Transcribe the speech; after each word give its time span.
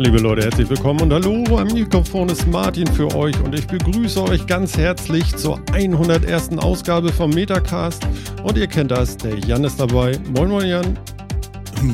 Liebe 0.00 0.16
Leute, 0.16 0.44
herzlich 0.44 0.70
willkommen 0.70 1.02
und 1.02 1.12
hallo, 1.12 1.58
am 1.58 1.68
Mikrofon 1.68 2.30
ist 2.30 2.46
Martin 2.46 2.86
für 2.86 3.14
euch 3.14 3.38
und 3.42 3.54
ich 3.54 3.66
begrüße 3.66 4.22
euch 4.22 4.46
ganz 4.46 4.78
herzlich 4.78 5.36
zur 5.36 5.60
101. 5.74 6.56
Ausgabe 6.56 7.12
vom 7.12 7.28
Metacast 7.28 8.02
und 8.42 8.56
ihr 8.56 8.66
kennt 8.66 8.92
das, 8.92 9.18
der 9.18 9.36
Jan 9.40 9.62
ist 9.62 9.78
dabei. 9.78 10.18
Moin, 10.34 10.48
moin 10.48 10.66
Jan. 10.66 10.98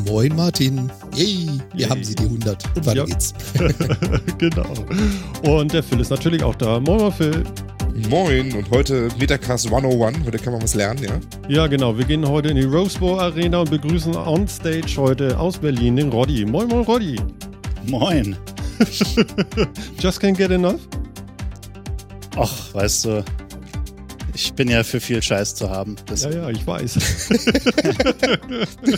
Moin 0.06 0.36
Martin. 0.36 0.88
Yay, 1.16 1.48
wir 1.74 1.80
Yay. 1.80 1.88
haben 1.88 2.04
sie 2.04 2.14
die 2.14 2.22
100 2.22 2.76
und 2.76 2.86
weiter 2.86 2.96
ja. 2.96 3.04
geht's. 3.06 3.34
genau. 4.38 4.72
Und 5.42 5.72
der 5.72 5.82
Phil 5.82 5.98
ist 5.98 6.10
natürlich 6.10 6.44
auch 6.44 6.54
da. 6.54 6.78
Moin, 6.78 7.00
moin 7.00 7.12
Phil. 7.12 7.42
Moin 8.08 8.52
und 8.52 8.70
heute 8.70 9.08
Metacast 9.18 9.66
101. 9.66 10.18
Heute 10.24 10.38
kann 10.38 10.52
man 10.52 10.62
was 10.62 10.76
lernen, 10.76 11.02
ja? 11.02 11.18
Ja, 11.48 11.66
genau. 11.66 11.98
Wir 11.98 12.04
gehen 12.04 12.24
heute 12.28 12.50
in 12.50 12.56
die 12.56 12.66
Rose 12.66 13.00
Bowl 13.00 13.18
Arena 13.18 13.58
und 13.62 13.70
begrüßen 13.70 14.14
on 14.14 14.46
stage 14.46 14.94
heute 14.96 15.36
aus 15.36 15.58
Berlin 15.58 15.96
den 15.96 16.10
Roddy. 16.10 16.44
Moin, 16.44 16.68
moin, 16.68 16.84
Roddy. 16.84 17.16
Moin. 17.88 18.36
Just 19.98 20.20
can't 20.20 20.36
get 20.36 20.50
enough? 20.50 20.80
Ach, 22.36 22.74
weißt 22.74 23.04
du, 23.06 23.24
ich 24.34 24.52
bin 24.52 24.68
ja 24.68 24.82
für 24.82 25.00
viel 25.00 25.22
Scheiß 25.22 25.54
zu 25.54 25.70
haben. 25.70 25.96
Ja, 26.14 26.30
ja, 26.30 26.50
ich 26.50 26.66
weiß. 26.66 26.94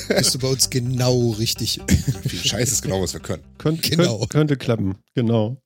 Bist 0.09 0.35
du 0.35 0.39
bei 0.41 0.49
uns 0.49 0.69
genau 0.69 1.31
richtig. 1.39 1.81
viel 2.27 2.41
Scheiß 2.41 2.73
ist 2.73 2.83
genau, 2.83 3.03
was 3.03 3.13
wir 3.13 3.21
können. 3.21 3.45
Könnt, 3.59 3.83
genau. 3.83 4.19
Könnt, 4.19 4.31
könnte 4.31 4.57
klappen, 4.57 4.97
genau. 5.15 5.59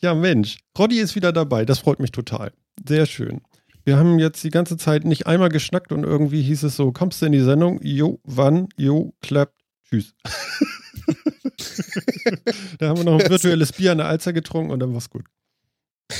Ja, 0.00 0.14
Mensch, 0.14 0.58
Roddy 0.78 1.00
ist 1.00 1.16
wieder 1.16 1.32
dabei. 1.32 1.64
Das 1.64 1.80
freut 1.80 1.98
mich 1.98 2.12
total. 2.12 2.52
Sehr 2.86 3.06
schön. 3.06 3.40
Wir 3.84 3.96
haben 3.96 4.18
jetzt 4.18 4.44
die 4.44 4.50
ganze 4.50 4.76
Zeit 4.76 5.04
nicht 5.04 5.26
einmal 5.26 5.48
geschnackt 5.48 5.92
und 5.92 6.04
irgendwie 6.04 6.42
hieß 6.42 6.64
es 6.64 6.76
so, 6.76 6.92
kommst 6.92 7.22
du 7.22 7.26
in 7.26 7.32
die 7.32 7.40
Sendung? 7.40 7.80
Jo, 7.82 8.20
wann? 8.24 8.68
Jo, 8.76 9.14
klappt. 9.22 9.55
Tschüss. 9.88 10.14
da 12.78 12.88
haben 12.88 12.98
wir 12.98 13.04
noch 13.04 13.20
ein 13.20 13.30
virtuelles 13.30 13.72
Bier 13.72 13.92
an 13.92 13.98
der 13.98 14.08
Alzer 14.08 14.32
getrunken 14.32 14.72
und 14.72 14.80
dann 14.80 14.92
war's 14.94 15.10
gut. 15.10 15.26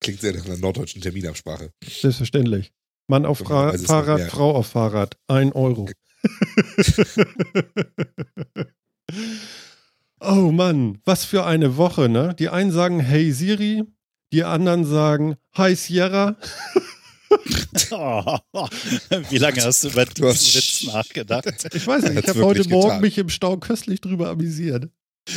Klingt 0.00 0.20
sehr 0.20 0.34
nach 0.34 0.44
einer 0.44 0.58
norddeutschen 0.58 1.02
Terminabsprache. 1.02 1.72
Selbstverständlich. 1.82 2.72
Mann 3.06 3.26
auf 3.26 3.38
Fra 3.38 3.76
Fahrrad, 3.76 4.22
Frau 4.30 4.54
auf 4.54 4.68
Fahrrad. 4.68 5.18
Ein 5.26 5.52
Euro. 5.52 5.90
oh 10.20 10.52
Mann, 10.52 11.00
was 11.04 11.24
für 11.24 11.44
eine 11.44 11.76
Woche, 11.76 12.08
ne? 12.08 12.34
Die 12.38 12.48
einen 12.48 12.70
sagen 12.72 13.00
Hey 13.00 13.32
Siri, 13.32 13.82
die 14.32 14.44
anderen 14.44 14.86
sagen 14.86 15.36
Hi 15.52 15.74
Sierra. 15.74 16.38
Oh, 17.90 18.38
wie 19.30 19.38
lange 19.38 19.62
hast 19.62 19.84
du 19.84 19.88
über 19.88 20.04
diesen 20.04 20.30
Witz 20.30 20.84
nachgedacht? 20.84 21.46
Ich 21.74 21.86
weiß 21.86 22.04
nicht, 22.04 22.18
ich 22.18 22.28
habe 22.28 22.44
heute 22.44 22.68
Morgen 22.68 22.88
getan. 22.88 23.00
mich 23.00 23.18
im 23.18 23.28
Stau 23.28 23.56
köstlich 23.56 24.00
drüber 24.00 24.30
amüsiert. 24.30 24.88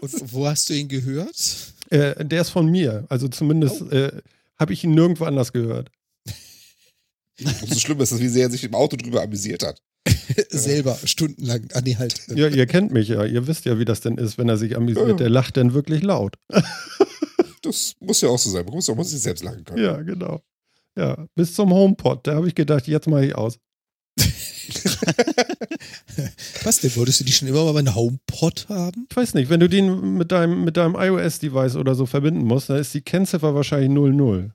Und 0.00 0.32
wo 0.32 0.46
hast 0.46 0.68
du 0.70 0.74
ihn 0.74 0.88
gehört? 0.88 1.74
Äh, 1.90 2.24
der 2.24 2.42
ist 2.42 2.50
von 2.50 2.66
mir. 2.66 3.06
Also 3.08 3.28
zumindest 3.28 3.82
oh. 3.82 3.90
äh, 3.90 4.12
habe 4.58 4.72
ich 4.72 4.84
ihn 4.84 4.94
nirgendwo 4.94 5.24
anders 5.24 5.52
gehört. 5.52 5.90
So 7.66 7.78
schlimm 7.78 7.98
ist 8.02 8.12
es, 8.12 8.20
wie 8.20 8.28
sehr 8.28 8.48
er 8.48 8.50
sich 8.50 8.64
im 8.64 8.74
Auto 8.74 8.96
drüber 8.96 9.22
amüsiert 9.22 9.62
hat. 9.62 9.80
Selber, 10.50 10.98
stundenlang. 11.04 11.68
Ah, 11.72 11.80
nee, 11.80 11.96
halt. 11.96 12.20
Ja, 12.28 12.48
ihr 12.48 12.66
kennt 12.66 12.92
mich 12.92 13.08
ja. 13.08 13.24
Ihr 13.24 13.46
wisst 13.46 13.64
ja, 13.64 13.78
wie 13.78 13.86
das 13.86 14.02
denn 14.02 14.18
ist, 14.18 14.36
wenn 14.36 14.48
er 14.50 14.58
sich 14.58 14.76
amüsiert. 14.76 15.08
Ja. 15.08 15.14
Der 15.14 15.30
lacht 15.30 15.56
dann 15.56 15.72
wirklich 15.72 16.02
laut. 16.02 16.36
das 17.62 17.94
muss 18.00 18.20
ja 18.20 18.28
auch 18.28 18.38
so 18.38 18.50
sein. 18.50 18.66
Man 18.66 18.74
muss, 18.74 18.88
man 18.88 18.98
muss 18.98 19.10
sich 19.10 19.22
selbst 19.22 19.42
lachen 19.42 19.64
können. 19.64 19.82
Ja, 19.82 20.02
genau. 20.02 20.42
Ja, 21.00 21.26
bis 21.34 21.54
zum 21.54 21.72
HomePod. 21.72 22.26
Da 22.26 22.34
habe 22.34 22.46
ich 22.46 22.54
gedacht, 22.54 22.86
jetzt 22.86 23.08
mache 23.08 23.24
ich 23.24 23.34
aus. 23.34 23.58
Was 26.62 26.80
denn? 26.80 26.94
Wolltest 26.94 27.20
du 27.20 27.24
die 27.24 27.32
schon 27.32 27.48
immer 27.48 27.64
mal 27.64 27.78
einen 27.78 27.94
HomePod 27.94 28.68
haben? 28.68 29.06
Ich 29.08 29.16
weiß 29.16 29.32
nicht. 29.32 29.48
Wenn 29.48 29.60
du 29.60 29.68
den 29.70 30.18
mit 30.18 30.30
deinem, 30.30 30.62
mit 30.62 30.76
deinem 30.76 30.96
iOS-Device 30.96 31.76
oder 31.76 31.94
so 31.94 32.04
verbinden 32.04 32.44
musst, 32.44 32.68
dann 32.68 32.76
ist 32.76 32.92
die 32.92 33.00
Kennziffer 33.00 33.54
wahrscheinlich 33.54 33.88
00. 33.88 34.52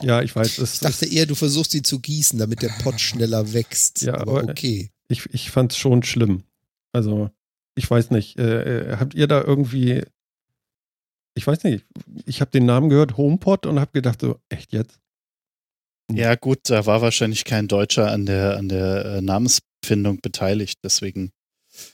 ja, 0.01 0.21
ich 0.21 0.33
weiß. 0.33 0.57
Es, 0.59 0.75
ich 0.75 0.79
dachte 0.79 1.05
eher, 1.07 1.25
du 1.25 1.35
versuchst 1.35 1.75
ihn 1.75 1.83
zu 1.83 1.99
gießen, 1.99 2.39
damit 2.39 2.61
der 2.61 2.69
Pod 2.81 3.01
schneller 3.01 3.51
wächst. 3.51 4.01
Ja, 4.01 4.13
aber, 4.13 4.39
aber 4.39 4.49
okay. 4.49 4.91
Ich, 5.09 5.25
ich 5.33 5.51
fand 5.51 5.73
es 5.73 5.77
schon 5.77 6.03
schlimm. 6.03 6.45
Also, 6.93 7.31
ich 7.75 7.91
weiß 7.91 8.11
nicht. 8.11 8.39
Äh, 8.39 8.91
äh, 8.91 8.95
habt 8.95 9.13
ihr 9.13 9.27
da 9.27 9.41
irgendwie. 9.41 10.03
Ich 11.33 11.47
weiß 11.47 11.63
nicht. 11.63 11.85
Ich 12.25 12.41
habe 12.41 12.51
den 12.51 12.65
Namen 12.65 12.89
gehört, 12.89 13.17
HomePod, 13.17 13.65
und 13.65 13.79
habe 13.79 13.91
gedacht, 13.93 14.21
so, 14.21 14.39
echt 14.49 14.73
jetzt? 14.73 14.99
Ja, 16.11 16.35
gut, 16.35 16.59
da 16.63 16.85
war 16.85 17.01
wahrscheinlich 17.01 17.45
kein 17.45 17.67
Deutscher 17.67 18.11
an 18.11 18.25
der, 18.25 18.57
an 18.57 18.67
der 18.67 19.05
äh, 19.05 19.21
Namensfindung 19.21 20.19
beteiligt, 20.21 20.79
deswegen. 20.83 21.31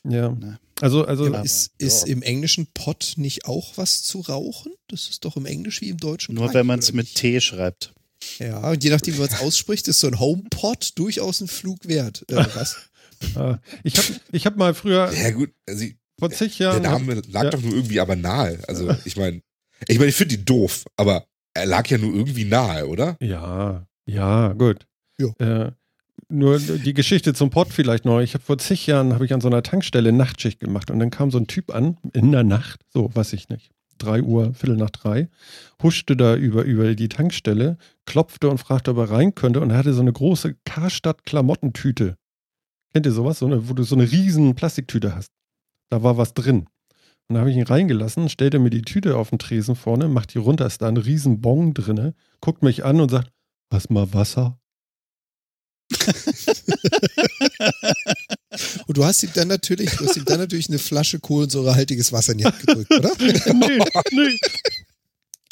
Ja. 0.03 0.29
Ne. 0.29 0.59
Also, 0.81 1.05
also 1.05 1.27
ja, 1.27 1.41
ist, 1.41 1.71
ist 1.77 2.07
im 2.07 2.21
englischen 2.21 2.67
Pot 2.67 3.13
nicht 3.17 3.45
auch 3.45 3.77
was 3.77 4.03
zu 4.03 4.21
rauchen? 4.21 4.73
Das 4.87 5.09
ist 5.09 5.25
doch 5.25 5.35
im 5.35 5.45
Englisch 5.45 5.81
wie 5.81 5.89
im 5.89 5.97
Deutschen. 5.97 6.35
Nur 6.35 6.53
wenn 6.53 6.65
man 6.65 6.79
es 6.79 6.93
mit 6.93 7.15
T 7.15 7.41
schreibt. 7.41 7.93
Ja, 8.39 8.71
und 8.71 8.83
je 8.83 8.89
nachdem, 8.89 9.15
wie 9.15 9.19
man 9.19 9.29
es 9.29 9.39
ausspricht, 9.39 9.87
ist 9.87 9.99
so 9.99 10.07
ein 10.07 10.19
HomePod 10.19 10.97
durchaus 10.97 11.41
ein 11.41 11.47
Flug 11.47 11.87
wert. 11.87 12.25
Äh, 12.29 12.45
was? 12.55 12.77
Ah, 13.33 13.57
ich 13.83 13.97
habe 13.97 14.07
ich 14.31 14.45
hab 14.45 14.57
mal 14.57 14.75
früher. 14.75 15.11
Ja, 15.11 15.31
gut, 15.31 15.49
also 15.67 15.85
vor 16.19 16.29
zig 16.29 16.59
Jahren. 16.59 16.81
Der 16.81 16.91
Name 16.91 17.22
lag 17.29 17.44
ja. 17.45 17.50
doch 17.51 17.61
nur 17.61 17.73
irgendwie 17.73 18.00
aber 18.00 18.16
nahe. 18.16 18.59
Also, 18.67 18.94
ich 19.05 19.17
meine, 19.17 19.41
ich 19.88 19.97
meine, 19.97 20.09
ich 20.09 20.16
finde 20.16 20.38
die 20.38 20.45
doof, 20.45 20.85
aber 20.95 21.25
er 21.53 21.66
lag 21.66 21.88
ja 21.88 21.97
nur 21.97 22.13
irgendwie 22.13 22.45
nahe, 22.45 22.88
oder? 22.88 23.17
Ja, 23.19 23.88
ja, 24.05 24.53
gut. 24.53 24.85
Äh, 25.39 25.72
nur 26.29 26.59
die 26.59 26.94
Geschichte 26.94 27.33
zum 27.33 27.50
Pott 27.50 27.69
vielleicht 27.69 28.06
noch. 28.06 28.19
Ich 28.19 28.33
habe 28.33 28.44
vor 28.44 28.57
zig 28.57 28.85
Jahren 28.88 29.13
habe 29.13 29.25
ich 29.25 29.33
an 29.33 29.41
so 29.41 29.47
einer 29.47 29.63
Tankstelle 29.63 30.11
Nachtschicht 30.11 30.59
gemacht 30.59 30.91
und 30.91 31.00
dann 31.00 31.09
kam 31.09 31.31
so 31.31 31.38
ein 31.38 31.47
Typ 31.47 31.73
an 31.73 31.97
in 32.13 32.31
der 32.31 32.44
Nacht, 32.44 32.81
so 32.89 33.09
weiß 33.13 33.33
ich 33.33 33.50
nicht, 33.50 33.72
drei 33.97 34.22
Uhr, 34.22 34.53
Viertel 34.53 34.77
nach 34.77 34.89
drei, 34.89 35.29
huschte 35.81 36.16
da 36.16 36.35
über, 36.35 36.63
über 36.63 36.95
die 36.95 37.09
Tankstelle, 37.09 37.77
klopfte 38.06 38.50
und 38.50 38.57
fragte, 38.57 38.91
ob 38.91 38.97
er 38.97 39.11
rein 39.11 39.35
könnte 39.35 39.61
und 39.61 39.72
er 39.72 39.77
hatte 39.77 39.94
so 39.94 40.01
eine 40.01 40.13
große 40.13 40.56
Karstadt-Klamottentüte. 40.66 42.17
Kennt 42.94 43.06
ihr 43.06 43.11
sowas? 43.11 43.39
So 43.39 43.45
eine, 43.45 43.69
wo 43.69 43.73
du 43.73 43.83
so 43.83 43.95
eine 43.95 44.11
riesen 44.11 44.56
Plastiktüte 44.56 45.16
hast. 45.16 45.31
Da 45.89 46.03
war 46.03 46.17
was 46.17 46.33
drin. 46.33 46.67
Und 47.29 47.33
dann 47.33 47.39
habe 47.39 47.51
ich 47.51 47.57
ihn 47.57 47.63
reingelassen, 47.63 48.29
stellte 48.29 48.59
mir 48.59 48.69
die 48.69 48.83
Tüte 48.83 49.17
auf 49.17 49.29
den 49.29 49.39
Tresen 49.39 49.75
vorne, 49.75 50.07
macht 50.07 50.33
die 50.33 50.37
runter, 50.37 50.65
ist 50.65 50.81
da 50.81 50.87
ein 50.87 50.97
riesen 50.97 51.41
Bon 51.41 51.73
drinne, 51.73 52.13
guckt 52.39 52.63
mich 52.63 52.85
an 52.85 53.01
und 53.01 53.09
sagt, 53.09 53.31
Hast 53.69 53.89
mal 53.89 54.13
Wasser? 54.13 54.59
Und 58.87 58.97
du 58.97 59.05
hast 59.05 59.23
ihm 59.23 59.31
dann 59.35 59.49
natürlich, 59.49 59.91
du 59.91 60.05
hast 60.05 60.17
ihm 60.17 60.25
dann 60.25 60.39
natürlich 60.39 60.69
eine 60.69 60.79
Flasche 60.79 61.19
kohlensäurehaltiges 61.19 62.11
Wasser 62.11 62.31
in 62.31 62.39
die 62.39 62.45
Hand 62.45 62.59
gedrückt, 62.59 62.91
oder? 62.91 63.11
nee, 63.19 63.79
nee. 64.11 64.39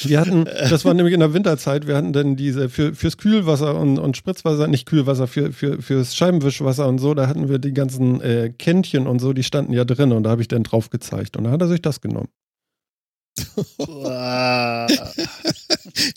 Wir 0.01 0.19
hatten, 0.19 0.45
das 0.45 0.85
war 0.85 0.93
nämlich 0.93 1.13
in 1.13 1.21
der 1.21 1.33
Winterzeit, 1.33 1.87
wir 1.87 1.95
hatten 1.95 2.11
dann 2.11 2.35
diese 2.35 2.69
für, 2.69 2.93
fürs 2.93 3.17
Kühlwasser 3.17 3.79
und, 3.79 3.97
und 3.97 4.17
Spritzwasser, 4.17 4.67
nicht 4.67 4.85
Kühlwasser, 4.85 5.27
für, 5.27 5.53
für, 5.53 5.81
fürs 5.81 6.15
Scheibenwischwasser 6.15 6.87
und 6.87 6.99
so, 6.99 7.13
da 7.13 7.27
hatten 7.27 7.49
wir 7.49 7.59
die 7.59 7.73
ganzen 7.73 8.21
äh, 8.21 8.51
Kännchen 8.57 9.07
und 9.07 9.19
so, 9.19 9.33
die 9.33 9.43
standen 9.43 9.73
ja 9.73 9.85
drin 9.85 10.11
und 10.11 10.23
da 10.23 10.31
habe 10.31 10.41
ich 10.41 10.47
dann 10.47 10.63
drauf 10.63 10.89
gezeigt 10.89 11.37
und 11.37 11.45
da 11.45 11.51
hat 11.51 11.61
er 11.61 11.67
sich 11.67 11.81
das 11.81 12.01
genommen. 12.01 12.29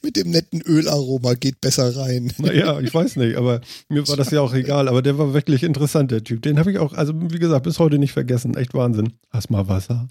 Mit 0.03 0.17
dem 0.17 0.31
netten 0.31 0.63
Ölaroma 0.63 1.35
geht 1.35 1.61
besser 1.61 1.95
rein. 1.97 2.33
Naja, 2.39 2.81
ich 2.81 2.95
weiß 2.95 3.17
nicht, 3.17 3.37
aber 3.37 3.61
mir 3.89 4.07
war 4.09 4.17
das 4.17 4.31
ja 4.31 4.41
auch 4.41 4.55
egal. 4.55 4.89
Aber 4.89 5.03
der 5.03 5.19
war 5.19 5.35
wirklich 5.35 5.65
interessant, 5.65 6.13
der 6.13 6.23
Typ. 6.23 6.43
Den 6.43 6.59
habe 6.59 6.71
ich 6.71 6.79
auch, 6.79 6.93
also 6.93 7.13
wie 7.17 7.39
gesagt, 7.39 7.65
bis 7.65 7.81
heute 7.81 7.99
nicht 7.99 8.13
vergessen. 8.13 8.57
Echt 8.57 8.75
Wahnsinn. 8.75 9.15
Hast 9.31 9.51
mal 9.51 9.67
Wasser? 9.69 10.09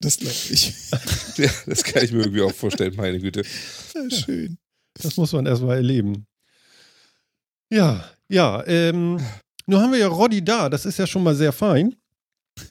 Das 0.00 0.18
glaube 0.18 0.34
ich. 0.50 0.74
ja, 1.36 1.50
das 1.66 1.84
kann 1.84 2.04
ich 2.04 2.12
mir 2.12 2.20
irgendwie 2.20 2.42
auch 2.42 2.52
vorstellen, 2.52 2.94
meine 2.96 3.18
Güte. 3.18 3.42
Ja, 3.94 4.10
schön. 4.10 4.58
Das 4.94 5.16
muss 5.16 5.32
man 5.32 5.46
erstmal 5.46 5.76
erleben. 5.76 6.26
Ja, 7.70 8.08
ja. 8.28 8.66
Ähm, 8.66 9.20
nun 9.66 9.80
haben 9.80 9.92
wir 9.92 9.98
ja 9.98 10.08
Roddy 10.08 10.44
da. 10.44 10.68
Das 10.68 10.86
ist 10.86 10.98
ja 10.98 11.06
schon 11.06 11.22
mal 11.22 11.34
sehr 11.34 11.52
fein. 11.52 11.96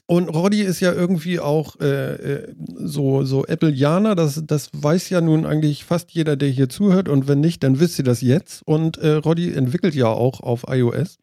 Und 0.06 0.28
Roddy 0.28 0.62
ist 0.62 0.80
ja 0.80 0.92
irgendwie 0.92 1.38
auch 1.38 1.78
äh, 1.80 2.14
äh, 2.14 2.54
so, 2.76 3.24
so 3.24 3.44
Appleianer, 3.44 4.16
das, 4.16 4.42
das 4.44 4.70
weiß 4.72 5.10
ja 5.10 5.20
nun 5.20 5.46
eigentlich 5.46 5.84
fast 5.84 6.10
jeder, 6.10 6.36
der 6.36 6.48
hier 6.48 6.68
zuhört. 6.68 7.08
Und 7.08 7.28
wenn 7.28 7.40
nicht, 7.40 7.62
dann 7.62 7.78
wisst 7.78 7.98
ihr 7.98 8.04
das 8.04 8.20
jetzt. 8.20 8.62
Und 8.66 8.98
äh, 8.98 9.12
Roddy 9.12 9.52
entwickelt 9.52 9.94
ja 9.94 10.08
auch 10.08 10.40
auf 10.40 10.64
iOS. 10.68 11.18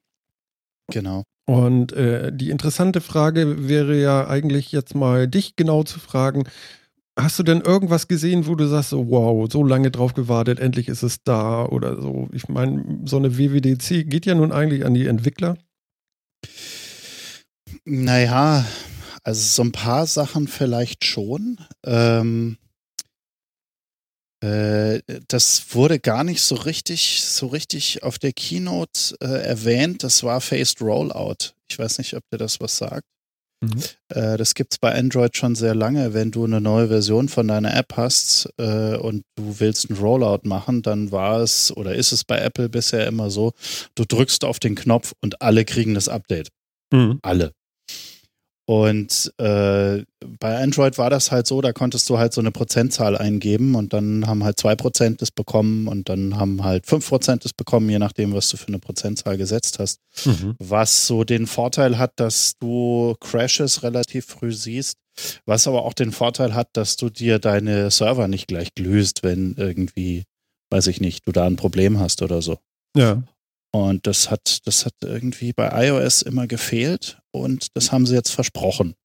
Genau. 0.91 1.23
Und 1.45 1.91
äh, 1.93 2.31
die 2.33 2.49
interessante 2.49 3.01
Frage 3.01 3.67
wäre 3.67 3.99
ja 3.99 4.27
eigentlich 4.27 4.71
jetzt 4.71 4.95
mal 4.95 5.27
dich 5.27 5.55
genau 5.55 5.83
zu 5.83 5.99
fragen. 5.99 6.45
Hast 7.19 7.37
du 7.37 7.43
denn 7.43 7.61
irgendwas 7.61 8.07
gesehen, 8.07 8.47
wo 8.47 8.55
du 8.55 8.67
sagst, 8.67 8.89
so, 8.89 9.09
wow, 9.09 9.47
so 9.51 9.63
lange 9.63 9.91
drauf 9.91 10.13
gewartet, 10.13 10.59
endlich 10.59 10.87
ist 10.87 11.03
es 11.03 11.23
da 11.23 11.65
oder 11.65 12.01
so? 12.01 12.27
Ich 12.31 12.47
meine, 12.47 13.01
so 13.05 13.17
eine 13.17 13.37
WWDC 13.37 14.09
geht 14.09 14.25
ja 14.25 14.35
nun 14.35 14.51
eigentlich 14.51 14.85
an 14.85 14.93
die 14.93 15.05
Entwickler. 15.05 15.57
Naja, 17.85 18.65
also 19.23 19.41
so 19.41 19.63
ein 19.63 19.71
paar 19.71 20.07
Sachen 20.07 20.47
vielleicht 20.47 21.05
schon. 21.05 21.57
Ähm, 21.85 22.57
äh, 22.57 22.62
das 25.27 25.65
wurde 25.73 25.99
gar 25.99 26.23
nicht 26.23 26.41
so 26.41 26.55
richtig, 26.55 27.23
so 27.23 27.47
richtig 27.47 28.03
auf 28.03 28.19
der 28.19 28.33
Keynote 28.33 29.15
äh, 29.21 29.25
erwähnt. 29.25 30.03
Das 30.03 30.23
war 30.23 30.41
Phased 30.41 30.81
Rollout. 30.81 31.53
Ich 31.69 31.79
weiß 31.79 31.97
nicht, 31.99 32.13
ob 32.15 32.23
dir 32.31 32.37
das 32.37 32.59
was 32.59 32.77
sagt. 32.77 33.05
Mhm. 33.63 33.81
Äh, 34.09 34.37
das 34.37 34.53
gibt 34.53 34.73
es 34.73 34.77
bei 34.77 34.93
Android 34.93 35.37
schon 35.37 35.55
sehr 35.55 35.75
lange. 35.75 36.13
Wenn 36.13 36.31
du 36.31 36.43
eine 36.43 36.59
neue 36.59 36.89
Version 36.89 37.29
von 37.29 37.47
deiner 37.47 37.73
App 37.75 37.93
hast 37.95 38.49
äh, 38.57 38.97
und 38.97 39.23
du 39.37 39.59
willst 39.59 39.89
einen 39.89 39.99
Rollout 39.99 40.41
machen, 40.43 40.81
dann 40.81 41.11
war 41.11 41.39
es 41.39 41.75
oder 41.75 41.95
ist 41.95 42.11
es 42.11 42.25
bei 42.25 42.39
Apple 42.39 42.69
bisher 42.69 43.07
immer 43.07 43.29
so, 43.29 43.53
du 43.95 44.03
drückst 44.03 44.43
auf 44.43 44.59
den 44.59 44.75
Knopf 44.75 45.13
und 45.21 45.41
alle 45.41 45.63
kriegen 45.63 45.93
das 45.93 46.09
Update. 46.09 46.49
Mhm. 46.91 47.19
Alle. 47.21 47.53
Und 48.65 49.33
äh, 49.39 50.03
bei 50.39 50.57
Android 50.57 50.97
war 50.97 51.09
das 51.09 51.31
halt 51.31 51.47
so, 51.47 51.59
da 51.59 51.73
konntest 51.73 52.09
du 52.09 52.17
halt 52.17 52.31
so 52.33 52.39
eine 52.39 52.51
Prozentzahl 52.51 53.17
eingeben 53.17 53.75
und 53.75 53.91
dann 53.91 54.25
haben 54.25 54.45
halt 54.45 54.57
zwei 54.57 54.75
Prozent 54.75 55.21
das 55.21 55.31
bekommen 55.31 55.89
und 55.89 56.07
dann 56.07 56.37
haben 56.37 56.63
halt 56.63 56.85
fünf 56.85 57.09
Prozent 57.09 57.43
das 57.43 57.51
bekommen, 57.51 57.89
je 57.89 57.99
nachdem, 57.99 58.33
was 58.33 58.47
du 58.47 58.55
für 58.55 58.69
eine 58.69 58.79
Prozentzahl 58.79 59.37
gesetzt 59.37 59.79
hast. 59.79 59.99
Mhm. 60.23 60.55
Was 60.59 61.07
so 61.07 61.25
den 61.25 61.45
Vorteil 61.45 61.97
hat, 61.97 62.13
dass 62.15 62.53
du 62.57 63.15
Crashes 63.19 63.83
relativ 63.83 64.27
früh 64.27 64.53
siehst, 64.53 64.97
was 65.45 65.67
aber 65.67 65.83
auch 65.83 65.93
den 65.93 66.13
Vorteil 66.13 66.53
hat, 66.53 66.69
dass 66.73 66.95
du 66.95 67.09
dir 67.09 67.39
deine 67.39 67.91
Server 67.91 68.29
nicht 68.29 68.47
gleich 68.47 68.69
löst, 68.79 69.23
wenn 69.23 69.55
irgendwie, 69.57 70.23
weiß 70.69 70.87
ich 70.87 71.01
nicht, 71.01 71.27
du 71.27 71.33
da 71.33 71.45
ein 71.45 71.57
Problem 71.57 71.99
hast 71.99 72.21
oder 72.21 72.41
so. 72.41 72.59
Ja. 72.95 73.23
Und 73.71 74.07
das 74.07 74.31
hat, 74.31 74.65
das 74.65 74.85
hat 74.85 74.93
irgendwie 75.01 75.51
bei 75.51 75.87
iOS 75.87 76.21
immer 76.21 76.47
gefehlt 76.47 77.17
und 77.33 77.75
das 77.75 77.91
haben 77.91 78.05
sie 78.05 78.15
jetzt 78.15 78.31
versprochen. 78.31 78.95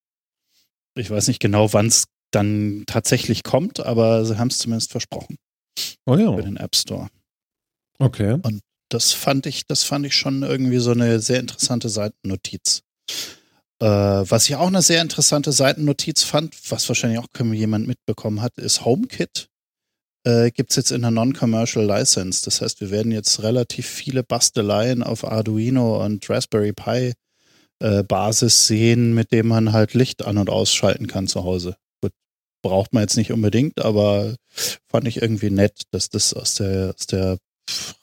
Ich 0.95 1.11
weiß 1.11 1.29
nicht 1.29 1.41
genau, 1.41 1.73
wann 1.73 1.87
es 1.87 2.05
dann 2.31 2.85
tatsächlich 2.87 3.43
kommt, 3.43 3.81
aber 3.81 4.25
sie 4.25 4.39
haben 4.39 4.49
es 4.49 4.59
zumindest 4.59 4.91
versprochen. 4.91 5.37
Oh 6.07 6.17
ja. 6.17 6.35
Für 6.35 6.43
den 6.43 6.57
App 6.57 6.77
Store. 6.77 7.09
Okay. 7.99 8.39
Und 8.43 8.61
das 8.91 9.13
fand 9.13 9.47
ich, 9.47 9.67
das 9.67 9.85
fand 9.85 10.07
ich 10.07 10.15
schon 10.15 10.43
irgendwie 10.43 10.79
so 10.79 10.91
eine 10.91 11.21
sehr 11.21 11.41
interessante 11.41 11.89
Seitennotiz. 11.89 12.83
Äh, 13.81 13.87
was 13.87 14.49
ich 14.49 14.57
auch 14.57 14.67
eine 14.67 14.83
sehr 14.83 15.03
interessante 15.03 15.53
Seitennotiz 15.53 16.23
fand, 16.23 16.57
was 16.71 16.89
wahrscheinlich 16.89 17.21
auch 17.21 17.29
jemand 17.53 17.87
mitbekommen 17.87 18.43
hat, 18.43 18.59
ist 18.59 18.85
HomeKit 18.85 19.49
äh, 20.29 20.51
gibt 20.51 20.71
es 20.71 20.77
jetzt 20.77 20.91
in 20.91 21.03
der 21.03 21.11
Non-Commercial 21.11 21.85
License. 21.85 22.45
Das 22.45 22.61
heißt, 22.61 22.81
wir 22.81 22.91
werden 22.91 23.13
jetzt 23.13 23.43
relativ 23.43 23.87
viele 23.87 24.23
Basteleien 24.23 25.03
auf 25.03 25.25
Arduino 25.25 26.05
und 26.05 26.29
Raspberry 26.29 26.73
Pi 26.73 27.15
äh, 27.81 28.03
Basis 28.03 28.67
sehen, 28.67 29.15
mit 29.15 29.33
dem 29.33 29.49
man 29.49 29.73
halt 29.73 29.95
Licht 29.95 30.25
an- 30.25 30.39
und 30.39 30.51
ausschalten 30.51 31.07
kann 31.07 31.27
zu 31.27 31.45
Hause. 31.45 31.77
Gut, 32.01 32.13
braucht 32.63 32.93
man 32.93 33.03
jetzt 33.03 33.17
nicht 33.17 33.33
unbedingt, 33.33 33.81
aber 33.81 34.35
fand 34.89 35.07
ich 35.07 35.23
irgendwie 35.23 35.51
nett, 35.51 35.83
dass 35.91 36.09
das 36.11 36.35
aus 36.35 36.55
der, 36.55 36.95
aus 36.97 37.07
der 37.07 37.39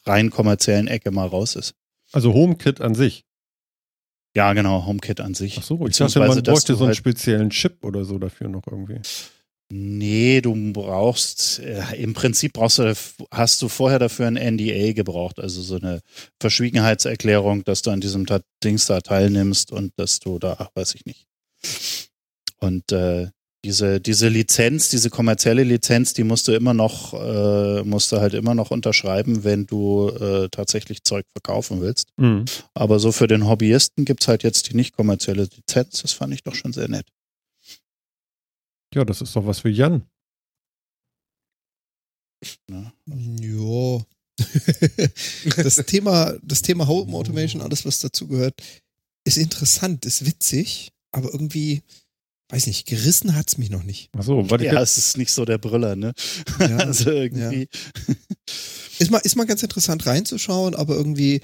rein 0.06 0.30
kommerziellen 0.30 0.88
Ecke 0.88 1.12
mal 1.12 1.28
raus 1.28 1.56
ist. 1.56 1.74
Also 2.12 2.34
HomeKit 2.34 2.82
an 2.82 2.96
sich. 2.96 3.24
Ja, 4.36 4.54
genau, 4.54 4.86
HomeKit 4.86 5.22
an 5.22 5.34
sich. 5.34 5.58
Ach 5.60 5.64
so, 5.64 5.88
ich 5.88 5.98
dachte, 5.98 6.20
man 6.20 6.44
bräuchte 6.44 6.76
so 6.76 6.84
einen 6.84 6.88
halt 6.88 6.98
speziellen 6.98 7.50
Chip 7.50 7.84
oder 7.84 8.04
so 8.04 8.20
dafür 8.20 8.50
noch 8.50 8.68
irgendwie. 8.68 9.00
Nee, 9.72 10.42
du 10.42 10.54
brauchst, 10.74 11.60
äh, 11.60 11.96
im 11.96 12.14
Prinzip 12.14 12.54
brauchst 12.54 12.78
du, 12.78 12.96
hast 13.32 13.62
du 13.62 13.68
vorher 13.68 13.98
dafür 13.98 14.28
ein 14.28 14.36
NDA 14.36 14.94
gebraucht, 14.94 15.40
also 15.40 15.62
so 15.62 15.78
eine 15.78 16.02
Verschwiegenheitserklärung, 16.40 17.64
dass 17.64 17.82
du 17.82 17.90
an 17.90 18.00
diesem 18.00 18.26
Dings 18.64 18.86
da 18.86 19.02
teilnimmst 19.02 19.72
und 19.72 19.92
dass 19.98 20.20
du 20.20 20.38
da, 20.38 20.56
ach, 20.60 20.70
weiß 20.76 20.94
ich 20.96 21.06
nicht. 21.06 21.26
Und 22.60 22.92
äh, 22.92 23.30
diese, 23.66 24.00
diese 24.00 24.28
Lizenz, 24.28 24.90
diese 24.90 25.10
kommerzielle 25.10 25.64
Lizenz, 25.64 26.14
die 26.14 26.24
musst 26.24 26.48
du 26.48 26.52
immer 26.52 26.76
noch, 26.76 27.16
äh, 27.16 27.82
musst 27.82 28.12
du 28.12 28.18
halt 28.18 28.36
immer 28.36 28.54
noch 28.54 28.70
unterschreiben, 28.70 29.44
wenn 29.44 29.66
du 29.66 30.10
äh, 30.10 30.48
tatsächlich 30.50 31.04
Zeug 31.04 31.26
verkaufen 31.32 31.82
willst. 31.82 32.10
Mhm. 32.18 32.46
Aber 32.76 33.00
so 33.00 33.12
für 33.12 33.26
den 33.26 33.48
Hobbyisten 33.48 34.06
gibt 34.06 34.22
es 34.22 34.28
halt 34.28 34.44
jetzt 34.44 34.70
die 34.70 34.76
nicht 34.76 34.96
kommerzielle 34.96 35.48
Lizenz. 35.56 36.04
Das 36.04 36.14
fand 36.14 36.36
ich 36.36 36.44
doch 36.44 36.54
schon 36.54 36.74
sehr 36.74 36.88
nett. 36.88 37.08
Ja, 38.96 39.04
das 39.04 39.22
ist 39.22 39.36
doch 39.36 39.46
was 39.46 39.60
für 39.60 39.70
Jan. 39.70 40.08
Ja. 42.70 42.94
das 45.58 45.76
Thema, 45.86 46.34
das 46.42 46.62
Thema 46.62 46.88
Home 46.88 47.14
Automation, 47.16 47.62
alles 47.62 47.86
was 47.86 48.00
dazu 48.00 48.28
gehört, 48.28 48.62
ist 49.26 49.38
interessant, 49.38 50.06
ist 50.06 50.26
witzig, 50.26 50.94
aber 51.12 51.32
irgendwie, 51.34 51.84
weiß 52.50 52.68
nicht, 52.68 52.88
gerissen 52.88 53.36
hat 53.36 53.50
es 53.50 53.58
mich 53.58 53.70
noch 53.70 53.84
nicht. 53.84 54.10
Ach 54.18 54.24
so, 54.24 54.50
warte, 54.50 54.66
ja, 54.66 54.82
es 54.82 54.98
ist 54.98 55.18
nicht 55.18 55.32
so 55.32 55.44
der 55.44 55.58
Brüller, 55.58 55.96
ne? 55.96 56.14
Ja, 56.60 56.78
also 56.78 57.12
irgendwie. 57.12 57.68
Ja. 58.08 58.16
Ist 59.00 59.12
mal, 59.12 59.20
ist 59.20 59.36
mal 59.36 59.46
ganz 59.46 59.62
interessant 59.62 60.06
reinzuschauen, 60.06 60.74
aber 60.74 60.96
irgendwie, 60.96 61.42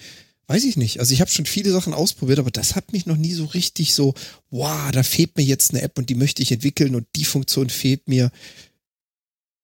weiß 0.52 0.66
ich 0.66 0.76
nicht. 0.76 1.00
Also 1.00 1.14
ich 1.14 1.22
habe 1.22 1.32
schon 1.32 1.46
viele 1.46 1.72
Sachen 1.72 1.94
ausprobiert, 1.94 2.40
aber 2.40 2.52
das 2.52 2.76
hat 2.76 2.92
mich 2.92 3.06
noch 3.06 3.16
nie 3.16 3.32
so 3.32 3.46
richtig 3.46 3.94
so, 3.94 4.14
wow, 4.50 4.92
da 4.92 5.02
fehlt 5.02 5.38
mir 5.38 5.44
jetzt 5.44 5.72
eine 5.72 5.82
App 5.82 5.98
und 5.98 6.10
die 6.10 6.16
möchte 6.16 6.42
ich 6.42 6.52
entwickeln 6.52 6.96
und 6.96 7.08
die 7.16 7.24
Funktion 7.24 7.70
fehlt 7.70 8.10
mir 8.10 8.32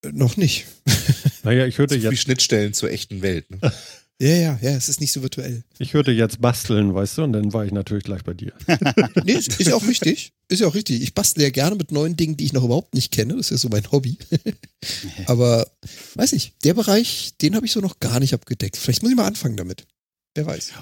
äh, 0.04 0.12
noch 0.12 0.38
nicht. 0.38 0.66
Naja, 1.44 1.66
ich 1.66 1.78
hörte 1.78 1.96
jetzt. 1.96 2.12
Wie 2.12 2.18
Schnittstellen 2.18 2.74
zur 2.74 2.92
echten 2.92 3.22
Welt. 3.22 3.50
Ne? 3.50 3.60
Ja, 4.20 4.30
ja, 4.30 4.60
ja, 4.64 4.72
es 4.72 4.90
ist 4.90 5.00
nicht 5.00 5.12
so 5.12 5.22
virtuell. 5.22 5.64
Ich 5.78 5.94
hörte 5.94 6.10
jetzt 6.10 6.42
basteln, 6.42 6.96
weißt 6.96 7.20
du, 7.20 7.24
und 7.26 7.34
dann 7.34 7.54
war 7.54 7.68
ich 7.68 7.72
natürlich 7.72 8.04
gleich 8.04 8.24
bei 8.24 8.34
dir. 8.34 8.52
nee, 9.24 9.34
ist, 9.34 9.60
ist 9.60 9.68
ja 9.68 9.76
auch 9.76 9.86
richtig. 9.86 10.34
Ist 10.50 10.60
ja 10.60 10.66
auch 10.66 10.74
richtig. 10.74 11.04
Ich 11.04 11.14
bastle 11.14 11.44
ja 11.44 11.52
gerne 11.52 11.76
mit 11.76 11.92
neuen 11.92 12.18
Dingen, 12.18 12.36
die 12.36 12.46
ich 12.46 12.52
noch 12.52 12.64
überhaupt 12.64 12.96
nicht 12.96 13.12
kenne. 13.12 13.36
Das 13.36 13.46
ist 13.46 13.50
ja 13.52 13.58
so 13.58 13.70
mein 13.70 13.92
Hobby. 13.92 14.18
Aber 15.28 15.70
weiß 16.16 16.34
ich, 16.34 16.54
der 16.64 16.74
Bereich, 16.74 17.34
den 17.44 17.56
habe 17.56 17.68
ich 17.68 17.72
so 17.72 17.80
noch 17.80 18.00
gar 18.00 18.20
nicht 18.20 18.34
abgedeckt. 18.34 18.76
Vielleicht 18.76 19.04
muss 19.04 19.12
ich 19.12 19.18
mal 19.18 19.28
anfangen 19.28 19.56
damit. 19.56 19.86
Wer 20.38 20.46
weiß. 20.46 20.74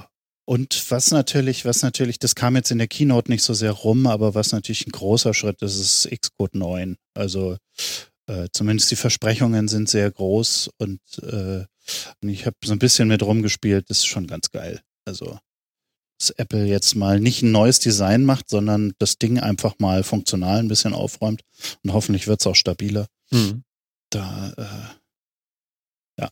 Und 0.48 0.92
was 0.92 1.10
natürlich, 1.10 1.66
was 1.66 1.82
natürlich, 1.82 2.20
das 2.20 2.36
kam 2.36 2.56
jetzt 2.56 2.70
in 2.70 2.78
der 2.78 2.88
Keynote 2.88 3.32
nicht 3.32 3.44
so 3.44 3.54
sehr 3.54 3.72
rum, 3.72 4.06
aber 4.06 4.36
was 4.36 4.52
natürlich 4.52 4.86
ein 4.86 4.92
großer 4.92 5.34
Schritt 5.34 5.62
ist, 5.64 5.80
ist 5.80 6.22
Xcode 6.22 6.56
9. 6.56 6.98
Also 7.16 7.58
äh, 8.28 8.48
zumindest 8.52 8.92
die 8.92 8.96
Versprechungen 8.96 9.68
sind 9.68 9.90
sehr 9.90 10.12
groß 10.12 10.70
und 10.78 11.00
äh, 11.24 11.66
ich 12.22 12.46
habe 12.46 12.56
so 12.64 12.74
ein 12.74 12.80
bisschen 12.80 13.08
mit 13.08 13.24
rumgespielt, 13.24 13.90
das 13.90 14.00
ist 14.00 14.06
schon 14.06 14.28
ganz 14.28 14.52
geil. 14.52 14.82
Also 15.06 15.40
dass 16.20 16.30
Apple 16.32 16.66
jetzt 16.66 16.96
mal 16.96 17.20
nicht 17.20 17.42
ein 17.42 17.52
neues 17.52 17.80
Design 17.80 18.24
macht, 18.24 18.50
sondern 18.50 18.94
das 19.00 19.18
Ding 19.18 19.40
einfach 19.40 19.80
mal 19.80 20.04
funktional 20.04 20.60
ein 20.60 20.68
bisschen 20.68 20.94
aufräumt 20.94 21.42
und 21.84 21.94
hoffentlich 21.94 22.28
wird 22.28 22.42
es 22.42 22.48
auch 22.48 22.56
stabiler. 22.56 23.08
Mhm. 23.32 23.64
Da, 24.12 24.54
äh, 24.58 26.22
ja, 26.22 26.30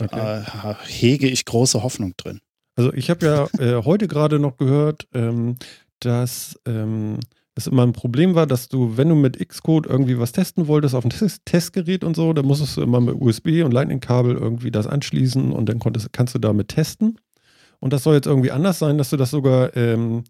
okay. 0.00 0.44
da 0.52 0.78
hege 0.86 1.28
ich 1.28 1.44
große 1.44 1.82
Hoffnung 1.82 2.14
drin. 2.16 2.40
Also 2.76 2.92
ich 2.92 3.10
habe 3.10 3.26
ja 3.26 3.48
äh, 3.58 3.82
heute 3.84 4.06
gerade 4.06 4.38
noch 4.38 4.58
gehört, 4.58 5.08
ähm, 5.14 5.56
dass 6.00 6.60
ähm, 6.66 7.18
es 7.54 7.66
immer 7.66 7.84
ein 7.84 7.94
Problem 7.94 8.34
war, 8.34 8.46
dass 8.46 8.68
du, 8.68 8.98
wenn 8.98 9.08
du 9.08 9.14
mit 9.14 9.38
Xcode 9.48 9.86
irgendwie 9.86 10.18
was 10.18 10.32
testen 10.32 10.68
wolltest 10.68 10.94
auf 10.94 11.04
ein 11.04 11.12
Testgerät 11.46 12.04
und 12.04 12.14
so, 12.14 12.34
dann 12.34 12.44
musstest 12.44 12.76
du 12.76 12.82
immer 12.82 13.00
mit 13.00 13.14
USB 13.18 13.62
und 13.64 13.72
Lightning-Kabel 13.72 14.36
irgendwie 14.36 14.70
das 14.70 14.86
anschließen 14.86 15.52
und 15.52 15.68
dann 15.68 15.78
konntest, 15.78 16.12
kannst 16.12 16.34
du 16.34 16.38
damit 16.38 16.68
testen. 16.68 17.18
Und 17.80 17.94
das 17.94 18.02
soll 18.02 18.14
jetzt 18.14 18.26
irgendwie 18.26 18.50
anders 18.50 18.78
sein, 18.78 18.98
dass 18.98 19.08
du 19.08 19.16
das 19.16 19.30
sogar, 19.30 19.74
ähm, 19.74 20.24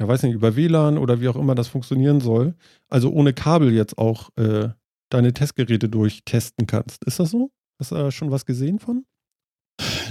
ja 0.00 0.08
weiß 0.08 0.22
nicht, 0.22 0.34
über 0.34 0.56
WLAN 0.56 0.96
oder 0.96 1.20
wie 1.20 1.28
auch 1.28 1.36
immer 1.36 1.54
das 1.54 1.68
funktionieren 1.68 2.20
soll, 2.20 2.54
also 2.88 3.12
ohne 3.12 3.34
Kabel 3.34 3.70
jetzt 3.72 3.98
auch 3.98 4.30
äh, 4.36 4.70
deine 5.10 5.34
Testgeräte 5.34 5.90
durchtesten 5.90 6.66
kannst. 6.66 7.04
Ist 7.04 7.20
das 7.20 7.30
so? 7.30 7.50
Hast 7.78 7.90
du 7.90 7.96
da 7.96 8.10
schon 8.10 8.30
was 8.30 8.46
gesehen 8.46 8.78
von? 8.78 9.04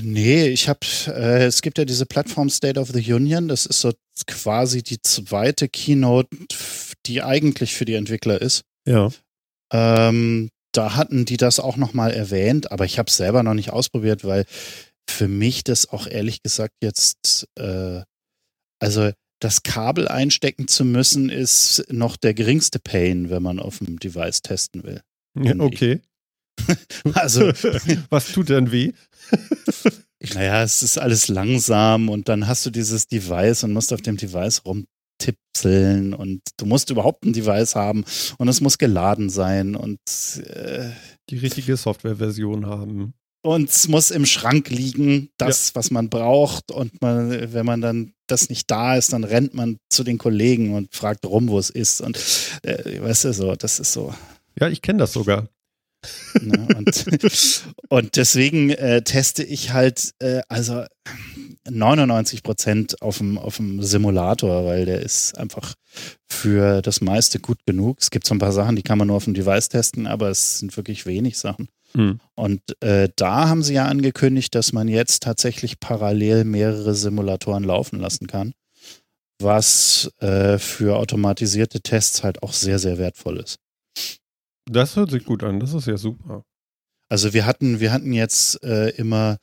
Nee, 0.01 0.48
ich 0.48 0.67
habe, 0.70 0.79
äh, 1.08 1.46
es 1.46 1.62
gibt 1.62 1.77
ja 1.77 1.86
diese 1.86 2.05
Plattform 2.05 2.50
State 2.50 2.79
of 2.79 2.89
the 2.89 3.13
Union, 3.13 3.48
das 3.48 3.65
ist 3.65 3.81
so 3.81 3.91
quasi 4.27 4.84
die 4.84 5.01
zweite 5.01 5.70
Keynote, 5.70 6.29
die 7.05 7.22
eigentlich 7.22 7.74
für 7.74 7.86
die 7.86 7.96
Entwickler 7.96 8.41
ist. 8.41 8.63
Ja. 8.88 9.10
Ähm, 9.72 10.50
da 10.74 10.96
hatten 10.96 11.25
die 11.25 11.38
das 11.38 11.60
auch 11.60 11.77
nochmal 11.77 12.12
erwähnt, 12.12 12.72
aber 12.72 12.86
ich 12.86 12.98
habe 12.98 13.10
es 13.10 13.17
selber 13.17 13.43
noch 13.43 13.53
nicht 13.53 13.72
ausprobiert, 13.72 14.24
weil 14.24 14.46
für 15.10 15.27
mich 15.27 15.63
das 15.63 15.89
auch 15.89 16.08
ehrlich 16.08 16.41
gesagt 16.41 16.75
jetzt, 16.81 17.48
äh, 17.58 18.01
also 18.79 19.12
das 19.39 19.63
Kabel 19.63 20.08
einstecken 20.08 20.67
zu 20.67 20.86
müssen, 20.86 21.29
ist 21.29 21.86
noch 21.89 22.15
der 22.15 22.34
geringste 22.34 22.79
Pain, 22.79 23.29
wenn 23.29 23.43
man 23.43 23.60
auf 23.60 23.79
dem 23.79 24.00
Device 24.00 24.41
testen 24.41 24.84
will. 24.84 25.01
Ja, 25.39 25.55
okay. 25.60 26.01
also, 27.13 27.48
was 28.10 28.32
tut 28.32 28.50
denn 28.50 28.72
weh? 28.72 28.94
naja, 30.34 30.63
es 30.63 30.82
ist 30.82 30.98
alles 30.98 31.27
langsam 31.27 32.10
und 32.10 32.30
dann 32.30 32.48
hast 32.48 32.65
du 32.65 32.70
dieses 32.70 33.08
Device 33.08 33.63
und 33.63 33.74
musst 33.74 33.94
auf 33.94 34.01
dem 34.01 34.18
Device 34.18 34.63
rumtipseln 34.65 36.13
und 36.13 36.41
du 36.58 36.65
musst 36.65 36.89
überhaupt 36.89 37.25
ein 37.25 37.34
Device 37.34 37.75
haben 37.75 38.03
und 38.38 38.48
es 38.48 38.62
muss 38.62 38.77
geladen 38.77 39.30
sein 39.30 39.75
und 39.75 40.00
äh, 40.46 40.89
die 41.30 41.38
richtige 41.38 41.77
Softwareversion 41.77 42.65
haben. 42.65 43.13
Und 43.44 43.70
es 43.72 43.88
muss 43.88 44.12
im 44.12 44.27
Schrank 44.27 44.70
liegen, 44.70 45.30
das, 45.38 45.70
ja. 45.70 45.75
was 45.75 45.89
man 45.89 46.10
braucht. 46.10 46.72
Und 46.72 47.01
man, 47.01 47.53
wenn 47.53 47.65
man 47.65 47.82
dann 47.82 48.13
das 48.27 48.50
nicht 48.50 48.70
da 48.70 48.96
ist, 48.96 49.13
dann 49.13 49.24
rennt 49.24 49.56
man 49.56 49.77
zu 49.89 50.03
den 50.03 50.20
Kollegen 50.20 50.75
und 50.75 50.94
fragt 50.94 51.25
rum, 51.25 51.50
wo 51.50 51.58
es 51.58 51.72
ist. 51.72 52.01
Und 52.01 52.18
äh, 52.62 53.01
weißt 53.01 53.25
du 53.25 53.34
so, 53.34 53.56
das 53.56 53.80
ist 53.80 53.94
so. 53.94 54.13
Ja, 54.60 54.68
ich 54.68 54.82
kenne 54.82 55.00
das 55.00 55.13
sogar. 55.13 55.48
Ne? 56.41 56.67
Und, 56.75 57.05
und 57.89 58.15
deswegen 58.15 58.70
äh, 58.72 59.01
teste 59.03 59.43
ich 59.43 59.74
halt, 59.74 60.13
äh, 60.20 60.41
also 60.50 60.84
99 61.70 62.43
Prozent 62.43 63.01
auf 63.01 63.20
dem, 63.20 63.38
auf 63.38 63.58
dem 63.58 63.81
Simulator, 63.84 64.65
weil 64.65 64.86
der 64.86 65.01
ist 65.01 65.38
einfach 65.38 65.75
für 66.27 66.81
das 66.81 67.01
meiste 67.01 67.39
gut 67.39 67.60
genug. 67.65 67.98
Es 68.00 68.10
gibt 68.10 68.25
so 68.25 68.34
ein 68.34 68.39
paar 68.39 68.51
Sachen, 68.51 68.75
die 68.75 68.81
kann 68.84 68.98
man 68.98 69.08
nur 69.08 69.17
auf 69.17 69.25
dem 69.25 69.34
Device 69.34 69.70
testen, 69.70 70.08
aber 70.08 70.29
es 70.29 70.60
sind 70.60 70.75
wirklich 70.75 71.05
wenig 71.05 71.38
Sachen. 71.38 71.67
Mhm. 71.93 72.20
Und 72.36 72.62
äh, 72.81 73.10
da 73.15 73.50
haben 73.50 73.63
sie 73.63 73.74
ja 73.74 73.86
angekündigt, 73.86 74.55
dass 74.55 74.74
man 74.74 74.88
jetzt 74.88 75.24
tatsächlich 75.24 75.79
parallel 75.79 76.46
mehrere 76.46 76.96
Simulatoren 76.96 77.63
laufen 77.63 78.00
lassen 78.00 78.27
kann, 78.27 78.53
was 79.39 80.10
äh, 80.20 80.58
für 80.58 80.98
automatisierte 80.98 81.81
Tests 81.81 82.24
halt 82.24 82.41
auch 82.43 82.53
sehr, 82.53 82.79
sehr 82.79 82.98
wertvoll 82.98 83.38
ist. 83.38 83.58
Das 84.72 84.96
hört 84.96 85.12
sich 85.12 85.25
gut 85.25 85.44
an, 85.44 85.60
das 85.60 85.74
ist 85.74 85.88
ja 85.88 85.98
super. 85.98 86.44
Also 87.10 87.34
wir 87.34 87.46
hatten, 87.46 87.80
wir 87.82 87.92
hatten 87.92 88.13
jetzt 88.13 88.63
äh, 88.63 88.90
immer 88.92 89.38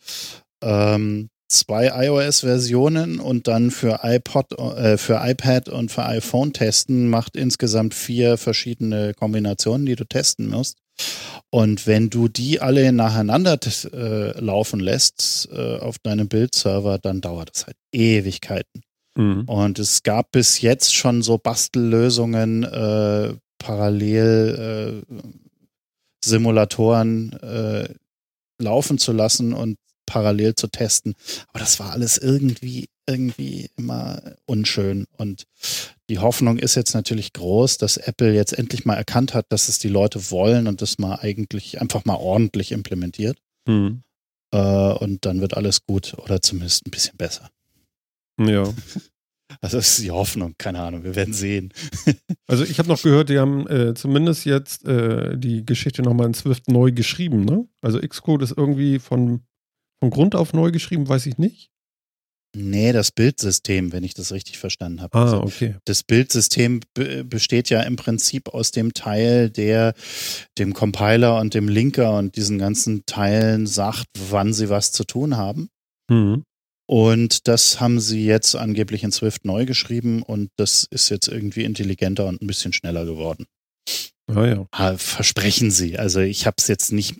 ähm, 0.63 1.29
zwei 1.49 2.07
iOS-Versionen 2.07 3.21
und 3.21 3.47
dann 3.47 3.71
für 3.71 4.01
iPod, 4.03 4.59
äh, 4.59 4.97
für 4.97 5.21
iPad 5.23 5.69
und 5.69 5.91
für 5.91 6.05
iPhone 6.07 6.53
testen 6.53 7.11
macht 7.11 7.37
insgesamt 7.37 7.95
vier 7.95 8.39
verschiedene 8.39 9.13
Kombinationen, 9.15 9.85
die 9.87 9.97
du 9.97 10.05
testen 10.05 10.49
musst. 10.49 10.79
Und 11.51 11.87
wenn 11.87 12.11
du 12.11 12.29
die 12.29 12.61
alle 12.61 12.91
nacheinander 12.93 13.59
äh, 13.93 14.41
laufen 14.41 14.81
lässt 14.81 15.49
äh, 15.53 15.79
auf 15.79 15.99
deinem 15.99 16.29
Bildserver, 16.29 16.99
dann 16.99 17.21
dauert 17.21 17.51
das 17.55 17.67
halt 17.67 17.77
Ewigkeiten. 17.93 18.83
Mhm. 19.17 19.45
Und 19.45 19.79
es 19.79 20.03
gab 20.03 20.33
bis 20.33 20.61
jetzt 20.61 20.95
schon 20.95 21.23
so 21.23 21.39
Bastellösungen 21.39 22.65
äh, 22.65 23.35
parallel 23.59 25.03
äh, 25.11 25.15
Simulatoren 26.25 27.33
äh, 27.35 27.89
laufen 28.61 28.99
zu 28.99 29.13
lassen 29.13 29.53
und 29.53 29.77
parallel 30.07 30.55
zu 30.55 30.69
testen. 30.69 31.15
Aber 31.49 31.61
das 31.61 31.79
war 31.79 31.93
alles 31.93 32.19
irgendwie, 32.19 32.89
irgendwie 33.07 33.69
immer 33.77 34.37
unschön. 34.47 35.07
Und 35.17 35.45
die 36.09 36.19
Hoffnung 36.19 36.59
ist 36.59 36.75
jetzt 36.75 36.95
natürlich 36.95 37.35
groß, 37.35 37.79
dass 37.79 37.99
Apple 37.99 38.35
jetzt 38.35 38.53
endlich 38.53 38.85
mal 38.85 38.95
erkannt 38.95 39.35
hat, 39.35 39.47
dass 39.51 39.69
es 39.69 39.79
die 39.79 39.89
Leute 39.89 40.31
wollen 40.31 40.67
und 40.67 40.83
das 40.83 40.99
mal 40.99 41.17
eigentlich 41.17 41.81
einfach 41.81 42.05
mal 42.05 42.17
ordentlich 42.17 42.73
implementiert. 42.73 43.39
Mhm. 43.67 44.03
Äh, 44.51 44.59
und 44.59 45.27
dann 45.27 45.41
wird 45.41 45.57
alles 45.57 45.85
gut 45.85 46.15
oder 46.19 46.41
zumindest 46.41 46.87
ein 46.87 46.91
bisschen 46.91 47.17
besser. 47.17 47.51
Ja. 48.41 48.65
Also 49.61 49.79
das 49.79 49.91
ist 49.91 50.03
die 50.03 50.11
Hoffnung, 50.11 50.55
keine 50.59 50.81
Ahnung, 50.81 51.05
wir 51.05 51.15
werden 51.15 51.35
sehen. 51.35 51.73
also 52.47 52.65
ich 52.65 52.79
habe 52.79 52.89
noch 52.89 53.03
gehört, 53.03 53.29
die 53.29 53.39
haben 53.39 53.67
äh, 53.69 53.95
zumindest 53.95 54.45
jetzt 54.45 54.87
äh, 54.87 55.37
die 55.39 55.65
Geschichte 55.65 56.03
nochmal 56.03 56.27
in 56.27 56.35
Swift 56.35 56.69
neu 56.69 56.93
geschrieben, 56.93 57.45
ne? 57.45 57.67
Also 57.81 57.99
Xcode 58.01 58.43
ist 58.43 58.55
irgendwie 58.57 58.99
von, 58.99 59.41
von 60.01 60.11
Grund 60.11 60.35
auf 60.35 60.53
neu 60.53 60.71
geschrieben, 60.71 61.09
weiß 61.09 61.27
ich 61.27 61.39
nicht. 61.39 61.71
Nee, 62.57 62.93
das 62.93 63.13
Bildsystem, 63.13 63.93
wenn 63.93 64.05
ich 64.05 64.15
das 64.15 64.33
richtig 64.33 64.59
verstanden 64.59 65.03
habe. 65.03 65.19
Ah, 65.19 65.23
also 65.23 65.43
okay. 65.43 65.77
Das 65.85 66.03
Bildsystem 66.03 66.81
besteht 67.25 67.69
ja 67.69 67.83
im 67.83 67.97
Prinzip 67.97 68.49
aus 68.49 68.71
dem 68.71 68.95
Teil, 68.95 69.51
der 69.51 69.93
dem 70.57 70.73
Compiler 70.73 71.39
und 71.41 71.53
dem 71.53 71.69
Linker 71.69 72.17
und 72.17 72.37
diesen 72.37 72.59
ganzen 72.59 73.05
Teilen 73.05 73.67
sagt, 73.67 74.07
wann 74.31 74.55
sie 74.55 74.71
was 74.71 74.93
zu 74.93 75.05
tun 75.05 75.37
haben. 75.37 75.69
Mhm. 76.11 76.45
Und 76.91 77.49
das 77.49 77.81
haben 77.81 78.01
sie 78.01 78.25
jetzt 78.25 78.57
angeblich 78.57 79.05
in 79.05 79.13
Swift 79.13 79.45
neu 79.45 79.67
geschrieben 79.67 80.23
und 80.23 80.51
das 80.57 80.85
ist 80.85 81.11
jetzt 81.11 81.29
irgendwie 81.29 81.65
intelligenter 81.65 82.25
und 82.25 82.41
ein 82.41 82.47
bisschen 82.47 82.73
schneller 82.73 83.05
geworden. 83.05 83.45
Ah, 84.27 84.47
ja. 84.47 84.97
Versprechen 84.97 85.71
sie. 85.71 85.99
Also 85.99 86.21
ich 86.21 86.47
habe 86.47 86.55
es 86.57 86.67
jetzt 86.67 86.91
nicht, 86.91 87.17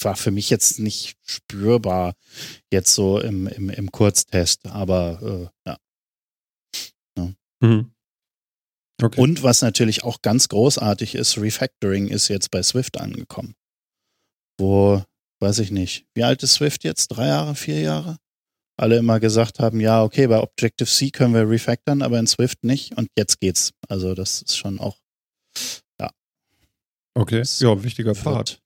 war 0.00 0.16
für 0.16 0.30
mich 0.30 0.48
jetzt 0.48 0.78
nicht 0.78 1.16
spürbar 1.22 2.14
jetzt 2.72 2.94
so 2.94 3.20
im, 3.20 3.46
im, 3.46 3.68
im 3.68 3.92
Kurztest, 3.92 4.64
aber 4.64 5.50
äh, 5.66 5.68
ja. 5.68 5.76
ja. 7.18 7.32
Mhm. 7.60 7.92
Okay. 9.02 9.20
Und 9.20 9.42
was 9.42 9.60
natürlich 9.60 10.02
auch 10.02 10.22
ganz 10.22 10.48
großartig 10.48 11.14
ist, 11.14 11.36
Refactoring 11.36 12.08
ist 12.08 12.28
jetzt 12.28 12.50
bei 12.50 12.62
Swift 12.62 12.98
angekommen. 12.98 13.54
Wo, 14.58 15.02
weiß 15.40 15.58
ich 15.58 15.70
nicht, 15.70 16.06
wie 16.14 16.24
alt 16.24 16.42
ist 16.42 16.54
Swift 16.54 16.84
jetzt? 16.84 17.08
Drei 17.08 17.26
Jahre, 17.26 17.54
vier 17.54 17.80
Jahre? 17.80 18.16
Alle 18.76 18.96
immer 18.98 19.20
gesagt 19.20 19.60
haben, 19.60 19.80
ja, 19.80 20.02
okay, 20.02 20.26
bei 20.26 20.40
Objective-C 20.40 21.10
können 21.10 21.34
wir 21.34 21.48
refactoren, 21.48 22.02
aber 22.02 22.18
in 22.18 22.26
Swift 22.26 22.64
nicht 22.64 22.96
und 22.96 23.08
jetzt 23.16 23.40
geht's. 23.40 23.72
Also 23.88 24.14
das 24.14 24.42
ist 24.42 24.56
schon 24.56 24.80
auch, 24.80 24.98
ja. 26.00 26.10
Okay, 27.14 27.38
das 27.38 27.60
ja, 27.60 27.82
wichtiger 27.82 28.14
Pfad. 28.14 28.60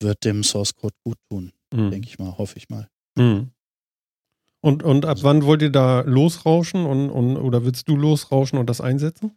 Wird 0.00 0.24
dem 0.24 0.42
Source 0.42 0.74
Code 0.74 0.94
gut 1.04 1.18
tun, 1.30 1.52
mhm. 1.72 1.90
denke 1.90 2.08
ich 2.08 2.18
mal, 2.18 2.36
hoffe 2.38 2.56
ich 2.56 2.68
mal. 2.68 2.88
Mhm. 3.16 3.50
Und, 4.64 4.84
und 4.84 5.04
ab 5.04 5.10
also 5.10 5.24
wann 5.24 5.44
wollt 5.44 5.62
ihr 5.62 5.70
da 5.70 6.02
losrauschen 6.02 6.86
und, 6.86 7.10
und, 7.10 7.36
oder 7.36 7.64
willst 7.64 7.88
du 7.88 7.96
losrauschen 7.96 8.58
und 8.58 8.70
das 8.70 8.80
einsetzen? 8.80 9.32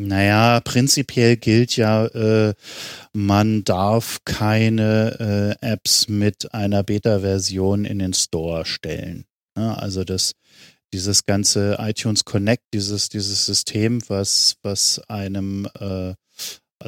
Naja, 0.00 0.60
prinzipiell 0.60 1.36
gilt 1.36 1.76
ja, 1.76 2.06
äh, 2.06 2.54
man 3.12 3.64
darf 3.64 4.20
keine 4.24 5.56
äh, 5.60 5.66
Apps 5.72 6.06
mit 6.06 6.54
einer 6.54 6.84
Beta-Version 6.84 7.84
in 7.84 7.98
den 7.98 8.14
Store 8.14 8.64
stellen. 8.64 9.24
Ja, 9.56 9.74
also 9.74 10.04
das, 10.04 10.34
dieses 10.92 11.24
ganze 11.26 11.78
iTunes 11.80 12.24
Connect, 12.24 12.62
dieses, 12.72 13.08
dieses 13.08 13.44
System, 13.44 14.00
was, 14.08 14.54
was 14.62 15.00
einem 15.08 15.66
äh, 15.80 16.14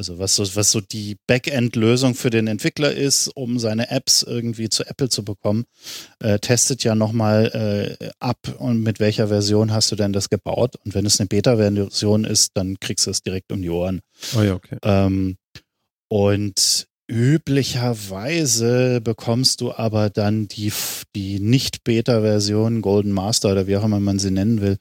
also 0.01 0.17
was 0.17 0.35
so, 0.35 0.55
was 0.55 0.71
so 0.71 0.81
die 0.81 1.17
Backend-Lösung 1.27 2.15
für 2.15 2.31
den 2.31 2.47
Entwickler 2.47 2.91
ist, 2.91 3.27
um 3.27 3.59
seine 3.59 3.91
Apps 3.91 4.23
irgendwie 4.23 4.67
zu 4.67 4.83
Apple 4.83 5.09
zu 5.09 5.23
bekommen, 5.23 5.65
äh, 6.19 6.39
testet 6.39 6.83
ja 6.83 6.95
nochmal 6.95 7.97
äh, 8.01 8.09
ab 8.19 8.39
und 8.57 8.81
mit 8.81 8.99
welcher 8.99 9.27
Version 9.27 9.71
hast 9.71 9.91
du 9.91 9.95
denn 9.95 10.11
das 10.11 10.29
gebaut. 10.29 10.75
Und 10.83 10.95
wenn 10.95 11.05
es 11.05 11.19
eine 11.19 11.27
Beta-Version 11.27 12.23
ist, 12.23 12.53
dann 12.55 12.79
kriegst 12.79 13.05
du 13.05 13.11
es 13.11 13.21
direkt 13.21 13.51
um 13.51 13.61
die 13.61 13.69
Ohren. 13.69 14.01
Oh 14.35 14.41
ja, 14.41 14.55
okay. 14.55 14.77
Ähm, 14.81 15.37
und 16.07 16.87
üblicherweise 17.07 19.01
bekommst 19.01 19.61
du 19.61 19.71
aber 19.71 20.09
dann 20.09 20.47
die, 20.47 20.73
die 21.13 21.39
Nicht-Beta-Version, 21.39 22.81
Golden 22.81 23.11
Master 23.11 23.51
oder 23.51 23.67
wie 23.67 23.77
auch 23.77 23.83
immer 23.83 23.99
man 23.99 24.17
sie 24.17 24.31
nennen 24.31 24.61
will, 24.61 24.77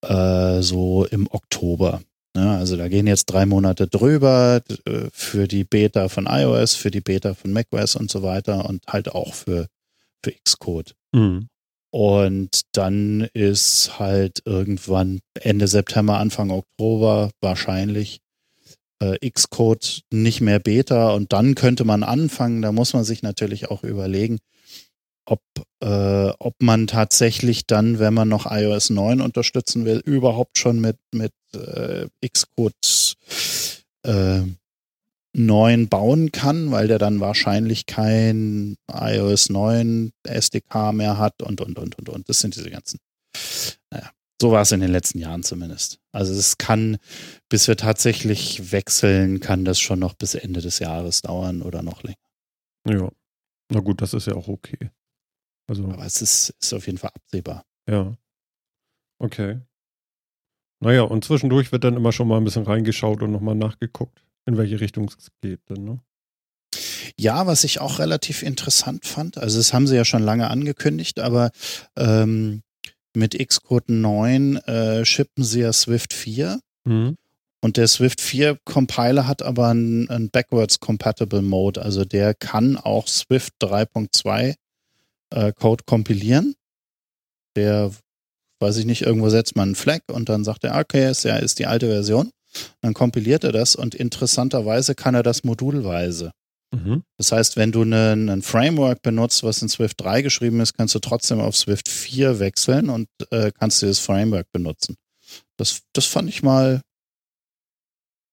äh, 0.00 0.62
so 0.62 1.04
im 1.04 1.28
Oktober. 1.30 2.00
Ne? 2.36 2.56
Also 2.56 2.76
da 2.76 2.88
gehen 2.88 3.06
jetzt 3.06 3.26
drei 3.26 3.46
Monate 3.46 3.88
drüber 3.88 4.60
äh, 4.84 5.08
für 5.12 5.48
die 5.48 5.64
Beta 5.64 6.08
von 6.08 6.26
iOS, 6.26 6.74
für 6.74 6.90
die 6.90 7.00
Beta 7.00 7.34
von 7.34 7.52
macOS 7.52 7.96
und 7.96 8.10
so 8.10 8.22
weiter 8.22 8.68
und 8.68 8.82
halt 8.86 9.08
auch 9.08 9.34
für, 9.34 9.66
für 10.22 10.32
Xcode. 10.44 10.94
Mhm. 11.12 11.48
Und 11.90 12.60
dann 12.72 13.26
ist 13.32 13.98
halt 13.98 14.42
irgendwann 14.44 15.20
Ende 15.40 15.66
September, 15.66 16.18
Anfang 16.18 16.50
Oktober 16.50 17.30
wahrscheinlich 17.40 18.20
äh, 19.00 19.30
Xcode 19.30 20.02
nicht 20.12 20.42
mehr 20.42 20.58
Beta 20.58 21.12
und 21.12 21.32
dann 21.32 21.54
könnte 21.54 21.84
man 21.84 22.02
anfangen. 22.02 22.60
Da 22.60 22.70
muss 22.70 22.92
man 22.92 23.04
sich 23.04 23.22
natürlich 23.22 23.70
auch 23.70 23.82
überlegen, 23.82 24.38
ob, 25.26 25.40
äh, 25.80 26.30
ob 26.38 26.54
man 26.62 26.86
tatsächlich 26.86 27.66
dann, 27.66 27.98
wenn 27.98 28.14
man 28.14 28.28
noch 28.28 28.46
iOS 28.50 28.90
9 28.90 29.20
unterstützen 29.20 29.84
will, 29.84 29.98
überhaupt 30.04 30.58
schon 30.58 30.80
mit, 30.80 30.98
mit 31.12 31.32
äh, 31.54 32.06
Xcode 32.26 33.16
äh, 34.04 34.42
9 35.34 35.88
bauen 35.88 36.32
kann, 36.32 36.70
weil 36.70 36.88
der 36.88 36.98
dann 36.98 37.20
wahrscheinlich 37.20 37.86
kein 37.86 38.76
iOS 38.90 39.50
9 39.50 40.12
SDK 40.24 40.92
mehr 40.92 41.18
hat 41.18 41.42
und, 41.42 41.60
und, 41.60 41.78
und, 41.78 41.98
und, 41.98 42.08
und. 42.08 42.28
Das 42.28 42.40
sind 42.40 42.56
diese 42.56 42.70
ganzen. 42.70 42.98
Naja, 43.90 44.10
so 44.40 44.50
war 44.50 44.62
es 44.62 44.72
in 44.72 44.80
den 44.80 44.90
letzten 44.90 45.18
Jahren 45.18 45.42
zumindest. 45.42 45.98
Also 46.10 46.32
es 46.32 46.56
kann, 46.56 46.96
bis 47.50 47.68
wir 47.68 47.76
tatsächlich 47.76 48.72
wechseln, 48.72 49.40
kann 49.40 49.66
das 49.66 49.78
schon 49.78 49.98
noch 49.98 50.14
bis 50.14 50.34
Ende 50.34 50.62
des 50.62 50.78
Jahres 50.78 51.20
dauern 51.20 51.60
oder 51.60 51.82
noch 51.82 52.02
länger. 52.02 52.16
Ja. 52.88 53.10
Na 53.70 53.80
gut, 53.80 54.00
das 54.00 54.14
ist 54.14 54.26
ja 54.26 54.34
auch 54.34 54.48
okay. 54.48 54.90
Also, 55.66 55.84
Aber 55.84 56.04
es 56.04 56.22
ist, 56.22 56.54
ist 56.60 56.72
auf 56.72 56.86
jeden 56.86 56.98
Fall 56.98 57.10
absehbar. 57.14 57.64
Ja. 57.88 58.16
Okay. 59.18 59.60
Naja, 60.80 61.02
und 61.02 61.24
zwischendurch 61.24 61.72
wird 61.72 61.84
dann 61.84 61.96
immer 61.96 62.12
schon 62.12 62.28
mal 62.28 62.36
ein 62.36 62.44
bisschen 62.44 62.64
reingeschaut 62.64 63.22
und 63.22 63.32
nochmal 63.32 63.54
nachgeguckt, 63.54 64.22
in 64.44 64.56
welche 64.58 64.80
Richtung 64.80 65.06
es 65.08 65.30
geht. 65.40 65.60
Dann, 65.66 65.84
ne? 65.84 66.00
Ja, 67.18 67.46
was 67.46 67.64
ich 67.64 67.80
auch 67.80 67.98
relativ 67.98 68.42
interessant 68.42 69.06
fand, 69.06 69.38
also 69.38 69.58
das 69.58 69.72
haben 69.72 69.86
sie 69.86 69.96
ja 69.96 70.04
schon 70.04 70.22
lange 70.22 70.50
angekündigt, 70.50 71.18
aber 71.18 71.50
ähm, 71.96 72.62
mit 73.14 73.38
Xcode 73.38 73.88
9 73.88 74.56
äh, 74.56 75.04
shippen 75.06 75.42
sie 75.42 75.60
ja 75.60 75.72
Swift 75.72 76.12
4. 76.12 76.60
Mhm. 76.84 77.16
Und 77.62 77.78
der 77.78 77.88
Swift 77.88 78.20
4 78.20 78.58
Compiler 78.64 79.26
hat 79.26 79.42
aber 79.42 79.68
einen, 79.68 80.10
einen 80.10 80.30
Backwards 80.30 80.78
Compatible 80.78 81.40
Mode. 81.42 81.80
Also 81.80 82.04
der 82.04 82.34
kann 82.34 82.76
auch 82.76 83.08
Swift 83.08 83.54
3.2 83.62 84.54
äh, 85.30 85.52
Code 85.52 85.84
kompilieren. 85.86 86.54
Der, 87.56 87.90
weiß 88.60 88.76
ich 88.78 88.84
nicht, 88.84 89.02
irgendwo 89.02 89.30
setzt 89.30 89.56
man 89.56 89.68
einen 89.68 89.74
Flag 89.74 90.00
und 90.10 90.28
dann 90.28 90.44
sagt 90.44 90.64
er, 90.64 90.78
okay, 90.78 91.10
ist 91.10 91.24
ja 91.24 91.36
ist 91.36 91.58
die 91.58 91.66
alte 91.66 91.86
Version. 91.86 92.30
Dann 92.80 92.94
kompiliert 92.94 93.44
er 93.44 93.52
das 93.52 93.76
und 93.76 93.94
interessanterweise 93.94 94.94
kann 94.94 95.14
er 95.14 95.22
das 95.22 95.44
modulweise. 95.44 96.32
Mhm. 96.72 97.02
Das 97.16 97.32
heißt, 97.32 97.56
wenn 97.56 97.72
du 97.72 97.82
ein 97.82 98.42
Framework 98.42 99.02
benutzt, 99.02 99.42
was 99.44 99.62
in 99.62 99.68
Swift 99.68 100.00
3 100.00 100.22
geschrieben 100.22 100.60
ist, 100.60 100.74
kannst 100.74 100.94
du 100.94 100.98
trotzdem 100.98 101.40
auf 101.40 101.56
Swift 101.56 101.88
4 101.88 102.38
wechseln 102.38 102.90
und 102.90 103.08
äh, 103.30 103.52
kannst 103.52 103.82
dieses 103.82 103.98
Framework 103.98 104.50
benutzen. 104.52 104.96
Das, 105.56 105.82
das 105.92 106.06
fand 106.06 106.28
ich 106.28 106.42
mal, 106.42 106.82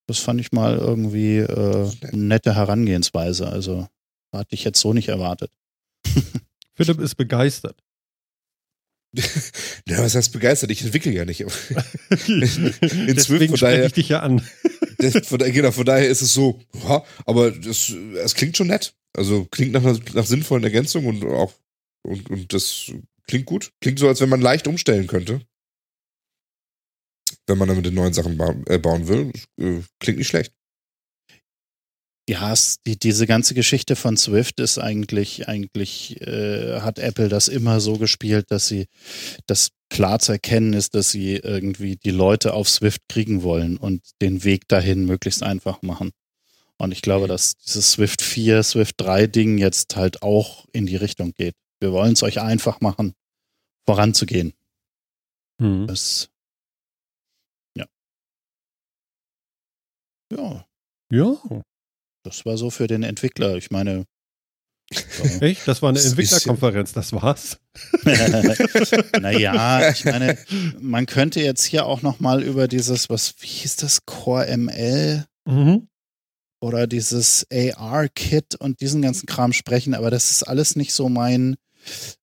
das 0.07 0.19
fand 0.19 0.39
ich 0.41 0.51
mal 0.51 0.77
irgendwie 0.77 1.37
äh, 1.37 1.91
eine 2.01 2.23
nette 2.23 2.55
Herangehensweise. 2.55 3.47
Also 3.47 3.87
hatte 4.33 4.55
ich 4.55 4.63
jetzt 4.63 4.79
so 4.79 4.93
nicht 4.93 5.09
erwartet. 5.09 5.51
Philipp 6.75 6.99
ist 6.99 7.15
begeistert. 7.15 7.83
ja, 9.87 9.99
was 9.99 10.15
heißt 10.15 10.33
begeistert? 10.33 10.71
Ich 10.71 10.83
entwickle 10.83 11.11
ja 11.11 11.23
nicht. 11.23 11.41
in 12.27 13.19
Swift, 13.19 13.49
von 13.49 13.59
daher, 13.59 13.85
ich 13.85 13.93
dich 13.93 14.09
ja 14.09 14.21
an. 14.21 14.41
das, 14.97 15.27
von, 15.27 15.37
genau, 15.37 15.71
von 15.71 15.85
daher 15.85 16.07
ist 16.07 16.21
es 16.21 16.33
so, 16.33 16.59
aber 17.25 17.51
das, 17.51 17.89
es 17.89 18.33
klingt 18.33 18.57
schon 18.57 18.67
nett. 18.67 18.95
Also 19.15 19.45
klingt 19.51 19.73
nach 19.73 19.83
nach 19.83 20.25
sinnvollen 20.25 20.63
Ergänzung 20.63 21.05
und 21.05 21.23
auch 21.23 21.53
und, 22.01 22.29
und 22.31 22.53
das 22.53 22.91
klingt 23.27 23.45
gut. 23.45 23.71
Klingt 23.81 23.99
so, 23.99 24.07
als 24.07 24.21
wenn 24.21 24.29
man 24.29 24.41
leicht 24.41 24.67
umstellen 24.67 25.07
könnte. 25.07 25.41
Wenn 27.47 27.57
man 27.57 27.67
damit 27.67 27.85
den 27.85 27.93
neuen 27.93 28.13
Sachen 28.13 28.37
ba 28.37 28.55
äh, 28.67 28.77
bauen 28.77 29.07
will. 29.07 29.31
Äh, 29.59 29.81
klingt 29.99 30.17
nicht 30.17 30.27
schlecht. 30.27 30.53
Ja, 32.29 32.53
die, 32.87 32.97
diese 32.97 33.27
ganze 33.27 33.53
Geschichte 33.53 33.97
von 33.97 34.15
Swift 34.15 34.61
ist 34.61 34.77
eigentlich, 34.77 35.49
eigentlich 35.49 36.21
äh, 36.21 36.79
hat 36.79 36.97
Apple 36.97 37.27
das 37.27 37.49
immer 37.49 37.81
so 37.81 37.97
gespielt, 37.97 38.49
dass 38.49 38.67
sie, 38.67 38.87
dass 39.45 39.71
klar 39.89 40.19
zu 40.19 40.31
erkennen 40.31 40.71
ist, 40.71 40.95
dass 40.95 41.11
sie 41.11 41.35
irgendwie 41.35 41.97
die 41.97 42.11
Leute 42.11 42.53
auf 42.53 42.69
Swift 42.69 43.01
kriegen 43.09 43.43
wollen 43.43 43.75
und 43.75 44.01
den 44.21 44.45
Weg 44.45 44.69
dahin 44.69 45.05
möglichst 45.05 45.43
einfach 45.43 45.81
machen. 45.81 46.11
Und 46.77 46.91
ich 46.93 47.01
glaube, 47.01 47.27
dass 47.27 47.57
dieses 47.57 47.91
Swift 47.91 48.21
4, 48.21 48.63
Swift 48.63 48.95
3 48.99 49.27
Ding 49.27 49.57
jetzt 49.57 49.95
halt 49.95 50.23
auch 50.23 50.65
in 50.71 50.85
die 50.85 50.95
Richtung 50.95 51.33
geht. 51.33 51.55
Wir 51.79 51.91
wollen 51.91 52.13
es 52.13 52.23
euch 52.23 52.39
einfach 52.39 52.79
machen, 52.79 53.13
voranzugehen. 53.85 54.53
Mhm. 55.59 55.87
Das, 55.87 56.29
ja. 57.77 57.85
Ja. 60.31 60.65
Ja. 61.11 61.63
Das 62.23 62.45
war 62.45 62.57
so 62.57 62.69
für 62.69 62.87
den 62.87 63.03
Entwickler. 63.03 63.55
Ich 63.55 63.69
meine. 63.71 64.05
So. 64.91 65.23
Echt? 65.41 65.67
Das 65.67 65.81
war 65.81 65.89
eine 65.89 66.01
Entwicklerkonferenz, 66.01 66.93
das 66.93 67.13
war's. 67.13 67.57
naja, 69.19 69.89
ich 69.89 70.05
meine, 70.05 70.37
man 70.79 71.05
könnte 71.05 71.41
jetzt 71.41 71.63
hier 71.63 71.85
auch 71.85 72.01
nochmal 72.01 72.43
über 72.43 72.67
dieses, 72.67 73.09
was, 73.09 73.35
wie 73.39 73.47
hieß 73.47 73.77
das, 73.77 74.05
Core 74.05 74.55
ML? 74.57 75.25
Mhm. 75.45 75.87
Oder 76.61 76.87
dieses 76.87 77.45
AR-Kit 77.51 78.55
und 78.55 78.79
diesen 78.79 79.01
ganzen 79.01 79.25
Kram 79.25 79.51
sprechen, 79.51 79.93
aber 79.93 80.09
das 80.09 80.31
ist 80.31 80.43
alles 80.43 80.77
nicht 80.77 80.93
so 80.93 81.09
mein, 81.09 81.57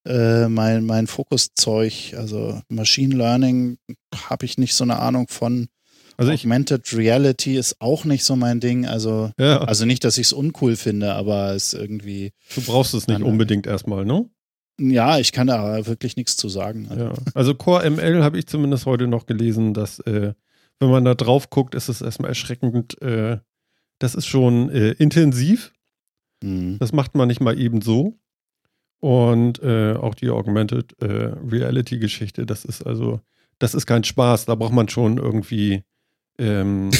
äh, 0.06 0.48
mein, 0.48 0.86
mein 0.86 1.06
Fokuszeug. 1.06 2.14
Also 2.16 2.62
Machine 2.68 3.14
Learning 3.14 3.76
habe 4.14 4.46
ich 4.46 4.56
nicht 4.56 4.74
so 4.74 4.84
eine 4.84 4.98
Ahnung 4.98 5.28
von. 5.28 5.68
Also 6.20 6.32
Augmented 6.32 6.92
Reality 6.92 7.56
ist 7.56 7.80
auch 7.80 8.04
nicht 8.04 8.24
so 8.24 8.36
mein 8.36 8.60
Ding. 8.60 8.84
Also, 8.84 9.30
ja. 9.38 9.62
also 9.62 9.86
nicht, 9.86 10.04
dass 10.04 10.18
ich 10.18 10.26
es 10.26 10.32
uncool 10.34 10.76
finde, 10.76 11.14
aber 11.14 11.54
es 11.54 11.72
irgendwie. 11.72 12.34
Du 12.54 12.60
brauchst 12.60 12.92
es 12.92 13.06
nicht 13.06 13.22
unbedingt 13.22 13.66
erstmal, 13.66 14.04
ne? 14.04 14.28
Ja, 14.78 15.18
ich 15.18 15.32
kann 15.32 15.46
da 15.46 15.86
wirklich 15.86 16.16
nichts 16.16 16.36
zu 16.36 16.50
sagen. 16.50 16.88
Also, 16.90 17.04
ja. 17.04 17.12
also 17.32 17.54
Core 17.54 17.88
ML 17.88 18.22
habe 18.22 18.38
ich 18.38 18.46
zumindest 18.46 18.84
heute 18.84 19.06
noch 19.06 19.24
gelesen, 19.24 19.72
dass 19.72 20.00
äh, 20.00 20.34
wenn 20.78 20.90
man 20.90 21.06
da 21.06 21.14
drauf 21.14 21.48
guckt, 21.48 21.74
ist 21.74 21.88
es 21.88 22.02
erstmal 22.02 22.28
erschreckend. 22.28 23.00
Äh, 23.00 23.38
das 23.98 24.14
ist 24.14 24.26
schon 24.26 24.68
äh, 24.68 24.90
intensiv. 24.90 25.72
Mhm. 26.42 26.76
Das 26.80 26.92
macht 26.92 27.14
man 27.14 27.28
nicht 27.28 27.40
mal 27.40 27.58
eben 27.58 27.80
so. 27.80 28.18
Und 29.00 29.62
äh, 29.62 29.94
auch 29.94 30.14
die 30.14 30.28
Augmented 30.28 31.00
äh, 31.00 31.32
Reality 31.50 31.98
Geschichte, 31.98 32.44
das 32.44 32.66
ist 32.66 32.82
also, 32.82 33.20
das 33.58 33.72
ist 33.72 33.86
kein 33.86 34.04
Spaß. 34.04 34.44
Da 34.44 34.54
braucht 34.54 34.74
man 34.74 34.90
schon 34.90 35.16
irgendwie 35.16 35.82
ähm, 36.40 36.90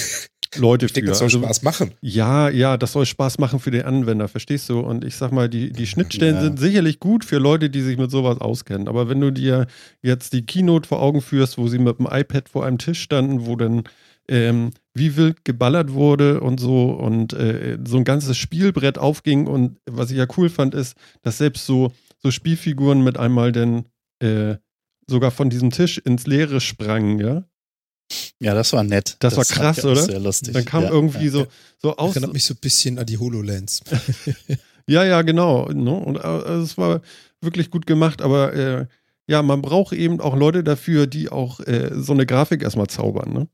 Leute 0.56 0.86
ich 0.86 0.92
denke, 0.92 1.10
das 1.10 1.18
soll 1.18 1.26
also, 1.26 1.40
Spaß 1.40 1.62
machen. 1.62 1.92
Ja, 2.00 2.48
ja, 2.48 2.76
das 2.76 2.92
soll 2.92 3.06
Spaß 3.06 3.38
machen 3.38 3.58
für 3.58 3.70
den 3.70 3.82
Anwender, 3.82 4.28
verstehst 4.28 4.68
du? 4.68 4.80
Und 4.80 5.04
ich 5.04 5.16
sag 5.16 5.32
mal, 5.32 5.48
die, 5.48 5.72
die 5.72 5.86
Schnittstellen 5.86 6.36
ja. 6.36 6.42
sind 6.42 6.58
sicherlich 6.58 7.00
gut 7.00 7.24
für 7.24 7.38
Leute, 7.38 7.70
die 7.70 7.80
sich 7.80 7.96
mit 7.96 8.10
sowas 8.10 8.40
auskennen. 8.40 8.88
Aber 8.88 9.08
wenn 9.08 9.20
du 9.20 9.30
dir 9.30 9.66
jetzt 10.02 10.32
die 10.32 10.44
Keynote 10.44 10.88
vor 10.88 11.00
Augen 11.00 11.22
führst, 11.22 11.58
wo 11.58 11.68
sie 11.68 11.78
mit 11.78 11.98
dem 11.98 12.06
iPad 12.06 12.48
vor 12.48 12.66
einem 12.66 12.78
Tisch 12.78 13.00
standen, 13.00 13.46
wo 13.46 13.56
dann 13.56 13.84
ähm, 14.28 14.70
wie 14.94 15.16
wild 15.16 15.44
geballert 15.44 15.92
wurde 15.92 16.40
und 16.40 16.60
so 16.60 16.90
und 16.90 17.32
äh, 17.32 17.78
so 17.86 17.96
ein 17.96 18.04
ganzes 18.04 18.36
Spielbrett 18.36 18.98
aufging 18.98 19.46
und 19.46 19.78
was 19.86 20.10
ich 20.10 20.18
ja 20.18 20.26
cool 20.36 20.48
fand, 20.48 20.74
ist, 20.74 20.96
dass 21.22 21.38
selbst 21.38 21.66
so, 21.66 21.92
so 22.18 22.30
Spielfiguren 22.30 23.02
mit 23.02 23.18
einmal 23.18 23.50
dann 23.50 23.86
äh, 24.20 24.56
sogar 25.08 25.32
von 25.32 25.50
diesem 25.50 25.70
Tisch 25.70 25.98
ins 25.98 26.26
Leere 26.26 26.60
sprangen, 26.60 27.18
ja. 27.18 27.44
Ja, 28.38 28.54
das 28.54 28.72
war 28.72 28.82
nett. 28.82 29.16
Das, 29.20 29.34
das 29.34 29.50
war 29.50 29.56
krass, 29.56 29.84
oder? 29.84 30.02
Sehr 30.02 30.18
lustig. 30.18 30.52
Dann 30.52 30.64
kam 30.64 30.84
ja, 30.84 30.90
irgendwie 30.90 31.26
ja, 31.26 31.30
so, 31.30 31.46
so 31.78 31.96
aus. 31.96 32.16
Erinnert 32.16 32.32
mich 32.32 32.44
so 32.44 32.54
ein 32.54 32.60
bisschen 32.60 32.98
an 32.98 33.06
die 33.06 33.18
HoloLens. 33.18 33.82
ja, 34.86 35.04
ja, 35.04 35.22
genau. 35.22 35.68
Ne? 35.68 35.92
Und 35.92 36.16
äh, 36.16 36.20
also 36.20 36.62
es 36.64 36.78
war 36.78 37.02
wirklich 37.40 37.70
gut 37.70 37.86
gemacht, 37.86 38.22
aber 38.22 38.52
äh, 38.52 38.86
ja, 39.26 39.42
man 39.42 39.62
braucht 39.62 39.92
eben 39.92 40.20
auch 40.20 40.36
Leute 40.36 40.64
dafür, 40.64 41.06
die 41.06 41.28
auch 41.28 41.60
äh, 41.60 41.90
so 41.94 42.12
eine 42.12 42.26
Grafik 42.26 42.62
erstmal 42.62 42.88
zaubern, 42.88 43.32
ne? 43.32 43.48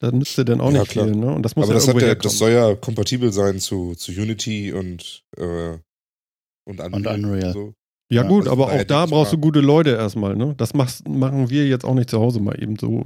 Da 0.00 0.12
nützt 0.12 0.38
dir 0.38 0.44
dann 0.44 0.60
auch 0.60 0.72
ja, 0.72 0.80
nicht 0.80 0.92
klar. 0.92 1.06
viel, 1.06 1.16
ne? 1.16 1.34
Und 1.34 1.42
das 1.42 1.56
muss 1.56 1.64
aber 1.64 1.74
ja 1.74 1.80
das, 1.80 2.02
ja, 2.02 2.14
das 2.14 2.38
soll 2.38 2.50
ja 2.50 2.74
kompatibel 2.74 3.32
sein 3.32 3.58
zu, 3.58 3.94
zu 3.94 4.12
Unity 4.12 4.72
und, 4.72 5.24
äh, 5.36 5.78
und 6.64 6.80
Unreal. 6.80 6.94
Und 6.94 7.06
Unreal. 7.06 7.52
So. 7.52 7.74
Ja, 8.10 8.22
ja, 8.22 8.28
gut, 8.28 8.48
aber 8.48 8.72
auch 8.72 8.84
da 8.84 9.06
brauchst 9.06 9.32
du 9.32 9.38
gute 9.38 9.60
Leute 9.60 9.90
erstmal, 9.90 10.34
ne? 10.34 10.54
Das 10.56 10.72
machst, 10.72 11.06
machen 11.06 11.50
wir 11.50 11.66
jetzt 11.68 11.84
auch 11.84 11.94
nicht 11.94 12.10
zu 12.10 12.18
Hause 12.18 12.40
mal 12.40 12.60
eben 12.60 12.76
so. 12.76 13.02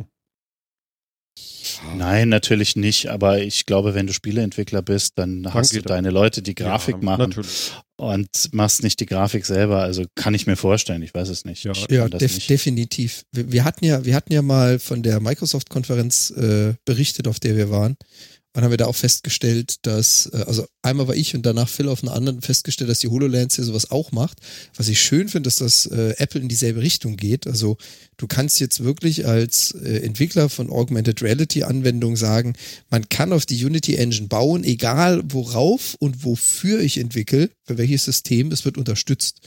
Nein, 1.96 2.28
natürlich 2.28 2.76
nicht. 2.76 3.08
Aber 3.08 3.40
ich 3.40 3.66
glaube, 3.66 3.94
wenn 3.94 4.06
du 4.06 4.12
Spieleentwickler 4.12 4.82
bist, 4.82 5.18
dann 5.18 5.42
Danke 5.42 5.58
hast 5.58 5.74
du 5.74 5.82
deine 5.82 6.10
Leute, 6.10 6.42
die 6.42 6.54
Grafik 6.54 6.96
ja, 6.96 7.02
machen 7.02 7.28
natürlich. 7.30 7.72
und 7.96 8.28
machst 8.52 8.82
nicht 8.82 9.00
die 9.00 9.06
Grafik 9.06 9.46
selber. 9.46 9.82
Also 9.82 10.04
kann 10.14 10.34
ich 10.34 10.46
mir 10.46 10.56
vorstellen. 10.56 11.02
Ich 11.02 11.14
weiß 11.14 11.28
es 11.28 11.44
nicht. 11.44 11.64
Ja, 11.64 11.72
ja 11.90 12.08
def 12.08 12.34
nicht. 12.34 12.50
definitiv. 12.50 13.24
Wir, 13.32 13.52
wir, 13.52 13.64
hatten 13.64 13.84
ja, 13.84 14.04
wir 14.04 14.14
hatten 14.14 14.32
ja 14.32 14.42
mal 14.42 14.78
von 14.78 15.02
der 15.02 15.20
Microsoft-Konferenz 15.20 16.30
äh, 16.30 16.74
berichtet, 16.84 17.28
auf 17.28 17.40
der 17.40 17.56
wir 17.56 17.70
waren. 17.70 17.96
Und 18.54 18.62
haben 18.62 18.70
wir 18.70 18.76
da 18.76 18.86
auch 18.86 18.96
festgestellt, 18.96 19.86
dass, 19.86 20.26
äh, 20.26 20.44
also 20.46 20.66
einmal 20.82 21.08
war 21.08 21.14
ich 21.14 21.34
und 21.34 21.46
danach 21.46 21.68
Phil 21.68 21.88
auf 21.88 22.02
einer 22.02 22.12
anderen 22.12 22.42
festgestellt, 22.42 22.90
dass 22.90 22.98
die 22.98 23.08
HoloLens 23.08 23.56
ja 23.56 23.64
sowas 23.64 23.90
auch 23.90 24.12
macht. 24.12 24.40
Was 24.76 24.88
ich 24.88 25.00
schön 25.00 25.28
finde, 25.28 25.50
dass 25.50 25.86
äh, 25.86 26.14
Apple 26.18 26.40
in 26.40 26.48
dieselbe 26.48 26.82
Richtung 26.82 27.16
geht. 27.16 27.46
Also 27.46 27.78
du 28.18 28.26
kannst 28.26 28.60
jetzt 28.60 28.84
wirklich 28.84 29.26
als 29.26 29.72
äh, 29.72 30.00
Entwickler 30.00 30.50
von 30.50 30.70
Augmented 30.70 31.22
Reality 31.22 31.62
Anwendungen 31.62 32.16
sagen, 32.16 32.54
man 32.90 33.08
kann 33.08 33.32
auf 33.32 33.46
die 33.46 33.64
Unity 33.64 33.96
Engine 33.96 34.28
bauen, 34.28 34.64
egal 34.64 35.22
worauf 35.24 35.94
und 35.94 36.24
wofür 36.24 36.80
ich 36.80 36.98
entwickle, 36.98 37.50
für 37.64 37.78
welches 37.78 38.04
System, 38.04 38.52
es 38.52 38.66
wird 38.66 38.76
unterstützt. 38.76 39.40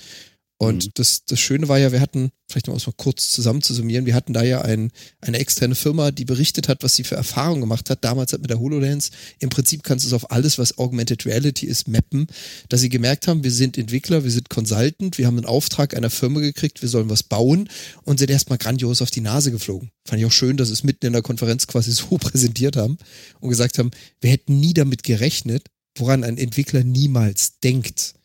Und 0.58 0.86
mhm. 0.86 0.91
das, 0.94 1.26
das 1.26 1.39
Schöne 1.39 1.68
war 1.68 1.80
ja, 1.80 1.91
wir 1.91 2.00
hatten, 2.00 2.32
vielleicht 2.48 2.68
noch 2.68 2.88
mal 2.88 2.94
kurz 2.96 3.30
zusammen 3.30 3.62
zu 3.62 3.74
summieren, 3.74 4.06
wir 4.06 4.13
hatten 4.13 4.32
da 4.32 4.41
ja 4.41 4.62
ein, 4.62 4.91
eine 5.20 5.39
externe 5.39 5.76
Firma, 5.76 6.12
die 6.12 6.24
berichtet 6.24 6.70
hat, 6.70 6.82
was 6.82 6.96
sie 6.96 7.04
für 7.04 7.15
Erfahrungen 7.15 7.60
gemacht 7.62 7.89
hat. 7.89 8.06
Damals 8.06 8.32
hat 8.32 8.39
mit 8.39 8.50
der 8.50 8.60
HoloLens. 8.60 9.12
Im 9.39 9.50
Prinzip 9.50 9.84
kannst 9.84 10.06
du 10.06 10.08
es 10.08 10.13
auf 10.13 10.32
alles, 10.32 10.58
was 10.58 10.78
Augmented 10.78 11.26
Reality 11.26 11.65
ist, 11.65 11.89
mappen, 11.89 12.28
dass 12.70 12.80
sie 12.80 12.89
gemerkt 12.89 13.28
haben, 13.28 13.44
wir 13.44 13.52
sind 13.52 13.78
Entwickler, 13.78 14.24
wir 14.24 14.32
sind 14.32 14.50
Consultant, 14.50 15.18
wir 15.18 15.28
haben 15.28 15.38
einen 15.38 15.46
Auftrag 15.46 15.96
einer 15.96 16.10
Firma 16.10 16.39
gekriegt, 16.39 16.82
wir 16.82 16.89
sollen 16.89 17.10
was 17.10 17.24
bauen 17.24 17.68
und 18.04 18.20
sind 18.20 18.32
erstmal 18.32 18.58
grandios 18.58 19.02
auf 19.02 19.12
die 19.12 19.22
Nase 19.22 19.52
geflogen. 19.52 19.91
Fand 20.08 20.22
ich 20.22 20.26
auch 20.26 20.32
schön, 20.32 20.56
dass 20.56 20.70
sie 20.70 20.74
es 20.74 20.84
mitten 20.84 21.06
in 21.06 21.13
der 21.13 21.22
Konferenz 21.22 21.68
quasi 21.68 21.91
so 21.91 22.18
präsentiert 22.18 22.78
haben 22.78 22.98
und 23.41 23.50
gesagt 23.50 23.78
haben, 23.78 23.91
wir 24.22 24.30
hätten 24.30 24.60
nie 24.62 24.74
damit 24.74 25.04
gerechnet, 25.04 25.68
woran 25.98 26.24
ein 26.24 26.38
Entwickler 26.38 26.86
niemals 26.86 27.60
denkt 27.60 28.15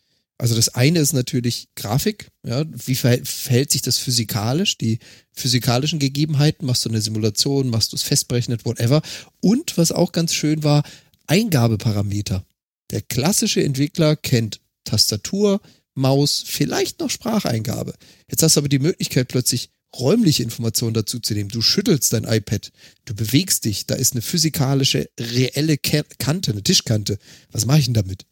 also 0.41 0.55
das 0.55 0.69
eine 0.69 0.97
ist 0.97 1.13
natürlich 1.13 1.67
Grafik, 1.75 2.31
ja, 2.43 2.65
wie 2.67 2.95
verhält, 2.95 3.27
verhält 3.27 3.69
sich 3.69 3.83
das 3.83 3.99
physikalisch, 3.99 4.75
die 4.75 4.97
physikalischen 5.33 5.99
Gegebenheiten, 5.99 6.65
machst 6.65 6.83
du 6.83 6.89
eine 6.89 6.99
Simulation, 6.99 7.69
machst 7.69 7.91
du 7.91 7.95
es 7.95 8.01
festberechnet, 8.01 8.65
whatever. 8.65 9.03
Und 9.39 9.77
was 9.77 9.91
auch 9.91 10.11
ganz 10.13 10.33
schön 10.33 10.63
war, 10.63 10.81
Eingabeparameter. 11.27 12.43
Der 12.89 13.03
klassische 13.03 13.63
Entwickler 13.63 14.15
kennt 14.15 14.61
Tastatur, 14.83 15.61
Maus, 15.93 16.43
vielleicht 16.43 17.01
noch 17.01 17.11
Spracheingabe. 17.11 17.93
Jetzt 18.27 18.41
hast 18.41 18.55
du 18.55 18.61
aber 18.61 18.69
die 18.69 18.79
Möglichkeit 18.79 19.27
plötzlich 19.27 19.69
räumliche 19.95 20.41
Informationen 20.41 20.95
dazu 20.95 21.19
zu 21.19 21.35
nehmen. 21.35 21.49
Du 21.49 21.61
schüttelst 21.61 22.13
dein 22.13 22.23
iPad, 22.23 22.71
du 23.05 23.13
bewegst 23.13 23.65
dich, 23.65 23.85
da 23.85 23.93
ist 23.93 24.13
eine 24.13 24.23
physikalische, 24.23 25.07
reelle 25.19 25.77
Kante, 25.77 26.51
eine 26.51 26.63
Tischkante. 26.63 27.19
Was 27.51 27.67
mache 27.67 27.77
ich 27.77 27.85
denn 27.85 27.93
damit? 27.93 28.25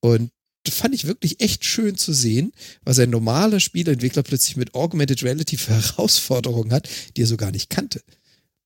Und 0.00 0.32
fand 0.72 0.94
ich 0.94 1.06
wirklich 1.06 1.40
echt 1.40 1.64
schön 1.64 1.96
zu 1.96 2.12
sehen, 2.12 2.52
was 2.84 2.98
ein 2.98 3.10
normaler 3.10 3.60
Spieleentwickler 3.60 4.22
plötzlich 4.22 4.56
mit 4.56 4.74
Augmented 4.74 5.22
Reality 5.22 5.56
für 5.56 5.74
Herausforderungen 5.74 6.72
hat, 6.72 6.88
die 7.16 7.22
er 7.22 7.26
so 7.26 7.36
gar 7.36 7.50
nicht 7.50 7.70
kannte. 7.70 8.02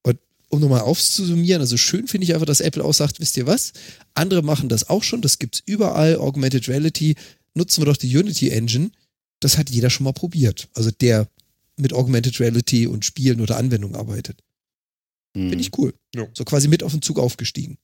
Und 0.02 0.18
um 0.48 0.61
nochmal 0.61 0.82
aufzusummieren, 0.82 1.61
also 1.61 1.76
schön 1.76 2.06
finde 2.06 2.24
ich 2.24 2.34
einfach, 2.34 2.46
dass 2.46 2.61
Apple 2.61 2.84
auch 2.84 2.94
sagt, 2.94 3.20
wisst 3.20 3.37
ihr 3.37 3.46
was? 3.46 3.72
Andere 4.14 4.42
machen 4.42 4.68
das 4.68 4.88
auch 4.88 5.02
schon, 5.02 5.22
das 5.22 5.38
gibt's 5.38 5.62
überall, 5.66 6.16
Augmented 6.16 6.68
Reality, 6.68 7.16
nutzen 7.54 7.82
wir 7.82 7.87
doch 7.87 7.96
die 7.96 8.16
Unity 8.16 8.50
Engine. 8.50 8.90
Das 9.40 9.58
hat 9.58 9.70
jeder 9.70 9.90
schon 9.90 10.04
mal 10.04 10.12
probiert. 10.12 10.68
Also 10.74 10.90
der 10.90 11.28
mit 11.76 11.92
Augmented 11.92 12.40
Reality 12.40 12.87
und 12.87 13.04
Spielen 13.04 13.40
oder 13.40 13.56
Anwendungen 13.56 13.96
arbeitet. 13.96 14.42
Finde 15.34 15.61
ich 15.61 15.76
cool. 15.78 15.94
Ja. 16.14 16.26
So 16.34 16.44
quasi 16.44 16.68
mit 16.68 16.82
auf 16.82 16.92
den 16.92 17.02
Zug 17.02 17.18
aufgestiegen. 17.18 17.78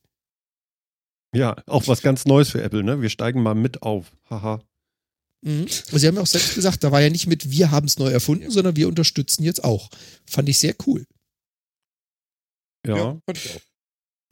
Ja, 1.35 1.57
auch 1.67 1.87
was 1.89 2.03
ganz 2.03 2.25
Neues 2.27 2.51
für 2.51 2.63
Apple, 2.63 2.83
ne? 2.83 3.03
Wir 3.03 3.11
steigen 3.11 3.43
mal 3.43 3.55
mit 3.55 3.83
auf. 3.83 4.13
Haha. 4.31 4.63
Mhm. 5.43 5.67
Sie 5.69 6.07
haben 6.07 6.17
ja 6.17 6.23
auch 6.23 6.27
selbst 6.27 6.55
gesagt, 6.55 6.83
da 6.85 6.91
war 6.91 7.03
ja 7.03 7.11
nicht 7.11 7.27
mit, 7.27 7.51
wir 7.51 7.71
haben 7.71 7.87
es 7.87 7.99
neu 7.99 8.09
erfunden, 8.09 8.51
sondern 8.51 8.77
wir 8.77 8.89
unterstützen 8.89 9.45
jetzt 9.45 9.63
auch. 9.63 9.91
Fand 10.27 10.49
ich 10.49 10.59
sehr 10.59 10.75
cool. 10.87 11.05
Ja. 12.87 13.19
fand 13.27 13.39
ich 13.39 13.57
auch. 13.57 13.61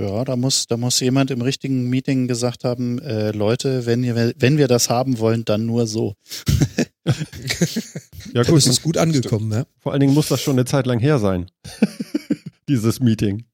Ja, 0.01 0.25
da 0.25 0.37
muss, 0.37 0.67
da 0.67 0.77
muss 0.77 0.99
jemand 1.01 1.31
im 1.31 1.43
richtigen 1.43 1.89
Meeting 1.89 2.27
gesagt 2.27 2.65
haben, 2.65 2.99
äh, 3.01 3.31
Leute, 3.31 3.87
wenn, 3.87 4.03
ihr, 4.03 4.33
wenn 4.37 4.57
wir 4.57 4.67
das 4.67 4.89
haben 4.89 5.19
wollen, 5.19 5.45
dann 5.45 5.67
nur 5.67 5.87
so. 5.87 6.17
Ja, 8.33 8.45
gut. 8.45 8.59
ist 8.59 8.67
es 8.67 8.83
gut 8.83 8.97
angekommen, 8.97 9.53
ja. 9.53 9.67
Vor 9.79 9.93
allen 9.93 10.01
Dingen 10.01 10.15
muss 10.15 10.29
das 10.29 10.41
schon 10.41 10.55
eine 10.55 10.65
Zeit 10.65 10.87
lang 10.87 10.99
her 10.99 11.19
sein. 11.19 11.51
Dieses 12.69 13.01
Meeting. 13.01 13.45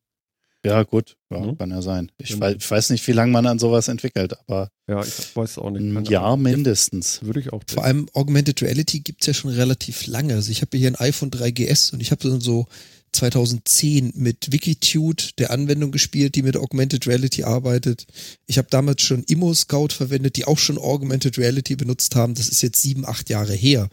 Ja, 0.65 0.83
gut, 0.83 1.17
ja, 1.31 1.39
Mhm. 1.39 1.57
kann 1.57 1.71
ja 1.71 1.81
sein. 1.83 2.11
Ich, 2.19 2.35
Mhm. 2.35 2.41
weiß, 2.41 2.57
ich 2.59 2.71
weiß 2.71 2.91
nicht, 2.91 3.07
wie 3.07 3.13
lange 3.13 3.31
man 3.33 3.47
an 3.47 3.59
sowas 3.61 3.87
entwickelt, 3.89 4.35
aber 4.47 4.71
Ja, 4.89 5.01
ich 5.05 5.37
weiß 5.37 5.59
auch 5.59 5.71
nicht. 5.71 5.83
ein 5.83 6.05
Jahr 6.07 6.37
mindestens. 6.37 7.23
Würde 7.23 7.39
ich 7.41 7.53
auch 7.53 7.63
Vor 7.69 7.85
allem 7.85 8.09
Augmented 8.13 8.61
Reality 8.63 9.01
gibt's 9.01 9.27
ja 9.27 9.35
schon 9.35 9.53
relativ 9.53 10.07
lange. 10.09 10.35
Also 10.35 10.51
ich 10.51 10.61
habe 10.63 10.77
hier 10.77 10.89
ein 10.91 10.97
iPhone 10.97 11.31
3GS 11.31 11.93
und 11.93 12.01
ich 12.01 12.11
habe 12.11 12.29
dann 12.29 12.41
so 12.41 12.67
2010 13.13 14.13
mit 14.17 14.53
Wikitude 14.53 15.23
der 15.39 15.51
Anwendung 15.51 15.93
gespielt, 15.93 16.35
die 16.35 16.43
mit 16.43 16.57
Augmented 16.57 17.07
Reality 17.07 17.45
arbeitet. 17.45 18.07
Ich 18.47 18.59
habe 18.59 18.69
damals 18.71 19.03
schon 19.03 19.23
Immo 19.25 19.55
Scout 19.55 19.89
verwendet, 19.93 20.37
die 20.37 20.45
auch 20.45 20.59
schon 20.59 20.77
Augmented 20.79 21.39
Reality 21.39 21.77
benutzt 21.77 22.17
haben. 22.17 22.35
Das 22.35 22.49
ist 22.49 22.63
jetzt 22.63 22.83
sieben, 22.83 23.07
acht 23.07 23.31
Jahre 23.31 23.55
her. 23.55 23.89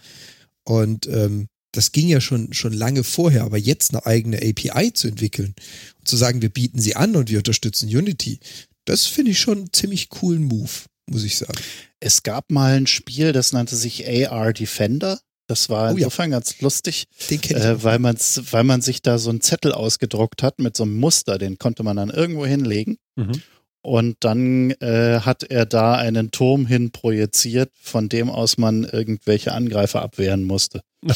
Und 0.64 1.08
ähm, 1.08 1.48
das 1.76 1.92
ging 1.92 2.08
ja 2.08 2.22
schon, 2.22 2.54
schon 2.54 2.74
lange 2.74 3.04
vorher, 3.04 3.44
aber 3.44 3.58
jetzt 3.58 3.94
eine 3.94 4.06
eigene 4.06 4.38
API 4.38 4.94
zu 4.94 5.08
entwickeln 5.08 5.54
und 6.00 6.08
zu 6.08 6.16
sagen, 6.16 6.42
wir 6.42 6.50
bieten 6.50 6.80
sie 6.80 6.96
an 6.96 7.16
und 7.16 7.30
wir 7.30 7.40
unterstützen 7.40 7.88
Unity, 7.88 8.40
das 8.86 9.06
finde 9.06 9.32
ich 9.32 9.40
schon 9.40 9.58
einen 9.58 9.74
ziemlich 9.74 10.10
coolen 10.10 10.44
Move, 10.44 10.70
muss 11.10 11.24
ich 11.24 11.38
sagen. 11.38 11.60
Es 12.00 12.24
gab 12.24 12.52
mal 12.52 12.78
ein 12.78 12.88
Spiel, 12.88 13.34
das 13.34 13.52
nannte 13.52 13.76
sich 13.76 14.08
AR 14.08 14.54
Defender. 14.54 15.20
Das 15.48 15.70
war 15.70 15.92
Oh 15.92 15.98
ja. 15.98 16.06
insofern 16.06 16.32
ganz 16.32 16.60
lustig, 16.62 17.06
äh, 17.30 17.84
weil, 17.84 18.00
man's, 18.00 18.42
weil 18.52 18.64
man 18.64 18.82
sich 18.82 19.02
da 19.02 19.20
so 19.20 19.30
einen 19.30 19.42
Zettel 19.42 19.74
ausgedruckt 19.74 20.42
hat 20.42 20.60
mit 20.60 20.76
so 20.76 20.84
einem 20.84 20.98
Muster, 20.98 21.38
den 21.38 21.60
konnte 21.60 21.84
man 21.84 21.98
dann 21.98 22.10
irgendwo 22.10 22.46
hinlegen. 22.46 22.98
Mhm. 23.16 23.42
Und 23.82 24.18
dann 24.22 24.72
äh, 24.72 25.20
hat 25.20 25.44
er 25.44 25.68
da 25.68 25.94
einen 25.94 26.32
Turm 26.32 26.66
hin 26.66 26.90
projiziert, 26.90 27.72
von 27.80 28.10
dem 28.10 28.32
aus 28.32 28.58
man 28.58 28.84
irgendwelche 28.84 29.52
Angreifer 29.52 30.02
abwehren 30.02 30.44
musste. 30.44 30.82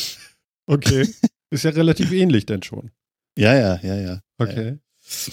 Okay. 0.70 1.08
Ist 1.52 1.64
ja 1.64 1.72
relativ 1.72 2.12
ähnlich 2.12 2.46
denn 2.46 2.62
schon. 2.62 2.92
Ja, 3.38 3.56
ja, 3.56 3.80
ja, 3.82 3.96
ja. 3.96 4.22
Okay. 4.38 4.78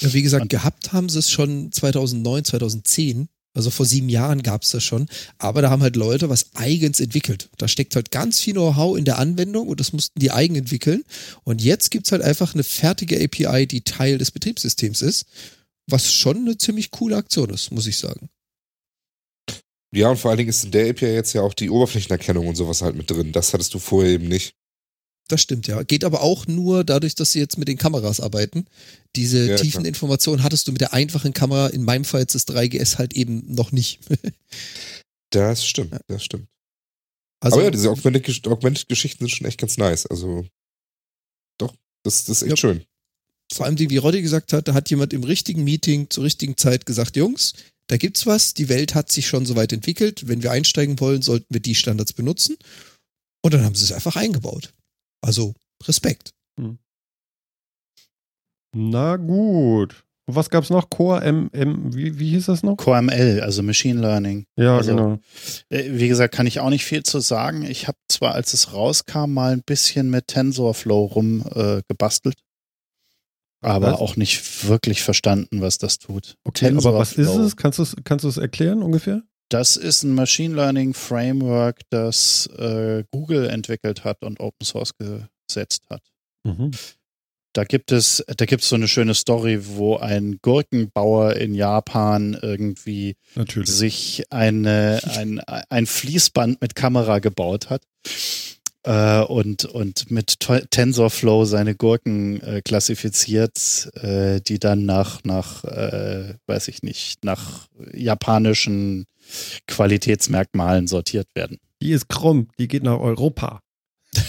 Ja, 0.00 0.12
wie 0.14 0.22
gesagt, 0.22 0.48
gehabt 0.48 0.92
haben 0.92 1.10
sie 1.10 1.18
es 1.18 1.30
schon 1.30 1.70
2009, 1.70 2.44
2010. 2.44 3.28
Also 3.52 3.70
vor 3.70 3.84
sieben 3.84 4.08
Jahren 4.08 4.42
gab 4.42 4.62
es 4.62 4.70
das 4.70 4.82
schon. 4.82 5.08
Aber 5.38 5.60
da 5.60 5.70
haben 5.70 5.82
halt 5.82 5.96
Leute 5.96 6.30
was 6.30 6.54
eigens 6.54 7.00
entwickelt. 7.00 7.50
Da 7.58 7.68
steckt 7.68 7.96
halt 7.96 8.10
ganz 8.10 8.40
viel 8.40 8.54
Know-how 8.54 8.96
in 8.96 9.04
der 9.04 9.18
Anwendung 9.18 9.68
und 9.68 9.80
das 9.80 9.92
mussten 9.92 10.18
die 10.20 10.30
eigen 10.30 10.56
entwickeln. 10.56 11.04
Und 11.44 11.62
jetzt 11.62 11.90
gibt's 11.90 12.12
halt 12.12 12.22
einfach 12.22 12.54
eine 12.54 12.64
fertige 12.64 13.22
API, 13.22 13.66
die 13.66 13.82
Teil 13.82 14.18
des 14.18 14.30
Betriebssystems 14.30 15.02
ist. 15.02 15.26
Was 15.86 16.12
schon 16.12 16.38
eine 16.38 16.56
ziemlich 16.56 16.90
coole 16.90 17.16
Aktion 17.16 17.50
ist, 17.50 17.70
muss 17.70 17.86
ich 17.86 17.98
sagen. 17.98 18.28
Ja, 19.94 20.10
und 20.10 20.18
vor 20.18 20.30
allen 20.30 20.38
Dingen 20.38 20.50
ist 20.50 20.64
in 20.64 20.70
der 20.70 20.90
API 20.90 21.12
jetzt 21.12 21.32
ja 21.32 21.42
auch 21.42 21.54
die 21.54 21.70
Oberflächenerkennung 21.70 22.46
und 22.46 22.56
sowas 22.56 22.82
halt 22.82 22.96
mit 22.96 23.10
drin. 23.10 23.32
Das 23.32 23.52
hattest 23.52 23.72
du 23.74 23.78
vorher 23.78 24.12
eben 24.12 24.28
nicht. 24.28 24.54
Das 25.28 25.42
stimmt, 25.42 25.66
ja. 25.66 25.82
Geht 25.82 26.04
aber 26.04 26.22
auch 26.22 26.46
nur 26.46 26.84
dadurch, 26.84 27.16
dass 27.16 27.32
sie 27.32 27.40
jetzt 27.40 27.58
mit 27.58 27.66
den 27.66 27.78
Kameras 27.78 28.20
arbeiten. 28.20 28.66
Diese 29.16 29.46
Ja, 29.48 29.56
tiefen 29.56 29.80
klar. 29.82 29.86
Informationen 29.86 30.42
hattest 30.44 30.68
du 30.68 30.72
mit 30.72 30.80
der 30.80 30.92
einfachen 30.92 31.32
Kamera, 31.32 31.66
in 31.68 31.82
meinem 31.82 32.04
Fall 32.04 32.20
jetzt 32.20 32.34
das 32.36 32.46
3GS 32.46 32.98
halt 32.98 33.14
eben 33.14 33.42
noch 33.54 33.72
nicht. 33.72 34.00
Das 35.30 35.66
stimmt, 35.66 35.92
das 36.06 36.24
stimmt. 36.24 36.46
Also, 37.40 37.56
Aber 37.56 37.64
ja, 37.64 37.70
diese 37.72 37.90
Augmented- 37.90 38.46
Augmented-Geschichten 38.46 39.24
sind 39.26 39.30
schon 39.36 39.46
echt 39.46 39.58
ganz 39.58 39.76
nice. 39.76 40.06
Also, 40.06 40.46
doch, 41.58 41.74
das, 42.04 42.24
das 42.26 42.38
ist 42.38 42.42
echt 42.42 42.50
Ja. 42.52 42.56
schön. 42.56 42.84
vor 43.52 43.66
allem, 43.66 43.76
wie 43.78 43.96
Roddy 43.96 44.22
gesagt 44.22 44.52
hat, 44.52 44.68
da 44.68 44.74
hat 44.74 44.88
jemand 44.88 45.12
im 45.12 45.24
richtigen 45.24 45.64
Meeting 45.64 46.08
zur 46.10 46.24
richtigen 46.24 46.56
Zeit 46.56 46.86
gesagt, 46.86 47.16
Jungs, 47.16 47.54
da 47.88 47.96
gibt's 47.96 48.24
was, 48.26 48.54
die 48.54 48.68
Welt 48.68 48.94
hat 48.94 49.10
sich 49.10 49.26
schon 49.26 49.46
so 49.46 49.56
weit 49.56 49.72
entwickelt, 49.72 50.26
wenn 50.28 50.42
wir 50.44 50.52
einsteigen 50.52 50.98
wollen, 51.00 51.22
sollten 51.22 51.52
wir 51.52 51.60
die 51.60 51.74
Standards 51.74 52.12
benutzen. 52.12 52.56
Und 53.44 53.52
dann 53.52 53.64
haben 53.64 53.74
sie 53.74 53.84
es 53.84 53.92
einfach 53.92 54.16
eingebaut. 54.16 54.72
Also 55.22 55.54
Respekt. 55.86 56.30
Na 58.74 59.16
gut. 59.16 60.02
Was 60.28 60.50
gab's 60.50 60.70
noch? 60.70 60.90
Core 60.90 61.22
M, 61.22 61.48
M 61.52 61.94
wie, 61.94 62.18
wie 62.18 62.30
hieß 62.30 62.46
das 62.46 62.64
noch? 62.64 62.76
CoreML, 62.76 63.40
also 63.42 63.62
Machine 63.62 64.00
Learning. 64.00 64.44
Ja, 64.56 64.76
Also- 64.76 64.90
genau. 64.90 65.18
Äh, 65.70 65.92
Wie 65.92 66.08
gesagt, 66.08 66.34
kann 66.34 66.48
ich 66.48 66.58
auch 66.58 66.68
nicht 66.70 66.84
viel 66.84 67.04
zu 67.04 67.20
sagen. 67.20 67.62
Ich 67.62 67.86
habe 67.86 67.96
zwar, 68.08 68.34
als 68.34 68.52
es 68.52 68.72
rauskam, 68.72 69.32
mal 69.32 69.52
ein 69.52 69.62
bisschen 69.62 70.10
mit 70.10 70.26
TensorFlow 70.26 71.04
rum 71.04 71.44
äh, 71.54 71.80
gebastelt, 71.88 72.34
aber 73.62 73.92
Was? 73.92 74.00
auch 74.00 74.16
nicht 74.16 74.66
wirklich 74.66 75.02
verstanden, 75.02 75.60
was 75.60 75.78
das 75.78 75.98
tut. 75.98 76.34
Okay, 76.44 76.74
aber 76.76 76.94
was 76.94 77.12
ist 77.12 77.28
es? 77.36 77.56
Kannst 77.56 77.78
du 77.78 77.84
es 77.84 77.94
kannst 78.02 78.24
du 78.24 78.28
es 78.28 78.36
erklären 78.36 78.82
ungefähr? 78.82 79.22
Das 79.48 79.76
ist 79.76 80.02
ein 80.02 80.14
Machine 80.14 80.54
Learning 80.54 80.92
Framework, 80.92 81.80
das 81.90 82.48
äh, 82.58 83.04
Google 83.12 83.48
entwickelt 83.48 84.04
hat 84.04 84.22
und 84.22 84.40
Open 84.40 84.64
Source 84.64 84.92
gesetzt 84.98 85.84
hat. 85.88 86.02
Mhm. 86.44 86.72
Da 87.52 87.64
gibt 87.64 87.90
es, 87.90 88.22
da 88.36 88.44
gibt 88.44 88.64
es 88.64 88.68
so 88.68 88.76
eine 88.76 88.86
schöne 88.86 89.14
Story, 89.14 89.60
wo 89.62 89.96
ein 89.96 90.40
Gurkenbauer 90.42 91.36
in 91.36 91.54
Japan 91.54 92.38
irgendwie 92.42 93.16
Natürlich. 93.34 93.70
sich 93.70 94.24
eine, 94.28 95.00
ein, 95.16 95.40
ein 95.40 95.86
Fließband 95.86 96.60
mit 96.60 96.74
Kamera 96.74 97.18
gebaut 97.18 97.70
hat 97.70 97.80
äh, 98.82 99.20
und, 99.20 99.64
und 99.64 100.10
mit 100.10 100.38
TensorFlow 100.38 101.46
seine 101.46 101.74
Gurken 101.74 102.42
äh, 102.42 102.60
klassifiziert, 102.62 103.90
äh, 103.94 104.40
die 104.42 104.58
dann 104.58 104.84
nach, 104.84 105.24
nach 105.24 105.64
äh, 105.64 106.34
weiß 106.46 106.68
ich 106.68 106.82
nicht, 106.82 107.24
nach 107.24 107.68
japanischen 107.94 109.06
Qualitätsmerkmalen 109.66 110.86
sortiert 110.86 111.28
werden. 111.34 111.58
Die 111.82 111.92
ist 111.92 112.08
krumm, 112.08 112.48
die 112.58 112.68
geht 112.68 112.82
nach 112.82 112.98
Europa. 112.98 113.60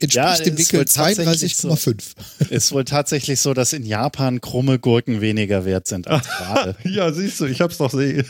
Entspricht 0.00 0.14
Ja, 0.14 0.36
dem 0.36 0.56
ist 0.56 0.72
wohl 0.72 0.80
Wickel 0.80 0.84
tatsächlich 0.84 1.54
32,5. 1.54 2.50
Ist 2.50 2.72
wohl 2.72 2.84
tatsächlich 2.84 3.40
so, 3.40 3.54
dass 3.54 3.72
in 3.72 3.84
Japan 3.84 4.40
krumme 4.40 4.78
Gurken 4.78 5.20
weniger 5.20 5.64
wert 5.64 5.88
sind 5.88 6.08
als 6.08 6.26
gerade. 6.36 6.76
ja, 6.84 7.12
siehst 7.12 7.40
du, 7.40 7.46
ich 7.46 7.60
hab's 7.60 7.78
doch 7.78 7.90
sehr. 7.90 8.24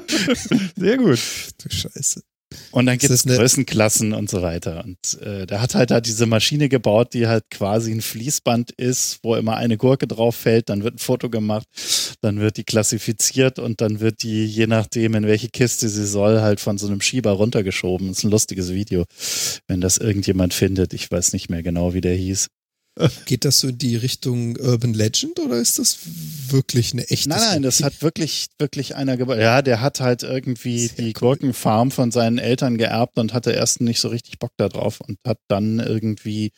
sehr 0.76 0.96
gut. 0.96 1.18
Du 1.62 1.70
Scheiße. 1.70 2.22
Und 2.74 2.86
dann 2.86 2.98
gibt 2.98 3.12
es 3.12 3.22
Größenklassen 3.22 4.12
und 4.14 4.28
so 4.28 4.42
weiter. 4.42 4.84
Und 4.84 5.22
äh, 5.22 5.46
der 5.46 5.60
hat 5.60 5.76
halt 5.76 5.92
da 5.92 6.00
diese 6.00 6.26
Maschine 6.26 6.68
gebaut, 6.68 7.14
die 7.14 7.28
halt 7.28 7.44
quasi 7.48 7.92
ein 7.92 8.00
Fließband 8.00 8.72
ist, 8.72 9.20
wo 9.22 9.36
immer 9.36 9.56
eine 9.56 9.76
Gurke 9.76 10.08
drauf 10.08 10.34
fällt, 10.34 10.70
dann 10.70 10.82
wird 10.82 10.96
ein 10.96 10.98
Foto 10.98 11.30
gemacht, 11.30 11.68
dann 12.20 12.40
wird 12.40 12.56
die 12.56 12.64
klassifiziert 12.64 13.60
und 13.60 13.80
dann 13.80 14.00
wird 14.00 14.24
die, 14.24 14.44
je 14.44 14.66
nachdem, 14.66 15.14
in 15.14 15.24
welche 15.28 15.50
Kiste 15.50 15.88
sie 15.88 16.04
soll, 16.04 16.40
halt 16.40 16.58
von 16.58 16.76
so 16.76 16.88
einem 16.88 17.00
Schieber 17.00 17.30
runtergeschoben. 17.30 18.08
Das 18.08 18.18
ist 18.18 18.24
ein 18.24 18.32
lustiges 18.32 18.72
Video, 18.72 19.04
wenn 19.68 19.80
das 19.80 19.98
irgendjemand 19.98 20.52
findet. 20.52 20.94
Ich 20.94 21.08
weiß 21.08 21.32
nicht 21.32 21.48
mehr 21.48 21.62
genau, 21.62 21.94
wie 21.94 22.00
der 22.00 22.16
hieß. 22.16 22.48
Geht 23.26 23.44
das 23.44 23.60
so 23.60 23.68
in 23.68 23.78
die 23.78 23.96
Richtung 23.96 24.56
Urban 24.56 24.94
Legend 24.94 25.40
oder 25.40 25.56
ist 25.56 25.78
das 25.78 25.98
wirklich 26.48 26.92
eine 26.92 27.08
echte 27.08 27.28
Nein, 27.28 27.40
nein, 27.40 27.62
das 27.62 27.82
hat 27.82 28.02
wirklich, 28.02 28.46
wirklich 28.58 28.94
einer 28.94 29.16
gebaut. 29.16 29.38
Ja, 29.38 29.62
der 29.62 29.80
hat 29.80 30.00
halt 30.00 30.22
irgendwie 30.22 30.86
Sehr 30.86 30.96
die 30.98 31.06
cool. 31.08 31.12
Gurkenfarm 31.12 31.90
von 31.90 32.12
seinen 32.12 32.38
Eltern 32.38 32.78
geerbt 32.78 33.18
und 33.18 33.34
hatte 33.34 33.50
erst 33.50 33.80
nicht 33.80 34.00
so 34.00 34.08
richtig 34.08 34.38
Bock 34.38 34.52
da 34.56 34.68
drauf 34.68 35.00
und 35.00 35.18
hat 35.26 35.38
dann 35.48 35.80
irgendwie, 35.80 36.52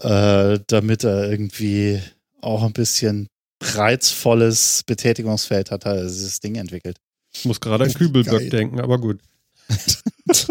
äh, 0.00 0.58
damit 0.66 1.04
er 1.04 1.30
irgendwie 1.30 2.00
auch 2.40 2.64
ein 2.64 2.72
bisschen 2.72 3.28
reizvolles 3.60 4.82
Betätigungsfeld 4.84 5.70
hat, 5.70 5.84
hat 5.84 5.96
er 5.96 6.02
dieses 6.04 6.40
Ding 6.40 6.56
entwickelt. 6.56 6.96
Ich 7.32 7.44
muss 7.44 7.60
gerade 7.60 7.84
an. 7.84 7.94
Kübelböck 7.94 8.50
denken, 8.50 8.80
aber 8.80 8.98
gut. 8.98 9.20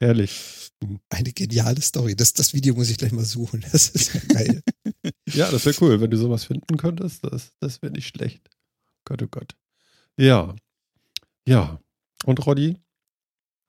Herrlich. 0.00 0.61
Eine 1.10 1.32
geniale 1.32 1.80
Story. 1.80 2.16
Das, 2.16 2.32
das 2.32 2.54
Video 2.54 2.74
muss 2.74 2.90
ich 2.90 2.98
gleich 2.98 3.12
mal 3.12 3.24
suchen. 3.24 3.64
Das 3.72 3.88
ist 3.90 4.14
ja 4.14 4.20
geil. 4.28 4.62
Ja, 5.32 5.50
das 5.50 5.64
wäre 5.64 5.76
cool, 5.80 6.00
wenn 6.00 6.10
du 6.10 6.16
sowas 6.18 6.44
finden 6.44 6.76
könntest. 6.76 7.24
Das, 7.24 7.52
das 7.58 7.80
wäre 7.80 7.92
nicht 7.92 8.08
schlecht. 8.08 8.50
Gott, 9.04 9.22
oh 9.22 9.28
Gott. 9.28 9.54
Ja. 10.18 10.54
Ja. 11.48 11.80
Und 12.26 12.44
Roddy? 12.44 12.76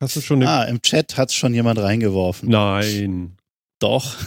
Hast 0.02 0.16
du 0.18 0.22
schon 0.22 0.42
eine. 0.42 0.50
Ah, 0.50 0.64
im 0.66 0.82
Chat 0.82 1.16
hat 1.16 1.32
schon 1.32 1.54
jemand 1.54 1.80
reingeworfen. 1.80 2.50
Nein. 2.50 3.38
Doch. 3.80 4.18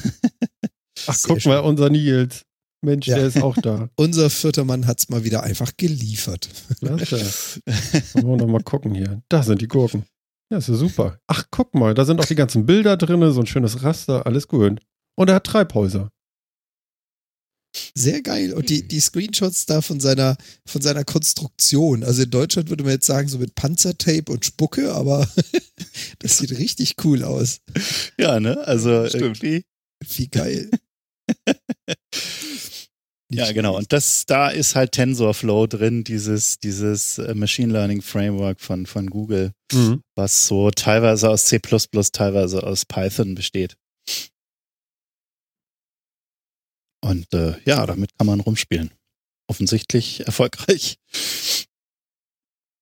Ach, 1.07 1.15
Sehr 1.15 1.29
guck 1.29 1.43
schön. 1.43 1.53
mal, 1.53 1.59
unser 1.59 1.91
Nils. 1.91 2.47
Mensch, 2.83 3.07
ja. 3.07 3.17
der 3.17 3.27
ist 3.27 3.43
auch 3.43 3.57
da. 3.57 3.89
Unser 3.97 4.31
vierter 4.31 4.65
Mann 4.65 4.87
hat 4.87 4.99
es 4.99 5.09
mal 5.09 5.25
wieder 5.25 5.43
einfach 5.43 5.73
geliefert. 5.77 6.49
Wollen 6.81 6.99
wir 7.01 8.37
noch 8.37 8.47
mal 8.47 8.63
gucken 8.63 8.95
hier. 8.95 9.23
Da 9.29 9.43
sind 9.43 9.61
die 9.61 9.69
Gurken. 9.69 10.05
Ja, 10.51 10.59
ist 10.59 10.69
ja 10.69 10.75
super. 10.75 11.19
Ach, 11.27 11.45
guck 11.51 11.75
mal, 11.75 11.95
da 11.95 12.05
sind 12.05 12.21
auch 12.21 12.25
die 12.25 12.35
ganzen 12.35 12.67
Bilder 12.67 12.97
drin, 12.97 13.33
so 13.33 13.41
ein 13.41 13.47
schönes 13.47 13.83
Raster, 13.83 14.27
alles 14.27 14.49
gut. 14.49 14.81
Und 15.17 15.29
er 15.29 15.37
hat 15.37 15.45
Treibhäuser. 15.45 16.11
Sehr 17.95 18.23
geil. 18.23 18.53
Und 18.55 18.71
die, 18.71 18.87
die 18.87 19.01
Screenshots 19.01 19.67
da 19.67 19.83
von 19.83 20.01
seiner, 20.01 20.37
von 20.67 20.81
seiner 20.81 21.05
Konstruktion. 21.05 22.05
Also 22.05 22.23
in 22.23 22.31
Deutschland 22.31 22.71
würde 22.71 22.85
man 22.85 22.93
jetzt 22.95 23.07
sagen, 23.07 23.29
so 23.29 23.39
mit 23.39 23.55
Panzertape 23.55 24.33
und 24.33 24.45
Spucke, 24.45 24.93
aber 24.95 25.29
das 26.21 26.39
sieht 26.39 26.53
richtig 26.53 26.95
cool 27.05 27.23
aus. 27.23 27.61
Ja, 28.19 28.41
ne? 28.41 28.59
Also 28.67 29.07
Stimmt. 29.09 29.23
irgendwie. 29.23 29.65
Wie 30.15 30.29
geil. 30.29 30.71
ja, 33.29 33.51
genau. 33.53 33.77
Und 33.77 33.93
das, 33.93 34.25
da 34.27 34.49
ist 34.49 34.77
halt 34.77 34.93
TensorFlow 34.93 35.67
drin, 35.67 36.05
dieses, 36.05 36.59
dieses 36.59 37.19
äh, 37.19 37.35
Machine 37.35 37.73
Learning 37.73 38.01
Framework 38.01 38.61
von, 38.61 38.87
von 38.87 39.11
Google, 39.11 39.53
mhm. 39.73 40.03
was 40.15 40.47
so 40.47 40.71
teilweise 40.71 41.29
aus 41.29 41.47
C++, 41.47 41.59
teilweise 41.59 42.63
aus 42.63 42.85
Python 42.85 43.35
besteht. 43.35 43.77
Und 47.03 47.33
äh, 47.35 47.55
ja, 47.65 47.85
damit 47.87 48.17
kann 48.17 48.27
man 48.27 48.41
rumspielen. 48.41 48.91
Offensichtlich 49.49 50.21
erfolgreich. 50.27 50.99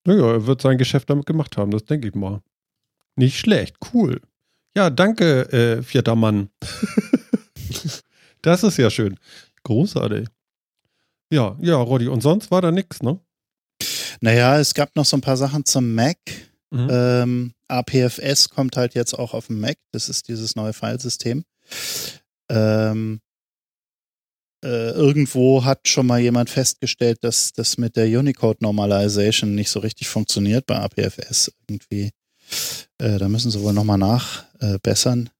Naja, 0.07 0.33
er 0.33 0.47
wird 0.47 0.61
sein 0.61 0.77
Geschäft 0.77 1.09
damit 1.09 1.25
gemacht 1.25 1.57
haben, 1.57 1.71
das 1.71 1.85
denke 1.85 2.09
ich 2.09 2.15
mal. 2.15 2.43
Nicht 3.17 3.39
schlecht, 3.39 3.77
cool. 3.93 4.21
Ja, 4.77 4.91
danke, 4.91 5.53
äh, 5.53 5.83
vierter 5.83 6.17
Mann. 6.17 6.51
das 8.43 8.63
ist 8.63 8.77
ja 8.77 8.91
schön. 8.91 9.19
Großartig. 9.65 10.29
Ja, 11.31 11.57
ja, 11.61 11.77
Roddy, 11.77 12.09
und 12.09 12.21
sonst 12.23 12.51
war 12.51 12.63
da 12.63 12.71
nichts, 12.71 13.03
ne? 13.03 13.19
Naja, 14.21 14.59
es 14.59 14.75
gab 14.75 14.95
noch 14.95 15.05
so 15.05 15.17
ein 15.17 15.21
paar 15.21 15.37
Sachen 15.37 15.65
zum 15.65 15.95
Mac. 15.95 16.19
Mhm. 16.71 16.89
Ähm, 16.91 17.55
APFS 17.69 18.49
kommt 18.49 18.77
halt 18.77 18.95
jetzt 18.95 19.19
auch 19.19 19.35
auf 19.35 19.49
dem 19.49 19.61
Mac. 19.61 19.77
Das 19.93 20.09
ist 20.09 20.29
dieses 20.29 20.55
neue 20.55 20.73
Filesystem. 20.73 21.45
Ähm, 22.49 23.21
äh, 24.65 24.91
irgendwo 24.93 25.65
hat 25.65 25.89
schon 25.89 26.07
mal 26.07 26.21
jemand 26.21 26.51
festgestellt, 26.51 27.19
dass 27.23 27.53
das 27.53 27.77
mit 27.77 27.97
der 27.97 28.07
Unicode 28.19 28.63
Normalization 28.63 29.55
nicht 29.55 29.71
so 29.71 29.81
richtig 29.81 30.09
funktioniert 30.09 30.67
bei 30.67 30.77
APFS 30.77 31.53
irgendwie. 31.61 32.13
Äh, 32.99 33.19
da 33.19 33.29
müssen 33.29 33.51
sie 33.51 33.61
wohl 33.61 33.73
nochmal 33.73 33.99
nachbessern. 33.99 35.27
Äh, 35.27 35.31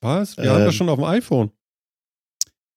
Was? 0.00 0.36
Wir 0.36 0.50
haben 0.50 0.64
das 0.64 0.74
ähm, 0.74 0.78
schon 0.78 0.88
auf 0.88 0.98
dem 0.98 1.04
iPhone. 1.04 1.50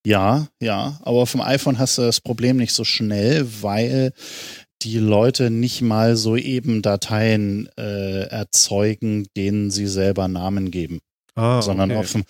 Ja, 0.06 0.48
ja, 0.62 1.00
aber 1.04 1.20
auf 1.20 1.32
dem 1.32 1.42
iPhone 1.42 1.78
hast 1.78 1.98
du 1.98 2.02
das 2.02 2.22
Problem 2.22 2.58
nicht 2.58 2.74
so 2.74 2.84
schnell, 2.84 3.48
weil 3.62 4.14
die 4.82 4.98
Leute 4.98 5.52
nicht 5.52 5.82
mal 5.82 6.16
so 6.16 6.36
eben 6.36 6.82
Dateien 6.82 7.70
äh, 7.78 8.24
erzeugen, 8.24 9.28
denen 9.38 9.70
sie 9.70 9.86
selber 9.86 10.28
Namen 10.28 10.72
geben. 10.72 11.00
Ah, 11.36 11.62
sondern 11.62 11.92
okay. 11.92 12.00
auf, 12.00 12.12
dem, 12.12 12.24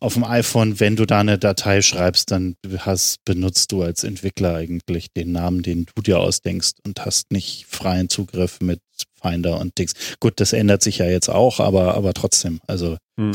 auf 0.00 0.14
dem 0.14 0.24
iPhone, 0.24 0.80
wenn 0.80 0.96
du 0.96 1.04
da 1.04 1.20
eine 1.20 1.38
Datei 1.38 1.82
schreibst, 1.82 2.30
dann 2.30 2.56
hast, 2.78 3.22
benutzt 3.26 3.70
du 3.70 3.82
als 3.82 4.02
Entwickler 4.02 4.54
eigentlich 4.54 5.12
den 5.12 5.32
Namen, 5.32 5.62
den 5.62 5.86
du 5.94 6.00
dir 6.00 6.20
ausdenkst 6.20 6.72
und 6.86 7.04
hast 7.04 7.30
nicht 7.30 7.66
freien 7.68 8.08
Zugriff 8.08 8.60
mit 8.60 8.80
Finder 9.20 9.60
und 9.60 9.76
Dings. 9.76 9.92
Gut, 10.20 10.40
das 10.40 10.54
ändert 10.54 10.82
sich 10.82 10.98
ja 10.98 11.06
jetzt 11.06 11.28
auch, 11.28 11.60
aber, 11.60 11.94
aber 11.96 12.14
trotzdem. 12.14 12.60
Also, 12.66 12.96
hm. 13.18 13.32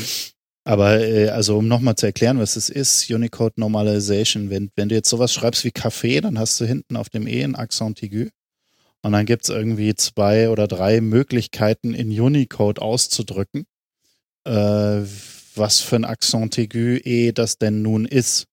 Aber 0.64 1.00
äh, 1.00 1.30
also 1.30 1.58
um 1.58 1.68
nochmal 1.68 1.96
zu 1.96 2.06
erklären, 2.06 2.40
was 2.40 2.56
es 2.56 2.70
ist, 2.70 3.10
Unicode 3.10 3.60
Normalization, 3.60 4.50
wenn, 4.50 4.72
wenn 4.76 4.90
du 4.90 4.96
jetzt 4.96 5.10
sowas 5.10 5.34
schreibst 5.34 5.64
wie 5.64 5.72
Kaffee, 5.72 6.22
dann 6.22 6.38
hast 6.40 6.60
du 6.60 6.66
hinten 6.66 6.96
auf 6.96 7.10
dem 7.10 7.28
E 7.28 7.44
ein 7.44 7.56
Accent 7.56 8.02
aigu. 8.04 8.30
Und 9.04 9.14
dann 9.14 9.26
gibt 9.26 9.44
es 9.44 9.50
irgendwie 9.50 9.96
zwei 9.96 10.50
oder 10.50 10.68
drei 10.68 11.02
Möglichkeiten 11.02 11.96
in 11.96 12.12
Unicode 12.12 12.82
auszudrücken 12.82 13.66
äh, 14.46 15.02
was 15.56 15.82
für 15.82 15.98
ein 15.98 16.06
Accent 16.06 16.58
aigu 16.58 16.98
eh 17.04 17.32
das 17.32 17.58
denn 17.58 17.82
nun 17.82 18.06
ist. 18.06 18.48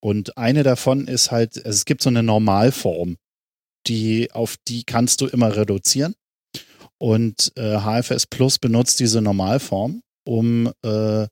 Und 0.00 0.36
eine 0.36 0.62
davon 0.62 1.06
ist 1.06 1.30
halt, 1.30 1.56
also 1.56 1.76
es 1.76 1.84
gibt 1.84 2.02
so 2.02 2.10
eine 2.10 2.22
Normalform, 2.22 3.16
die, 3.86 4.30
auf 4.32 4.56
die 4.68 4.84
kannst 4.84 5.20
du 5.20 5.26
immer 5.26 5.56
reduzieren. 5.56 6.14
Und 6.98 7.52
äh, 7.56 7.78
HFS 7.78 8.26
Plus 8.26 8.58
benutzt 8.58 9.00
diese 9.00 9.20
Normalform, 9.20 10.02
um 10.24 10.72
äh, 10.82 11.26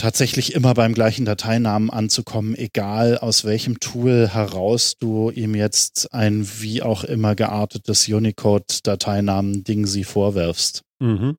tatsächlich 0.00 0.54
immer 0.54 0.72
beim 0.74 0.94
gleichen 0.94 1.26
Dateinamen 1.26 1.90
anzukommen, 1.90 2.56
egal 2.56 3.18
aus 3.18 3.44
welchem 3.44 3.80
Tool 3.80 4.28
heraus 4.28 4.96
du 4.98 5.30
ihm 5.30 5.54
jetzt 5.54 6.14
ein 6.14 6.48
wie 6.60 6.82
auch 6.82 7.04
immer 7.04 7.34
geartetes 7.34 8.08
Unicode-Dateinamen-Ding 8.08 9.86
sie 9.86 10.04
vorwirfst. 10.04 10.82
Mhm. 11.00 11.36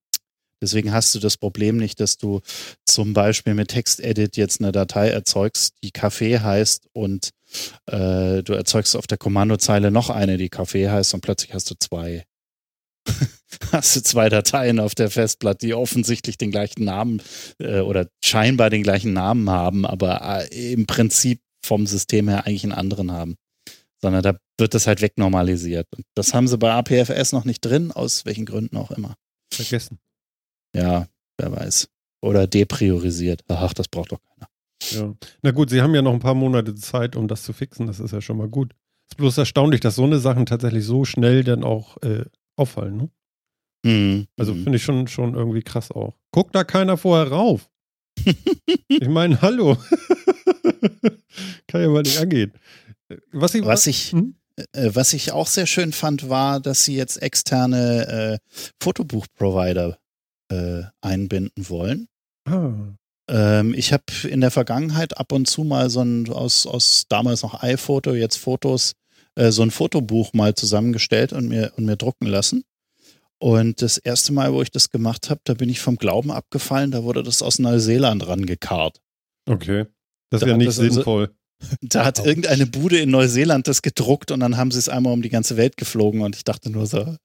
Deswegen 0.61 0.93
hast 0.93 1.15
du 1.15 1.19
das 1.19 1.37
Problem 1.37 1.77
nicht, 1.77 1.99
dass 1.99 2.17
du 2.17 2.41
zum 2.85 3.13
Beispiel 3.13 3.55
mit 3.55 3.69
TextEdit 3.69 4.37
jetzt 4.37 4.61
eine 4.61 4.71
Datei 4.71 5.09
erzeugst, 5.09 5.73
die 5.83 5.89
Kaffee 5.89 6.39
heißt 6.39 6.87
und 6.93 7.31
äh, 7.87 8.43
du 8.43 8.53
erzeugst 8.53 8.95
auf 8.95 9.07
der 9.07 9.17
Kommandozeile 9.17 9.89
noch 9.89 10.11
eine, 10.11 10.37
die 10.37 10.49
Kaffee 10.49 10.87
heißt 10.87 11.15
und 11.15 11.21
plötzlich 11.21 11.55
hast 11.55 11.71
du 11.71 11.75
zwei. 11.79 12.25
hast 13.71 13.95
du 13.95 14.03
zwei 14.03 14.29
Dateien 14.29 14.79
auf 14.79 14.95
der 14.95 15.09
Festplatte, 15.09 15.65
die 15.65 15.73
offensichtlich 15.73 16.37
den 16.37 16.51
gleichen 16.51 16.83
Namen 16.83 17.21
äh, 17.59 17.79
oder 17.79 18.07
scheinbar 18.23 18.69
den 18.69 18.83
gleichen 18.83 19.13
Namen 19.13 19.49
haben, 19.49 19.85
aber 19.85 20.47
äh, 20.51 20.73
im 20.73 20.85
Prinzip 20.85 21.41
vom 21.63 21.87
System 21.87 22.27
her 22.27 22.45
eigentlich 22.45 22.63
einen 22.63 22.73
anderen 22.73 23.11
haben. 23.11 23.35
Sondern 24.01 24.23
da 24.23 24.37
wird 24.57 24.73
das 24.73 24.87
halt 24.87 25.01
wegnormalisiert. 25.01 25.87
Und 25.95 26.05
das 26.15 26.33
haben 26.33 26.47
sie 26.47 26.57
bei 26.57 26.71
APFS 26.71 27.33
noch 27.33 27.45
nicht 27.45 27.61
drin, 27.61 27.91
aus 27.91 28.25
welchen 28.25 28.45
Gründen 28.45 28.77
auch 28.77 28.91
immer. 28.91 29.15
Vergessen. 29.53 29.99
Ja, 30.75 31.07
wer 31.37 31.51
weiß. 31.51 31.87
Oder 32.23 32.47
depriorisiert. 32.47 33.41
Ach, 33.47 33.73
das 33.73 33.87
braucht 33.87 34.11
doch 34.11 34.19
keiner. 34.21 34.47
Ja. 34.89 35.13
Na 35.43 35.51
gut, 35.51 35.69
sie 35.69 35.81
haben 35.81 35.93
ja 35.93 36.01
noch 36.01 36.13
ein 36.13 36.19
paar 36.19 36.33
Monate 36.33 36.73
Zeit, 36.75 37.15
um 37.15 37.27
das 37.27 37.43
zu 37.43 37.53
fixen. 37.53 37.87
Das 37.87 37.99
ist 37.99 38.11
ja 38.11 38.21
schon 38.21 38.37
mal 38.37 38.49
gut. 38.49 38.73
Ist 39.11 39.17
bloß 39.17 39.37
erstaunlich, 39.37 39.81
dass 39.81 39.95
so 39.95 40.03
eine 40.03 40.19
Sachen 40.19 40.45
tatsächlich 40.45 40.85
so 40.85 41.05
schnell 41.05 41.43
dann 41.43 41.63
auch 41.63 41.97
äh, 42.01 42.25
auffallen. 42.55 42.97
Ne? 42.97 43.09
Mhm. 43.83 44.27
Also 44.37 44.53
mhm. 44.53 44.63
finde 44.63 44.77
ich 44.77 44.83
schon, 44.83 45.07
schon 45.07 45.33
irgendwie 45.33 45.61
krass 45.61 45.91
auch. 45.91 46.15
Guckt 46.31 46.55
da 46.55 46.63
keiner 46.63 46.97
vorher 46.97 47.31
rauf. 47.31 47.69
ich 48.87 49.07
meine, 49.07 49.41
hallo. 49.41 49.77
Kann 51.67 51.81
ja 51.81 51.89
mal 51.89 52.03
nicht 52.03 52.19
angehen. 52.19 52.53
Was 53.31 53.55
ich, 53.55 53.65
was 53.65 53.87
ich, 53.87 54.11
hm? 54.11 54.35
Äh, 54.73 54.91
was 54.93 55.13
ich 55.13 55.31
auch 55.31 55.47
sehr 55.47 55.65
schön 55.65 55.91
fand, 55.91 56.29
war, 56.29 56.59
dass 56.59 56.85
sie 56.85 56.95
jetzt 56.95 57.21
externe 57.21 58.39
äh, 58.41 58.59
Fotobuch-Provider 58.81 59.97
äh, 60.51 60.83
einbinden 61.01 61.69
wollen. 61.69 62.07
Ah. 62.45 62.73
Ähm, 63.29 63.73
ich 63.73 63.93
habe 63.93 64.03
in 64.27 64.41
der 64.41 64.51
Vergangenheit 64.51 65.17
ab 65.17 65.31
und 65.31 65.47
zu 65.47 65.63
mal 65.63 65.89
so 65.89 66.01
ein 66.01 66.29
aus, 66.29 66.65
aus 66.65 67.05
damals 67.07 67.43
noch 67.43 67.61
iPhoto, 67.63 68.13
jetzt 68.13 68.37
Fotos, 68.37 68.93
äh, 69.35 69.51
so 69.51 69.61
ein 69.61 69.71
Fotobuch 69.71 70.33
mal 70.33 70.55
zusammengestellt 70.55 71.33
und 71.33 71.47
mir, 71.47 71.73
und 71.77 71.85
mir 71.85 71.97
drucken 71.97 72.27
lassen. 72.27 72.63
Und 73.39 73.81
das 73.81 73.97
erste 73.97 74.33
Mal, 74.33 74.53
wo 74.53 74.61
ich 74.61 74.69
das 74.69 74.91
gemacht 74.91 75.29
habe, 75.29 75.41
da 75.45 75.55
bin 75.55 75.69
ich 75.69 75.79
vom 75.79 75.95
Glauben 75.95 76.31
abgefallen, 76.31 76.91
da 76.91 77.03
wurde 77.03 77.23
das 77.23 77.41
aus 77.41 77.57
Neuseeland 77.57 78.27
rangekarrt. 78.27 79.01
Okay. 79.49 79.87
Das 80.29 80.43
ist 80.43 80.47
ja 80.47 80.57
nicht 80.57 80.67
also 80.67 80.83
sinnvoll. 80.83 81.31
Also, 81.59 81.75
da 81.81 82.05
hat 82.05 82.19
irgendeine 82.25 82.67
Bude 82.67 82.99
in 82.99 83.09
Neuseeland 83.09 83.67
das 83.67 83.81
gedruckt 83.81 84.31
und 84.31 84.39
dann 84.41 84.57
haben 84.57 84.71
sie 84.71 84.79
es 84.79 84.89
einmal 84.89 85.13
um 85.13 85.21
die 85.21 85.29
ganze 85.29 85.57
Welt 85.57 85.77
geflogen 85.77 86.21
und 86.21 86.35
ich 86.35 86.43
dachte 86.43 86.69
nur 86.69 86.85
so, 86.85 87.15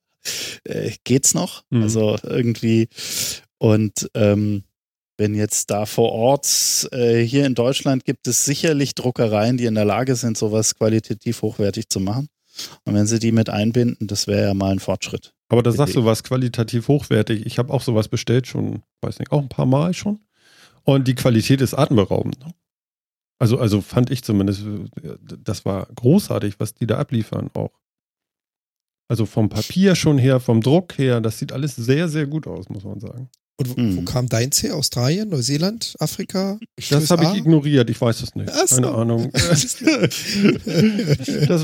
äh, 0.64 0.92
geht's 1.04 1.34
noch? 1.34 1.64
Mhm. 1.70 1.82
Also 1.82 2.16
irgendwie. 2.22 2.88
Und 3.58 4.10
ähm, 4.14 4.64
wenn 5.18 5.34
jetzt 5.34 5.70
da 5.70 5.86
vor 5.86 6.12
Ort, 6.12 6.88
äh, 6.92 7.22
hier 7.22 7.46
in 7.46 7.54
Deutschland 7.54 8.04
gibt 8.04 8.26
es 8.26 8.44
sicherlich 8.44 8.94
Druckereien, 8.94 9.56
die 9.56 9.64
in 9.64 9.74
der 9.74 9.84
Lage 9.84 10.14
sind, 10.16 10.36
sowas 10.36 10.76
qualitativ 10.76 11.42
hochwertig 11.42 11.88
zu 11.88 12.00
machen. 12.00 12.28
Und 12.84 12.94
wenn 12.94 13.06
sie 13.06 13.18
die 13.18 13.32
mit 13.32 13.50
einbinden, 13.50 14.06
das 14.06 14.26
wäre 14.26 14.48
ja 14.48 14.54
mal 14.54 14.72
ein 14.72 14.78
Fortschritt. 14.78 15.34
Aber 15.48 15.62
da 15.62 15.72
sagst 15.72 15.94
du 15.94 16.04
was 16.04 16.24
qualitativ 16.24 16.88
hochwertig. 16.88 17.46
Ich 17.46 17.58
habe 17.58 17.72
auch 17.72 17.82
sowas 17.82 18.08
bestellt, 18.08 18.46
schon, 18.46 18.82
weiß 19.02 19.18
nicht, 19.18 19.30
auch 19.30 19.40
ein 19.40 19.48
paar 19.48 19.66
Mal 19.66 19.94
schon. 19.94 20.20
Und 20.82 21.06
die 21.08 21.14
Qualität 21.14 21.60
ist 21.60 21.74
atemberaubend. 21.74 22.38
Ne? 22.40 22.52
Also, 23.38 23.58
also 23.58 23.80
fand 23.80 24.10
ich 24.10 24.22
zumindest, 24.22 24.64
das 25.22 25.64
war 25.64 25.86
großartig, 25.94 26.58
was 26.58 26.74
die 26.74 26.86
da 26.86 26.98
abliefern 26.98 27.50
auch. 27.54 27.72
Also 29.08 29.26
vom 29.26 29.48
Papier 29.48 29.94
schon 29.94 30.18
her, 30.18 30.40
vom 30.40 30.60
Druck 30.60 30.98
her, 30.98 31.20
das 31.20 31.38
sieht 31.38 31.52
alles 31.52 31.76
sehr, 31.76 32.08
sehr 32.08 32.26
gut 32.26 32.46
aus, 32.46 32.68
muss 32.68 32.84
man 32.84 32.98
sagen. 32.98 33.28
Und 33.58 33.70
wo, 33.70 33.76
hm. 33.76 33.96
wo 33.96 34.02
kam 34.02 34.28
deins 34.28 34.62
her? 34.62 34.76
Australien, 34.76 35.30
Neuseeland, 35.30 35.94
Afrika? 35.98 36.58
Das 36.90 37.10
habe 37.10 37.24
ich 37.24 37.36
ignoriert, 37.36 37.88
ich 37.88 37.98
weiß 37.98 38.22
es 38.22 38.34
nicht. 38.34 38.50
So. 38.52 38.74
Keine 38.74 38.92
Ahnung. 38.92 39.30
das 39.32 39.46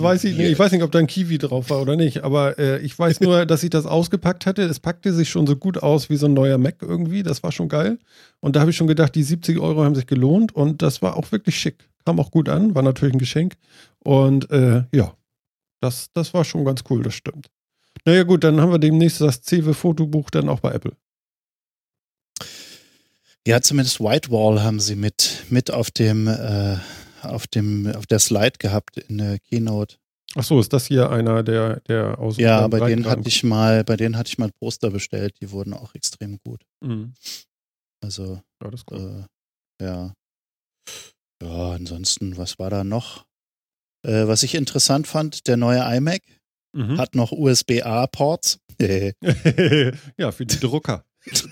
weiß 0.02 0.24
ich 0.24 0.36
nicht. 0.36 0.50
Ich 0.50 0.58
weiß 0.58 0.72
nicht, 0.72 0.82
ob 0.82 0.90
da 0.90 0.98
ein 1.00 1.06
Kiwi 1.06 1.36
drauf 1.36 1.68
war 1.68 1.82
oder 1.82 1.96
nicht, 1.96 2.24
aber 2.24 2.58
äh, 2.58 2.78
ich 2.80 2.98
weiß 2.98 3.20
nur, 3.20 3.44
dass 3.44 3.62
ich 3.62 3.68
das 3.68 3.84
ausgepackt 3.84 4.46
hatte. 4.46 4.62
Es 4.62 4.80
packte 4.80 5.12
sich 5.12 5.28
schon 5.28 5.46
so 5.46 5.54
gut 5.54 5.82
aus 5.82 6.08
wie 6.08 6.16
so 6.16 6.24
ein 6.26 6.32
neuer 6.32 6.56
Mac 6.56 6.76
irgendwie. 6.80 7.22
Das 7.22 7.42
war 7.42 7.52
schon 7.52 7.68
geil. 7.68 7.98
Und 8.40 8.56
da 8.56 8.60
habe 8.60 8.70
ich 8.70 8.76
schon 8.76 8.86
gedacht, 8.86 9.14
die 9.14 9.22
70 9.22 9.58
Euro 9.58 9.84
haben 9.84 9.94
sich 9.94 10.06
gelohnt 10.06 10.56
und 10.56 10.80
das 10.80 11.02
war 11.02 11.18
auch 11.18 11.30
wirklich 11.30 11.58
schick. 11.58 11.90
Kam 12.06 12.18
auch 12.18 12.30
gut 12.30 12.48
an, 12.48 12.74
war 12.74 12.82
natürlich 12.82 13.14
ein 13.14 13.18
Geschenk. 13.18 13.56
Und 14.02 14.50
äh, 14.50 14.84
ja, 14.94 15.14
das, 15.80 16.10
das 16.14 16.32
war 16.32 16.44
schon 16.44 16.64
ganz 16.64 16.84
cool, 16.88 17.02
das 17.02 17.12
stimmt. 17.14 17.50
Naja, 18.06 18.22
gut, 18.22 18.44
dann 18.44 18.60
haben 18.60 18.72
wir 18.72 18.78
demnächst 18.78 19.20
das 19.20 19.42
Cewe-Fotobuch 19.42 20.30
dann 20.30 20.48
auch 20.48 20.60
bei 20.60 20.72
Apple. 20.72 20.96
Ja, 23.46 23.60
zumindest 23.60 24.00
Whitewall 24.00 24.62
haben 24.62 24.78
sie 24.78 24.94
mit, 24.94 25.44
mit 25.50 25.70
auf 25.70 25.90
dem, 25.90 26.28
äh, 26.28 26.76
auf 27.22 27.46
dem, 27.46 27.88
auf 27.88 28.06
der 28.06 28.20
Slide 28.20 28.58
gehabt 28.58 28.98
in 28.98 29.18
der 29.18 29.38
Keynote. 29.40 29.96
Ach 30.34 30.44
so, 30.44 30.60
ist 30.60 30.72
das 30.72 30.86
hier 30.86 31.10
einer 31.10 31.42
der, 31.42 31.80
der 31.80 32.18
aus 32.18 32.38
Ja, 32.38 32.66
bei 32.68 32.80
denen 32.80 33.06
hatte 33.06 33.28
ich 33.28 33.42
mal, 33.42 33.84
bei 33.84 33.96
denen 33.96 34.16
hatte 34.16 34.28
ich 34.28 34.38
mal 34.38 34.50
Poster 34.60 34.90
bestellt, 34.90 35.34
die 35.40 35.50
wurden 35.50 35.74
auch 35.74 35.94
extrem 35.94 36.38
gut. 36.38 36.62
Mhm. 36.80 37.14
Also, 38.02 38.40
ja, 38.62 38.70
das 38.70 38.82
cool. 38.90 39.26
äh, 39.80 39.84
ja. 39.84 40.14
Ja, 41.42 41.72
ansonsten, 41.72 42.36
was 42.36 42.58
war 42.58 42.70
da 42.70 42.84
noch? 42.84 43.26
Äh, 44.06 44.26
was 44.26 44.42
ich 44.42 44.54
interessant 44.54 45.06
fand, 45.06 45.48
der 45.48 45.56
neue 45.56 45.80
iMac 45.96 46.22
mhm. 46.72 46.98
hat 46.98 47.14
noch 47.14 47.32
USB-A-Ports. 47.32 48.58
ja, 48.80 50.32
für 50.32 50.46
die 50.46 50.60
Drucker. 50.60 51.04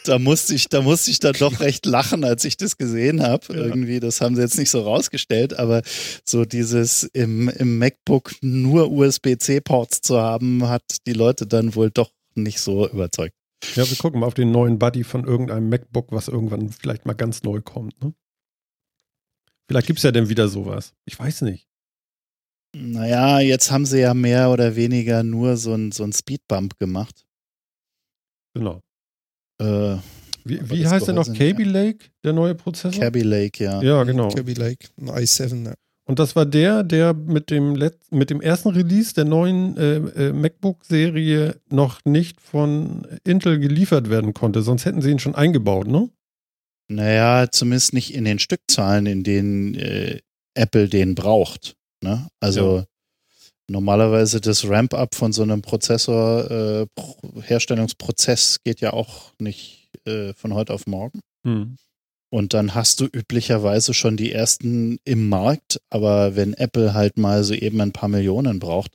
Da 0.04 0.18
musste 0.18 0.54
ich, 0.54 0.68
da 0.68 0.82
musste 0.82 1.10
ich 1.10 1.20
dann 1.20 1.34
doch 1.34 1.60
recht 1.60 1.86
lachen, 1.86 2.24
als 2.24 2.44
ich 2.44 2.56
das 2.56 2.76
gesehen 2.76 3.22
habe. 3.22 3.46
Ja. 3.54 3.66
Irgendwie, 3.66 4.00
das 4.00 4.20
haben 4.20 4.36
sie 4.36 4.42
jetzt 4.42 4.58
nicht 4.58 4.70
so 4.70 4.82
rausgestellt, 4.82 5.58
aber 5.58 5.82
so 6.24 6.44
dieses 6.44 7.04
im, 7.04 7.48
im 7.48 7.78
MacBook 7.78 8.34
nur 8.42 8.90
USB-C-Ports 8.90 10.00
zu 10.00 10.20
haben, 10.20 10.68
hat 10.68 10.82
die 11.06 11.12
Leute 11.12 11.46
dann 11.46 11.74
wohl 11.74 11.90
doch 11.90 12.10
nicht 12.34 12.60
so 12.60 12.88
überzeugt. 12.88 13.34
Ja, 13.74 13.88
wir 13.88 13.96
gucken 13.96 14.20
mal 14.20 14.26
auf 14.26 14.34
den 14.34 14.50
neuen 14.50 14.78
Buddy 14.78 15.04
von 15.04 15.24
irgendeinem 15.24 15.68
MacBook, 15.68 16.12
was 16.12 16.28
irgendwann 16.28 16.70
vielleicht 16.70 17.06
mal 17.06 17.12
ganz 17.14 17.42
neu 17.42 17.60
kommt. 17.60 18.02
Ne? 18.02 18.14
Vielleicht 19.68 19.86
gibt 19.86 19.98
es 19.98 20.02
ja 20.02 20.12
dann 20.12 20.28
wieder 20.28 20.48
sowas. 20.48 20.94
Ich 21.04 21.18
weiß 21.18 21.42
nicht. 21.42 21.68
Naja, 22.74 23.40
jetzt 23.40 23.70
haben 23.70 23.84
sie 23.84 24.00
ja 24.00 24.14
mehr 24.14 24.50
oder 24.50 24.76
weniger 24.76 25.22
nur 25.22 25.56
so 25.56 25.74
ein, 25.74 25.92
so 25.92 26.04
ein 26.04 26.12
Speedbump 26.12 26.78
gemacht. 26.78 27.26
Genau. 28.54 28.80
Äh, 29.60 29.96
wie, 30.44 30.70
wie 30.70 30.86
heißt 30.86 31.06
der 31.06 31.14
noch? 31.14 31.26
Kaby 31.32 31.64
Lake, 31.64 32.06
der 32.24 32.32
neue 32.32 32.54
Prozessor? 32.54 33.00
Kaby 33.00 33.22
Lake, 33.22 33.62
ja. 33.62 33.82
Ja, 33.82 34.02
genau. 34.04 34.28
Kaby 34.28 34.54
Lake, 34.54 34.88
ein 34.98 35.10
i7, 35.10 35.66
ja. 35.66 35.74
Und 36.06 36.18
das 36.18 36.34
war 36.34 36.44
der, 36.44 36.82
der 36.82 37.14
mit 37.14 37.50
dem, 37.50 37.76
Let 37.76 37.96
mit 38.10 38.30
dem 38.30 38.40
ersten 38.40 38.70
Release 38.70 39.14
der 39.14 39.24
neuen 39.26 39.76
äh, 39.76 39.96
äh, 39.96 40.32
MacBook-Serie 40.32 41.60
noch 41.68 42.00
nicht 42.04 42.40
von 42.40 43.06
Intel 43.22 43.60
geliefert 43.60 44.10
werden 44.10 44.34
konnte. 44.34 44.62
Sonst 44.62 44.86
hätten 44.86 45.02
sie 45.02 45.10
ihn 45.12 45.20
schon 45.20 45.36
eingebaut, 45.36 45.86
ne? 45.86 46.10
Naja, 46.88 47.46
zumindest 47.52 47.92
nicht 47.92 48.12
in 48.12 48.24
den 48.24 48.40
Stückzahlen, 48.40 49.06
in 49.06 49.22
denen 49.22 49.76
äh, 49.76 50.18
Apple 50.54 50.88
den 50.88 51.14
braucht. 51.14 51.76
Ne? 52.02 52.26
Also 52.40 52.78
ja. 52.78 52.84
Normalerweise 53.70 54.40
das 54.40 54.68
Ramp-up 54.68 55.14
von 55.14 55.32
so 55.32 55.42
einem 55.42 55.62
Prozessor, 55.62 56.50
äh, 56.50 56.86
Herstellungsprozess 57.42 58.58
geht 58.64 58.80
ja 58.80 58.92
auch 58.92 59.32
nicht 59.38 59.88
äh, 60.04 60.34
von 60.34 60.54
heute 60.54 60.74
auf 60.74 60.86
morgen. 60.86 61.20
Hm. 61.46 61.76
Und 62.32 62.54
dann 62.54 62.74
hast 62.74 63.00
du 63.00 63.06
üblicherweise 63.06 63.92
schon 63.94 64.16
die 64.16 64.32
ersten 64.32 64.98
im 65.04 65.28
Markt, 65.28 65.80
aber 65.90 66.36
wenn 66.36 66.54
Apple 66.54 66.94
halt 66.94 67.16
mal 67.16 67.42
so 67.42 67.54
eben 67.54 67.80
ein 67.80 67.92
paar 67.92 68.08
Millionen 68.08 68.60
braucht, 68.60 68.92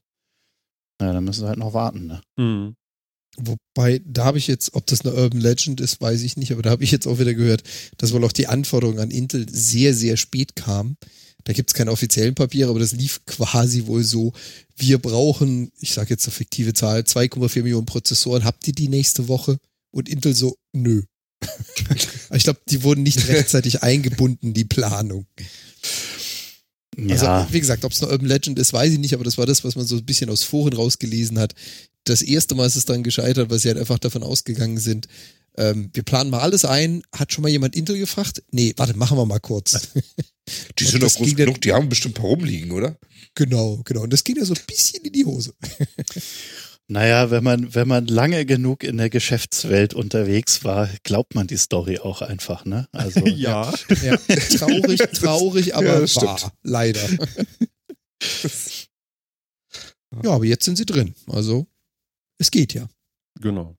na, 1.00 1.12
dann 1.12 1.24
müssen 1.24 1.42
sie 1.42 1.48
halt 1.48 1.60
noch 1.60 1.74
warten. 1.74 2.08
Ne? 2.08 2.22
Hm. 2.40 2.76
Wobei, 3.38 4.02
da 4.06 4.24
habe 4.24 4.38
ich 4.38 4.48
jetzt, 4.48 4.76
ob 4.76 4.86
das 4.88 5.06
eine 5.06 5.14
Urban 5.14 5.42
Legend 5.42 5.82
ist, 5.82 6.00
weiß 6.00 6.22
ich 6.22 6.38
nicht, 6.38 6.54
aber 6.54 6.62
da 6.62 6.70
habe 6.70 6.86
ich 6.86 6.92
jetzt 6.92 7.08
auch 7.08 7.20
wieder 7.20 7.34
gehört, 7.34 7.64
dass 7.98 8.14
wohl 8.14 8.24
auch 8.24 8.32
die 8.32 8.48
Anforderungen 8.48 9.00
an 9.00 9.12
Intel 9.12 9.50
sehr, 9.50 9.94
sehr 9.94 10.16
spät 10.16 10.56
kamen. 10.56 10.96
Da 11.46 11.54
gibt 11.54 11.70
es 11.70 11.74
keine 11.76 11.92
offiziellen 11.92 12.36
Papiere, 12.36 12.72
aber 12.72 12.80
das 12.80 12.92
lief 12.92 13.22
quasi 13.26 13.86
wohl 13.86 14.04
so. 14.04 14.34
Wir 14.76 14.98
brauchen, 14.98 15.72
ich 15.80 15.94
sage 15.94 16.10
jetzt 16.10 16.26
eine 16.26 16.34
fiktive 16.34 16.74
Zahl, 16.74 17.02
2,4 17.02 17.62
Millionen 17.62 17.86
Prozessoren. 17.86 18.44
Habt 18.44 18.68
ihr 18.68 18.74
die 18.74 18.90
nächste 18.90 19.28
Woche? 19.28 19.58
Und 19.92 20.10
Intel 20.10 20.36
so, 20.36 20.58
nö. 20.74 21.04
ich 22.34 22.44
glaube, 22.44 22.60
die 22.68 22.82
wurden 22.82 23.04
nicht 23.04 23.28
rechtzeitig 23.28 23.84
eingebunden, 23.84 24.54
die 24.54 24.66
Planung. 24.66 25.28
Also, 26.98 27.26
ja. 27.26 27.48
wie 27.52 27.60
gesagt, 27.60 27.86
ob 27.86 27.92
es 27.92 28.02
eine 28.02 28.12
Urban 28.12 28.28
Legend 28.28 28.58
ist, 28.58 28.74
weiß 28.74 28.94
ich 28.94 29.00
nicht, 29.00 29.14
aber 29.14 29.24
das 29.24 29.38
war 29.38 29.46
das, 29.46 29.64
was 29.64 29.76
man 29.76 29.86
so 29.86 29.98
ein 29.98 30.06
bisschen 30.06 30.32
aus 30.32 30.44
Foren 30.44 30.74
rausgelesen 30.74 31.38
hat. 31.38 31.54
Das 32.06 32.22
erste 32.24 32.56
Mal 32.56 32.66
ist 32.66 32.76
es 32.76 32.86
dann 32.86 33.04
gescheitert, 33.04 33.50
weil 33.52 33.60
sie 33.60 33.68
halt 33.68 33.78
einfach 33.78 34.00
davon 34.00 34.24
ausgegangen 34.24 34.78
sind, 34.78 35.08
ähm, 35.58 35.90
wir 35.94 36.04
planen 36.04 36.30
mal 36.30 36.40
alles 36.40 36.66
ein. 36.66 37.04
Hat 37.14 37.32
schon 37.32 37.42
mal 37.42 37.50
jemand 37.50 37.76
Intel 37.76 37.98
gefragt? 37.98 38.44
Nee, 38.52 38.74
warte, 38.78 38.96
machen 38.98 39.18
wir 39.18 39.26
mal 39.26 39.40
kurz. 39.40 39.90
Die 40.78 40.84
sind 40.84 41.02
doch 41.02 41.14
groß 41.14 41.36
genug, 41.36 41.60
die 41.62 41.74
haben 41.74 41.90
bestimmt 41.90 42.20
ein 42.20 42.22
paar 42.22 42.30
rumliegen, 42.30 42.72
oder? 42.72 43.00
Genau, 43.34 43.82
genau. 43.84 44.02
Und 44.02 44.14
das 44.14 44.24
ging 44.24 44.38
ja 44.38 44.46
so 44.46 44.54
ein 44.54 44.62
bisschen 44.68 45.04
in 45.04 45.12
die 45.12 45.26
Hose. 45.26 45.54
Naja, 46.88 47.32
wenn 47.32 47.44
man, 47.44 47.74
wenn 47.74 47.88
man 47.88 48.06
lange 48.06 48.46
genug 48.46 48.84
in 48.84 48.98
der 48.98 49.10
Geschäftswelt 49.10 49.96
unterwegs 49.96 50.64
war, 50.64 50.88
glaubt 51.02 51.34
man 51.34 51.48
die 51.48 51.58
Story 51.58 51.98
auch 51.98 52.22
einfach, 52.22 52.64
ne? 52.64 52.88
Also, 52.92 53.22
ja. 53.26 53.74
ja. 54.04 54.18
Traurig, 54.18 55.00
traurig, 55.14 55.76
aber 55.76 56.06
ja, 56.06 56.16
wahr. 56.22 56.54
Leider. 56.62 57.10
ja, 60.24 60.30
aber 60.30 60.46
jetzt 60.46 60.66
sind 60.66 60.78
sie 60.78 60.86
drin. 60.86 61.16
Also, 61.26 61.66
es 62.38 62.52
geht 62.52 62.76
ja. 62.76 62.88
Genau. 63.42 63.76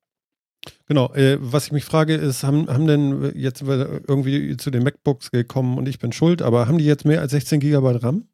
Genau, 0.86 1.12
äh, 1.14 1.38
was 1.40 1.66
ich 1.66 1.72
mich 1.72 1.84
frage 1.84 2.14
ist, 2.14 2.42
haben, 2.42 2.68
haben 2.68 2.86
denn 2.86 3.32
jetzt 3.36 3.62
irgendwie 3.62 4.56
zu 4.56 4.70
den 4.70 4.82
MacBooks 4.82 5.30
gekommen 5.30 5.78
und 5.78 5.88
ich 5.88 5.98
bin 5.98 6.12
schuld, 6.12 6.42
aber 6.42 6.68
haben 6.68 6.78
die 6.78 6.84
jetzt 6.84 7.04
mehr 7.04 7.20
als 7.20 7.32
16 7.32 7.60
GB 7.60 7.98
RAM? 7.98 8.28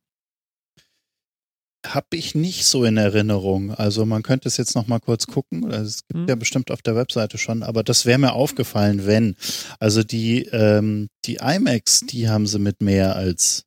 Habe 1.84 2.16
ich 2.16 2.36
nicht 2.36 2.64
so 2.64 2.84
in 2.84 2.96
Erinnerung. 2.96 3.72
Also 3.72 4.06
man 4.06 4.22
könnte 4.22 4.46
es 4.46 4.56
jetzt 4.56 4.76
noch 4.76 4.86
mal 4.86 5.00
kurz 5.00 5.26
gucken. 5.26 5.64
Also 5.64 5.86
es 5.86 6.06
gibt 6.06 6.20
hm. 6.20 6.28
ja 6.28 6.36
bestimmt 6.36 6.70
auf 6.70 6.80
der 6.80 6.94
Webseite 6.94 7.38
schon, 7.38 7.64
aber 7.64 7.82
das 7.82 8.06
wäre 8.06 8.18
mir 8.18 8.34
aufgefallen, 8.34 9.04
wenn. 9.04 9.34
Also 9.80 10.04
die, 10.04 10.44
ähm, 10.52 11.08
die 11.24 11.38
iMacs, 11.42 12.00
die 12.00 12.28
haben 12.28 12.46
sie 12.46 12.60
mit 12.60 12.82
mehr 12.82 13.16
als, 13.16 13.64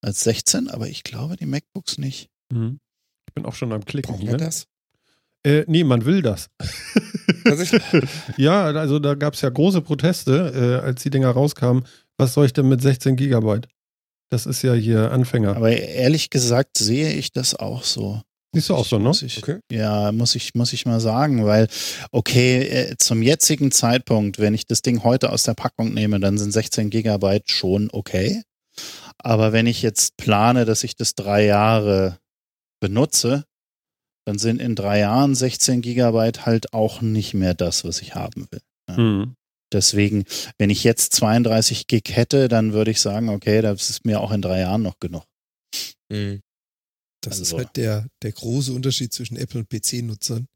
als 0.00 0.22
16, 0.24 0.68
aber 0.70 0.88
ich 0.88 1.02
glaube 1.02 1.36
die 1.36 1.44
MacBooks 1.44 1.98
nicht. 1.98 2.30
Hm. 2.50 2.78
Ich 3.28 3.34
bin 3.34 3.44
auch 3.44 3.54
schon 3.54 3.72
am 3.72 3.84
Klicken 3.84 4.12
Brauchen 4.12 4.28
hier. 4.28 4.38
das? 4.38 4.66
Äh, 5.46 5.64
nee, 5.68 5.84
man 5.84 6.04
will 6.04 6.22
das. 6.22 6.48
ja, 8.36 8.64
also 8.64 8.98
da 8.98 9.14
gab 9.14 9.34
es 9.34 9.42
ja 9.42 9.48
große 9.48 9.80
Proteste, 9.80 10.80
äh, 10.82 10.84
als 10.84 11.04
die 11.04 11.10
Dinger 11.10 11.30
rauskamen. 11.30 11.86
Was 12.18 12.34
soll 12.34 12.46
ich 12.46 12.52
denn 12.52 12.68
mit 12.68 12.82
16 12.82 13.14
Gigabyte? 13.14 13.68
Das 14.28 14.44
ist 14.46 14.62
ja 14.62 14.74
hier 14.74 15.12
Anfänger. 15.12 15.54
Aber 15.54 15.70
ehrlich 15.70 16.30
gesagt 16.30 16.78
sehe 16.78 17.12
ich 17.12 17.30
das 17.30 17.54
auch 17.54 17.84
so. 17.84 18.22
Siehst 18.54 18.70
du 18.70 18.74
auch 18.74 18.84
so, 18.84 18.98
ne? 18.98 19.12
Ich, 19.22 19.38
okay. 19.38 19.60
Ja, 19.70 20.10
muss 20.10 20.34
ich, 20.34 20.54
muss 20.54 20.72
ich 20.72 20.84
mal 20.84 20.98
sagen, 20.98 21.44
weil, 21.46 21.68
okay, 22.10 22.62
äh, 22.62 22.96
zum 22.98 23.22
jetzigen 23.22 23.70
Zeitpunkt, 23.70 24.40
wenn 24.40 24.54
ich 24.54 24.66
das 24.66 24.82
Ding 24.82 25.04
heute 25.04 25.30
aus 25.30 25.44
der 25.44 25.54
Packung 25.54 25.94
nehme, 25.94 26.18
dann 26.18 26.38
sind 26.38 26.50
16 26.50 26.90
Gigabyte 26.90 27.50
schon 27.50 27.88
okay. 27.92 28.42
Aber 29.18 29.52
wenn 29.52 29.68
ich 29.68 29.80
jetzt 29.82 30.16
plane, 30.16 30.64
dass 30.64 30.82
ich 30.82 30.96
das 30.96 31.14
drei 31.14 31.44
Jahre 31.44 32.18
benutze, 32.80 33.44
dann 34.26 34.38
sind 34.38 34.60
in 34.60 34.74
drei 34.74 35.00
Jahren 35.00 35.34
16 35.34 35.82
Gigabyte 35.82 36.46
halt 36.46 36.74
auch 36.74 37.00
nicht 37.00 37.32
mehr 37.32 37.54
das, 37.54 37.84
was 37.84 38.02
ich 38.02 38.14
haben 38.14 38.46
will. 38.50 38.60
Ja. 38.88 38.96
Mhm. 38.98 39.34
Deswegen, 39.72 40.24
wenn 40.58 40.70
ich 40.70 40.84
jetzt 40.84 41.12
32 41.14 41.86
Gig 41.86 42.04
hätte, 42.08 42.48
dann 42.48 42.72
würde 42.72 42.90
ich 42.90 43.00
sagen, 43.00 43.28
okay, 43.28 43.62
das 43.62 43.90
ist 43.90 44.04
mir 44.04 44.20
auch 44.20 44.30
in 44.32 44.42
drei 44.42 44.60
Jahren 44.60 44.82
noch 44.82 44.98
genug. 45.00 45.24
Mhm. 46.08 46.40
Das 47.20 47.40
also. 47.40 47.56
ist 47.56 47.64
halt 47.64 47.76
der, 47.76 48.06
der 48.22 48.32
große 48.32 48.72
Unterschied 48.72 49.12
zwischen 49.12 49.36
Apple 49.36 49.60
und 49.60 49.68
PC-Nutzern. 49.68 50.46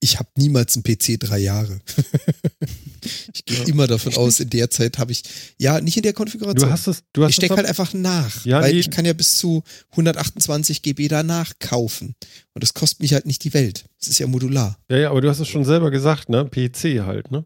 Ich 0.00 0.18
habe 0.18 0.28
niemals 0.36 0.76
einen 0.76 0.84
PC 0.84 1.18
drei 1.18 1.38
Jahre. 1.38 1.80
ich 3.34 3.44
gehe 3.44 3.58
ja. 3.58 3.64
immer 3.64 3.86
davon 3.86 4.14
aus, 4.14 4.38
in 4.38 4.50
der 4.50 4.70
Zeit 4.70 4.98
habe 4.98 5.10
ich, 5.10 5.22
ja, 5.58 5.80
nicht 5.80 5.96
in 5.96 6.04
der 6.04 6.12
Konfiguration. 6.12 6.68
Du 6.68 6.72
hast 6.72 6.86
es, 6.86 7.02
du 7.12 7.24
hast 7.24 7.30
ich 7.30 7.36
stecke 7.36 7.56
halt 7.56 7.66
einfach 7.66 7.92
nach, 7.94 8.44
ja, 8.44 8.60
weil 8.60 8.74
nee. 8.74 8.78
ich 8.78 8.90
kann 8.90 9.04
ja 9.04 9.12
bis 9.12 9.36
zu 9.36 9.62
128 9.90 10.82
GB 10.82 11.08
danach 11.08 11.52
kaufen. 11.58 12.14
Und 12.54 12.62
das 12.62 12.74
kostet 12.74 13.00
mich 13.00 13.12
halt 13.12 13.26
nicht 13.26 13.42
die 13.42 13.54
Welt. 13.54 13.86
Das 13.98 14.08
ist 14.08 14.18
ja 14.18 14.26
modular. 14.28 14.78
Ja, 14.88 14.98
ja, 14.98 15.10
aber 15.10 15.20
du 15.20 15.28
hast 15.28 15.40
es 15.40 15.48
schon 15.48 15.64
selber 15.64 15.90
gesagt, 15.90 16.28
ne? 16.28 16.44
PC 16.44 17.04
halt, 17.04 17.32
ne? 17.32 17.44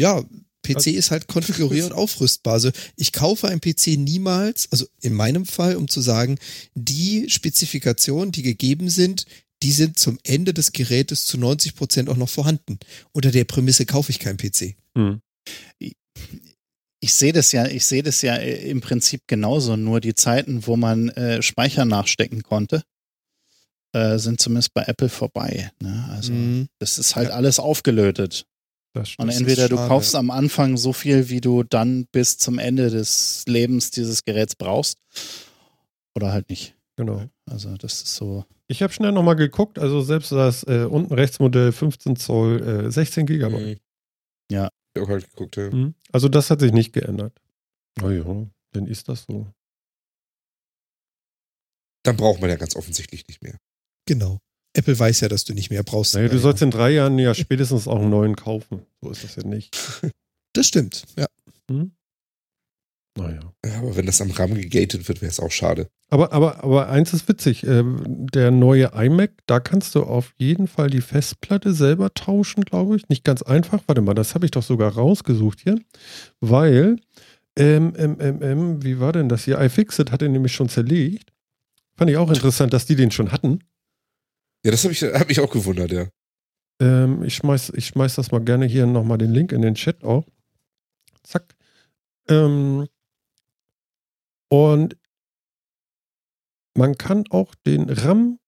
Ja, 0.00 0.22
PC 0.68 0.76
also, 0.76 0.90
ist 0.90 1.10
halt 1.10 1.28
konfigurier- 1.28 1.86
und 1.86 1.92
aufrüstbar. 1.92 2.54
Also 2.54 2.70
ich 2.96 3.12
kaufe 3.12 3.48
einen 3.48 3.60
PC 3.60 3.98
niemals, 3.98 4.68
also 4.70 4.86
in 5.00 5.14
meinem 5.14 5.46
Fall, 5.46 5.76
um 5.76 5.88
zu 5.88 6.00
sagen, 6.00 6.38
die 6.74 7.30
Spezifikationen, 7.30 8.32
die 8.32 8.42
gegeben 8.42 8.90
sind, 8.90 9.24
die 9.62 9.72
sind 9.72 9.98
zum 9.98 10.18
Ende 10.24 10.54
des 10.54 10.72
Gerätes 10.72 11.26
zu 11.26 11.38
90 11.38 11.74
Prozent 11.74 12.08
auch 12.08 12.16
noch 12.16 12.28
vorhanden. 12.28 12.78
Unter 13.12 13.30
der 13.30 13.44
Prämisse 13.44 13.86
kaufe 13.86 14.10
ich 14.10 14.18
keinen 14.18 14.36
PC. 14.36 14.76
Hm. 14.96 15.20
Ich, 17.00 17.14
sehe 17.14 17.32
das 17.32 17.52
ja, 17.52 17.66
ich 17.66 17.84
sehe 17.86 18.02
das 18.02 18.22
ja 18.22 18.36
äh, 18.36 18.68
im 18.68 18.80
Prinzip 18.80 19.22
genauso. 19.26 19.76
Nur 19.76 20.00
die 20.00 20.14
Zeiten, 20.14 20.66
wo 20.66 20.76
man 20.76 21.08
äh, 21.10 21.42
Speicher 21.42 21.84
nachstecken 21.84 22.42
konnte, 22.42 22.82
äh, 23.92 24.18
sind 24.18 24.40
zumindest 24.40 24.74
bei 24.74 24.82
Apple 24.82 25.08
vorbei. 25.08 25.70
Ne? 25.80 26.08
Also 26.10 26.32
mhm. 26.32 26.68
das 26.78 26.98
ist 26.98 27.16
halt 27.16 27.28
ja. 27.28 27.34
alles 27.34 27.58
aufgelötet. 27.58 28.46
Das 28.94 29.10
stimmt. 29.10 29.28
Und 29.28 29.36
entweder 29.36 29.68
du 29.68 29.76
schade. 29.76 29.88
kaufst 29.88 30.14
am 30.14 30.30
Anfang 30.30 30.76
so 30.76 30.92
viel, 30.92 31.28
wie 31.28 31.40
du 31.40 31.62
dann 31.62 32.06
bis 32.06 32.38
zum 32.38 32.58
Ende 32.58 32.90
des 32.90 33.44
Lebens 33.46 33.90
dieses 33.90 34.24
Geräts 34.24 34.56
brauchst, 34.56 34.98
oder 36.14 36.32
halt 36.32 36.50
nicht. 36.50 36.74
Genau. 36.96 37.28
Also 37.46 37.76
das 37.76 38.02
ist 38.02 38.16
so. 38.16 38.44
Ich 38.70 38.82
habe 38.82 38.92
schnell 38.92 39.12
nochmal 39.12 39.36
geguckt, 39.36 39.78
also 39.78 40.02
selbst 40.02 40.30
das 40.30 40.62
äh, 40.64 40.86
unten 40.88 41.14
rechts 41.14 41.38
Modell 41.40 41.72
15 41.72 42.16
Zoll, 42.16 42.86
äh, 42.86 42.90
16 42.90 43.24
Gigabyte. 43.24 43.78
Mhm. 43.78 44.54
Ja. 44.54 44.68
Ich 44.94 45.02
auch 45.02 45.08
halt 45.08 45.28
geguckt, 45.30 45.56
ja. 45.56 45.70
Mhm. 45.70 45.94
Also 46.12 46.28
das 46.28 46.50
hat 46.50 46.60
sich 46.60 46.72
nicht 46.72 46.92
geändert. 46.92 47.40
Oh 48.02 48.10
ja, 48.10 48.46
dann 48.72 48.86
ist 48.86 49.08
das 49.08 49.24
so. 49.24 49.46
Dann 52.04 52.16
braucht 52.16 52.40
man 52.40 52.50
ja 52.50 52.56
ganz 52.56 52.76
offensichtlich 52.76 53.26
nicht 53.26 53.42
mehr. 53.42 53.58
Genau. 54.06 54.38
Apple 54.74 54.98
weiß 54.98 55.20
ja, 55.20 55.28
dass 55.28 55.44
du 55.44 55.54
nicht 55.54 55.70
mehr 55.70 55.82
brauchst. 55.82 56.14
Naja, 56.14 56.28
du 56.28 56.38
sollst 56.38 56.62
in 56.62 56.70
drei 56.70 56.90
Jahren 56.90 57.18
ja 57.18 57.34
spätestens 57.34 57.88
auch 57.88 58.00
einen 58.00 58.10
neuen 58.10 58.36
kaufen. 58.36 58.86
So 59.00 59.10
ist 59.10 59.24
das 59.24 59.36
ja 59.36 59.44
nicht. 59.44 59.76
Das 60.54 60.66
stimmt, 60.66 61.04
ja. 61.16 61.26
Hm? 61.70 61.92
Naja. 63.16 63.52
Ja, 63.64 63.78
aber 63.78 63.94
wenn 63.96 64.06
das 64.06 64.20
am 64.20 64.30
RAM 64.30 64.54
gegatet 64.54 65.06
wird, 65.06 65.20
wäre 65.20 65.30
es 65.30 65.38
auch 65.38 65.50
schade. 65.52 65.88
Aber, 66.10 66.32
aber, 66.32 66.64
aber 66.64 66.88
eins 66.88 67.12
ist 67.12 67.28
witzig, 67.28 67.66
ähm, 67.66 68.26
der 68.32 68.50
neue 68.50 68.92
iMac, 68.94 69.32
da 69.46 69.60
kannst 69.60 69.94
du 69.94 70.04
auf 70.04 70.32
jeden 70.38 70.66
Fall 70.66 70.88
die 70.88 71.02
Festplatte 71.02 71.74
selber 71.74 72.14
tauschen, 72.14 72.64
glaube 72.64 72.96
ich. 72.96 73.08
Nicht 73.10 73.24
ganz 73.24 73.42
einfach. 73.42 73.82
Warte 73.86 74.00
mal, 74.00 74.14
das 74.14 74.34
habe 74.34 74.46
ich 74.46 74.50
doch 74.50 74.62
sogar 74.62 74.94
rausgesucht 74.94 75.60
hier. 75.60 75.78
Weil, 76.40 76.96
ähm, 77.56 77.92
ähm, 77.96 78.16
ähm, 78.20 78.42
ähm, 78.42 78.84
wie 78.84 79.00
war 79.00 79.12
denn 79.12 79.28
das 79.28 79.44
hier? 79.44 79.60
iFixit 79.60 80.10
hat 80.10 80.22
den 80.22 80.32
nämlich 80.32 80.54
schon 80.54 80.70
zerlegt. 80.70 81.30
Fand 81.96 82.10
ich 82.10 82.16
auch 82.16 82.30
interessant, 82.30 82.72
dass 82.72 82.86
die 82.86 82.96
den 82.96 83.10
schon 83.10 83.30
hatten. 83.30 83.60
Ja, 84.64 84.70
das 84.70 84.84
habe 84.84 84.92
ich, 84.92 85.02
hab 85.02 85.30
ich 85.30 85.40
auch 85.40 85.50
gewundert, 85.50 85.92
ja. 85.92 86.06
Ähm, 86.80 87.22
ich, 87.22 87.34
schmeiß, 87.34 87.72
ich 87.74 87.86
schmeiß 87.86 88.14
das 88.14 88.30
mal 88.30 88.40
gerne 88.40 88.64
hier 88.64 88.86
nochmal 88.86 89.18
den 89.18 89.32
Link 89.32 89.52
in 89.52 89.62
den 89.62 89.74
Chat 89.74 90.04
auch. 90.04 90.24
Zack. 91.22 91.54
Ähm, 92.28 92.86
und 94.48 94.96
man 96.78 96.96
kann 96.96 97.24
auch 97.30 97.54
den 97.66 97.90
RAM 97.90 98.38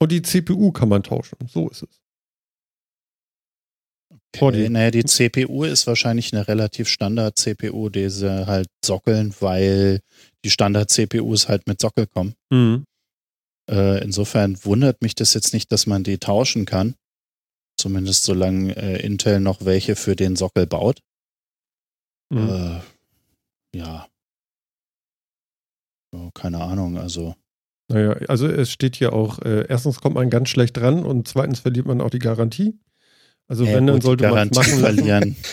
und 0.00 0.12
die 0.12 0.22
CPU 0.22 0.72
kann 0.72 0.88
man 0.88 1.02
tauschen. 1.02 1.38
So 1.48 1.68
ist 1.70 1.84
es. 1.84 2.00
Oh, 4.38 4.50
die- 4.50 4.58
Okay, 4.64 4.68
naja, 4.68 4.90
die 4.90 5.04
CPU 5.04 5.64
ist 5.64 5.86
wahrscheinlich 5.86 6.32
eine 6.34 6.46
relativ 6.46 6.88
Standard-CPU, 6.88 7.88
die 7.88 8.10
sie 8.10 8.46
halt 8.46 8.68
sockeln, 8.84 9.34
weil 9.40 10.00
die 10.44 10.50
Standard-CPUs 10.50 11.48
halt 11.48 11.66
mit 11.66 11.80
Sockel 11.80 12.06
kommen. 12.06 12.34
Mhm. 12.52 12.84
Äh, 13.70 14.02
insofern 14.04 14.62
wundert 14.64 15.00
mich 15.02 15.14
das 15.14 15.32
jetzt 15.34 15.52
nicht, 15.54 15.72
dass 15.72 15.86
man 15.86 16.04
die 16.04 16.18
tauschen 16.18 16.66
kann. 16.66 16.94
Zumindest 17.80 18.24
solange 18.24 18.76
äh, 18.76 19.04
Intel 19.04 19.40
noch 19.40 19.64
welche 19.64 19.96
für 19.96 20.16
den 20.16 20.36
Sockel 20.36 20.66
baut. 20.66 21.00
Mhm. 22.30 22.48
Äh, 22.48 22.80
ja. 23.78 24.06
ja. 26.14 26.30
Keine 26.34 26.60
Ahnung, 26.62 26.98
also. 26.98 27.34
Naja, 27.88 28.12
also 28.28 28.48
es 28.48 28.70
steht 28.70 28.96
hier 28.96 29.12
auch, 29.12 29.38
äh, 29.40 29.66
erstens 29.68 30.00
kommt 30.00 30.16
man 30.16 30.28
ganz 30.28 30.48
schlecht 30.48 30.76
dran 30.76 31.04
und 31.04 31.28
zweitens 31.28 31.60
verliert 31.60 31.86
man 31.86 32.00
auch 32.00 32.10
die 32.10 32.18
Garantie. 32.18 32.78
Also 33.48 33.64
äh, 33.64 33.74
wenn, 33.74 33.86
dann 33.86 34.00
sollte 34.00 34.28
man 34.28 34.48
es 34.48 34.56
machen 34.56 34.80
lassen. 34.80 35.36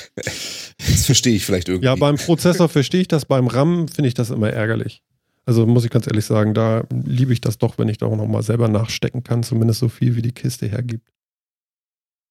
Das 0.77 1.05
verstehe 1.05 1.35
ich 1.35 1.45
vielleicht 1.45 1.69
irgendwie. 1.69 1.85
Ja, 1.85 1.95
beim 1.95 2.17
Prozessor 2.17 2.67
verstehe 2.67 3.01
ich 3.01 3.07
das, 3.07 3.25
beim 3.25 3.47
RAM 3.47 3.87
finde 3.87 4.07
ich 4.07 4.15
das 4.15 4.31
immer 4.31 4.49
ärgerlich. 4.49 5.01
Also 5.45 5.65
muss 5.65 5.85
ich 5.85 5.91
ganz 5.91 6.07
ehrlich 6.07 6.25
sagen, 6.25 6.53
da 6.53 6.85
liebe 6.91 7.31
ich 7.31 7.41
das 7.41 7.57
doch, 7.57 7.77
wenn 7.77 7.87
ich 7.87 7.99
da 7.99 8.07
auch 8.07 8.15
nochmal 8.15 8.43
selber 8.43 8.67
nachstecken 8.67 9.23
kann, 9.23 9.43
zumindest 9.43 9.79
so 9.79 9.87
viel, 9.87 10.15
wie 10.15 10.21
die 10.21 10.31
Kiste 10.31 10.67
hergibt. 10.67 11.07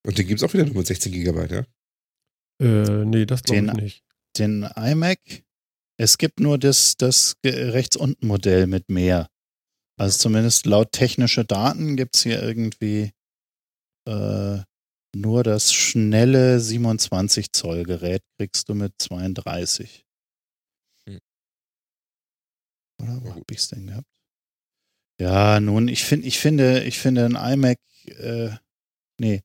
Und 0.07 0.19
den 0.19 0.27
gibt 0.27 0.41
es 0.41 0.45
auch 0.49 0.53
wieder 0.53 0.65
nur 0.65 0.77
mit 0.77 0.87
16 0.87 1.13
GB, 1.13 1.55
ja? 1.55 1.65
Äh, 2.61 3.05
nee, 3.05 3.25
das 3.25 3.43
glaube 3.43 3.67
ich 3.67 3.73
nicht. 3.73 4.05
Den 4.39 4.67
iMac, 4.77 5.19
es 5.99 6.19
gibt 6.19 6.41
nur 6.41 6.59
das, 6.59 6.97
das 6.97 7.37
rechts 7.45 7.97
unten 7.97 8.27
Modell 8.27 8.67
mit 8.67 8.89
mehr. 8.91 9.29
Also 9.99 10.19
zumindest 10.19 10.67
laut 10.67 10.93
technische 10.93 11.45
Daten 11.45 11.97
gibt 11.97 12.17
es 12.17 12.23
hier 12.23 12.43
irgendwie 12.43 13.13
äh, 14.09 14.63
nur 15.15 15.45
das 15.45 15.73
schnelle 15.73 16.59
27 16.59 17.53
Zoll 17.53 17.85
Gerät 17.85 18.23
kriegst 18.39 18.69
du 18.69 18.75
mit 18.75 18.95
32. 18.99 20.05
Hm. 21.07 21.19
Oder 23.03 23.23
wo 23.23 23.35
hab 23.35 23.51
ich's 23.51 23.69
denn 23.69 23.87
gehabt? 23.87 24.09
Ja, 25.21 25.61
nun, 25.61 25.89
ich 25.89 26.05
finde, 26.05 26.27
ich 26.27 26.39
finde, 26.39 26.83
ich 26.85 26.99
finde 26.99 27.27
ein 27.27 27.37
iMac, 27.37 27.79
äh, 28.07 28.57
nee. 29.21 29.43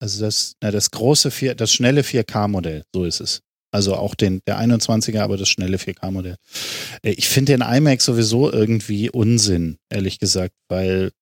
Also 0.00 0.24
das, 0.24 0.54
na, 0.62 0.70
das 0.70 0.90
große 0.92 1.30
4, 1.30 1.56
das 1.56 1.72
schnelle 1.72 2.02
4K-Modell, 2.02 2.84
so 2.94 3.04
ist 3.04 3.20
es. 3.20 3.42
Also 3.70 3.94
auch 3.96 4.14
den, 4.14 4.40
der 4.46 4.58
21er, 4.60 5.20
aber 5.20 5.36
das 5.36 5.48
schnelle 5.48 5.76
4K-Modell. 5.76 6.36
Äh, 7.02 7.10
Ich 7.12 7.28
finde 7.28 7.52
den 7.52 7.62
iMac 7.62 8.00
sowieso 8.00 8.50
irgendwie 8.50 9.10
Unsinn, 9.10 9.78
ehrlich 9.90 10.18
gesagt, 10.18 10.54
weil 10.68 11.12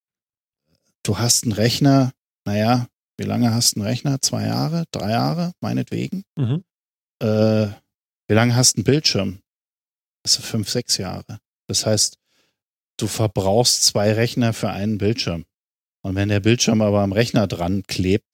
du 1.03 1.19
hast 1.19 1.45
einen 1.45 1.53
Rechner, 1.53 2.13
naja, 2.45 2.87
wie 3.19 3.25
lange 3.25 3.53
hast 3.53 3.75
du 3.77 3.81
einen 3.81 3.89
Rechner? 3.89 4.21
Zwei 4.21 4.47
Jahre? 4.47 4.85
Drei 4.93 5.11
Jahre? 5.11 5.53
Meinetwegen? 5.61 6.25
Mhm. 6.37 6.63
Äh, 7.21 7.69
wie 8.29 8.35
lange 8.35 8.55
hast 8.55 8.75
du 8.77 8.79
einen 8.81 8.85
Bildschirm? 8.85 9.41
Also 10.25 10.43
fünf, 10.43 10.69
sechs 10.69 10.99
Jahre. 10.99 11.39
Das 11.69 11.87
heißt, 11.87 12.19
du 12.99 13.07
verbrauchst 13.07 13.85
zwei 13.85 14.13
Rechner 14.13 14.53
für 14.53 14.71
einen 14.71 14.99
Bildschirm. 14.99 15.45
Und 16.03 16.15
wenn 16.15 16.29
der 16.29 16.41
Bildschirm 16.41 16.83
aber 16.83 17.01
am 17.01 17.13
Rechner 17.13 17.47
dran 17.47 17.83
klebt, 17.85 18.27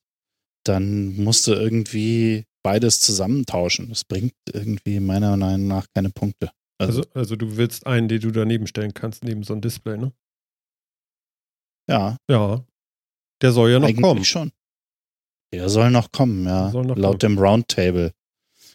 dann 0.65 1.15
musst 1.17 1.47
du 1.47 1.53
irgendwie 1.53 2.45
beides 2.63 3.01
zusammentauschen. 3.01 3.89
Das 3.89 4.05
bringt 4.05 4.35
irgendwie 4.53 5.01
meiner 5.01 5.37
Meinung 5.37 5.67
nach 5.67 5.87
keine 5.95 6.11
Punkte. 6.11 6.51
Also, 6.79 7.01
Also, 7.01 7.13
also 7.15 7.37
du 7.37 7.57
willst 7.57 7.87
einen, 7.87 8.09
den 8.09 8.21
du 8.21 8.31
daneben 8.31 8.67
stellen 8.67 8.95
kannst, 8.95 9.25
neben 9.25 9.43
so 9.43 9.55
ein 9.55 9.61
Display, 9.61 9.99
ne? 9.99 10.13
ja, 11.89 12.17
Ja. 12.29 12.65
Der 13.43 13.51
soll 13.51 13.71
ja 13.71 13.81
noch 13.81 13.89
eigentlich 13.89 14.03
kommen. 14.03 14.25
schon. 14.25 14.53
Der 15.53 15.69
soll 15.69 15.91
noch 15.91 16.13
kommen, 16.13 16.47
ja. 16.47 16.71
Noch 16.71 16.97
Laut 16.97 17.23
dem 17.25 17.39
Roundtable. 17.39 18.13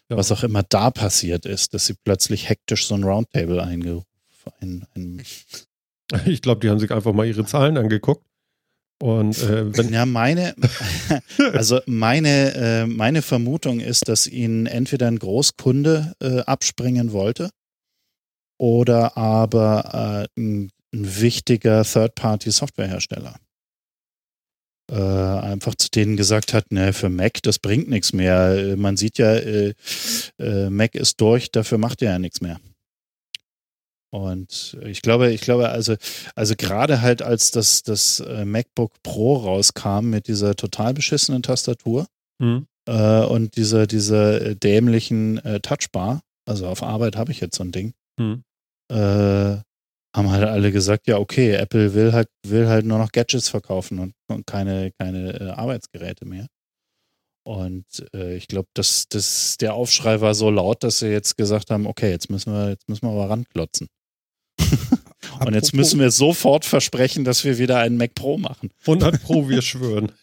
Ja. 0.10 0.18
Was 0.18 0.32
auch 0.32 0.44
immer 0.44 0.64
da 0.64 0.92
passiert 0.92 1.46
ist, 1.46 1.74
dass 1.74 1.86
sie 1.86 1.96
plötzlich 2.04 2.50
hektisch 2.50 2.86
so 2.86 2.96
ein 2.96 3.04
Roundtable 3.04 3.64
eingerufen 3.64 4.06
ein, 4.60 4.86
ein, 4.96 5.24
Ich 6.26 6.42
glaube, 6.42 6.62
die 6.62 6.70
haben 6.70 6.80
sich 6.80 6.92
einfach 6.92 7.14
mal 7.14 7.26
ihre 7.26 7.46
Zahlen 7.46 7.78
angeguckt. 7.78 8.26
Und 9.00 9.38
äh, 9.44 9.78
wenn, 9.78 9.94
Ja, 9.94 10.06
meine, 10.06 10.56
also 11.54 11.80
meine, 11.86 12.54
äh, 12.56 12.86
meine 12.88 13.22
Vermutung 13.22 13.80
ist, 13.80 14.08
dass 14.08 14.26
ihnen 14.26 14.66
entweder 14.66 15.08
ein 15.08 15.20
Großkunde 15.20 16.14
äh, 16.20 16.40
abspringen 16.42 17.12
wollte 17.12 17.50
oder 18.60 19.16
aber 19.16 20.28
äh, 20.36 20.40
ein, 20.40 20.72
ein 20.94 21.22
wichtiger 21.22 21.84
Third-Party-Softwarehersteller. 21.84 23.36
Äh, 24.90 24.96
einfach 24.96 25.76
zu 25.76 25.90
denen 25.90 26.16
gesagt 26.16 26.54
hat, 26.54 26.72
ne, 26.72 26.94
für 26.94 27.10
Mac, 27.10 27.44
das 27.44 27.60
bringt 27.60 27.90
nichts 27.90 28.14
mehr. 28.14 28.76
Man 28.78 28.96
sieht 28.96 29.18
ja, 29.18 29.36
äh, 29.36 29.74
äh, 30.40 30.70
Mac 30.70 30.96
ist 30.96 31.20
durch, 31.20 31.52
dafür 31.52 31.78
macht 31.78 32.02
er 32.02 32.14
ja 32.14 32.20
nichts 32.20 32.42
mehr. 32.42 32.60
Und 34.10 34.78
ich 34.86 35.02
glaube, 35.02 35.32
ich 35.32 35.42
glaube, 35.42 35.70
also, 35.70 35.96
also 36.36 36.56
gerade 36.58 37.02
halt 37.02 37.22
als 37.22 37.52
das, 37.52 37.84
das 37.84 38.22
äh, 38.22 38.46
MacBook 38.46 38.94
Pro 39.04 39.36
rauskam 39.36 40.10
mit 40.10 40.28
dieser 40.28 40.56
total 40.56 40.94
beschissenen 40.94 41.44
Tastatur 41.44 42.08
hm, 42.42 42.68
äh, 42.88 43.24
und 43.26 43.58
dieser, 43.58 43.86
dieser 43.86 44.42
äh, 44.42 44.56
dämlichen 44.56 45.40
äh, 45.40 45.60
Touchbar, 45.60 46.22
also 46.48 46.68
auf 46.68 46.84
Arbeit 46.84 47.18
habe 47.18 47.32
ich 47.32 47.42
jetzt 47.42 47.58
so 47.58 47.64
ein 47.64 47.74
Ding, 47.74 47.94
hm. 48.20 48.44
äh, 48.90 49.58
haben 50.16 50.32
halt 50.32 50.46
alle 50.46 50.72
gesagt, 50.72 51.08
ja, 51.08 51.18
okay, 51.18 51.52
Apple 51.54 51.94
will 51.94 52.14
halt, 52.14 52.30
will 52.46 52.68
halt 52.68 52.86
nur 52.86 52.98
noch 52.98 53.12
Gadgets 53.12 53.50
verkaufen 53.50 54.00
und, 54.00 54.14
und 54.30 54.48
keine, 54.48 54.92
keine 54.98 55.40
äh, 55.40 55.50
Arbeitsgeräte 55.50 56.26
mehr. 56.26 56.48
Und 57.46 57.86
äh, 58.14 58.36
ich 58.36 58.48
glaube, 58.48 58.68
dass 58.74 59.08
das, 59.08 59.58
der 59.58 59.74
Aufschrei 59.74 60.20
war 60.20 60.34
so 60.34 60.50
laut, 60.50 60.84
dass 60.84 61.00
sie 61.00 61.08
jetzt 61.08 61.38
gesagt 61.38 61.72
haben, 61.72 61.88
okay, 61.88 62.10
jetzt 62.10 62.30
müssen 62.30 62.52
wir, 62.52 62.70
jetzt 62.70 62.90
müssen 62.90 63.06
wir 63.06 63.12
aber 63.12 63.30
ranklotzen. 63.30 63.88
Und 65.40 65.54
jetzt 65.54 65.74
müssen 65.74 66.00
wir 66.00 66.12
sofort 66.12 66.66
versprechen, 66.66 67.24
dass 67.24 67.44
wir 67.44 67.58
wieder 67.58 67.78
einen 67.78 67.98
Mac 67.98 68.16
Pro 68.16 68.38
machen. 68.38 68.72
100 68.82 69.22
Pro, 69.22 69.50
wir 69.50 69.62
schwören. 69.62 70.12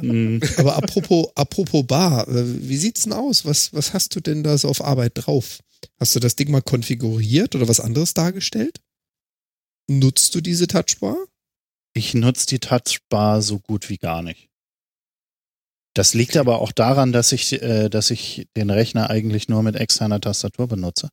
Mm, 0.00 0.40
Aber 0.56 0.76
apropos, 0.76 1.28
apropos 1.34 1.86
Bar, 1.86 2.26
äh, 2.26 2.68
wie 2.68 2.76
sieht's 2.76 3.02
denn 3.02 3.12
aus? 3.12 3.44
Was, 3.44 3.74
was 3.74 3.92
hast 3.92 4.16
du 4.16 4.20
denn 4.20 4.42
da 4.42 4.56
so 4.56 4.68
auf 4.68 4.82
Arbeit 4.82 5.12
drauf? 5.14 5.58
Hast 6.00 6.16
du 6.16 6.20
das 6.20 6.36
Ding 6.36 6.50
mal 6.50 6.62
konfiguriert 6.62 7.54
oder 7.54 7.68
was 7.68 7.80
anderes 7.80 8.14
dargestellt? 8.14 8.80
Nutzt 9.88 10.34
du 10.34 10.40
diese 10.40 10.66
Touchbar? 10.66 11.16
Ich 11.92 12.14
nutze 12.14 12.46
die 12.46 12.60
Touchbar 12.60 13.42
so 13.42 13.58
gut 13.58 13.90
wie 13.90 13.98
gar 13.98 14.22
nicht. 14.22 14.48
Das 15.94 16.14
liegt 16.14 16.36
aber 16.36 16.60
auch 16.60 16.72
daran, 16.72 17.12
dass 17.12 17.30
ich, 17.32 17.52
äh, 17.62 17.88
dass 17.88 18.10
ich 18.10 18.48
den 18.56 18.70
Rechner 18.70 19.10
eigentlich 19.10 19.48
nur 19.48 19.62
mit 19.62 19.76
externer 19.76 20.20
Tastatur 20.20 20.66
benutze. 20.66 21.10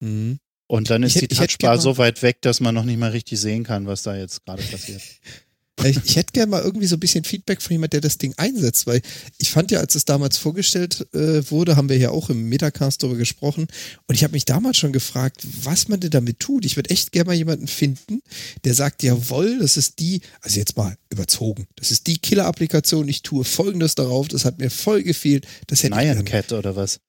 Mhm. 0.00 0.38
Und 0.66 0.90
dann 0.90 1.02
ist 1.02 1.16
Ich 1.16 1.28
die 1.28 1.34
Touchbar 1.34 1.78
so 1.78 1.98
weit 1.98 2.22
weg, 2.22 2.40
dass 2.40 2.60
man 2.60 2.74
noch 2.74 2.84
nicht 2.84 2.98
mal 2.98 3.10
richtig 3.10 3.38
sehen 3.38 3.64
kann, 3.64 3.86
was 3.86 4.02
da 4.02 4.16
jetzt 4.16 4.44
gerade 4.44 4.62
passiert. 4.62 5.02
ich, 5.82 5.98
ich 6.04 6.16
hätte 6.16 6.32
gerne 6.32 6.50
mal 6.50 6.62
irgendwie 6.62 6.86
so 6.86 6.96
ein 6.96 7.00
bisschen 7.00 7.24
Feedback 7.24 7.60
von 7.60 7.72
jemand, 7.72 7.92
der 7.92 8.00
das 8.00 8.18
Ding 8.18 8.34
einsetzt, 8.36 8.86
weil 8.86 9.02
ich 9.38 9.50
fand 9.50 9.70
ja, 9.70 9.80
als 9.80 9.94
es 9.94 10.04
damals 10.04 10.38
vorgestellt 10.38 11.06
äh, 11.12 11.42
wurde, 11.50 11.76
haben 11.76 11.88
wir 11.88 11.98
ja 11.98 12.10
auch 12.10 12.30
im 12.30 12.48
Metacast 12.48 13.02
darüber 13.02 13.18
gesprochen 13.18 13.66
und 14.06 14.14
ich 14.14 14.24
habe 14.24 14.32
mich 14.32 14.44
damals 14.44 14.76
schon 14.76 14.92
gefragt, 14.92 15.44
was 15.62 15.88
man 15.88 16.00
denn 16.00 16.10
damit 16.10 16.38
tut. 16.40 16.64
Ich 16.64 16.76
würde 16.76 16.90
echt 16.90 17.12
gerne 17.12 17.28
mal 17.28 17.34
jemanden 17.34 17.66
finden, 17.66 18.20
der 18.64 18.74
sagt, 18.74 19.02
jawohl, 19.02 19.58
das 19.58 19.76
ist 19.76 19.98
die, 19.98 20.20
also 20.40 20.58
jetzt 20.58 20.76
mal 20.76 20.96
überzogen, 21.14 21.66
das 21.76 21.90
ist 21.90 22.06
die 22.06 22.18
Killer-Applikation, 22.18 23.08
ich 23.08 23.22
tue 23.22 23.44
folgendes 23.44 23.94
darauf, 23.94 24.28
das 24.28 24.44
hat 24.44 24.58
mir 24.58 24.70
voll 24.70 25.02
gefehlt. 25.02 25.46
Das 25.66 25.82
hätte 25.82 25.96
Nyan 25.96 26.18
ich 26.18 26.24
Cat 26.26 26.52
oder 26.52 26.76
was? 26.76 27.00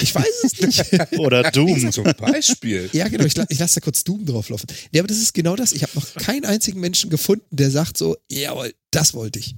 Ich 0.00 0.14
weiß 0.14 0.44
es 0.44 0.60
nicht. 0.60 1.12
oder 1.18 1.50
Doom 1.50 1.90
zum 1.90 2.04
Beispiel. 2.04 2.88
Ja, 2.92 3.08
genau, 3.08 3.24
ich, 3.24 3.34
ich 3.48 3.58
lasse 3.58 3.80
da 3.80 3.84
kurz 3.84 4.04
Doom 4.04 4.24
drauflaufen. 4.24 4.68
Ja, 4.92 5.02
aber 5.02 5.08
das 5.08 5.18
ist 5.18 5.34
genau 5.34 5.56
das. 5.56 5.72
Ich 5.72 5.82
habe 5.82 5.92
noch 5.94 6.14
keinen 6.14 6.44
einzigen 6.44 6.80
Menschen 6.80 7.10
gefunden, 7.10 7.44
der 7.50 7.70
sagt 7.70 7.96
so, 7.96 8.16
jawohl, 8.30 8.72
das 8.90 9.14
wollte 9.14 9.38
ich. 9.38 9.56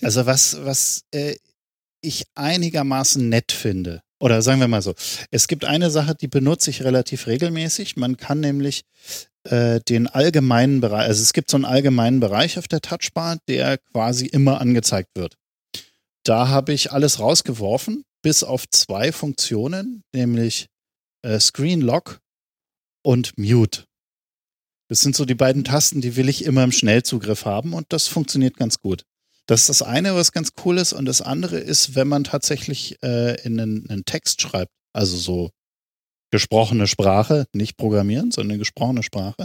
Also 0.00 0.26
was, 0.26 0.58
was 0.62 1.02
äh, 1.12 1.36
ich 2.00 2.24
einigermaßen 2.34 3.28
nett 3.28 3.52
finde, 3.52 4.02
oder 4.20 4.40
sagen 4.40 4.60
wir 4.60 4.68
mal 4.68 4.82
so, 4.82 4.94
es 5.30 5.48
gibt 5.48 5.64
eine 5.64 5.90
Sache, 5.90 6.14
die 6.14 6.28
benutze 6.28 6.70
ich 6.70 6.84
relativ 6.84 7.26
regelmäßig. 7.26 7.96
Man 7.96 8.16
kann 8.16 8.38
nämlich 8.38 8.84
äh, 9.44 9.80
den 9.80 10.06
allgemeinen 10.06 10.80
Bereich, 10.80 11.06
also 11.06 11.22
es 11.22 11.32
gibt 11.32 11.50
so 11.50 11.56
einen 11.56 11.64
allgemeinen 11.64 12.20
Bereich 12.20 12.58
auf 12.58 12.68
der 12.68 12.80
Touchbar, 12.80 13.38
der 13.48 13.78
quasi 13.78 14.26
immer 14.26 14.60
angezeigt 14.60 15.10
wird. 15.14 15.36
Da 16.24 16.48
habe 16.48 16.72
ich 16.72 16.92
alles 16.92 17.18
rausgeworfen, 17.18 18.04
bis 18.22 18.44
auf 18.44 18.68
zwei 18.70 19.10
Funktionen, 19.12 20.02
nämlich 20.14 20.68
äh, 21.22 21.40
Screen 21.40 21.80
Lock 21.80 22.20
und 23.02 23.36
Mute. 23.36 23.84
Das 24.88 25.00
sind 25.00 25.16
so 25.16 25.24
die 25.24 25.34
beiden 25.34 25.64
Tasten, 25.64 26.00
die 26.00 26.16
will 26.16 26.28
ich 26.28 26.44
immer 26.44 26.62
im 26.62 26.72
Schnellzugriff 26.72 27.44
haben 27.44 27.72
und 27.72 27.92
das 27.92 28.08
funktioniert 28.08 28.56
ganz 28.56 28.78
gut. 28.78 29.04
Das 29.46 29.62
ist 29.62 29.68
das 29.68 29.82
eine, 29.82 30.14
was 30.14 30.32
ganz 30.32 30.52
cool 30.64 30.78
ist. 30.78 30.92
Und 30.92 31.06
das 31.06 31.20
andere 31.20 31.58
ist, 31.58 31.94
wenn 31.94 32.08
man 32.08 32.24
tatsächlich 32.24 33.02
äh, 33.02 33.40
in 33.42 33.58
einen, 33.58 33.90
einen 33.90 34.04
Text 34.04 34.40
schreibt, 34.40 34.70
also 34.92 35.16
so 35.16 35.50
gesprochene 36.32 36.88
Sprache, 36.88 37.46
nicht 37.52 37.76
programmieren, 37.76 38.32
sondern 38.32 38.58
gesprochene 38.58 39.02
Sprache, 39.02 39.44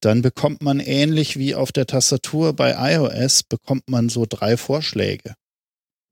dann 0.00 0.22
bekommt 0.22 0.62
man 0.62 0.80
ähnlich 0.80 1.36
wie 1.36 1.54
auf 1.54 1.72
der 1.72 1.86
Tastatur 1.86 2.54
bei 2.54 2.94
iOS, 2.94 3.42
bekommt 3.42 3.90
man 3.90 4.08
so 4.08 4.24
drei 4.26 4.56
Vorschläge. 4.56 5.34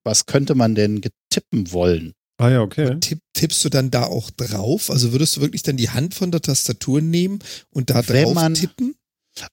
Was 0.05 0.27
könnte 0.27 0.55
man 0.55 0.75
denn 0.75 1.01
getippen 1.01 1.73
wollen? 1.73 2.13
Ah 2.37 2.51
ja, 2.51 2.63
okay. 2.63 2.99
Tipp, 3.01 3.21
tippst 3.33 3.65
du 3.65 3.69
dann 3.69 3.91
da 3.91 4.05
auch 4.05 4.31
drauf? 4.31 4.91
Also 4.91 5.13
würdest 5.13 5.37
du 5.37 5.41
wirklich 5.41 5.63
dann 5.63 5.77
die 5.77 5.91
Hand 5.91 6.15
von 6.15 6.31
der 6.31 6.41
Tastatur 6.41 7.01
nehmen 7.01 7.39
und 7.71 7.91
da 7.91 8.07
wenn 8.09 8.25
drauf 8.25 8.35
man, 8.35 8.55
tippen? 8.55 8.95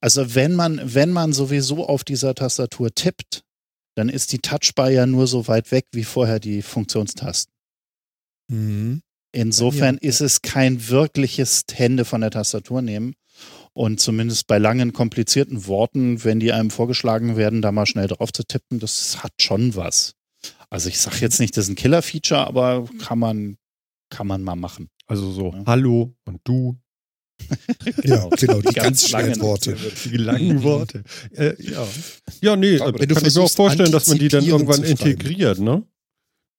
Also 0.02 0.34
wenn 0.34 0.56
man, 0.56 0.82
wenn 0.84 1.12
man 1.12 1.32
sowieso 1.34 1.88
auf 1.88 2.04
dieser 2.04 2.34
Tastatur 2.34 2.94
tippt, 2.94 3.44
dann 3.96 4.10
ist 4.10 4.32
die 4.32 4.40
Touchbar 4.40 4.90
ja 4.90 5.06
nur 5.06 5.28
so 5.28 5.48
weit 5.48 5.72
weg 5.72 5.86
wie 5.92 6.04
vorher 6.04 6.40
die 6.40 6.62
Funktionstasten. 6.62 7.54
Mhm. 8.52 9.02
Insofern 9.36 10.00
ja. 10.02 10.10
ist 10.10 10.22
es 10.22 10.42
kein 10.42 10.88
wirkliches 10.88 11.66
Hände 11.74 12.06
von 12.06 12.22
der 12.22 12.32
Tastatur 12.32 12.82
nehmen. 12.82 13.16
Und 13.74 14.00
zumindest 14.00 14.48
bei 14.48 14.58
langen, 14.58 14.94
komplizierten 14.94 15.68
Worten, 15.68 16.24
wenn 16.24 16.40
die 16.40 16.54
einem 16.54 16.72
vorgeschlagen 16.72 17.36
werden, 17.36 17.62
da 17.62 17.74
mal 17.74 17.86
schnell 17.86 18.08
drauf 18.08 18.32
zu 18.32 18.44
tippen, 18.44 18.80
das 18.80 19.24
hat 19.24 19.34
schon 19.42 19.76
was. 19.76 20.16
Also 20.70 20.88
ich 20.88 21.00
sage 21.00 21.18
jetzt 21.20 21.42
nicht, 21.42 21.58
das 21.58 21.66
ist 21.66 21.72
ein 21.72 21.76
Killer-Feature, 21.76 22.48
aber 22.48 22.88
kann 23.00 23.20
man, 23.20 23.58
kann 24.10 24.26
man 24.26 24.42
mal 24.42 24.56
machen. 24.56 24.88
Also 25.06 25.30
so 25.32 25.52
ja. 25.52 25.64
Hallo 25.66 26.16
und 26.24 26.40
du 26.46 26.78
genau, 28.02 28.30
genau, 28.30 28.62
die, 28.62 28.70
die 28.70 28.74
ganz, 28.74 28.76
ganz 28.76 29.10
schweren 29.10 29.42
Worte. 29.42 29.76
Die 30.06 30.16
langen 30.16 30.64
Worte. 30.64 31.04
Äh, 31.32 31.62
ja. 31.62 31.86
ja, 32.40 32.56
nee, 32.56 32.80
Aber 32.80 32.98
kann 32.98 33.10
ich 33.10 33.36
mir 33.36 33.42
auch 33.42 33.52
vorstellen, 33.52 33.92
dass 33.92 34.08
man 34.08 34.18
die 34.18 34.30
dann 34.30 34.46
irgendwann 34.46 34.82
integriert, 34.84 35.60
ne? 35.60 35.84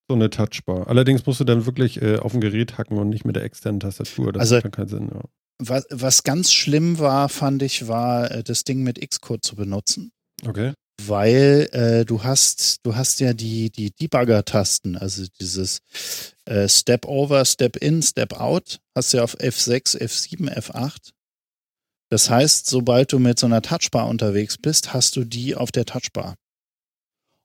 So 0.09 0.15
eine 0.15 0.31
Touchbar. 0.31 0.87
Allerdings 0.87 1.27
musst 1.27 1.41
du 1.41 1.45
dann 1.45 1.67
wirklich 1.67 2.01
äh, 2.01 2.19
auf 2.19 2.33
dem 2.33 2.41
Gerät 2.41 2.79
hacken 2.79 2.99
und 2.99 3.09
nicht 3.09 3.25
mit 3.25 3.35
der 3.35 3.43
externen 3.43 3.81
Tastatur. 3.81 4.33
Das 4.33 4.41
also, 4.41 4.57
macht 4.57 4.73
keinen 4.73 4.89
Sinn, 4.89 5.11
ja. 5.13 5.21
Was, 5.59 5.87
was 5.91 6.23
ganz 6.23 6.53
schlimm 6.53 6.99
war, 6.99 7.29
fand 7.29 7.63
ich, 7.63 7.89
war 7.89 8.31
äh, 8.31 8.45
das 8.45 8.63
Ding 8.63 8.83
mit 8.83 9.01
Xcode 9.01 9.43
zu 9.43 9.57
benutzen. 9.57 10.13
Okay. 10.47 10.75
Weil 11.03 11.69
äh, 11.73 12.05
du 12.05 12.23
hast, 12.23 12.79
du 12.85 12.95
hast 12.95 13.21
ja 13.21 13.33
die, 13.33 13.71
die 13.71 13.91
Debugger-Tasten, 13.91 14.97
also 14.97 15.25
dieses 15.41 15.81
äh, 16.45 16.69
Step 16.69 17.07
Over, 17.07 17.45
Step 17.45 17.77
In, 17.77 18.03
Step 18.03 18.35
Out, 18.35 18.79
hast 18.95 19.13
du 19.13 19.19
ja 19.19 19.25
auf 19.25 19.37
F6, 19.39 19.99
F7, 19.99 20.53
F8. 20.57 21.11
Das 22.11 22.31
heißt, 22.31 22.67
sobald 22.67 23.13
du 23.13 23.19
mit 23.19 23.39
so 23.39 23.47
einer 23.47 23.63
Touchbar 23.63 24.07
unterwegs 24.07 24.57
bist, 24.57 24.95
hast 24.95 25.17
du 25.17 25.25
die 25.25 25.55
auf 25.57 25.73
der 25.73 25.85
Touchbar. 25.85 26.37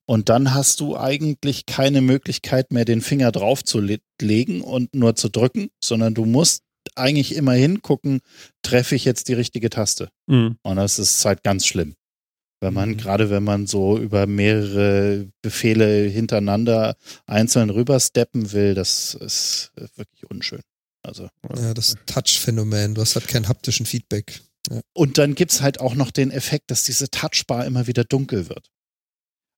Und 0.06 0.30
dann 0.30 0.54
hast 0.54 0.80
du 0.80 0.98
eigentlich 0.98 1.66
keine 1.66 2.02
Möglichkeit 2.02 2.72
mehr, 2.72 2.86
den 2.86 3.02
Finger 3.02 3.32
drauf 3.32 3.64
zu 3.64 3.80
le 3.80 4.00
legen 4.22 4.62
und 4.62 4.94
nur 4.94 5.16
zu 5.16 5.30
drücken, 5.30 5.70
sondern 5.84 6.14
du 6.14 6.26
musst 6.26 6.64
eigentlich 6.96 7.36
immer 7.36 7.54
hingucken, 7.54 8.22
treffe 8.62 8.96
ich 8.96 9.06
jetzt 9.06 9.28
die 9.28 9.34
richtige 9.34 9.70
Taste. 9.70 10.10
Mhm. 10.28 10.58
Und 10.64 10.76
das 10.76 11.00
ist 11.00 11.24
halt 11.26 11.44
ganz 11.44 11.66
schlimm. 11.66 11.96
Wenn 12.60 12.74
man, 12.74 12.90
mhm. 12.90 12.98
gerade 12.98 13.30
wenn 13.30 13.44
man 13.44 13.66
so 13.66 13.98
über 13.98 14.28
mehrere 14.28 15.28
Befehle 15.42 16.08
hintereinander 16.08 16.96
einzeln 17.26 17.72
rübersteppen 17.72 18.52
will, 18.52 18.76
das 18.76 19.16
ist 19.16 19.72
wirklich 19.96 20.30
unschön. 20.30 20.62
Also. 21.04 21.30
Ja, 21.56 21.74
das 21.74 21.96
Touch-Phänomen, 22.06 22.94
du 22.94 23.02
hast 23.02 23.16
halt 23.16 23.28
keinen 23.28 23.48
haptischen 23.48 23.88
Feedback. 23.88 24.42
Ja. 24.70 24.82
Und 24.94 25.18
dann 25.18 25.34
gibt 25.34 25.52
es 25.52 25.62
halt 25.62 25.80
auch 25.80 25.96
noch 25.96 26.12
den 26.12 26.30
Effekt, 26.30 26.70
dass 26.70 26.84
diese 26.84 27.10
Touchbar 27.10 27.66
immer 27.66 27.88
wieder 27.88 28.04
dunkel 28.04 28.48
wird. 28.50 28.70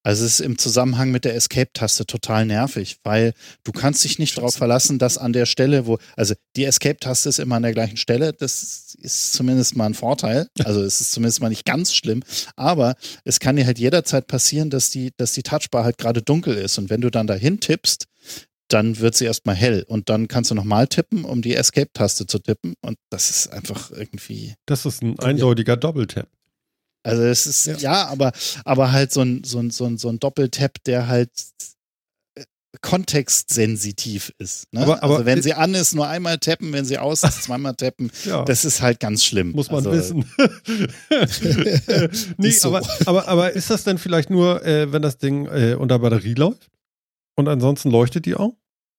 Also 0.03 0.25
es 0.25 0.39
ist 0.39 0.45
im 0.45 0.57
Zusammenhang 0.57 1.11
mit 1.11 1.23
der 1.23 1.35
Escape-Taste 1.35 2.05
total 2.05 2.45
nervig, 2.45 2.97
weil 3.03 3.33
du 3.63 3.71
kannst 3.71 4.03
dich 4.03 4.19
nicht 4.19 4.37
darauf 4.37 4.53
verlassen, 4.53 4.99
dass 4.99 5.17
an 5.17 5.31
der 5.31 5.45
Stelle, 5.45 5.87
wo, 5.87 5.97
also 6.17 6.35
die 6.57 6.65
Escape-Taste 6.65 7.29
ist 7.29 7.39
immer 7.39 7.55
an 7.55 7.63
der 7.63 7.71
gleichen 7.71 7.97
Stelle, 7.97 8.33
das 8.33 8.95
ist 8.99 9.33
zumindest 9.33 9.75
mal 9.75 9.85
ein 9.85 9.93
Vorteil. 9.93 10.47
Also 10.65 10.81
es 10.83 11.01
ist 11.01 11.11
zumindest 11.11 11.41
mal 11.41 11.49
nicht 11.49 11.65
ganz 11.65 11.93
schlimm, 11.93 12.23
aber 12.55 12.95
es 13.25 13.39
kann 13.39 13.57
dir 13.57 13.65
halt 13.65 13.79
jederzeit 13.79 14.27
passieren, 14.27 14.69
dass 14.69 14.89
die, 14.89 15.11
dass 15.17 15.33
die 15.33 15.43
Touchbar 15.43 15.83
halt 15.83 15.97
gerade 15.97 16.21
dunkel 16.21 16.55
ist 16.55 16.77
und 16.77 16.89
wenn 16.89 17.01
du 17.01 17.09
dann 17.09 17.27
dahin 17.27 17.59
tippst, 17.59 18.05
dann 18.69 18.99
wird 18.99 19.15
sie 19.15 19.25
erstmal 19.25 19.55
hell 19.55 19.85
und 19.87 20.09
dann 20.09 20.27
kannst 20.27 20.51
du 20.51 20.55
nochmal 20.55 20.87
tippen, 20.87 21.25
um 21.25 21.41
die 21.41 21.55
Escape-Taste 21.55 22.27
zu 22.27 22.39
tippen 22.39 22.73
und 22.81 22.97
das 23.09 23.29
ist 23.29 23.47
einfach 23.53 23.91
irgendwie. 23.91 24.55
Das 24.65 24.85
ist 24.85 25.03
ein 25.03 25.19
eindeutiger 25.19 25.77
Doppeltap. 25.77 26.27
Also 27.03 27.23
es 27.23 27.45
ist, 27.45 27.65
ja, 27.65 27.77
ja 27.77 28.07
aber, 28.07 28.31
aber 28.63 28.91
halt 28.91 29.11
so 29.11 29.21
ein, 29.21 29.43
so 29.43 29.59
ein, 29.59 29.69
so 29.71 29.85
ein, 29.85 29.97
so 29.97 30.09
ein 30.09 30.19
Doppeltap, 30.19 30.83
der 30.85 31.07
halt 31.07 31.31
äh, 32.35 32.43
kontextsensitiv 32.81 34.33
ist. 34.37 34.71
Ne? 34.71 34.81
Aber, 34.81 35.03
aber 35.03 35.13
also 35.15 35.25
wenn 35.25 35.41
sie 35.41 35.53
an 35.53 35.73
ist, 35.73 35.93
nur 35.93 36.07
einmal 36.07 36.37
tappen, 36.37 36.71
wenn 36.71 36.85
sie 36.85 36.97
aus 36.97 37.23
ist, 37.23 37.43
zweimal 37.43 37.75
tappen, 37.75 38.09
ja. 38.23 38.45
das 38.45 38.63
ist 38.63 38.81
halt 38.81 39.01
ganz 39.01 39.23
schlimm. 39.23 39.51
Muss 39.51 39.69
man 39.69 39.85
also, 39.85 39.91
wissen. 39.91 40.25
nee, 42.37 42.51
so. 42.51 42.69
aber, 42.69 42.87
aber, 43.05 43.27
aber 43.27 43.51
ist 43.51 43.69
das 43.69 43.83
denn 43.83 43.97
vielleicht 43.97 44.29
nur, 44.29 44.65
äh, 44.65 44.91
wenn 44.93 45.01
das 45.01 45.17
Ding 45.17 45.45
äh, 45.47 45.75
unter 45.75 45.99
Batterie 45.99 46.35
läuft? 46.35 46.69
Und 47.35 47.47
ansonsten 47.47 47.91
leuchtet 47.91 48.25
die 48.25 48.35
auch? 48.35 48.55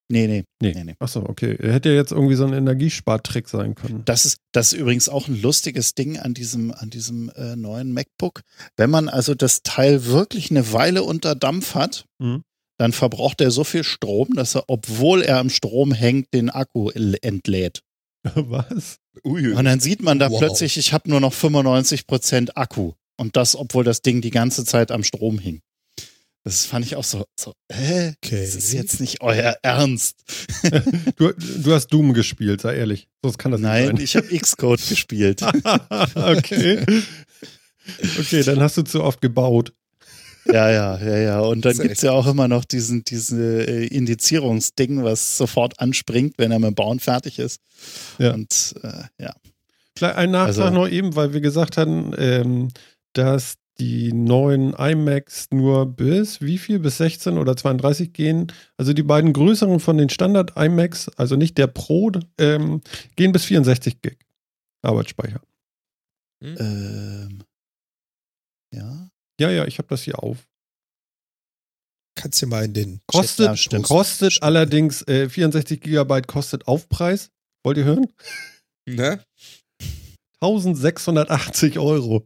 Nee, 0.07 0.27
nee. 0.27 0.43
nee. 0.61 0.73
nee, 0.73 0.83
nee. 0.83 0.95
Achso, 0.99 1.21
okay. 1.27 1.57
Hätte 1.59 1.89
ja 1.89 1.95
jetzt 1.95 2.11
irgendwie 2.11 2.35
so 2.35 2.45
ein 2.45 2.53
Energiespartrick 2.53 3.49
sein 3.49 3.73
können. 3.73 4.03
Das 4.05 4.25
ist, 4.25 4.37
das 4.51 4.73
ist 4.73 4.79
übrigens 4.79 5.09
auch 5.09 5.27
ein 5.27 5.41
lustiges 5.41 5.95
Ding 5.95 6.19
an 6.19 6.33
diesem, 6.33 6.71
an 6.71 6.89
diesem 6.91 7.29
äh, 7.29 7.55
neuen 7.55 7.91
MacBook. 7.91 8.41
Wenn 8.77 8.91
man 8.91 9.09
also 9.09 9.33
das 9.33 9.63
Teil 9.63 10.05
wirklich 10.05 10.51
eine 10.51 10.71
Weile 10.73 11.03
unter 11.03 11.33
Dampf 11.33 11.73
hat, 11.73 12.05
mhm. 12.19 12.43
dann 12.77 12.91
verbraucht 12.91 13.41
er 13.41 13.49
so 13.49 13.63
viel 13.63 13.83
Strom, 13.83 14.33
dass 14.35 14.55
er, 14.55 14.65
obwohl 14.67 15.23
er 15.23 15.39
am 15.39 15.49
Strom 15.49 15.91
hängt, 15.91 16.33
den 16.33 16.51
Akku 16.51 16.91
entlädt. 16.91 17.81
Was? 18.35 18.99
Ui. 19.23 19.53
Und 19.53 19.65
dann 19.65 19.79
sieht 19.79 20.03
man 20.03 20.19
da 20.19 20.29
wow. 20.29 20.39
plötzlich, 20.39 20.77
ich 20.77 20.93
habe 20.93 21.09
nur 21.09 21.19
noch 21.19 21.33
95% 21.33 22.51
Akku. 22.55 22.93
Und 23.17 23.35
das, 23.37 23.55
obwohl 23.55 23.83
das 23.83 24.01
Ding 24.01 24.21
die 24.21 24.31
ganze 24.31 24.65
Zeit 24.65 24.91
am 24.91 25.03
Strom 25.03 25.39
hing. 25.39 25.61
Das 26.45 26.67
fand 26.67 26.85
ich 26.85 26.95
auch 26.95 27.03
so, 27.03 27.25
so 27.39 27.53
äh, 27.69 28.11
okay. 28.23 28.41
das 28.41 28.53
ist 28.53 28.71
jetzt 28.71 29.01
nicht 29.01 29.21
euer 29.21 29.57
Ernst. 29.63 30.23
du, 31.17 31.33
du 31.33 31.73
hast 31.73 31.87
Doom 31.87 32.13
gespielt, 32.13 32.61
sei 32.61 32.75
ehrlich. 32.75 33.07
Sonst 33.23 33.39
kann 33.39 33.51
das 33.51 33.61
Nein, 33.61 33.95
nicht 33.95 34.11
sein. 34.11 34.23
ich 34.23 34.31
habe 34.31 34.39
Xcode 34.39 34.87
gespielt. 34.87 35.41
okay. 36.13 36.85
Okay, 38.19 38.43
dann 38.43 38.61
hast 38.61 38.77
du 38.77 38.83
zu 38.83 39.03
oft 39.03 39.21
gebaut. 39.21 39.73
Ja, 40.45 40.69
ja, 40.69 40.99
ja, 40.99 41.17
ja. 41.17 41.39
Und 41.39 41.65
dann 41.65 41.75
gibt 41.79 41.95
es 41.95 42.03
ja 42.03 42.11
auch 42.11 42.27
immer 42.27 42.47
noch 42.47 42.63
diesen, 42.63 43.03
diese 43.03 43.65
äh, 43.65 43.87
Indizierungsding, 43.87 45.03
was 45.03 45.37
sofort 45.37 45.79
anspringt, 45.79 46.35
wenn 46.37 46.51
er 46.51 46.59
mit 46.59 46.67
dem 46.67 46.75
Bauen 46.75 46.99
fertig 46.99 47.39
ist. 47.39 47.59
Ja. 48.19 48.35
Und 48.35 48.75
äh, 48.83 49.03
ja. 49.19 49.33
Vielleicht 49.97 50.15
ein 50.17 50.29
Nachtrag 50.29 50.65
also, 50.65 50.69
noch 50.69 50.87
eben, 50.87 51.15
weil 51.15 51.33
wir 51.33 51.41
gesagt 51.41 51.77
hatten, 51.77 52.13
ähm, 52.19 52.67
dass 53.13 53.55
die 53.79 54.13
neuen 54.13 54.73
iMacs 54.73 55.47
nur 55.51 55.85
bis 55.85 56.41
wie 56.41 56.57
viel? 56.57 56.79
Bis 56.79 56.97
16 56.97 57.37
oder 57.37 57.57
32 57.57 58.13
gehen. 58.13 58.51
Also 58.77 58.93
die 58.93 59.03
beiden 59.03 59.33
größeren 59.33 59.79
von 59.79 59.97
den 59.97 60.09
Standard 60.09 60.53
iMacs, 60.55 61.09
also 61.17 61.35
nicht 61.35 61.57
der 61.57 61.67
Pro, 61.67 62.11
ähm, 62.37 62.81
gehen 63.15 63.31
bis 63.31 63.45
64 63.45 64.01
Gig 64.01 64.17
Arbeitsspeicher. 64.81 65.41
Hm? 66.43 66.57
Ähm, 66.59 67.43
ja. 68.73 69.09
Ja, 69.39 69.49
ja, 69.49 69.65
ich 69.65 69.77
habe 69.79 69.87
das 69.89 70.03
hier 70.03 70.21
auf. 70.21 70.47
Kannst 72.17 72.41
du 72.41 72.47
mal 72.47 72.63
in 72.63 72.73
den 72.73 73.01
Kostet, 73.07 73.55
Chat 73.55 73.71
posten. 73.71 73.83
kostet 73.83 74.43
allerdings 74.43 75.01
äh, 75.07 75.27
64 75.27 75.81
Gigabyte 75.81 76.27
kostet 76.27 76.67
Aufpreis. 76.67 77.29
Wollt 77.63 77.77
ihr 77.77 77.83
hören? 77.83 78.07
Ne? 78.85 79.19
1680 80.39 81.79
Euro. 81.79 82.25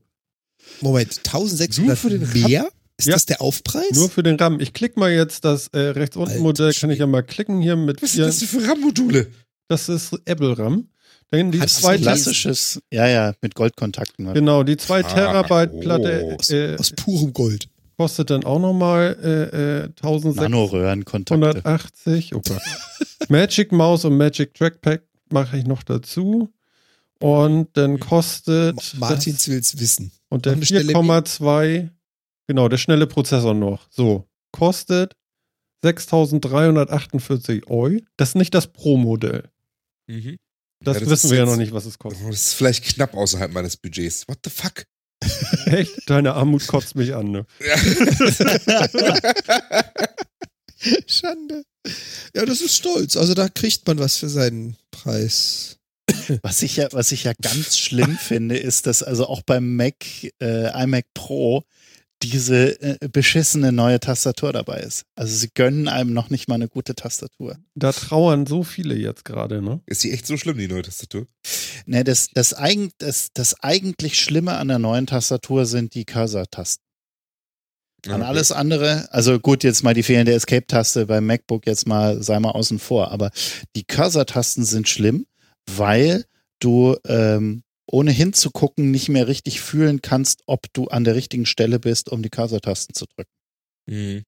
Moment, 0.82 1.18
1600 1.26 1.88
Nur 1.88 1.96
für 1.96 2.10
den 2.10 2.34
mehr? 2.48 2.70
Ist 2.98 3.08
Ja. 3.08 3.14
das 3.14 3.26
der 3.26 3.42
Aufpreis? 3.42 3.92
Nur 3.94 4.10
für 4.10 4.24
den 4.24 4.36
RAM. 4.36 4.60
Ich 4.60 4.74
klicke 4.74 5.00
mal 5.00 5.12
jetzt 5.12 5.46
das 5.46 5.68
äh, 5.70 5.80
rechts 5.80 6.18
unten 6.18 6.32
Alter 6.32 6.42
Modell, 6.44 6.74
kann 6.74 6.90
ich 6.90 7.00
ja 7.00 7.08
mal 7.08 7.24
klicken 7.24 7.62
hier 7.62 7.76
mit 7.78 8.02
Was 8.02 8.12
sind 8.14 8.26
das 8.26 8.44
für 8.44 8.68
RAM-Module? 8.68 9.28
Das 9.70 9.88
ist 9.88 10.14
Apple 10.26 10.58
RAM. 10.58 10.90
Dann 11.32 11.52
die 11.52 11.62
Hat 11.62 11.70
zwei 11.70 11.98
Klassisches, 11.98 12.82
ja, 12.92 13.08
ja, 13.08 13.34
mit 13.42 13.54
Goldkontakten. 13.56 14.34
Genau, 14.34 14.64
die 14.64 14.78
2 14.78 15.00
Ah, 15.06 15.14
Terabyte 15.14 15.72
oh. 15.74 15.80
Platte 15.80 16.36
aus, 16.40 16.50
äh, 16.50 16.76
aus 16.80 16.92
purem 16.92 17.34
Gold. 17.34 17.68
kostet 17.98 18.32
dann 18.32 18.44
auch 18.46 18.60
nochmal 18.60 19.16
äh, 19.24 19.82
äh, 19.82 19.84
1680. 19.84 20.42
Nanoröhrenkontakte. 20.42 21.46
180. 21.64 22.34
Oh 22.34 22.42
Gott. 22.46 22.62
Magic 23.30 23.72
Mouse 23.72 24.06
und 24.06 24.18
Magic 24.18 24.56
Trackpad 24.56 25.02
mache 25.32 25.58
ich 25.58 25.66
noch 25.66 25.84
dazu. 25.84 26.50
Und 27.20 27.68
dann 27.74 28.00
kostet. 28.00 28.76
Ma- 28.98 29.10
Martins 29.10 29.48
will's 29.50 29.80
wissen. 29.80 30.12
Und 30.30 30.46
der 30.46 30.54
noch 30.54 30.58
eine 30.58 30.66
Stelle 30.66 30.94
4,2. 30.94 31.90
Genau, 32.48 32.68
der 32.70 32.78
schnelle 32.78 33.08
Prozessor 33.08 33.54
noch. 33.54 33.88
So. 33.92 34.28
Kostet 34.52 35.16
6348 35.84 37.68
Euro. 37.68 37.98
Das 38.18 38.30
ist 38.30 38.36
nicht 38.36 38.54
das 38.54 38.68
Pro-Modell. 38.68 39.50
Mhm. 40.08 40.38
Das, 40.84 40.96
Ja, 40.96 41.00
das 41.02 41.10
wissen 41.10 41.30
wir 41.32 41.38
ja 41.38 41.44
jetzt- 41.44 41.52
noch 41.52 41.58
nicht, 41.58 41.72
was 41.74 41.86
es 41.86 42.00
kostet. 42.00 42.26
Das 42.28 42.36
ist 42.36 42.54
vielleicht 42.54 42.84
knapp 42.86 43.14
außerhalb 43.14 43.52
meines 43.52 43.78
Budgets. 43.78 44.28
What 44.28 44.40
the 44.44 44.50
fuck? 44.50 44.86
Echt? 45.66 46.10
Deine 46.10 46.34
Armut 46.34 46.66
kotzt 46.68 46.96
mich 46.96 47.14
an, 47.14 47.32
ne? 47.32 47.46
Schande. 51.08 51.64
Ja, 52.36 52.46
das 52.46 52.62
ist 52.62 52.76
stolz. 52.76 53.18
Also 53.18 53.34
da 53.34 53.50
kriegt 53.50 53.86
man 53.88 54.00
was 54.00 54.18
für 54.18 54.30
seinen 54.30 54.78
Preis. 54.92 55.78
Was 56.42 56.62
ich 56.62 56.78
ja, 56.78 56.88
was 56.92 57.12
ich 57.12 57.24
ja 57.24 57.34
ganz 57.42 57.78
schlimm 57.78 58.18
finde, 58.20 58.58
ist, 58.58 58.88
dass 58.88 59.04
also 59.04 59.28
auch 59.28 59.42
beim 59.42 59.76
Mac, 59.76 59.96
äh, 60.42 60.84
iMac 60.84 61.06
Pro 61.14 61.64
diese 62.22 62.82
äh, 62.82 62.98
beschissene 63.10 63.72
neue 63.72 64.00
Tastatur 64.00 64.52
dabei 64.52 64.82
ist. 64.82 65.06
Also 65.16 65.36
sie 65.36 65.50
gönnen 65.54 65.88
einem 65.88 66.14
noch 66.14 66.30
nicht 66.30 66.48
mal 66.50 66.56
eine 66.56 66.68
gute 66.68 66.96
Tastatur. 66.96 67.58
Da 67.76 67.94
trauern 67.94 68.46
so 68.46 68.64
viele 68.64 68.96
jetzt 68.96 69.24
gerade, 69.24 69.62
ne? 69.62 69.82
Ist 69.86 70.04
die 70.04 70.12
echt 70.12 70.28
so 70.28 70.36
schlimm, 70.36 70.58
die 70.58 70.68
neue 70.68 70.82
Tastatur? 70.82 71.28
Ne, 71.86 72.04
das, 72.04 72.30
das, 72.34 72.54
eigen, 72.54 72.92
das, 72.98 73.30
das 73.34 73.56
eigentlich 73.62 74.20
Schlimme 74.20 74.58
an 74.58 74.68
der 74.68 74.80
neuen 74.80 75.08
Tastatur 75.08 75.66
sind 75.66 75.94
die 75.96 76.06
Cursor-Tasten. 76.06 76.84
An 78.08 78.22
Okay. 78.22 78.24
alles 78.24 78.52
andere, 78.52 79.12
also 79.12 79.40
gut, 79.40 79.64
jetzt 79.64 79.84
mal 79.84 79.94
die 79.94 80.04
fehlende 80.04 80.34
Escape-Taste 80.34 81.06
beim 81.06 81.26
MacBook 81.26 81.66
jetzt 81.68 81.86
mal, 81.86 82.24
sei 82.24 82.40
mal 82.40 82.52
außen 82.52 82.80
vor, 82.80 83.12
aber 83.12 83.30
die 83.76 83.84
Cursor-Tasten 83.84 84.64
sind 84.64 84.88
schlimm, 84.88 85.26
weil 85.78 86.26
du 86.60 86.98
ähm, 87.06 87.64
ohne 87.86 88.12
hinzugucken 88.12 88.92
nicht 88.92 89.10
mehr 89.10 89.28
richtig 89.28 89.62
fühlen 89.62 90.02
kannst, 90.02 90.44
ob 90.46 90.72
du 90.74 90.88
an 90.88 91.04
der 91.04 91.16
richtigen 91.16 91.46
Stelle 91.46 91.80
bist, 91.80 92.10
um 92.10 92.22
die 92.22 92.30
Cursor-Tasten 92.30 92.94
zu 92.94 93.06
drücken. 93.06 93.32
Mhm. 93.88 94.24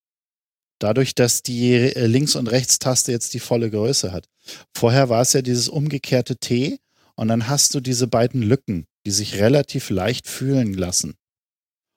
Dadurch, 0.79 1.13
dass 1.13 1.43
die 1.43 1.73
äh, 1.73 2.07
Links- 2.07 2.35
und 2.35 2.47
Rechtstaste 2.47 3.11
jetzt 3.11 3.33
die 3.33 3.39
volle 3.39 3.69
Größe 3.69 4.11
hat. 4.11 4.27
Vorher 4.75 5.09
war 5.09 5.21
es 5.21 5.33
ja 5.33 5.43
dieses 5.43 5.69
umgekehrte 5.69 6.37
T 6.37 6.79
und 7.15 7.27
dann 7.27 7.47
hast 7.47 7.75
du 7.75 7.79
diese 7.79 8.07
beiden 8.07 8.41
Lücken, 8.41 8.87
die 9.05 9.11
sich 9.11 9.35
relativ 9.35 9.91
leicht 9.91 10.27
fühlen 10.27 10.73
lassen. 10.73 11.15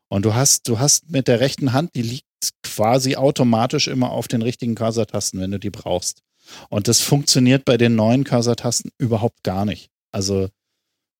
Und 0.08 0.26
du 0.26 0.34
hast, 0.34 0.68
du 0.68 0.78
hast 0.78 1.10
mit 1.10 1.28
der 1.28 1.40
rechten 1.40 1.72
Hand, 1.72 1.94
die 1.94 2.02
liegt 2.02 2.26
quasi 2.62 3.16
automatisch 3.16 3.88
immer 3.88 4.10
auf 4.10 4.28
den 4.28 4.42
richtigen 4.42 4.74
Cursor-Tasten, 4.74 5.40
wenn 5.40 5.50
du 5.50 5.58
die 5.58 5.70
brauchst. 5.70 6.20
Und 6.68 6.88
das 6.88 7.00
funktioniert 7.00 7.64
bei 7.64 7.76
den 7.76 7.94
neuen 7.96 8.24
Cursor-Tasten 8.24 8.90
überhaupt 8.98 9.42
gar 9.42 9.64
nicht. 9.64 9.90
Also 10.12 10.48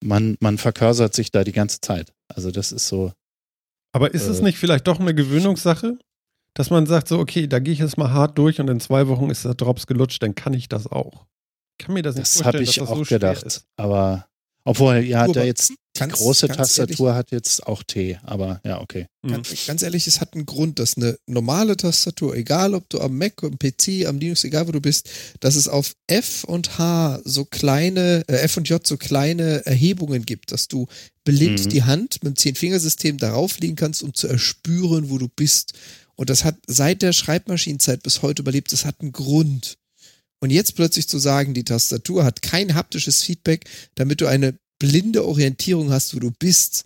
man, 0.03 0.37
man 0.41 0.59
vercursert 0.59 1.15
sich 1.15 1.31
da 1.31 1.45
die 1.45 1.53
ganze 1.53 1.81
Zeit. 1.81 2.13
Also 2.29 2.51
das 2.51 2.73
ist 2.73 2.89
so, 2.89 3.13
Aber 3.93 4.13
ist 4.13 4.27
es 4.27 4.41
Äh. 4.41 4.43
nicht 4.45 4.59
vielleicht 4.59 4.87
doch 4.87 5.01
eine 5.01 5.15
Gewöhnungssache? 5.15 5.99
Dass 6.57 6.71
man 6.71 6.87
sagt 6.87 7.09
so, 7.09 7.19
okay, 7.19 7.49
da 7.49 7.59
gehe 7.59 7.73
ich 7.73 7.81
jetzt 7.81 7.99
mal 7.99 8.13
hart 8.13 8.39
durch 8.39 8.61
und 8.61 8.69
in 8.69 8.79
zwei 8.79 9.09
Wochen 9.09 9.29
ist 9.31 9.45
der 9.45 9.55
Drops 9.55 9.87
gelutscht, 9.89 10.23
dann 10.23 10.35
kann 10.37 10.53
ich 10.55 10.69
das 10.69 10.87
auch. 10.87 11.27
Ich 11.81 11.85
kann 11.87 11.95
mir 11.95 12.03
das 12.03 12.15
nicht 12.15 12.27
das 12.27 12.41
vorstellen, 12.43 12.55
habe 12.55 12.63
ich 12.63 12.75
dass 12.77 12.77
das 12.77 12.89
auch 12.91 12.97
so 12.99 13.05
gedacht. 13.05 13.43
ist. 13.43 13.65
Aber 13.77 14.29
obwohl, 14.65 14.99
ja, 14.99 15.27
der 15.29 15.45
jetzt 15.47 15.71
die 15.71 15.77
ganz- 16.01 16.15
große 16.15 16.49
ganz 16.49 16.57
Tastatur 16.75 17.15
hat 17.15 17.31
jetzt 17.31 17.67
auch 17.67 17.83
T, 17.83 18.19
aber 18.25 18.61
ja, 18.65 18.81
okay. 18.81 19.07
Ganz, 19.27 19.67
ganz 19.67 19.83
ehrlich, 19.83 20.07
es 20.07 20.21
hat 20.21 20.35
einen 20.35 20.45
Grund, 20.47 20.79
dass 20.79 20.97
eine 20.97 21.17
normale 21.27 21.77
Tastatur, 21.77 22.35
egal 22.37 22.75
ob 22.75 22.89
du 22.89 23.01
am 23.01 23.17
Mac, 23.17 23.43
am 23.45 23.59
PC, 23.59 24.07
am 24.07 24.19
Linux, 24.19 24.43
egal 24.45 24.67
wo 24.67 24.73
du 24.73 24.81
bist, 24.81 25.09
dass 25.41 25.55
es 25.55 25.69
auf 25.69 25.95
F 26.09 26.45
und 26.45 26.79
H 26.79 27.21
so 27.25 27.45
kleine, 27.45 28.25
äh, 28.27 28.39
F 28.39 28.57
und 28.57 28.69
J 28.69 28.85
so 28.85 28.97
kleine 28.97 29.65
Erhebungen 29.67 30.25
gibt, 30.27 30.51
dass 30.51 30.67
du 30.69 30.87
blind 31.25 31.65
Mhm. 31.67 31.69
die 31.71 31.83
Hand 31.85 32.23
mit 32.25 32.35
dem 32.35 32.37
Zehn-Fingersystem 32.37 33.19
darauf 33.19 33.59
legen 33.61 33.77
kannst, 33.77 34.03
um 34.03 34.13
zu 34.15 34.27
erspüren, 34.29 35.11
wo 35.11 35.19
du 35.19 35.29
bist. 35.29 35.75
Und 36.17 36.29
das 36.31 36.45
hat 36.45 36.57
seit 36.67 37.03
der 37.03 37.13
Schreibmaschinenzeit 37.13 38.03
bis 38.03 38.23
heute 38.23 38.43
überlebt. 38.43 38.73
Das 38.73 38.85
hat 38.85 39.01
einen 39.01 39.13
Grund. 39.13 39.77
Und 40.45 40.51
jetzt 40.51 40.77
plötzlich 40.77 41.09
zu 41.09 41.17
sagen, 41.19 41.55
die 41.55 41.65
Tastatur 41.65 42.23
hat 42.23 42.43
kein 42.43 42.75
haptisches 42.75 43.23
Feedback, 43.23 43.65
damit 43.95 44.21
du 44.21 44.27
eine 44.27 44.59
blinde 44.79 45.25
Orientierung 45.25 45.91
hast, 45.91 46.15
wo 46.15 46.19
du 46.19 46.33
bist, 46.33 46.85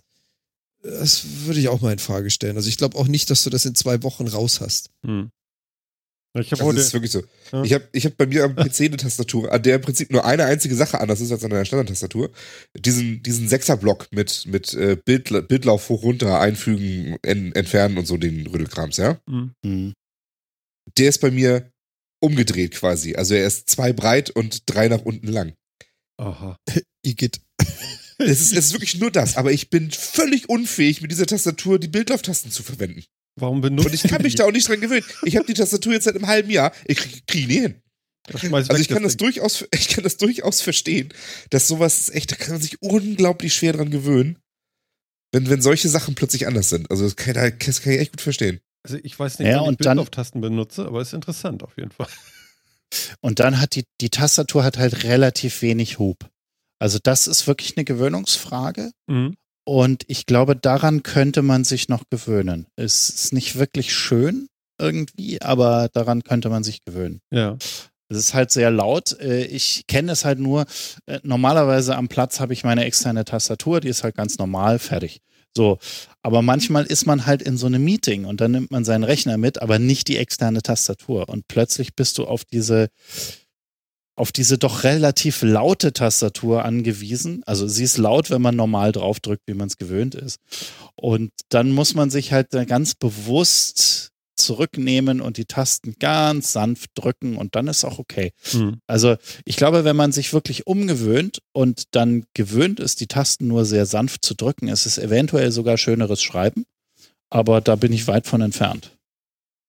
das 0.81 1.25
würde 1.43 1.59
ich 1.59 1.67
auch 1.67 1.81
mal 1.81 1.91
in 1.91 1.99
Frage 1.99 2.29
stellen. 2.29 2.55
Also 2.55 2.69
ich 2.69 2.77
glaube 2.77 2.97
auch 2.97 3.09
nicht, 3.09 3.29
dass 3.29 3.43
du 3.43 3.49
das 3.49 3.65
in 3.65 3.75
zwei 3.75 4.01
Wochen 4.01 4.29
raus 4.29 4.61
hast. 4.61 4.91
Hm. 5.05 5.29
Ich 6.39 6.53
habe 6.53 6.59
Das 6.59 6.67
heute, 6.67 6.79
ist 6.79 6.93
wirklich 6.93 7.11
so. 7.11 7.21
Ja. 7.51 7.63
Ich 7.65 7.73
habe 7.73 7.83
ich 7.91 8.05
hab 8.05 8.15
bei 8.15 8.27
mir 8.27 8.45
am 8.45 8.55
PC 8.55 8.79
eine 8.79 8.95
Tastatur, 8.95 9.51
an 9.51 9.61
der 9.61 9.75
im 9.75 9.81
Prinzip 9.81 10.09
nur 10.09 10.23
eine 10.23 10.45
einzige 10.45 10.75
Sache 10.75 11.01
anders 11.01 11.19
ist 11.19 11.33
als 11.33 11.43
an 11.43 11.49
der 11.49 11.65
Standardtastatur. 11.65 12.31
Diesen, 12.77 13.21
diesen 13.23 13.49
Sechserblock 13.49 14.07
mit, 14.11 14.45
mit 14.47 14.73
äh, 14.73 14.95
Bild, 14.95 15.49
Bildlauf 15.49 15.89
hoch 15.89 16.03
runter, 16.03 16.39
einfügen, 16.39 17.17
en, 17.23 17.51
entfernen 17.51 17.97
und 17.97 18.05
so 18.05 18.15
den 18.15 18.47
Rüttelkrams, 18.47 18.95
ja. 18.95 19.19
hm. 19.27 19.51
Hm. 19.65 19.93
Der 20.97 21.09
ist 21.09 21.19
bei 21.19 21.29
mir 21.29 21.69
umgedreht 22.19 22.75
quasi. 22.75 23.15
Also 23.15 23.33
er 23.33 23.47
ist 23.47 23.69
zwei 23.69 23.93
breit 23.93 24.29
und 24.29 24.63
drei 24.65 24.87
nach 24.87 25.01
unten 25.01 25.27
lang. 25.27 25.53
Aha. 26.17 26.57
Igitt. 27.05 27.41
Es 28.17 28.41
ist, 28.41 28.51
es 28.51 28.65
ist 28.65 28.73
wirklich 28.73 28.99
nur 28.99 29.11
das, 29.11 29.37
aber 29.37 29.53
ich 29.53 29.69
bin 29.69 29.91
völlig 29.91 30.49
unfähig, 30.49 31.01
mit 31.01 31.09
dieser 31.09 31.25
Tastatur 31.25 31.79
die 31.79 31.87
Bildlauftasten 31.87 32.51
zu 32.51 32.63
verwenden. 32.63 33.03
Warum 33.39 33.61
benutzt 33.61 33.87
Und 33.87 33.93
ich 33.93 34.03
kann 34.03 34.21
mich 34.21 34.35
da 34.35 34.45
auch 34.45 34.51
nicht 34.51 34.67
dran 34.67 34.81
gewöhnen. 34.81 35.05
Ich 35.23 35.37
habe 35.37 35.45
die 35.47 35.53
Tastatur 35.53 35.93
jetzt 35.93 36.03
seit 36.03 36.15
einem 36.15 36.27
halben 36.27 36.49
Jahr. 36.49 36.73
Ich 36.85 36.97
kriege 36.97 37.21
krieg 37.25 37.47
nie 37.47 37.59
hin. 37.61 37.75
Also 38.33 38.75
ich 38.75 38.89
kann 38.89 39.03
das 39.03 39.17
durchaus, 39.17 39.65
ich 39.73 39.87
kann 39.87 40.03
das 40.03 40.17
durchaus 40.17 40.61
verstehen, 40.61 41.13
dass 41.49 41.67
sowas 41.67 41.99
ist 41.99 42.15
echt, 42.15 42.31
da 42.31 42.35
kann 42.35 42.53
man 42.53 42.61
sich 42.61 42.81
unglaublich 42.81 43.53
schwer 43.53 43.73
dran 43.73 43.89
gewöhnen, 43.89 44.37
wenn, 45.31 45.49
wenn 45.49 45.61
solche 45.61 45.89
Sachen 45.89 46.15
plötzlich 46.15 46.47
anders 46.47 46.69
sind. 46.69 46.91
Also 46.91 47.05
das 47.05 47.15
kann, 47.15 47.33
das 47.33 47.81
kann 47.81 47.93
ich 47.93 47.99
echt 47.99 48.11
gut 48.11 48.21
verstehen. 48.21 48.59
Also 48.83 48.97
ich 49.03 49.17
weiß 49.19 49.39
nicht, 49.39 49.49
Ja, 49.49 49.61
wann 49.61 49.73
ich 49.73 49.77
Bildlauftasten 49.77 50.41
benutze, 50.41 50.85
aber 50.85 51.01
ist 51.01 51.13
interessant 51.13 51.63
auf 51.63 51.77
jeden 51.77 51.91
Fall. 51.91 52.07
Und 53.21 53.39
dann 53.39 53.59
hat 53.61 53.75
die, 53.75 53.85
die 54.01 54.09
Tastatur 54.09 54.63
hat 54.63 54.77
halt 54.77 55.03
relativ 55.03 55.61
wenig 55.61 55.99
Hub. 55.99 56.29
Also 56.79 56.97
das 57.01 57.27
ist 57.27 57.45
wirklich 57.45 57.77
eine 57.77 57.83
Gewöhnungsfrage. 57.83 58.91
Mhm. 59.07 59.35
Und 59.65 60.03
ich 60.07 60.25
glaube, 60.25 60.55
daran 60.55 61.03
könnte 61.03 61.41
man 61.43 61.63
sich 61.63 61.89
noch 61.89 62.03
gewöhnen. 62.09 62.65
Es 62.75 63.09
ist 63.09 63.33
nicht 63.33 63.59
wirklich 63.59 63.93
schön 63.93 64.47
irgendwie, 64.79 65.41
aber 65.41 65.89
daran 65.93 66.23
könnte 66.23 66.49
man 66.49 66.63
sich 66.63 66.83
gewöhnen. 66.83 67.19
Ja. 67.31 67.57
Es 68.07 68.17
ist 68.17 68.33
halt 68.33 68.49
sehr 68.49 68.71
laut. 68.71 69.19
Äh, 69.19 69.43
Ich 69.45 69.85
kenne 69.85 70.13
es 70.13 70.25
halt 70.25 70.39
nur, 70.39 70.65
äh, 71.05 71.19
normalerweise 71.21 71.95
am 71.95 72.07
Platz 72.07 72.39
habe 72.39 72.53
ich 72.53 72.63
meine 72.63 72.85
externe 72.85 73.25
Tastatur, 73.25 73.81
die 73.81 73.89
ist 73.89 74.03
halt 74.03 74.15
ganz 74.15 74.39
normal, 74.39 74.79
fertig. 74.79 75.19
So, 75.59 75.77
aber 76.21 76.41
manchmal 76.41 76.85
ist 76.85 77.05
man 77.05 77.25
halt 77.25 77.41
in 77.41 77.57
so 77.57 77.65
einem 77.65 77.83
Meeting 77.83 78.23
und 78.23 78.39
dann 78.39 78.51
nimmt 78.51 78.71
man 78.71 78.85
seinen 78.85 79.03
Rechner 79.03 79.37
mit, 79.37 79.61
aber 79.61 79.77
nicht 79.77 80.07
die 80.07 80.15
externe 80.15 80.61
Tastatur. 80.61 81.27
Und 81.27 81.49
plötzlich 81.49 81.95
bist 81.95 82.17
du 82.17 82.23
auf 82.23 82.45
diese, 82.45 82.87
auf 84.15 84.31
diese 84.31 84.57
doch 84.57 84.85
relativ 84.85 85.41
laute 85.41 85.91
Tastatur 85.91 86.63
angewiesen. 86.63 87.43
Also 87.45 87.67
sie 87.67 87.83
ist 87.83 87.97
laut, 87.97 88.29
wenn 88.29 88.41
man 88.41 88.55
normal 88.55 88.93
draufdrückt, 88.93 89.41
wie 89.47 89.53
man 89.53 89.67
es 89.67 89.75
gewöhnt 89.75 90.15
ist. 90.15 90.39
Und 90.95 91.31
dann 91.49 91.71
muss 91.71 91.93
man 91.93 92.09
sich 92.09 92.31
halt 92.31 92.51
ganz 92.51 92.95
bewusst 92.95 94.08
zurücknehmen 94.39 95.21
und 95.21 95.37
die 95.37 95.45
Tasten 95.45 95.95
ganz 95.99 96.53
sanft 96.53 96.91
drücken 96.95 97.37
und 97.37 97.55
dann 97.55 97.67
ist 97.67 97.83
auch 97.85 97.99
okay. 97.99 98.31
Mhm. 98.53 98.79
Also 98.87 99.17
ich 99.45 99.55
glaube, 99.55 99.83
wenn 99.83 99.95
man 99.95 100.11
sich 100.11 100.33
wirklich 100.33 100.67
umgewöhnt 100.67 101.39
und 101.51 101.83
dann 101.91 102.25
gewöhnt 102.33 102.79
ist, 102.79 103.01
die 103.01 103.07
Tasten 103.07 103.47
nur 103.47 103.65
sehr 103.65 103.85
sanft 103.85 104.25
zu 104.25 104.33
drücken, 104.33 104.67
ist 104.67 104.85
es 104.85 104.97
eventuell 104.97 105.51
sogar 105.51 105.77
schöneres 105.77 106.21
Schreiben. 106.21 106.65
Aber 107.29 107.61
da 107.61 107.75
bin 107.75 107.93
ich 107.93 108.07
weit 108.07 108.25
von 108.25 108.41
entfernt. 108.41 108.97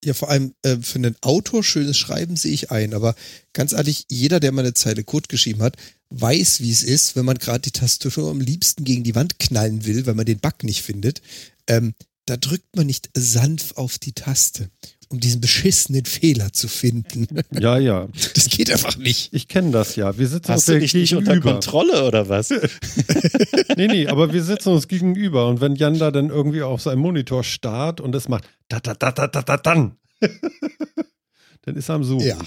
Ja, 0.02 0.14
vor 0.14 0.30
allem 0.30 0.54
äh, 0.62 0.78
für 0.78 0.98
einen 0.98 1.16
Autor 1.20 1.62
schönes 1.62 1.98
Schreiben 1.98 2.36
sehe 2.36 2.52
ich 2.52 2.70
ein, 2.70 2.94
aber 2.94 3.14
ganz 3.52 3.72
ehrlich, 3.72 4.06
jeder, 4.08 4.40
der 4.40 4.50
mal 4.50 4.62
eine 4.62 4.72
Zeile 4.72 5.04
Code 5.04 5.28
geschrieben 5.28 5.60
hat, 5.60 5.76
weiß, 6.08 6.60
wie 6.60 6.70
es 6.70 6.82
ist, 6.82 7.16
wenn 7.16 7.26
man 7.26 7.36
gerade 7.36 7.60
die 7.60 7.70
Tastatur 7.70 8.30
am 8.30 8.40
liebsten 8.40 8.84
gegen 8.84 9.04
die 9.04 9.14
Wand 9.14 9.38
knallen 9.38 9.84
will, 9.84 10.06
weil 10.06 10.14
man 10.14 10.24
den 10.24 10.40
Bug 10.40 10.64
nicht 10.64 10.80
findet. 10.82 11.20
Ähm, 11.66 11.94
da 12.30 12.36
drückt 12.36 12.76
man 12.76 12.86
nicht 12.86 13.10
sanft 13.14 13.76
auf 13.76 13.98
die 13.98 14.12
Taste, 14.12 14.70
um 15.08 15.18
diesen 15.18 15.40
beschissenen 15.40 16.04
Fehler 16.04 16.52
zu 16.52 16.68
finden. 16.68 17.26
Ja, 17.60 17.76
ja. 17.76 18.06
Das 18.34 18.48
geht 18.48 18.70
einfach 18.70 18.96
nicht. 18.96 19.34
Ich 19.34 19.48
kenne 19.48 19.72
das 19.72 19.96
ja. 19.96 20.16
Wir 20.16 20.28
sitzen 20.28 20.52
Hast 20.52 20.68
uns 20.68 20.76
du 20.76 20.78
dich 20.78 20.94
nicht 20.94 21.16
unter 21.16 21.40
Kontrolle 21.40 22.04
oder 22.04 22.28
was? 22.28 22.50
nee, 23.76 23.88
nee, 23.88 24.06
aber 24.06 24.32
wir 24.32 24.44
sitzen 24.44 24.68
uns 24.68 24.86
gegenüber 24.86 25.48
und 25.48 25.60
wenn 25.60 25.74
Jan 25.74 25.98
da 25.98 26.12
dann 26.12 26.30
irgendwie 26.30 26.62
auf 26.62 26.80
seinem 26.82 27.00
Monitor 27.00 27.42
starrt 27.42 28.00
und 28.00 28.14
es 28.14 28.28
macht 28.28 28.44
da 28.68 28.78
da 28.78 28.94
da 28.94 29.10
da 29.10 29.26
da 29.26 29.42
da 29.42 29.56
dann, 29.56 29.96
dann 31.62 31.76
ist 31.76 31.88
er 31.88 31.96
am 31.96 32.04
Suchen. 32.04 32.28
Ja. 32.28 32.38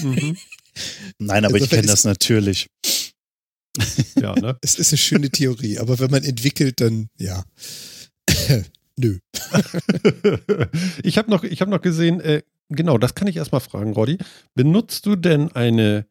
Mhm. 0.00 0.38
Nein, 1.18 1.44
aber 1.44 1.54
also, 1.54 1.66
ich 1.66 1.70
kenne 1.70 1.86
das 1.86 2.04
natürlich. 2.04 2.70
Ja, 4.18 4.34
ne? 4.34 4.56
Es 4.62 4.76
ist 4.76 4.90
eine 4.92 4.98
schöne 4.98 5.28
Theorie, 5.28 5.78
aber 5.78 5.98
wenn 5.98 6.10
man 6.10 6.24
entwickelt, 6.24 6.80
dann 6.80 7.10
ja. 7.18 7.44
Nö. 8.98 9.18
ich 11.02 11.18
habe 11.18 11.30
noch, 11.30 11.44
hab 11.44 11.68
noch 11.68 11.80
gesehen, 11.80 12.20
äh, 12.20 12.42
genau, 12.68 12.98
das 12.98 13.14
kann 13.14 13.28
ich 13.28 13.36
erstmal 13.36 13.60
fragen, 13.60 13.92
Roddy. 13.92 14.18
Benutzt 14.54 15.06
du 15.06 15.16
denn 15.16 15.52
eine 15.52 16.06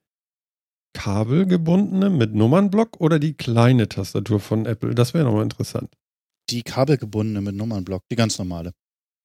kabelgebundene 0.93 2.09
mit 2.09 2.33
Nummernblock 2.33 2.99
oder 2.99 3.19
die 3.19 3.33
kleine 3.33 3.87
Tastatur 3.87 4.39
von 4.39 4.65
Apple? 4.65 4.95
Das 4.95 5.13
wäre 5.13 5.25
nochmal 5.25 5.43
interessant. 5.43 5.93
Die 6.49 6.63
kabelgebundene 6.63 7.41
mit 7.41 7.55
Nummernblock, 7.55 8.03
die 8.09 8.15
ganz 8.15 8.37
normale. 8.37 8.73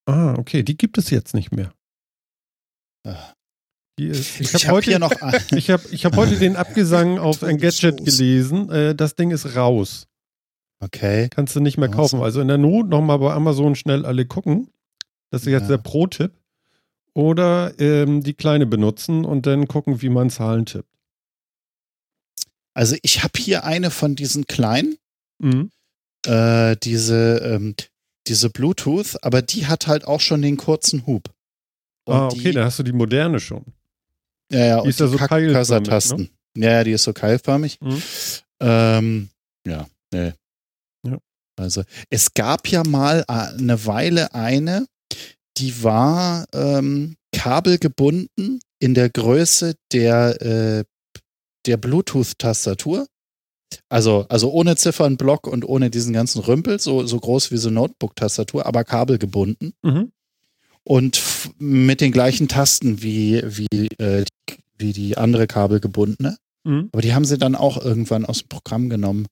Ah, 0.07 0.35
okay, 0.39 0.63
die 0.63 0.77
gibt 0.77 0.99
es 0.99 1.11
jetzt 1.11 1.35
nicht 1.35 1.51
mehr. 1.53 1.73
Ah. 3.05 3.33
Ist, 3.99 4.41
ich 4.41 4.53
habe 4.53 4.65
hab 4.67 4.73
heute, 4.73 4.99
noch, 4.99 5.13
ich 5.57 5.71
hab, 5.71 5.81
ich 5.91 6.05
hab 6.05 6.17
heute 6.17 6.39
den 6.39 6.57
Abgesang 6.57 7.19
auf 7.19 7.43
Engadget 7.43 8.05
gelesen. 8.05 8.69
Äh, 8.71 8.95
das 8.95 9.15
Ding 9.15 9.31
ist 9.31 9.57
raus. 9.57 10.07
Okay. 10.81 11.29
Kannst 11.31 11.57
du 11.57 11.61
nicht 11.61 11.79
mehr 11.79 11.89
kaufen. 11.89 12.21
Also 12.21 12.41
in 12.41 12.49
der 12.49 12.59
Not 12.59 12.89
nochmal 12.89 13.19
bei 13.19 13.33
Amazon 13.33 13.75
schnell 13.75 14.05
alle 14.05 14.27
gucken. 14.27 14.71
Das 15.31 15.43
ist 15.43 15.49
jetzt 15.49 15.63
ja. 15.63 15.69
der 15.69 15.79
Pro-Tipp. 15.79 16.33
Oder 17.15 17.73
ähm, 17.81 18.23
die 18.23 18.35
kleine 18.35 18.67
benutzen 18.67 19.25
und 19.25 19.47
dann 19.47 19.69
gucken, 19.69 20.03
wie 20.03 20.11
man 20.11 20.29
Zahlen 20.29 20.67
tippt. 20.67 20.89
Also 22.75 22.95
ich 23.01 23.23
habe 23.23 23.39
hier 23.39 23.65
eine 23.65 23.91
von 23.91 24.17
diesen 24.17 24.47
kleinen. 24.47 24.99
Mhm. 25.39 25.71
Äh, 26.27 26.77
diese, 26.83 27.39
ähm, 27.39 27.75
diese 28.27 28.51
Bluetooth, 28.51 29.17
aber 29.23 29.41
die 29.41 29.67
hat 29.67 29.87
halt 29.87 30.07
auch 30.07 30.21
schon 30.21 30.43
den 30.43 30.59
kurzen 30.59 31.07
Hub. 31.07 31.31
Und 32.05 32.15
ah, 32.15 32.27
okay, 32.27 32.39
die, 32.39 32.53
da 32.53 32.65
hast 32.67 32.79
du 32.79 32.83
die 32.83 32.93
moderne 32.93 33.41
schon. 33.41 33.65
Ja, 34.53 34.67
ja, 34.67 34.83
die 34.83 34.91
ist 34.91 35.01
ja 35.01 35.07
so 35.07 35.17
keilförmig. 35.17 36.29
Ne? 36.55 36.65
Ja, 36.65 36.85
die 36.85 36.93
ist 36.93 37.05
so 37.05 37.13
keilförmig. 37.13 37.81
Mhm. 37.81 38.03
Ähm, 38.61 39.29
ja, 39.67 39.87
nee. 40.13 40.33
Also, 41.57 41.83
es 42.11 42.35
gab 42.35 42.69
ja 42.69 42.83
mal 42.87 43.25
äh, 43.29 43.33
eine 43.33 43.87
Weile 43.87 44.35
eine, 44.35 44.87
die 45.57 45.83
war 45.83 46.47
ähm, 46.53 47.17
kabelgebunden 47.33 48.61
in 48.79 48.95
der 48.95 49.11
Größe 49.11 49.75
der, 49.93 50.41
äh, 50.43 50.85
der 51.67 51.77
Bluetooth-Tastatur. 51.77 53.07
Also, 53.89 54.27
also 54.29 54.51
ohne 54.51 54.77
Ziffernblock 54.77 55.47
und 55.47 55.65
ohne 55.65 55.91
diesen 55.91 56.13
ganzen 56.13 56.41
Rümpel, 56.41 56.79
so, 56.79 57.07
so 57.07 57.19
groß 57.19 57.51
wie 57.51 57.57
so 57.57 57.71
Notebook-Tastatur, 57.71 58.67
aber 58.67 58.85
kabelgebunden. 58.85 59.73
Mhm 59.83 60.13
und 60.87 61.21
mit 61.59 62.01
den 62.01 62.13
gleichen 62.13 62.47
Tasten 62.47 63.03
wie, 63.03 63.43
wie, 63.45 63.89
äh, 63.99 64.25
wie 64.79 64.93
die 64.93 65.19
andere 65.19 65.49
kabelgebundene. 65.49 66.37
Mhm. 66.67 66.89
Aber 66.93 67.01
die 67.01 67.15
haben 67.15 67.25
sie 67.25 67.39
dann 67.39 67.55
auch 67.55 67.83
irgendwann 67.83 68.27
aus 68.27 68.41
dem 68.41 68.49
Programm 68.49 68.89
genommen. 68.91 69.27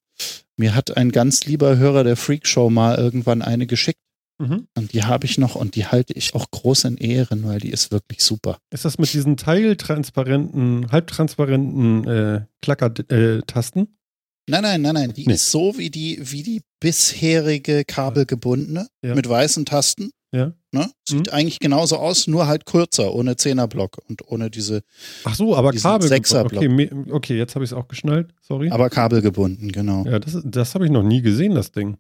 Mir 0.57 0.75
hat 0.75 0.97
ein 0.97 1.11
ganz 1.11 1.45
lieber 1.45 1.77
Hörer 1.77 2.05
der 2.05 2.17
Freakshow 2.17 2.71
mal 2.71 2.97
irgendwann 2.97 3.43
eine 3.43 3.67
geschickt. 3.67 3.99
Mhm. 4.39 4.67
Und 4.77 4.93
die 4.93 5.05
habe 5.05 5.27
ich 5.27 5.39
noch 5.39 5.55
und 5.55 5.77
die 5.77 5.87
halte 5.87 6.13
ich 6.13 6.35
auch 6.35 6.51
groß 6.51 6.85
in 6.85 6.97
Ehren, 6.97 7.45
weil 7.45 7.61
die 7.61 7.71
ist 7.71 7.93
wirklich 7.93 8.23
super. 8.23 8.59
Ist 8.71 8.85
das 8.85 8.99
mit 8.99 9.13
diesen 9.13 9.37
teiltransparenten, 9.37 10.91
halbtransparenten 10.91 12.07
äh, 12.07 12.41
Klackertasten? 12.63 13.83
Äh, 13.83 14.51
nein, 14.51 14.63
nein, 14.63 14.83
nein, 14.83 14.95
nein. 14.95 15.13
Die 15.13 15.27
nee. 15.27 15.35
ist 15.35 15.51
so 15.51 15.79
wie 15.79 15.91
die, 15.91 16.19
wie 16.21 16.43
die 16.43 16.63
bisherige 16.81 17.85
kabelgebundene 17.85 18.89
ja. 19.05 19.15
mit 19.15 19.29
weißen 19.29 19.65
Tasten. 19.67 20.11
Ja. 20.35 20.53
Ne? 20.73 20.91
Sieht 21.09 21.29
mhm. 21.29 21.33
eigentlich 21.33 21.61
genauso 21.61 21.97
aus, 21.97 22.27
nur 22.27 22.49
halt 22.49 22.67
kürzer, 22.67 23.15
ohne 23.15 23.37
Zehnerblock 23.37 23.99
und 24.09 24.27
ohne 24.27 24.51
diese. 24.51 24.83
Ach 25.23 25.37
so, 25.37 25.55
aber 25.55 25.73
Kabel. 25.73 26.13
Okay, 26.13 26.91
okay, 27.13 27.39
jetzt 27.39 27.55
habe 27.55 27.65
ich 27.65 27.71
es 27.71 27.77
auch 27.77 27.87
geschnallt, 27.87 28.35
sorry. 28.43 28.69
Aber 28.71 28.91
kabelgebunden, 28.91 29.71
genau. 29.71 30.05
Ja, 30.05 30.19
das, 30.19 30.37
das 30.45 30.75
habe 30.75 30.87
ich 30.87 30.91
noch 30.91 31.05
nie 31.05 31.23
gesehen, 31.23 31.55
das 31.55 31.71
Ding. 31.71 31.99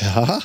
Ja, 0.00 0.40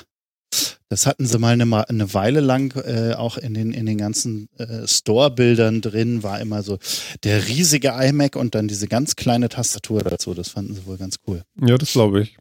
das 0.90 1.08
hatten 1.08 1.26
sie 1.26 1.40
mal 1.40 1.60
eine, 1.60 1.90
eine 1.90 2.14
Weile 2.14 2.40
lang 2.40 2.76
äh, 2.76 3.14
auch 3.16 3.38
in 3.38 3.56
den, 3.56 3.72
in 3.72 3.88
den 3.88 3.98
ganzen 3.98 4.48
äh, 4.60 4.88
Store-Bildern 4.88 5.82
drin, 5.82 6.22
war 6.22 6.40
immer 6.40 6.62
so 6.62 6.78
der 7.24 7.48
riesige 7.48 7.96
iMac 8.00 8.36
und 8.36 8.54
dann 8.54 8.68
diese 8.68 8.88
ganz 8.88 9.16
kleine 9.16 9.50
Tastatur 9.50 10.04
dazu. 10.04 10.36
Das 10.36 10.50
fanden 10.50 10.76
sie 10.76 10.86
wohl 10.86 10.98
ganz 10.98 11.18
cool. 11.28 11.42
Ja, 11.60 11.78
das 11.80 11.94
glaube 11.94 12.22
ich. 12.22 12.38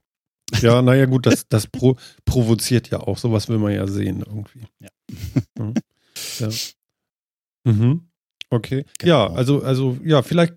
Ja, 0.60 0.80
naja, 0.82 1.06
gut, 1.06 1.26
das, 1.26 1.48
das 1.48 1.66
pro, 1.66 1.96
provoziert 2.24 2.90
ja 2.90 3.00
auch. 3.00 3.18
Sowas 3.18 3.48
will 3.48 3.58
man 3.58 3.72
ja 3.72 3.86
sehen 3.86 4.22
irgendwie. 4.26 4.66
Ja. 4.80 4.88
Mhm. 5.58 5.74
ja. 6.38 6.48
Mhm. 7.64 8.08
Okay. 8.50 8.84
Genau. 8.98 9.28
Ja, 9.28 9.34
also, 9.34 9.62
also, 9.62 9.98
ja, 10.04 10.22
vielleicht 10.22 10.54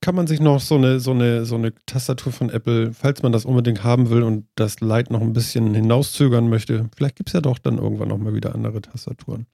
kann 0.00 0.14
man 0.14 0.26
sich 0.26 0.40
noch 0.40 0.60
so 0.60 0.76
eine, 0.76 1.00
so 1.00 1.12
eine, 1.12 1.44
so 1.44 1.56
eine 1.56 1.72
Tastatur 1.86 2.32
von 2.32 2.50
Apple, 2.50 2.92
falls 2.92 3.22
man 3.22 3.32
das 3.32 3.44
unbedingt 3.44 3.84
haben 3.84 4.10
will 4.10 4.22
und 4.22 4.46
das 4.54 4.80
Light 4.80 5.10
noch 5.10 5.20
ein 5.20 5.32
bisschen 5.32 5.74
hinauszögern 5.74 6.48
möchte, 6.48 6.88
vielleicht 6.96 7.16
gibt 7.16 7.28
es 7.28 7.32
ja 7.32 7.40
doch 7.40 7.58
dann 7.58 7.78
irgendwann 7.78 8.08
nochmal 8.08 8.34
wieder 8.34 8.54
andere 8.54 8.80
Tastaturen. 8.80 9.46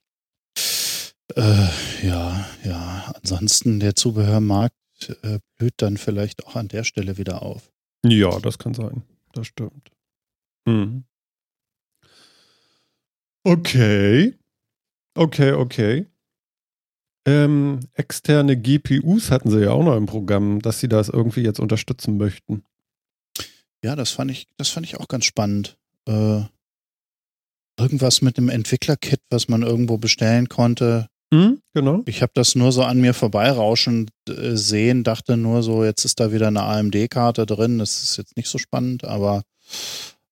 Äh, 1.34 1.68
ja, 2.07 2.47
ja. 2.64 3.12
Ansonsten 3.14 3.80
der 3.80 3.95
Zubehörmarkt 3.95 4.74
äh, 5.22 5.39
blüht 5.59 5.74
dann 5.78 5.99
vielleicht 5.99 6.47
auch 6.47 6.57
an 6.57 6.68
der 6.68 6.84
Stelle 6.84 7.18
wieder 7.18 7.43
auf. 7.43 7.70
Ja, 8.05 8.39
das 8.41 8.59
kann 8.59 8.72
sein 8.74 9.03
das 9.39 9.47
stimmt. 9.47 9.91
Hm. 10.66 11.05
Okay. 13.45 14.34
Okay, 15.14 15.53
okay. 15.53 16.07
Ähm, 17.26 17.80
externe 17.95 18.57
GPUs 18.57 19.30
hatten 19.30 19.51
sie 19.51 19.61
ja 19.61 19.70
auch 19.70 19.84
noch 19.84 19.97
im 19.97 20.07
Programm, 20.07 20.61
dass 20.61 20.80
sie 20.80 20.89
das 20.89 21.09
irgendwie 21.09 21.43
jetzt 21.43 21.61
unterstützen 21.61 22.16
möchten. 22.16 22.64
Ja, 23.82 23.97
das 23.97 24.11
fand 24.11 24.30
ich, 24.30 24.49
das 24.57 24.68
fand 24.70 24.86
ich 24.86 24.99
auch 24.99 25.09
ganz 25.09 25.24
spannend. 25.24 25.78
Äh, 26.07 26.43
irgendwas 27.78 28.22
mit 28.22 28.36
dem 28.36 28.49
Entwickler-Kit, 28.49 29.20
was 29.30 29.49
man 29.49 29.62
irgendwo 29.62 29.99
bestellen 29.99 30.49
konnte. 30.49 31.09
Mhm, 31.30 31.60
genau. 31.74 32.02
Ich 32.06 32.22
habe 32.22 32.32
das 32.34 32.54
nur 32.54 32.72
so 32.72 32.82
an 32.82 33.00
mir 33.00 33.12
vorbeirauschen 33.12 34.10
äh, 34.28 34.56
sehen, 34.56 35.04
dachte 35.04 35.36
nur 35.36 35.62
so, 35.62 35.84
jetzt 35.84 36.04
ist 36.04 36.20
da 36.20 36.32
wieder 36.32 36.48
eine 36.48 36.62
AMD-Karte 36.62 37.44
drin. 37.44 37.78
Das 37.78 38.02
ist 38.02 38.16
jetzt 38.16 38.36
nicht 38.36 38.48
so 38.48 38.58
spannend, 38.58 39.04
aber, 39.04 39.42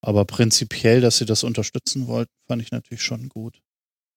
aber 0.00 0.24
prinzipiell, 0.24 1.00
dass 1.00 1.18
sie 1.18 1.26
das 1.26 1.44
unterstützen 1.44 2.06
wollten, 2.06 2.32
fand 2.46 2.62
ich 2.62 2.70
natürlich 2.70 3.02
schon 3.02 3.28
gut. 3.28 3.60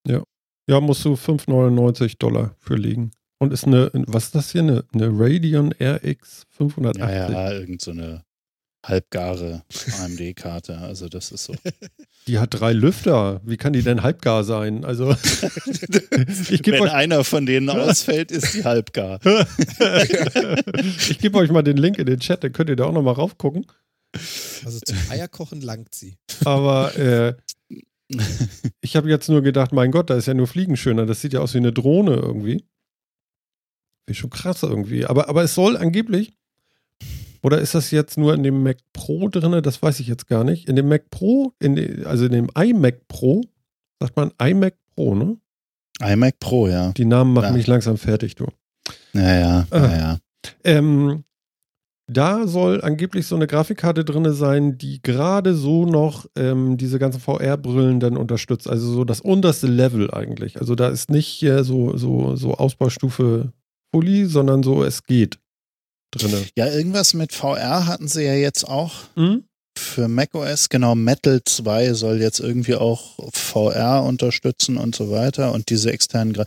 Ja. 0.07 0.23
Ja, 0.67 0.79
musst 0.79 1.03
du 1.03 1.15
5,99 1.15 2.17
Dollar 2.19 2.55
für 2.59 2.75
liegen. 2.75 3.11
Und 3.39 3.53
ist 3.53 3.65
eine, 3.65 3.89
was 3.93 4.25
ist 4.25 4.35
das 4.35 4.51
hier? 4.51 4.61
Eine, 4.61 4.83
eine 4.93 5.09
Radeon 5.11 5.73
RX 5.81 6.45
580? 6.49 7.01
Ja, 7.01 7.31
ja, 7.31 7.51
irgend 7.51 7.81
so 7.81 7.91
eine 7.91 8.23
halbgare 8.85 9.63
AMD-Karte. 10.01 10.77
Also 10.77 11.09
das 11.09 11.31
ist 11.31 11.45
so. 11.45 11.55
Die 12.29 12.37
hat 12.37 12.53
drei 12.53 12.73
Lüfter. 12.73 13.41
Wie 13.43 13.57
kann 13.57 13.73
die 13.73 13.81
denn 13.81 14.03
halbgar 14.03 14.43
sein? 14.43 14.85
Also 14.85 15.09
ich 15.13 16.61
Wenn 16.63 16.81
euch 16.81 16.91
einer 16.91 17.23
von 17.23 17.47
denen 17.47 17.69
ausfällt, 17.71 18.29
ist 18.29 18.53
die 18.53 18.63
halbgar. 18.65 19.19
ich 21.09 21.17
gebe 21.17 21.39
euch 21.39 21.49
mal 21.49 21.63
den 21.63 21.77
Link 21.77 21.97
in 21.97 22.05
den 22.05 22.19
Chat, 22.19 22.43
dann 22.43 22.53
könnt 22.53 22.69
ihr 22.69 22.75
da 22.75 22.85
auch 22.85 22.91
nochmal 22.91 23.15
raufgucken. 23.15 23.65
Also 24.63 24.79
zum 24.79 24.95
Eierkochen 25.09 25.61
langt 25.61 25.95
sie. 25.95 26.19
Aber 26.45 26.95
äh, 26.99 27.33
ich 28.81 28.95
habe 28.95 29.09
jetzt 29.09 29.27
nur 29.27 29.41
gedacht, 29.41 29.71
mein 29.71 29.89
Gott, 29.89 30.11
da 30.11 30.15
ist 30.15 30.27
ja 30.27 30.35
nur 30.35 30.45
Fliegen 30.45 30.77
schöner. 30.77 31.07
Das 31.07 31.21
sieht 31.21 31.33
ja 31.33 31.39
aus 31.39 31.55
wie 31.55 31.59
eine 31.59 31.73
Drohne 31.73 32.13
irgendwie. 32.13 32.63
Wie 34.05 34.13
schon 34.13 34.29
krass 34.29 34.61
irgendwie. 34.61 35.07
Aber, 35.07 35.29
aber 35.29 35.41
es 35.41 35.55
soll 35.55 35.77
angeblich 35.77 36.38
oder 37.41 37.59
ist 37.59 37.75
das 37.75 37.91
jetzt 37.91 38.17
nur 38.17 38.33
in 38.33 38.43
dem 38.43 38.63
Mac 38.63 38.77
Pro 38.93 39.29
drin? 39.29 39.61
Das 39.63 39.81
weiß 39.81 39.99
ich 39.99 40.07
jetzt 40.07 40.27
gar 40.27 40.43
nicht. 40.43 40.67
In 40.67 40.75
dem 40.75 40.87
Mac 40.87 41.09
Pro, 41.09 41.53
in 41.59 41.75
de, 41.75 42.05
also 42.05 42.25
in 42.25 42.31
dem 42.31 42.49
iMac 42.57 43.07
Pro, 43.07 43.41
sagt 43.99 44.15
man 44.15 44.31
iMac 44.41 44.75
Pro, 44.95 45.15
ne? 45.15 45.37
iMac 46.01 46.39
Pro, 46.39 46.67
ja. 46.67 46.91
Die 46.91 47.05
Namen 47.05 47.33
machen 47.33 47.51
ja. 47.51 47.53
mich 47.53 47.67
langsam 47.67 47.97
fertig, 47.97 48.35
du. 48.35 48.47
Ja, 49.13 49.35
ja, 49.35 49.67
ah. 49.69 49.77
ja, 49.77 49.97
ja. 49.97 50.17
Ähm, 50.63 51.23
da 52.11 52.47
soll 52.47 52.81
angeblich 52.81 53.27
so 53.27 53.35
eine 53.35 53.45
Grafikkarte 53.45 54.03
drin 54.03 54.31
sein, 54.33 54.77
die 54.77 55.01
gerade 55.01 55.53
so 55.53 55.85
noch 55.85 56.25
ähm, 56.35 56.77
diese 56.77 56.97
ganzen 56.97 57.19
VR-Brillen 57.19 57.99
dann 57.99 58.17
unterstützt. 58.17 58.67
Also 58.67 58.91
so 58.91 59.03
das 59.03 59.21
unterste 59.21 59.67
Level 59.67 60.11
eigentlich. 60.11 60.59
Also 60.59 60.75
da 60.75 60.87
ist 60.87 61.11
nicht 61.11 61.43
äh, 61.43 61.63
so, 61.63 61.95
so, 61.97 62.35
so 62.35 62.55
Ausbaustufe 62.55 63.53
Fully, 63.93 64.25
sondern 64.25 64.63
so 64.63 64.83
es 64.83 65.03
geht 65.03 65.39
drin. 66.11 66.45
Ja, 66.55 66.67
irgendwas 66.67 67.13
mit 67.13 67.33
VR 67.33 67.85
hatten 67.85 68.07
sie 68.07 68.23
ja 68.23 68.33
jetzt 68.33 68.67
auch. 68.67 68.93
Mhm. 69.15 69.45
für 69.77 70.07
macOS, 70.09 70.67
genau, 70.67 70.93
Metal 70.93 71.41
2 71.43 71.93
soll 71.93 72.21
jetzt 72.21 72.39
irgendwie 72.39 72.75
auch 72.75 73.17
VR 73.33 74.03
unterstützen 74.03 74.77
und 74.77 74.93
so 74.93 75.09
weiter 75.09 75.53
und 75.53 75.69
diese 75.69 75.91
externen, 75.91 76.33
Gra 76.33 76.45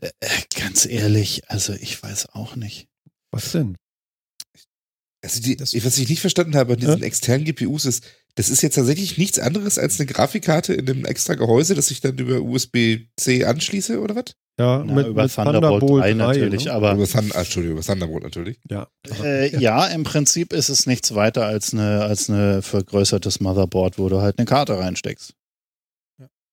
äh, 0.00 0.10
ganz 0.58 0.86
ehrlich, 0.86 1.42
also 1.48 1.74
ich 1.74 2.02
weiß 2.02 2.30
auch 2.32 2.56
nicht. 2.56 2.88
Was 3.32 3.52
denn? 3.52 3.76
Also 5.22 5.40
die, 5.42 5.60
was 5.60 5.98
ich 5.98 6.08
nicht 6.08 6.20
verstanden 6.20 6.56
habe 6.56 6.72
an 6.72 6.80
diesen 6.80 7.00
ja? 7.00 7.04
externen 7.04 7.44
GPUs 7.44 7.84
ist, 7.84 8.04
das 8.36 8.48
ist 8.48 8.62
jetzt 8.62 8.76
tatsächlich 8.76 9.18
nichts 9.18 9.38
anderes 9.38 9.78
als 9.78 10.00
eine 10.00 10.06
Grafikkarte 10.06 10.72
in 10.72 10.88
einem 10.88 11.04
extra 11.04 11.34
Gehäuse, 11.34 11.74
das 11.74 11.90
ich 11.90 12.00
dann 12.00 12.16
über 12.16 12.40
USB-C 12.40 13.44
anschließe 13.44 14.00
oder 14.00 14.16
was? 14.16 14.34
Ja, 14.58 14.84
Na, 14.84 14.92
mit, 14.92 15.06
über 15.06 15.22
mit 15.22 15.34
Thunderbolt, 15.34 15.80
Thunderbolt 15.80 16.02
3 16.04 16.14
natürlich, 16.14 16.64
ne? 16.66 16.72
aber. 16.72 16.92
Über, 16.94 17.06
Thund 17.06 17.34
ah, 17.34 17.40
Entschuldigung, 17.40 17.78
über 17.78 17.86
Thunderbolt 17.86 18.24
natürlich. 18.24 18.58
Ja. 18.70 18.88
Äh, 19.22 19.56
ja, 19.60 19.86
im 19.86 20.04
Prinzip 20.04 20.52
ist 20.52 20.68
es 20.68 20.86
nichts 20.86 21.14
weiter 21.14 21.46
als 21.46 21.72
eine, 21.72 22.02
als 22.02 22.28
eine 22.28 22.62
vergrößertes 22.62 23.40
Motherboard, 23.40 23.98
wo 23.98 24.08
du 24.08 24.20
halt 24.20 24.38
eine 24.38 24.46
Karte 24.46 24.78
reinsteckst. 24.78 25.34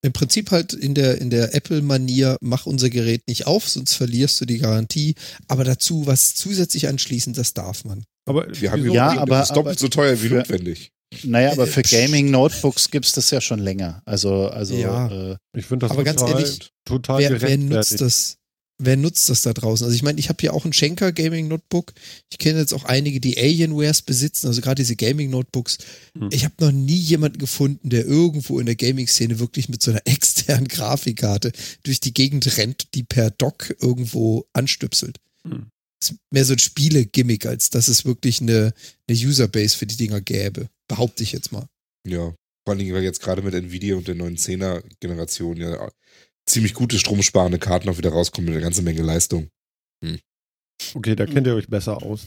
Im 0.04 0.14
Prinzip 0.14 0.52
halt 0.52 0.74
in 0.74 0.94
der, 0.94 1.20
in 1.20 1.32
der 1.32 1.56
Apple-Manier, 1.56 2.38
mach 2.40 2.66
unser 2.66 2.90
Gerät 2.90 3.28
nicht 3.28 3.48
auf, 3.48 3.68
sonst 3.68 3.96
verlierst 3.96 4.40
du 4.40 4.46
die 4.46 4.60
Garantie. 4.60 5.16
Aber 5.48 5.64
dazu 5.64 6.06
was 6.06 6.36
zusätzlich 6.36 6.88
anschließen, 6.88 7.34
das 7.34 7.54
darf 7.54 7.84
man. 7.84 8.04
Aber 8.26 8.46
wir 8.50 8.72
haben 8.72 8.90
ja, 8.92 9.18
aber, 9.18 9.38
das 9.38 9.50
ist 9.50 9.56
doppelt 9.56 9.78
aber 9.78 9.80
so 9.80 9.88
teuer 9.88 10.22
wie 10.22 10.30
notwendig. 10.30 10.92
Naja, 11.24 11.52
aber 11.52 11.68
für 11.68 11.82
Gaming-Notebooks 11.82 12.92
gibt 12.92 13.06
es 13.06 13.12
das 13.14 13.32
ja 13.32 13.42
schon 13.42 13.60
länger. 13.60 14.02
Also, 14.06 14.48
also 14.48 14.76
ja. 14.76 15.32
Äh, 15.32 15.38
ich 15.56 15.66
finde 15.66 15.88
das 15.88 15.92
aber 15.92 16.04
total, 16.04 16.16
ganz 16.16 16.30
ehrlich, 16.30 16.72
total 16.86 17.20
wer, 17.20 17.42
wer 17.42 17.58
nutzt 17.58 18.02
das? 18.02 18.38
Wer 18.80 18.96
nutzt 18.96 19.28
das 19.30 19.42
da 19.42 19.54
draußen? 19.54 19.86
Also 19.86 19.96
ich 19.96 20.04
meine, 20.04 20.20
ich 20.20 20.30
habe 20.30 20.38
hier 20.40 20.54
auch 20.54 20.64
ein 20.64 20.72
Schenker 20.72 21.12
Gaming 21.12 21.48
Notebook. 21.48 21.94
Ich 22.32 22.38
kenne 22.38 22.60
jetzt 22.60 22.74
auch 22.74 22.84
einige, 22.84 23.20
die 23.20 23.36
Alienwares 23.36 24.04
besitzen, 24.04 24.46
also 24.46 24.62
gerade 24.62 24.84
diese 24.84 24.96
Gaming 24.96 25.32
Notebooks. 25.32 25.80
Hm. 26.16 26.30
Ich 26.32 26.46
habe 26.46 26.54
noch 26.60 26.72
nie 26.72 26.96
jemanden 26.96 27.40
gefunden, 27.40 27.90
der 27.90 28.06
irgendwo 28.06 28.60
in 28.60 28.68
der 28.68 28.76
Gaming-Szene 28.76 29.40
wirklich 29.40 29.68
mit 29.68 29.82
so 29.82 29.90
einer 29.90 30.02
externen 30.06 30.68
Grafikkarte 30.68 31.52
durch 31.82 32.00
die 32.00 32.14
Gegend 32.14 32.58
rennt, 32.58 32.94
die 32.94 33.04
per 33.04 33.32
Dock 33.32 33.76
irgendwo 33.82 34.46
anstöpselt. 34.54 35.18
Hm. 35.44 35.72
Ist 36.00 36.14
mehr 36.30 36.46
so 36.46 36.54
ein 36.54 36.60
Spiele-Gimmick, 36.60 37.48
als 37.48 37.72
dass 37.72 37.88
es 37.88 38.06
wirklich 38.06 38.42
eine, 38.42 38.74
eine 39.10 39.18
Userbase 39.18 39.76
für 39.76 39.88
die 39.88 39.98
Dinger 39.98 40.22
gäbe. 40.22 40.70
Behaupte 40.88 41.24
ich 41.24 41.32
jetzt 41.32 41.52
mal. 41.52 41.68
Ja, 42.08 42.34
vor 42.66 42.72
allen 42.72 42.80
Dingen, 42.80 42.94
weil 42.94 43.04
jetzt 43.04 43.22
gerade 43.22 43.42
mit 43.42 43.54
Nvidia 43.54 43.96
und 43.96 44.08
der 44.08 44.16
neuen 44.16 44.38
10er-Generation 44.38 45.58
ja 45.58 45.90
ziemlich 46.46 46.74
gute 46.74 46.98
stromsparende 47.00 47.60
Karten 47.60 47.90
auch 47.90 47.98
wieder 47.98 48.12
rauskommen 48.12 48.46
mit 48.46 48.56
einer 48.56 48.64
ganzen 48.64 48.84
Menge 48.84 49.02
Leistung. 49.02 49.50
Hm. 50.04 50.20
Okay, 50.94 51.16
da 51.16 51.26
kennt 51.26 51.48
ihr 51.48 51.56
euch 51.56 51.68
besser 51.68 52.02
aus. 52.02 52.26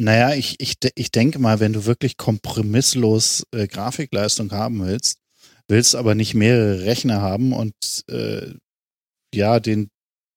Naja, 0.00 0.34
ich, 0.34 0.60
ich, 0.60 0.76
ich 0.94 1.10
denke 1.10 1.38
mal, 1.38 1.58
wenn 1.60 1.72
du 1.72 1.84
wirklich 1.84 2.16
kompromisslos 2.16 3.44
äh, 3.52 3.66
Grafikleistung 3.66 4.52
haben 4.52 4.86
willst, 4.86 5.18
willst 5.66 5.96
aber 5.96 6.14
nicht 6.14 6.34
mehrere 6.34 6.84
Rechner 6.84 7.20
haben 7.20 7.52
und 7.52 7.74
äh, 8.08 8.54
ja, 9.34 9.58
den 9.60 9.90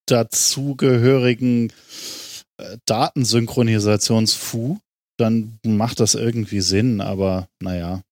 dazugehörigen 0.08 1.72
äh, 2.58 2.78
Datensynchronisationsfu, 2.86 4.80
dann 5.22 5.60
macht 5.64 6.00
das 6.00 6.16
irgendwie 6.16 6.62
Sinn, 6.62 7.02
aber 7.02 7.48
naja. 7.62 8.04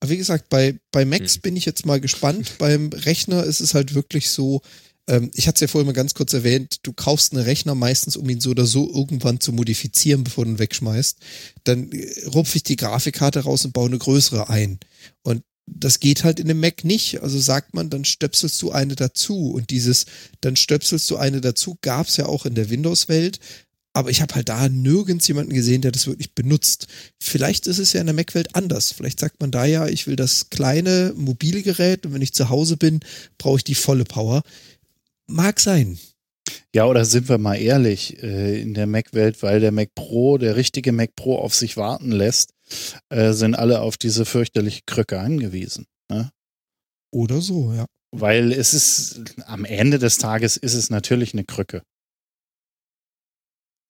Aber 0.00 0.10
wie 0.10 0.16
gesagt, 0.16 0.48
bei, 0.48 0.78
bei 0.92 1.04
Macs 1.04 1.34
hm. 1.34 1.42
bin 1.42 1.56
ich 1.56 1.66
jetzt 1.66 1.84
mal 1.84 2.00
gespannt. 2.00 2.52
Beim 2.58 2.88
Rechner 2.88 3.44
ist 3.44 3.60
es 3.60 3.74
halt 3.74 3.94
wirklich 3.94 4.30
so, 4.30 4.62
ähm, 5.06 5.30
ich 5.34 5.46
hatte 5.46 5.56
es 5.56 5.60
ja 5.60 5.68
vorhin 5.68 5.86
mal 5.86 5.92
ganz 5.92 6.14
kurz 6.14 6.32
erwähnt, 6.32 6.78
du 6.82 6.92
kaufst 6.92 7.32
einen 7.32 7.42
Rechner 7.42 7.74
meistens, 7.74 8.16
um 8.16 8.28
ihn 8.28 8.40
so 8.40 8.50
oder 8.50 8.64
so 8.64 8.90
irgendwann 8.92 9.40
zu 9.40 9.52
modifizieren, 9.52 10.24
bevor 10.24 10.44
du 10.44 10.52
ihn 10.52 10.58
wegschmeißt. 10.58 11.18
Dann 11.64 11.92
äh, 11.92 12.28
rupfe 12.28 12.56
ich 12.56 12.62
die 12.62 12.76
Grafikkarte 12.76 13.40
raus 13.40 13.64
und 13.64 13.72
baue 13.72 13.88
eine 13.88 13.98
größere 13.98 14.48
ein. 14.48 14.78
Und 15.22 15.42
das 15.66 16.00
geht 16.00 16.24
halt 16.24 16.40
in 16.40 16.48
dem 16.48 16.60
Mac 16.60 16.84
nicht. 16.84 17.22
Also 17.22 17.38
sagt 17.38 17.74
man, 17.74 17.90
dann 17.90 18.04
stöpselst 18.04 18.60
du 18.62 18.70
eine 18.70 18.96
dazu. 18.96 19.52
Und 19.52 19.70
dieses, 19.70 20.06
dann 20.40 20.56
stöpselst 20.56 21.10
du 21.10 21.16
eine 21.16 21.40
dazu, 21.40 21.78
gab 21.82 22.08
es 22.08 22.16
ja 22.16 22.26
auch 22.26 22.46
in 22.46 22.54
der 22.54 22.70
Windows-Welt. 22.70 23.38
Aber 23.92 24.10
ich 24.10 24.22
habe 24.22 24.34
halt 24.36 24.48
da 24.48 24.68
nirgends 24.68 25.26
jemanden 25.26 25.52
gesehen, 25.52 25.82
der 25.82 25.90
das 25.90 26.06
wirklich 26.06 26.32
benutzt. 26.34 26.86
Vielleicht 27.20 27.66
ist 27.66 27.78
es 27.78 27.92
ja 27.92 28.00
in 28.00 28.06
der 28.06 28.14
Mac-Welt 28.14 28.54
anders. 28.54 28.92
Vielleicht 28.92 29.18
sagt 29.18 29.40
man 29.40 29.50
da 29.50 29.64
ja, 29.64 29.88
ich 29.88 30.06
will 30.06 30.16
das 30.16 30.50
kleine 30.50 31.12
mobile 31.16 31.62
Gerät 31.62 32.06
und 32.06 32.14
wenn 32.14 32.22
ich 32.22 32.32
zu 32.32 32.48
Hause 32.48 32.76
bin, 32.76 33.00
brauche 33.36 33.56
ich 33.56 33.64
die 33.64 33.74
volle 33.74 34.04
Power. 34.04 34.42
Mag 35.26 35.58
sein. 35.58 35.98
Ja, 36.74 36.86
oder 36.86 37.04
sind 37.04 37.28
wir 37.28 37.38
mal 37.38 37.56
ehrlich, 37.56 38.22
äh, 38.22 38.60
in 38.60 38.74
der 38.74 38.86
Mac-Welt, 38.86 39.42
weil 39.42 39.60
der 39.60 39.72
Mac 39.72 39.94
Pro, 39.94 40.38
der 40.38 40.56
richtige 40.56 40.92
Mac 40.92 41.16
Pro 41.16 41.36
auf 41.36 41.54
sich 41.54 41.76
warten 41.76 42.12
lässt, 42.12 42.52
äh, 43.08 43.32
sind 43.32 43.54
alle 43.54 43.80
auf 43.80 43.96
diese 43.96 44.24
fürchterliche 44.24 44.82
Krücke 44.86 45.18
angewiesen. 45.18 45.86
Ne? 46.08 46.30
Oder 47.12 47.40
so, 47.40 47.72
ja. 47.72 47.86
Weil 48.12 48.52
es 48.52 48.74
ist, 48.74 49.20
am 49.46 49.64
Ende 49.64 49.98
des 49.98 50.18
Tages 50.18 50.56
ist 50.56 50.74
es 50.74 50.90
natürlich 50.90 51.32
eine 51.32 51.44
Krücke. 51.44 51.82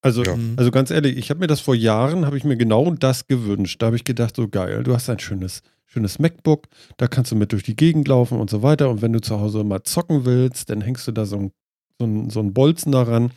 Also, 0.02 0.24
ja. 0.24 0.34
also 0.56 0.70
ganz 0.70 0.90
ehrlich, 0.90 1.16
ich 1.16 1.30
habe 1.30 1.40
mir 1.40 1.46
das 1.46 1.60
vor 1.60 1.74
Jahren, 1.74 2.24
habe 2.24 2.36
ich 2.36 2.44
mir 2.44 2.56
genau 2.56 2.90
das 2.94 3.26
gewünscht. 3.26 3.82
Da 3.82 3.86
habe 3.86 3.96
ich 3.96 4.04
gedacht, 4.04 4.34
so 4.36 4.48
geil, 4.48 4.82
du 4.82 4.94
hast 4.94 5.10
ein 5.10 5.18
schönes, 5.18 5.62
schönes 5.86 6.18
MacBook, 6.18 6.68
da 6.96 7.06
kannst 7.06 7.32
du 7.32 7.36
mit 7.36 7.52
durch 7.52 7.64
die 7.64 7.76
Gegend 7.76 8.08
laufen 8.08 8.38
und 8.38 8.48
so 8.48 8.62
weiter. 8.62 8.88
Und 8.88 9.02
wenn 9.02 9.12
du 9.12 9.20
zu 9.20 9.40
Hause 9.40 9.62
mal 9.62 9.82
zocken 9.82 10.24
willst, 10.24 10.70
dann 10.70 10.80
hängst 10.80 11.06
du 11.06 11.12
da 11.12 11.26
so 11.26 11.36
ein, 11.36 11.52
so 11.98 12.06
ein, 12.06 12.30
so 12.30 12.40
ein 12.40 12.54
Bolzen 12.54 12.92
daran 12.92 13.32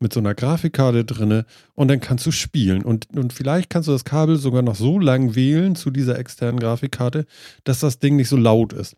mit 0.00 0.12
so 0.12 0.20
einer 0.20 0.34
Grafikkarte 0.34 1.04
drinne 1.04 1.44
und 1.74 1.88
dann 1.88 2.00
kannst 2.00 2.24
du 2.26 2.30
spielen. 2.30 2.84
Und, 2.84 3.08
und 3.16 3.32
vielleicht 3.32 3.70
kannst 3.70 3.88
du 3.88 3.92
das 3.92 4.04
Kabel 4.04 4.36
sogar 4.36 4.62
noch 4.62 4.76
so 4.76 4.98
lang 4.98 5.34
wählen 5.34 5.74
zu 5.76 5.90
dieser 5.90 6.18
externen 6.18 6.60
Grafikkarte, 6.60 7.26
dass 7.64 7.80
das 7.80 7.98
Ding 7.98 8.16
nicht 8.16 8.28
so 8.28 8.36
laut 8.36 8.72
ist. 8.72 8.96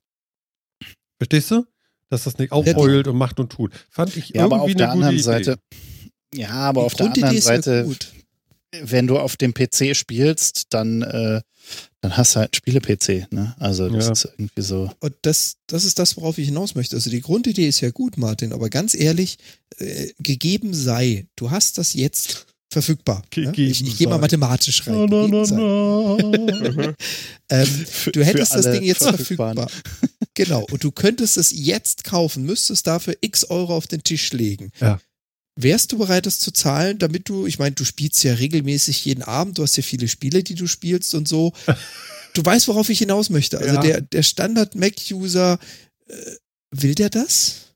Verstehst 1.19 1.51
du? 1.51 1.67
Dass 2.09 2.25
das 2.25 2.39
nicht 2.39 2.53
aufheult 2.53 3.09
und 3.09 3.17
macht 3.17 3.39
und 3.41 3.53
tut. 3.53 3.73
Fand 3.89 4.17
ich 4.17 4.31
ja, 4.31 4.43
irgendwie 4.43 4.55
aber 4.55 4.63
auf 4.63 4.75
der 4.75 4.91
anderen 4.91 5.17
Idee. 5.17 5.55
Ja, 6.35 6.51
aber 6.51 6.83
Die 6.83 6.87
auf 6.87 6.95
der 6.95 7.07
anderen 7.07 7.41
Seite, 7.41 7.97
wenn 8.83 9.07
du 9.07 9.19
auf 9.19 9.37
dem 9.37 9.53
PC 9.53 9.97
spielst, 9.97 10.67
dann, 10.71 11.03
äh, 11.03 11.41
dann 12.01 12.17
hast 12.17 12.35
du 12.35 12.41
halt 12.41 12.57
Spiele-PC. 12.57 13.33
Ne? 13.33 13.55
Also 13.59 13.89
das 13.89 14.07
ja. 14.07 14.13
ist 14.13 14.25
irgendwie 14.25 14.63
so. 14.63 14.91
Und 15.01 15.15
das, 15.23 15.57
das 15.67 15.85
ist 15.85 15.99
das, 15.99 16.17
worauf 16.17 16.39
ich 16.39 16.47
hinaus 16.47 16.75
möchte. 16.75 16.97
Also 16.97 17.11
die 17.11 17.21
Grundidee 17.21 17.69
ist 17.69 17.81
ja 17.81 17.91
gut, 17.91 18.17
Martin, 18.17 18.53
aber 18.53 18.71
ganz 18.71 18.95
ehrlich, 18.95 19.39
äh, 19.79 20.09
gegeben 20.21 20.73
sei, 20.73 21.27
du 21.37 21.51
hast 21.51 21.79
das 21.79 21.95
jetzt 21.95 22.47
verfügbar. 22.73 23.23
Ne? 23.37 23.53
Ich, 23.57 23.85
ich 23.85 23.99
gehe 23.99 24.07
mal 24.07 24.19
mathematisch 24.19 24.87
rein. 24.87 24.95
No, 24.95 25.07
no, 25.07 25.45
no, 25.45 26.19
ähm, 27.49 27.87
du 28.13 28.25
hättest 28.25 28.55
das 28.55 28.71
Ding 28.71 28.85
jetzt 28.85 29.03
verfügbar. 29.03 29.69
genau. 30.35 30.65
Und 30.71 30.85
du 30.85 30.93
könntest 30.93 31.37
es 31.37 31.51
jetzt 31.51 32.05
kaufen, 32.05 32.45
müsstest 32.45 32.87
dafür 32.87 33.17
x 33.21 33.45
Euro 33.45 33.77
auf 33.77 33.89
den 33.89 34.05
Tisch 34.05 34.33
legen. 34.33 34.71
Ja. 34.81 35.01
Wärst 35.63 35.93
du 35.93 35.99
bereit, 35.99 36.27
das 36.27 36.39
zu 36.39 36.53
zahlen, 36.53 36.99
damit 36.99 37.29
du, 37.29 37.47
ich 37.47 37.59
meine, 37.59 37.75
du 37.75 37.85
spielst 37.85 38.23
ja 38.25 38.35
regelmäßig 38.35 39.05
jeden 39.05 39.23
Abend, 39.23 39.59
du 39.59 39.63
hast 39.63 39.77
ja 39.77 39.83
viele 39.83 40.09
Spiele, 40.09 40.43
die 40.43 40.55
du 40.55 40.67
spielst 40.67 41.15
und 41.15 41.29
so. 41.29 41.53
Du 42.33 42.45
weißt, 42.45 42.69
worauf 42.69 42.89
ich 42.91 43.01
hinaus 43.01 43.29
möchte. 43.29 43.59
Also 43.59 43.75
ja. 43.75 43.81
der, 43.81 44.01
der 44.03 44.23
Standard-Mac-User, 44.23 45.59
äh, 46.07 46.15
will 46.71 46.95
der 46.95 47.11
das? 47.11 47.70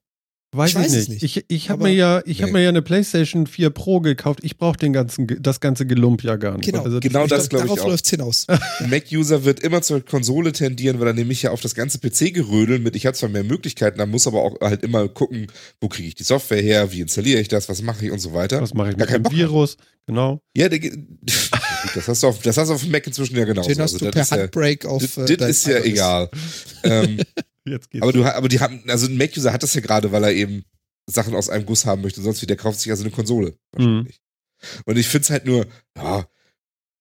Weiß 0.57 0.70
ich, 0.70 0.76
weiß 0.76 0.92
nicht. 0.92 1.09
nicht. 1.09 1.22
Ich, 1.22 1.44
ich 1.48 1.70
habe 1.70 1.82
mir 1.82 1.92
ja, 1.92 2.22
ich 2.24 2.38
nee. 2.38 2.42
habe 2.42 2.52
mir 2.52 2.62
ja 2.62 2.68
eine 2.68 2.82
PlayStation 2.82 3.46
4 3.46 3.70
Pro 3.70 4.00
gekauft. 4.00 4.40
Ich 4.42 4.57
brauche 4.57 4.76
den 4.76 4.92
ganzen, 4.92 5.26
das 5.40 5.61
ganze 5.61 5.84
Gelump 5.86 6.22
ja 6.22 6.36
gar 6.36 6.57
nicht. 6.57 6.66
Genau, 6.66 6.84
also 6.84 7.00
genau 7.00 7.26
das 7.26 7.48
glaube 7.48 7.66
ich 7.66 7.72
Darauf 7.72 7.88
läuft 7.88 8.05
es 8.05 8.11
hinaus. 8.11 8.46
Mac-User 8.88 9.44
wird 9.44 9.61
immer 9.61 9.82
zur 9.82 10.05
Konsole 10.05 10.52
tendieren, 10.52 11.00
weil 11.00 11.09
er 11.09 11.12
nämlich 11.12 11.42
ja 11.42 11.50
auf 11.50 11.61
das 11.61 11.74
ganze 11.74 11.98
PC-Gerödel 11.98 12.78
mit, 12.78 12.94
ich 12.94 13.07
habe 13.07 13.16
zwar 13.16 13.28
mehr 13.28 13.44
Möglichkeiten, 13.44 13.98
da 13.98 14.07
muss 14.07 14.26
aber 14.26 14.42
auch 14.42 14.61
halt 14.61 14.82
immer 14.84 15.09
gucken, 15.09 15.48
wo 15.80 15.88
kriege 15.88 16.09
ich 16.09 16.14
die 16.14 16.24
Software 16.24 16.62
her, 16.62 16.92
wie 16.92 17.00
installiere 17.00 17.40
ich 17.40 17.48
das, 17.48 17.68
was 17.68 17.82
mache 17.82 18.07
ich 18.07 18.12
und 18.12 18.20
so 18.20 18.32
weiter. 18.32 18.62
Was 18.62 18.74
mache 18.74 18.90
ich 18.90 18.96
mit 18.96 19.11
dem 19.11 19.30
Virus, 19.30 19.76
genau. 20.07 20.40
Ja, 20.57 20.68
der, 20.68 20.78
das 21.94 22.09
hast 22.09 22.22
du 22.22 22.28
auf, 22.28 22.40
das 22.42 22.57
hast 22.57 22.68
du 22.68 22.74
auf 22.74 22.82
dem 22.82 22.92
Mac 22.92 23.07
inzwischen 23.07 23.36
ja 23.36 23.44
genauso. 23.44 23.68
Den 23.68 23.80
hast 23.80 23.94
also, 23.94 24.07
du 24.07 24.11
per 24.12 24.30
Handbrake 24.30 24.86
ja, 24.86 24.90
auf. 24.90 25.02
Das, 25.02 25.30
äh, 25.30 25.36
das 25.36 25.50
ist 25.50 25.66
ja 25.66 25.78
egal. 25.80 26.30
ähm, 26.84 27.18
Jetzt 27.64 27.90
geht's. 27.90 28.02
Aber 28.02 28.12
du, 28.12 28.24
aber 28.24 28.48
die 28.48 28.60
haben, 28.60 28.82
also 28.88 29.06
ein 29.06 29.16
Mac-User 29.16 29.52
hat 29.52 29.62
das 29.62 29.74
ja 29.74 29.80
gerade, 29.80 30.12
weil 30.12 30.24
er 30.24 30.32
eben 30.32 30.64
Sachen 31.06 31.34
aus 31.34 31.48
einem 31.48 31.66
Guss 31.66 31.86
haben 31.86 32.02
möchte, 32.02 32.20
sonst 32.20 32.42
wie 32.42 32.46
der 32.46 32.56
kauft 32.56 32.80
sich 32.80 32.90
also 32.90 33.04
eine 33.04 33.12
Konsole. 33.12 33.56
Wahrscheinlich. 33.72 34.16
Mhm. 34.16 34.82
Und 34.86 34.96
ich 34.96 35.08
finde 35.08 35.24
es 35.24 35.30
halt 35.30 35.44
nur, 35.46 35.66
ja, 35.96 36.26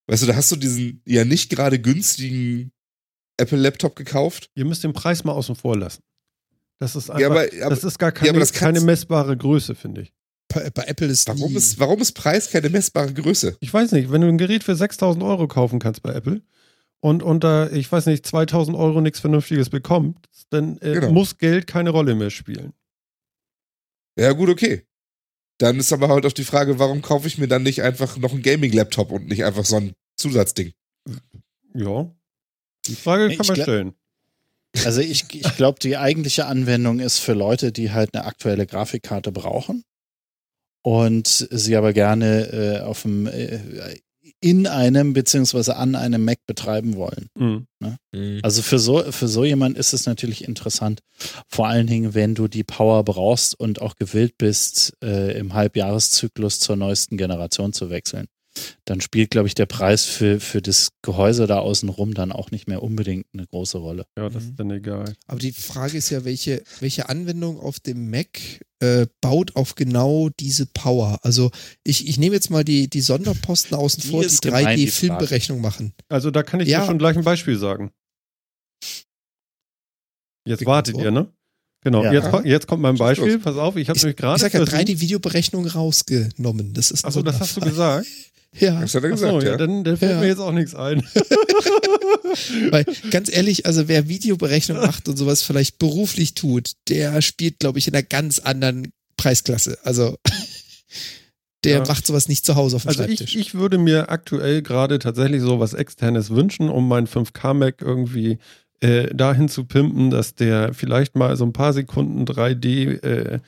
weißt 0.08 0.24
du, 0.24 0.28
da 0.28 0.36
hast 0.36 0.52
du 0.52 0.56
diesen 0.56 1.02
ja 1.06 1.26
nicht 1.26 1.50
gerade 1.50 1.80
günstigen 1.80 2.72
Apple-Laptop 3.38 3.96
gekauft. 3.96 4.50
Ihr 4.56 4.66
müsst 4.66 4.84
den 4.84 4.94
Preis 4.94 5.24
mal 5.24 5.32
außen 5.34 5.56
vor 5.56 5.78
lassen. 5.78 6.04
Das 6.80 6.96
ist 6.96 7.10
einfach, 7.10 7.22
ja, 7.22 7.28
aber, 7.28 7.42
aber, 7.62 7.70
das 7.70 7.84
ist 7.84 7.98
gar 7.98 8.12
keine, 8.12 8.38
ja, 8.38 8.46
keine 8.46 8.82
messbare 8.82 9.38
Größe, 9.38 9.76
finde 9.76 10.02
ich. 10.02 10.14
Bei, 10.54 10.70
bei, 10.70 10.84
Apple 10.84 11.08
ist 11.08 11.28
warum, 11.28 11.56
ist 11.56 11.80
warum 11.80 12.02
ist 12.02 12.12
Preis 12.12 12.50
keine 12.50 12.70
messbare 12.70 13.14
Größe? 13.14 13.58
Ich 13.60 13.74
weiß 13.74 13.94
nicht, 13.94 14.12
wenn 14.12 14.22
du 14.22 14.28
ein 14.28 14.38
Gerät 14.38 14.64
für 14.64 14.76
6000 14.76 15.24
Euro 15.24 15.48
kaufen 15.48 15.80
kannst 15.80 16.04
bei 16.04 16.14
Apple 16.14 16.42
und 17.04 17.22
unter, 17.22 17.74
ich 17.74 17.92
weiß 17.92 18.06
nicht, 18.06 18.26
2000 18.26 18.78
Euro 18.78 19.02
nichts 19.02 19.20
Vernünftiges 19.20 19.70
bekommt, 19.70 20.30
dann 20.52 20.78
äh, 20.78 20.94
genau. 20.94 21.12
muss 21.12 21.38
Geld 21.38 21.68
keine 21.68 21.90
Rolle 21.90 22.16
mehr 22.16 22.30
spielen. 22.30 22.72
Ja, 24.18 24.32
gut, 24.32 24.48
okay. 24.48 24.88
Dann 25.58 25.80
ist 25.80 25.92
aber 25.92 26.08
halt 26.08 26.26
auch 26.26 26.32
die 26.32 26.46
Frage, 26.46 26.80
warum 26.80 27.02
kaufe 27.02 27.28
ich 27.28 27.38
mir 27.38 27.50
dann 27.50 27.64
nicht 27.64 27.84
einfach 27.84 28.16
noch 28.18 28.32
einen 28.32 28.42
Gaming-Laptop 28.42 29.12
und 29.12 29.28
nicht 29.28 29.44
einfach 29.44 29.66
so 29.66 29.76
ein 29.76 29.94
Zusatzding? 30.16 30.72
Ja. 31.74 32.10
Die 32.86 32.96
Frage 32.96 33.36
kann 33.36 33.48
man 33.48 33.56
stellen. 33.58 33.94
Also 34.86 35.02
ich, 35.02 35.26
ich 35.34 35.58
glaube, 35.58 35.80
die 35.80 35.98
eigentliche 35.98 36.46
Anwendung 36.46 37.02
ist 37.02 37.20
für 37.20 37.34
Leute, 37.34 37.74
die 37.74 37.92
halt 37.92 38.16
eine 38.16 38.24
aktuelle 38.24 38.66
Grafikkarte 38.66 39.34
brauchen 39.34 39.84
und 40.84 41.28
sie 41.28 41.76
aber 41.76 41.92
gerne 41.92 42.80
äh, 42.80 42.80
auf 42.80 43.02
dem 43.02 43.28
äh, 43.28 44.00
in 44.40 44.68
einem 44.68 45.14
beziehungsweise 45.14 45.76
an 45.76 45.96
einem 45.96 46.24
Mac 46.24 46.40
betreiben 46.48 46.96
wollen. 46.96 47.28
Mhm. 47.38 47.68
Ne? 47.80 47.98
Mhm. 48.14 48.40
Also 48.44 48.62
für 48.62 48.80
so, 48.80 49.12
für 49.12 49.28
so 49.28 49.44
jemand 49.44 49.78
ist 49.78 49.94
es 49.94 50.06
natürlich 50.06 50.48
interessant, 50.48 51.02
vor 51.48 51.68
allen 51.68 51.88
Dingen, 51.88 52.14
wenn 52.14 52.36
du 52.36 52.48
die 52.48 52.64
Power 52.64 53.04
brauchst 53.04 53.60
und 53.60 53.82
auch 53.82 53.96
gewillt 53.96 54.38
bist, 54.38 54.94
äh, 55.04 55.38
im 55.38 55.54
Halbjahreszyklus 55.54 56.60
zur 56.60 56.76
neuesten 56.76 57.18
Generation 57.18 57.74
zu 57.74 57.90
wechseln 57.90 58.28
dann 58.86 59.02
spielt, 59.02 59.32
glaube 59.32 59.48
ich, 59.48 59.56
der 59.56 59.66
Preis 59.66 60.06
für, 60.06 60.40
für 60.40 60.62
das 60.62 60.90
Gehäuse 61.02 61.48
da 61.48 61.60
außenrum 61.60 62.14
dann 62.14 62.32
auch 62.32 62.52
nicht 62.52 62.68
mehr 62.68 62.84
unbedingt 62.84 63.26
eine 63.34 63.48
große 63.48 63.78
Rolle. 63.78 64.06
Ja, 64.18 64.30
das 64.30 64.44
ist 64.44 64.60
dann 64.60 64.72
egal. 64.72 65.16
Aber 65.28 65.40
die 65.40 65.52
Frage 65.52 65.98
ist 65.98 66.10
ja, 66.10 66.26
welche, 66.26 66.64
welche 66.80 67.10
Anwendung 67.10 67.60
auf 67.60 67.80
dem 67.80 68.10
Mac 68.10 68.40
äh, 68.80 69.08
baut 69.22 69.56
auf 69.56 69.76
genau 69.76 70.30
diese 70.40 70.66
Power? 70.68 71.20
Also 71.24 71.52
ich, 71.84 72.08
ich 72.08 72.18
nehme 72.18 72.36
jetzt 72.36 72.50
mal 72.50 72.64
die, 72.64 72.90
die 72.90 73.02
Sonderposten 73.02 73.78
außen 73.78 74.04
die 74.04 74.10
vor, 74.10 74.22
die 74.22 74.30
3D-Filmberechnung 74.30 75.62
machen. 75.62 75.94
Also 76.10 76.32
da 76.32 76.44
kann 76.44 76.60
ich 76.60 76.68
ja. 76.68 76.82
dir 76.82 76.88
schon 76.88 77.00
gleich 77.00 77.18
ein 77.18 77.24
Beispiel 77.24 77.58
sagen. 77.58 77.92
Jetzt 80.46 80.66
wartet 80.66 80.98
ihr, 80.98 81.12
ne? 81.12 81.32
Genau, 81.84 82.04
ja. 82.04 82.14
jetzt, 82.14 82.30
jetzt, 82.46 82.68
kommt 82.68 82.82
mein 82.82 82.96
Beispiel. 82.96 83.40
Pass 83.40 83.58
auf, 83.58 83.76
ich 83.76 83.90
habe 83.90 84.00
nämlich 84.00 84.16
gerade. 84.16 84.38
Ich 84.38 84.42
sag 84.42 84.54
ja 84.54 84.62
3D-Videoberechnung 84.62 85.68
rausgenommen. 85.68 86.74
Das 86.74 86.92
ist 86.92 87.04
Achso, 87.04 87.22
das 87.22 87.40
hast 87.40 87.58
du 87.58 87.62
gesagt. 87.62 88.08
Ja. 88.60 88.82
Das 88.82 88.94
hat 88.96 89.04
er 89.04 89.10
gesagt, 89.10 89.32
so, 89.32 89.40
ja. 89.40 89.52
ja. 89.52 89.58
Dann, 89.58 89.84
dann 89.84 89.98
fällt 89.98 90.12
ja. 90.14 90.20
mir 90.20 90.28
jetzt 90.28 90.40
auch 90.40 90.52
nichts 90.52 90.76
ein. 90.76 91.04
Weil, 92.72 92.86
ganz 93.12 93.32
ehrlich, 93.32 93.66
also 93.66 93.88
wer 93.88 94.08
Videoberechnung 94.08 94.78
macht 94.82 95.08
und 95.08 95.18
sowas 95.18 95.42
vielleicht 95.42 95.80
beruflich 95.80 96.34
tut, 96.34 96.72
der 96.90 97.22
spielt, 97.22 97.60
glaube 97.60 97.80
ich, 97.80 97.88
in 97.88 97.96
einer 97.96 98.04
ganz 98.04 98.40
anderen 98.40 98.92
Preisklasse. 99.18 99.78
Also 99.84 100.18
der 101.64 101.78
ja. 101.78 101.86
macht 101.86 102.06
sowas 102.06 102.28
nicht 102.28 102.46
zu 102.46 102.56
Hause 102.56 102.76
auf 102.76 102.84
dem 102.84 102.90
also 102.90 103.04
Schreibtisch. 103.04 103.36
Ich, 103.36 103.42
ich 103.42 103.56
würde 103.56 103.78
mir 103.78 104.10
aktuell 104.10 104.62
gerade 104.62 105.00
tatsächlich 105.00 105.42
so 105.42 105.60
was 105.60 105.74
Externes 105.74 106.30
wünschen, 106.30 106.70
um 106.70 106.88
meinen 106.88 107.08
5K-Mac 107.08 107.82
irgendwie 107.82 108.38
äh, 108.82 109.14
dahin 109.14 109.48
zu 109.48 109.66
pimpen, 109.66 110.10
dass 110.10 110.36
der 110.36 110.74
vielleicht 110.74 111.16
mal 111.16 111.38
so 111.38 111.46
ein 111.46 111.54
paar 111.54 111.74
Sekunden 111.74 112.26
3D 112.26 113.02
äh, 113.04 113.40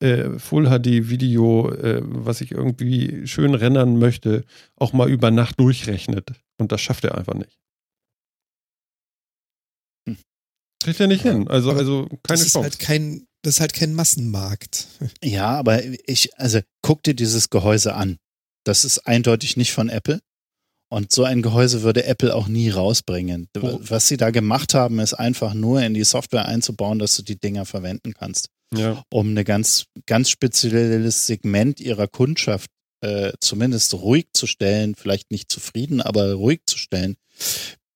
äh, 0.00 0.38
Full 0.38 0.66
HD 0.66 1.08
Video, 1.08 1.70
äh, 1.70 2.00
was 2.02 2.40
ich 2.40 2.50
irgendwie 2.50 3.26
schön 3.26 3.54
rendern 3.54 3.98
möchte, 3.98 4.44
auch 4.76 4.92
mal 4.92 5.10
über 5.10 5.30
Nacht 5.30 5.60
durchrechnet. 5.60 6.32
Und 6.58 6.72
das 6.72 6.80
schafft 6.80 7.04
er 7.04 7.16
einfach 7.16 7.34
nicht. 7.34 7.58
Hm. 10.08 10.18
Kriegt 10.82 11.00
er 11.00 11.06
nicht 11.06 11.22
hin. 11.22 11.48
Also, 11.48 11.72
also 11.72 12.06
keine 12.22 12.40
das 12.40 12.52
Chance. 12.52 12.58
Ist 12.58 12.64
halt 12.64 12.78
kein, 12.78 13.26
das 13.42 13.54
ist 13.54 13.60
halt 13.60 13.74
kein 13.74 13.94
Massenmarkt. 13.94 14.88
Ja, 15.22 15.50
aber 15.50 15.82
ich, 16.06 16.36
also 16.38 16.60
guck 16.82 17.02
dir 17.02 17.14
dieses 17.14 17.50
Gehäuse 17.50 17.94
an. 17.94 18.18
Das 18.64 18.84
ist 18.84 19.06
eindeutig 19.06 19.56
nicht 19.56 19.72
von 19.72 19.88
Apple. 19.88 20.20
Und 20.90 21.12
so 21.12 21.24
ein 21.24 21.42
Gehäuse 21.42 21.82
würde 21.82 22.04
Apple 22.04 22.34
auch 22.34 22.46
nie 22.46 22.70
rausbringen. 22.70 23.48
Oh. 23.60 23.80
Was 23.82 24.06
sie 24.06 24.16
da 24.16 24.30
gemacht 24.30 24.74
haben, 24.74 25.00
ist 25.00 25.14
einfach 25.14 25.54
nur 25.54 25.82
in 25.82 25.94
die 25.94 26.04
Software 26.04 26.46
einzubauen, 26.46 26.98
dass 26.98 27.16
du 27.16 27.22
die 27.22 27.38
Dinger 27.38 27.64
verwenden 27.64 28.14
kannst 28.14 28.53
ja. 28.76 29.02
um 29.10 29.30
eine 29.30 29.44
ganz, 29.44 29.86
ganz 30.06 30.30
spezielles 30.30 31.26
Segment 31.26 31.80
ihrer 31.80 32.08
Kundschaft 32.08 32.70
äh, 33.00 33.32
zumindest 33.40 33.94
ruhig 33.94 34.28
zu 34.32 34.46
stellen, 34.46 34.94
vielleicht 34.94 35.30
nicht 35.30 35.52
zufrieden, 35.52 36.00
aber 36.00 36.32
ruhig 36.32 36.60
zu 36.66 36.78
stellen, 36.78 37.16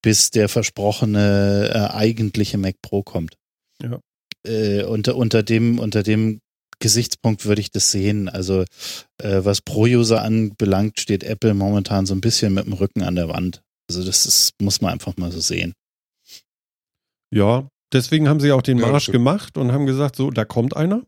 bis 0.03 0.31
der 0.31 0.49
versprochene 0.49 1.71
äh, 1.73 1.95
eigentliche 1.95 2.59
Mac 2.59 2.77
Pro 2.83 3.03
kommt. 3.03 3.37
Ja. 3.83 4.01
Äh, 4.47 4.85
unter, 4.85 5.17
unter, 5.17 5.43
dem, 5.43 5.79
unter 5.79 6.03
dem 6.03 6.41
Gesichtspunkt 6.79 7.45
würde 7.45 7.61
ich 7.61 7.71
das 7.71 7.91
sehen. 7.91 8.29
Also 8.29 8.65
äh, 9.23 9.45
was 9.45 9.63
Pro-User 9.63 10.23
anbelangt, 10.23 11.01
steht 11.01 11.25
Apple 11.25 11.55
momentan 11.55 12.07
so 12.07 12.15
ein 12.15 12.21
bisschen 12.21 12.55
mit 12.55 12.67
dem 12.67 12.75
Rücken 12.75 13.03
an 13.03 13.17
der 13.17 13.29
Wand. 13.29 13.63
Also 13.89 14.05
das 14.05 14.27
ist, 14.27 14.53
muss 14.61 14.81
man 14.81 14.93
einfach 14.93 15.17
mal 15.17 15.33
so 15.33 15.41
sehen. 15.41 15.73
Ja, 17.31 17.69
Deswegen 17.93 18.29
haben 18.29 18.41
sie 18.41 18.53
auch 18.53 18.63
den 18.63 18.81
Marsch 18.81 19.09
ja, 19.09 19.13
gemacht 19.13 19.57
und 19.57 19.73
haben 19.73 19.87
gesagt, 19.87 20.17
so, 20.17 20.31
da 20.31 20.45
kommt 20.45 20.77
einer. 20.77 21.07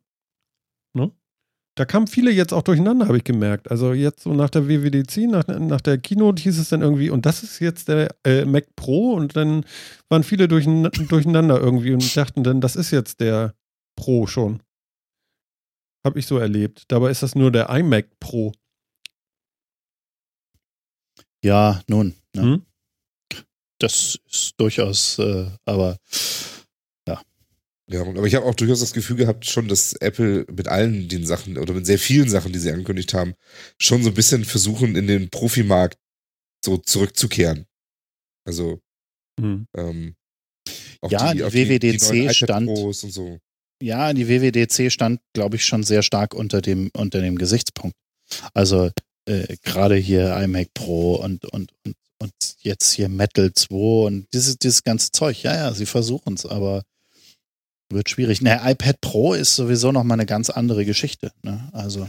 Ne? 0.95 1.13
Da 1.77 1.85
kamen 1.85 2.07
viele 2.07 2.31
jetzt 2.31 2.53
auch 2.53 2.63
durcheinander, 2.63 3.07
habe 3.07 3.19
ich 3.19 3.25
gemerkt. 3.25 3.71
Also 3.71 3.93
jetzt 3.93 4.23
so 4.23 4.33
nach 4.33 4.51
der 4.51 4.69
WWDC, 4.69 5.29
nach, 5.29 5.47
nach 5.47 5.81
der 5.81 5.99
Keynote 5.99 6.43
hieß 6.43 6.59
es 6.59 6.71
dann 6.71 6.83
irgendwie, 6.83 7.11
und 7.11 7.27
das 7.27 7.43
ist 7.43 7.59
jetzt 7.61 7.89
der 7.89 8.15
äh, 8.25 8.45
Mac 8.45 8.75
Pro 8.77 9.13
und 9.13 9.37
dann 9.37 9.65
waren 10.09 10.23
viele 10.23 10.49
durcheinander 10.49 11.61
irgendwie 11.61 11.93
und 11.93 12.17
dachten 12.17 12.43
dann, 12.43 12.61
das 12.61 12.77
ist 12.77 12.91
jetzt 12.91 13.21
der 13.21 13.55
Pro 13.97 14.27
schon. 14.27 14.63
Habe 16.05 16.19
ich 16.19 16.27
so 16.27 16.39
erlebt. 16.39 16.85
Dabei 16.89 17.11
ist 17.11 17.23
das 17.23 17.35
nur 17.35 17.53
der 17.53 17.69
iMac 17.69 18.19
Pro. 18.21 18.53
Ja, 21.45 21.83
nun. 21.89 22.15
Ne? 22.35 22.43
Hm? 22.43 22.67
Das 23.79 24.19
ist 24.31 24.55
durchaus, 24.59 25.19
äh, 25.19 25.47
aber 25.65 25.97
ja, 27.91 28.03
aber 28.03 28.25
ich 28.25 28.37
habe 28.37 28.47
auch 28.47 28.55
durchaus 28.55 28.79
das 28.79 28.93
Gefühl 28.93 29.17
gehabt, 29.17 29.47
schon, 29.47 29.67
dass 29.67 29.95
Apple 29.95 30.47
mit 30.49 30.69
allen 30.69 31.09
den 31.09 31.27
Sachen 31.27 31.59
oder 31.59 31.75
mit 31.75 31.87
sehr 31.87 31.99
vielen 31.99 32.31
Sachen, 32.31 32.53
die 32.53 32.61
sie 32.61 32.71
angekündigt 32.71 33.15
haben, 33.15 33.35
schon 33.81 34.05
so 34.05 34.11
ein 34.11 34.15
bisschen 34.15 34.45
versuchen, 34.45 34.95
in 34.95 35.09
den 35.09 35.29
Profimarkt 35.29 35.99
so 36.65 36.77
zurückzukehren. 36.77 37.67
Also, 38.47 38.81
mhm. 39.41 39.67
ähm, 39.77 40.15
ja, 41.09 41.33
die, 41.33 41.39
die 41.39 41.45
WWDC 41.45 42.13
die, 42.13 42.29
die 42.29 42.35
stand. 42.35 42.71
So. 42.95 43.39
Ja, 43.83 44.13
die 44.13 44.29
WWDC 44.29 44.93
stand, 44.93 45.21
glaube 45.35 45.57
ich, 45.57 45.65
schon 45.65 45.83
sehr 45.83 46.03
stark 46.03 46.33
unter 46.35 46.61
dem, 46.61 46.91
unter 46.97 47.21
dem 47.21 47.39
Gesichtspunkt. 47.39 47.97
Also, 48.55 48.91
äh, 49.29 49.57
gerade 49.65 49.97
hier 49.97 50.37
iMac 50.37 50.73
Pro 50.75 51.17
und, 51.17 51.45
und, 51.47 51.73
und, 51.85 51.97
und 52.21 52.33
jetzt 52.61 52.93
hier 52.93 53.09
Metal 53.09 53.53
2 53.53 53.75
und 53.75 54.27
dieses, 54.33 54.59
dieses 54.59 54.85
ganze 54.85 55.11
Zeug. 55.11 55.43
Ja, 55.43 55.57
ja, 55.57 55.75
sie 55.75 55.87
versuchen 55.87 56.35
es, 56.35 56.47
aber 56.47 56.85
wird 57.91 58.11
schwierig. 58.11 58.41
Ne, 58.41 58.61
iPad 58.65 59.01
Pro 59.01 59.35
ist 59.35 59.55
sowieso 59.57 59.93
nochmal 59.93 60.17
eine 60.17 60.27
ganz 60.27 60.51
andere 60.51 60.85
Geschichte. 60.85 61.33
Ne? 61.43 61.69
Also, 61.73 62.09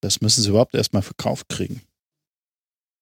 das 0.00 0.20
müssen 0.20 0.42
sie 0.42 0.50
überhaupt 0.50 0.74
erstmal 0.74 1.02
verkauft 1.02 1.48
kriegen. 1.48 1.82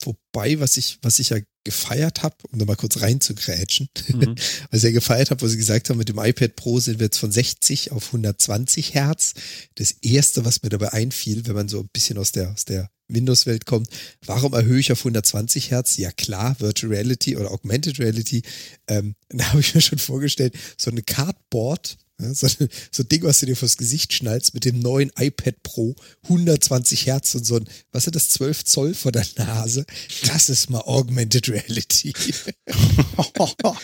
Wobei, 0.03 0.61
was 0.61 0.77
ich, 0.77 0.99
was 1.03 1.19
ich 1.19 1.31
ja 1.31 1.39
gefeiert 1.65 2.23
habe, 2.23 2.37
um 2.51 2.59
da 2.59 2.65
mal 2.65 2.77
kurz 2.77 3.01
reinzugrätschen, 3.01 3.89
mhm. 4.09 4.35
was 4.71 4.79
ich 4.79 4.85
ja 4.85 4.91
gefeiert 4.91 5.31
habe, 5.31 5.43
wo 5.43 5.47
sie 5.47 5.59
gesagt 5.59 5.91
haben, 5.91 5.99
mit 5.99 6.09
dem 6.09 6.19
iPad 6.19 6.57
Pro 6.57 6.81
sind 6.81 6.99
wir 6.99 7.07
jetzt 7.07 7.19
von 7.19 7.31
60 7.31 7.93
auf 7.93 8.07
120 8.07 8.95
Hertz. 8.95 9.35
Das 9.75 9.93
erste, 10.01 10.45
was 10.45 10.63
mir 10.63 10.71
dabei 10.71 10.93
einfiel, 10.93 11.47
wenn 11.47 11.55
man 11.55 11.69
so 11.69 11.81
ein 11.81 11.89
bisschen 11.93 12.17
aus 12.17 12.33
der, 12.33 12.51
aus 12.51 12.65
der 12.65 12.91
Windows-Welt 13.09 13.67
kommt, 13.67 13.89
warum 14.25 14.55
erhöhe 14.55 14.81
ich 14.81 14.93
auf 14.93 15.01
120 15.01 15.71
Hertz? 15.71 15.97
Ja 15.97 16.13
klar, 16.13 16.57
Virtual 16.61 16.93
Reality 16.93 17.37
oder 17.37 17.51
Augmented 17.51 17.99
Reality. 17.99 18.43
Ähm, 18.89 19.15
da 19.29 19.45
habe 19.51 19.61
ich 19.61 19.75
mir 19.75 19.81
schon 19.81 19.99
vorgestellt, 19.99 20.55
so 20.79 20.91
eine 20.91 21.03
Cardboard, 21.03 21.99
ja, 22.21 22.35
so, 22.35 22.47
so 22.91 23.03
ein 23.03 23.09
Ding, 23.09 23.23
was 23.23 23.41
du 23.41 23.47
dir 23.47 23.57
vors 23.57 23.77
Gesicht 23.77 24.13
schnallst 24.13 24.55
mit 24.55 24.65
dem 24.65 24.79
neuen 24.79 25.11
iPad 25.19 25.63
Pro, 25.63 25.95
120 26.25 27.07
Hertz 27.07 27.35
und 27.35 27.45
so 27.45 27.57
ein, 27.57 27.65
was 27.93 28.07
ist 28.07 28.15
das, 28.15 28.29
12 28.31 28.65
Zoll 28.65 28.95
vor 28.95 29.13
der 29.13 29.27
Nase? 29.37 29.85
Das 30.27 30.49
ist 30.49 30.71
mal 30.71 30.81
Augmented 30.81 31.49
Reality. 31.49 32.13
genau, 32.67 33.77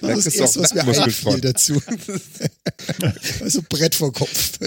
das 0.00 0.26
ist 0.26 0.26
das 0.26 0.34
Erste, 0.34 0.60
was 0.60 0.74
mir 0.74 1.02
einfiel 1.02 1.40
dazu. 1.40 1.82
also 3.40 3.62
Brett 3.68 3.94
vor 3.94 4.12
Kopf. 4.12 4.58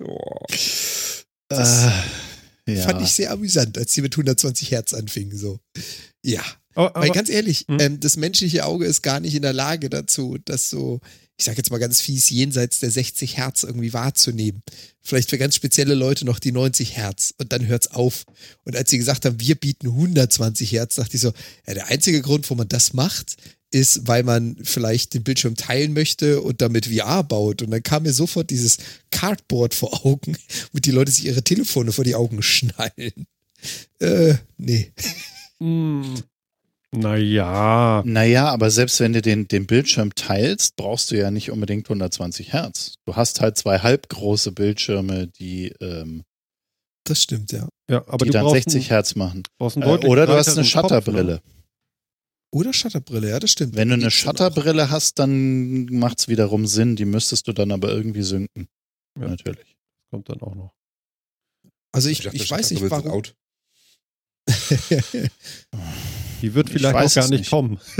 oh. 0.00 0.46
Das, 1.48 1.84
äh, 2.66 2.74
ja. 2.74 2.82
fand 2.82 3.02
ich 3.02 3.12
sehr 3.12 3.30
amüsant, 3.30 3.76
als 3.78 3.92
sie 3.92 4.02
mit 4.02 4.14
120 4.14 4.70
Hertz 4.70 4.94
anfingen. 4.94 5.36
So. 5.36 5.60
Ja. 6.22 6.42
Aber, 6.74 6.96
aber 6.96 7.06
Weil 7.06 7.10
ganz 7.10 7.28
ehrlich, 7.28 7.66
hm? 7.68 7.78
ähm, 7.80 8.00
das 8.00 8.16
menschliche 8.16 8.64
Auge 8.64 8.86
ist 8.86 9.02
gar 9.02 9.20
nicht 9.20 9.34
in 9.34 9.42
der 9.42 9.52
Lage 9.52 9.90
dazu, 9.90 10.38
das 10.44 10.70
so 10.70 11.00
ich 11.42 11.46
sage 11.46 11.56
jetzt 11.56 11.72
mal 11.72 11.78
ganz 11.78 12.00
fies, 12.00 12.30
jenseits 12.30 12.78
der 12.78 12.92
60 12.92 13.36
Hertz 13.36 13.64
irgendwie 13.64 13.92
wahrzunehmen. 13.92 14.62
Vielleicht 15.00 15.28
für 15.28 15.38
ganz 15.38 15.56
spezielle 15.56 15.94
Leute 15.94 16.24
noch 16.24 16.38
die 16.38 16.52
90 16.52 16.96
Hertz 16.96 17.34
und 17.36 17.50
dann 17.50 17.66
hört 17.66 17.86
es 17.86 17.90
auf. 17.90 18.24
Und 18.62 18.76
als 18.76 18.90
sie 18.90 18.98
gesagt 18.98 19.24
haben, 19.24 19.40
wir 19.40 19.56
bieten 19.56 19.88
120 19.88 20.70
Hertz, 20.70 20.94
dachte 20.94 21.16
ich 21.16 21.20
so, 21.20 21.32
ja, 21.66 21.74
der 21.74 21.88
einzige 21.88 22.22
Grund, 22.22 22.48
wo 22.48 22.54
man 22.54 22.68
das 22.68 22.92
macht, 22.92 23.38
ist, 23.72 24.06
weil 24.06 24.22
man 24.22 24.56
vielleicht 24.62 25.14
den 25.14 25.24
Bildschirm 25.24 25.56
teilen 25.56 25.94
möchte 25.94 26.40
und 26.40 26.62
damit 26.62 26.86
VR 26.86 27.24
baut. 27.24 27.62
Und 27.62 27.72
dann 27.72 27.82
kam 27.82 28.04
mir 28.04 28.12
sofort 28.12 28.50
dieses 28.50 28.78
Cardboard 29.10 29.74
vor 29.74 30.06
Augen, 30.06 30.36
wo 30.72 30.78
die 30.78 30.92
Leute 30.92 31.10
sich 31.10 31.24
ihre 31.24 31.42
Telefone 31.42 31.90
vor 31.90 32.04
die 32.04 32.14
Augen 32.14 32.40
schnallen. 32.40 33.26
Äh, 33.98 34.34
nee. 34.58 34.92
Hm. 35.58 36.22
Naja. 36.94 38.02
Naja, 38.04 38.48
aber 38.50 38.70
selbst 38.70 39.00
wenn 39.00 39.14
du 39.14 39.22
den, 39.22 39.48
den 39.48 39.66
Bildschirm 39.66 40.14
teilst, 40.14 40.76
brauchst 40.76 41.10
du 41.10 41.16
ja 41.16 41.30
nicht 41.30 41.50
unbedingt 41.50 41.86
120 41.86 42.52
Hertz. 42.52 42.96
Du 43.06 43.16
hast 43.16 43.40
halt 43.40 43.56
zwei 43.56 43.78
halbgroße 43.78 44.52
Bildschirme, 44.52 45.26
die 45.26 45.72
ähm, 45.80 46.22
das 47.04 47.22
stimmt, 47.22 47.50
ja. 47.52 47.68
ja 47.90 48.06
aber 48.06 48.24
die 48.24 48.30
dann 48.30 48.48
60 48.48 48.90
Hertz 48.90 49.14
machen. 49.16 49.42
Äh, 49.58 49.64
oder 49.64 50.26
du 50.26 50.34
hast 50.34 50.48
eine 50.48 50.64
Shutterbrille. 50.64 51.34
Ne? 51.34 51.42
Oder 52.54 52.72
Shutterbrille, 52.72 53.30
ja, 53.30 53.40
das 53.40 53.50
stimmt. 53.50 53.74
Wenn 53.74 53.88
du 53.88 53.94
eine 53.94 54.10
Shutterbrille 54.10 54.90
hast, 54.90 55.18
dann 55.18 55.86
macht 55.86 56.20
es 56.20 56.28
wiederum 56.28 56.66
Sinn. 56.66 56.96
Die 56.96 57.06
müsstest 57.06 57.48
du 57.48 57.52
dann 57.52 57.72
aber 57.72 57.88
irgendwie 57.88 58.22
synken. 58.22 58.68
Ja. 59.18 59.28
Natürlich. 59.28 59.76
Kommt 60.10 60.28
dann 60.28 60.40
auch 60.42 60.54
noch. 60.54 60.74
Also 61.92 62.08
ich, 62.08 62.18
ich, 62.18 62.24
dachte, 62.24 62.36
ich 62.36 62.50
weiß 62.50 62.70
nicht, 62.70 62.90
warum. 62.90 63.22
die 66.42 66.54
wird 66.54 66.70
vielleicht 66.70 66.94
auch 66.96 67.14
gar 67.14 67.28
nicht, 67.28 67.40
nicht 67.40 67.50
kommen. 67.50 67.78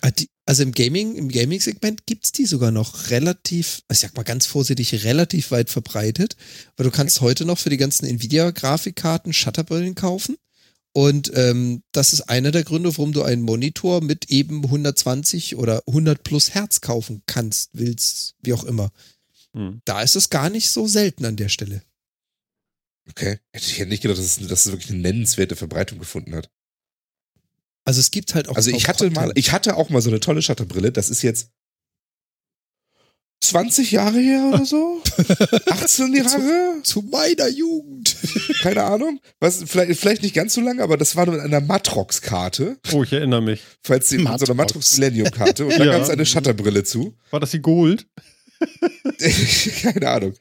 Ah, 0.00 0.10
also 0.46 0.62
im 0.62 0.72
Gaming, 0.72 1.14
im 1.16 1.28
Gaming-Segment 1.28 2.06
gibt 2.06 2.24
es 2.24 2.32
die 2.32 2.46
sogar 2.46 2.70
noch 2.70 3.10
relativ, 3.10 3.82
ich 3.90 3.98
sag 3.98 4.16
mal 4.16 4.22
ganz 4.22 4.46
vorsichtig, 4.46 5.04
relativ 5.04 5.50
weit 5.50 5.70
verbreitet, 5.70 6.36
weil 6.76 6.84
du 6.84 6.90
kannst 6.90 7.20
heute 7.20 7.44
noch 7.44 7.58
für 7.58 7.70
die 7.70 7.76
ganzen 7.76 8.06
Nvidia-Grafikkarten 8.06 9.32
Shutterbrillen 9.32 9.94
kaufen. 9.94 10.36
Und 10.92 11.30
ähm, 11.34 11.82
das 11.92 12.14
ist 12.14 12.22
einer 12.22 12.52
der 12.52 12.64
Gründe, 12.64 12.96
warum 12.96 13.12
du 13.12 13.22
einen 13.22 13.42
Monitor 13.42 14.00
mit 14.00 14.30
eben 14.30 14.64
120 14.64 15.56
oder 15.56 15.82
100 15.86 16.22
plus 16.22 16.54
Hertz 16.54 16.80
kaufen 16.80 17.22
kannst, 17.26 17.70
willst, 17.74 18.34
wie 18.40 18.54
auch 18.54 18.64
immer. 18.64 18.90
Hm. 19.52 19.82
Da 19.84 20.00
ist 20.00 20.16
es 20.16 20.30
gar 20.30 20.48
nicht 20.48 20.70
so 20.70 20.86
selten 20.86 21.26
an 21.26 21.36
der 21.36 21.50
Stelle. 21.50 21.82
Okay. 23.08 23.38
Ich 23.52 23.78
hätte 23.78 23.90
nicht 23.90 24.02
gedacht, 24.02 24.18
dass 24.18 24.38
es, 24.38 24.48
dass 24.48 24.66
es 24.66 24.72
wirklich 24.72 24.90
eine 24.90 25.00
nennenswerte 25.00 25.56
Verbreitung 25.56 25.98
gefunden 25.98 26.34
hat. 26.34 26.50
Also 27.84 28.00
es 28.00 28.10
gibt 28.10 28.34
halt 28.34 28.48
auch. 28.48 28.56
Also 28.56 28.70
ich 28.70 28.88
hatte 28.88 29.10
mal, 29.10 29.32
ich 29.36 29.52
hatte 29.52 29.76
auch 29.76 29.90
mal 29.90 30.02
so 30.02 30.10
eine 30.10 30.20
tolle 30.20 30.42
Shutterbrille. 30.42 30.90
Das 30.90 31.08
ist 31.08 31.22
jetzt 31.22 31.50
20 33.40 33.92
Jahre 33.92 34.18
her 34.18 34.50
oder 34.52 34.64
so? 34.64 35.02
18 35.66 36.14
Jahre? 36.14 36.80
Zu, 36.82 37.00
zu, 37.00 37.02
meiner 37.02 37.48
Jugend. 37.48 38.16
Keine 38.62 38.82
Ahnung. 38.82 39.20
Was, 39.38 39.62
vielleicht, 39.66 40.00
vielleicht 40.00 40.22
nicht 40.22 40.34
ganz 40.34 40.54
so 40.54 40.60
lange, 40.60 40.82
aber 40.82 40.96
das 40.96 41.14
war 41.14 41.26
nur 41.26 41.36
in 41.36 41.42
einer 41.42 41.60
Matrox-Karte. 41.60 42.78
Oh, 42.92 43.02
ich 43.04 43.12
erinnere 43.12 43.42
mich. 43.42 43.62
Falls 43.82 44.08
sie 44.08 44.18
Matrox. 44.18 44.40
so 44.40 44.46
einer 44.46 44.54
Matrox 44.54 44.98
Millennium-Karte. 44.98 45.66
Und 45.66 45.78
da 45.78 45.84
ja. 45.84 45.92
gab 45.92 46.02
es 46.02 46.10
eine 46.10 46.26
Shutterbrille 46.26 46.82
zu. 46.82 47.14
War 47.30 47.38
das 47.38 47.52
die 47.52 47.60
Gold? 47.60 48.06
Keine 49.82 50.08
Ahnung. 50.08 50.34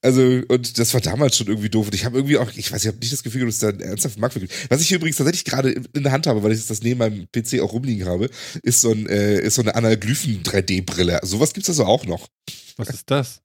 Also, 0.00 0.22
und 0.48 0.78
das 0.78 0.94
war 0.94 1.00
damals 1.00 1.36
schon 1.36 1.46
irgendwie 1.46 1.70
doof. 1.70 1.86
Und 1.86 1.94
ich 1.94 2.04
habe 2.04 2.18
irgendwie 2.18 2.38
auch, 2.38 2.50
ich 2.54 2.72
weiß, 2.72 2.82
ich 2.82 2.88
habe 2.88 2.98
nicht 2.98 3.12
das 3.12 3.22
Gefühl, 3.22 3.46
dass 3.46 3.58
da 3.58 3.68
ein 3.68 3.80
ernsthafter 3.80 4.20
Markt 4.20 4.38
gibt. 4.38 4.52
Was 4.70 4.80
ich 4.80 4.92
übrigens 4.92 5.16
tatsächlich 5.16 5.44
gerade 5.44 5.70
in 5.70 6.02
der 6.02 6.12
Hand 6.12 6.26
habe, 6.26 6.42
weil 6.42 6.52
ich 6.52 6.66
das 6.66 6.82
neben 6.82 6.98
meinem 6.98 7.28
PC 7.32 7.60
auch 7.60 7.72
rumliegen 7.72 8.06
habe, 8.06 8.30
ist 8.62 8.80
so, 8.80 8.92
ein, 8.92 9.06
äh, 9.06 9.40
ist 9.40 9.56
so 9.56 9.62
eine 9.62 9.74
Anaglyphen-3D-Brille. 9.74 11.20
Sowas 11.22 11.52
gibt 11.52 11.64
es 11.64 11.70
also 11.70 11.84
auch 11.84 12.06
noch. 12.06 12.28
Was 12.76 12.88
ist 12.88 13.10
das? 13.10 13.41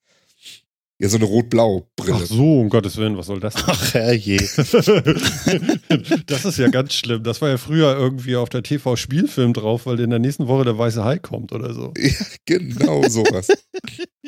Ja, 0.99 1.09
so 1.09 1.17
eine 1.17 1.25
Rot-Blau-Brille. 1.25 2.21
Ach 2.23 2.25
so, 2.25 2.61
um 2.61 2.69
Gottes 2.69 2.97
Willen, 2.97 3.17
was 3.17 3.27
soll 3.27 3.39
das? 3.39 3.53
Denn? 3.53 3.63
Ach, 3.67 3.93
herrje. 3.93 4.37
das 6.25 6.43
ist 6.43 6.57
ja 6.57 6.69
ganz 6.69 6.93
schlimm. 6.93 7.21
Das 7.21 7.39
war 7.39 7.49
ja 7.49 7.57
früher 7.57 7.95
irgendwie 7.95 8.35
auf 8.35 8.49
der 8.49 8.63
TV-Spielfilm 8.63 9.53
drauf, 9.53 9.85
weil 9.85 9.99
in 9.99 10.09
der 10.09 10.17
nächsten 10.17 10.47
Woche 10.47 10.63
der 10.63 10.75
weiße 10.75 11.03
Hai 11.03 11.19
kommt 11.19 11.51
oder 11.51 11.75
so. 11.75 11.93
Ja, 11.95 12.25
genau 12.45 13.07
sowas. 13.09 13.47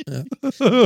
ja. 0.07 0.23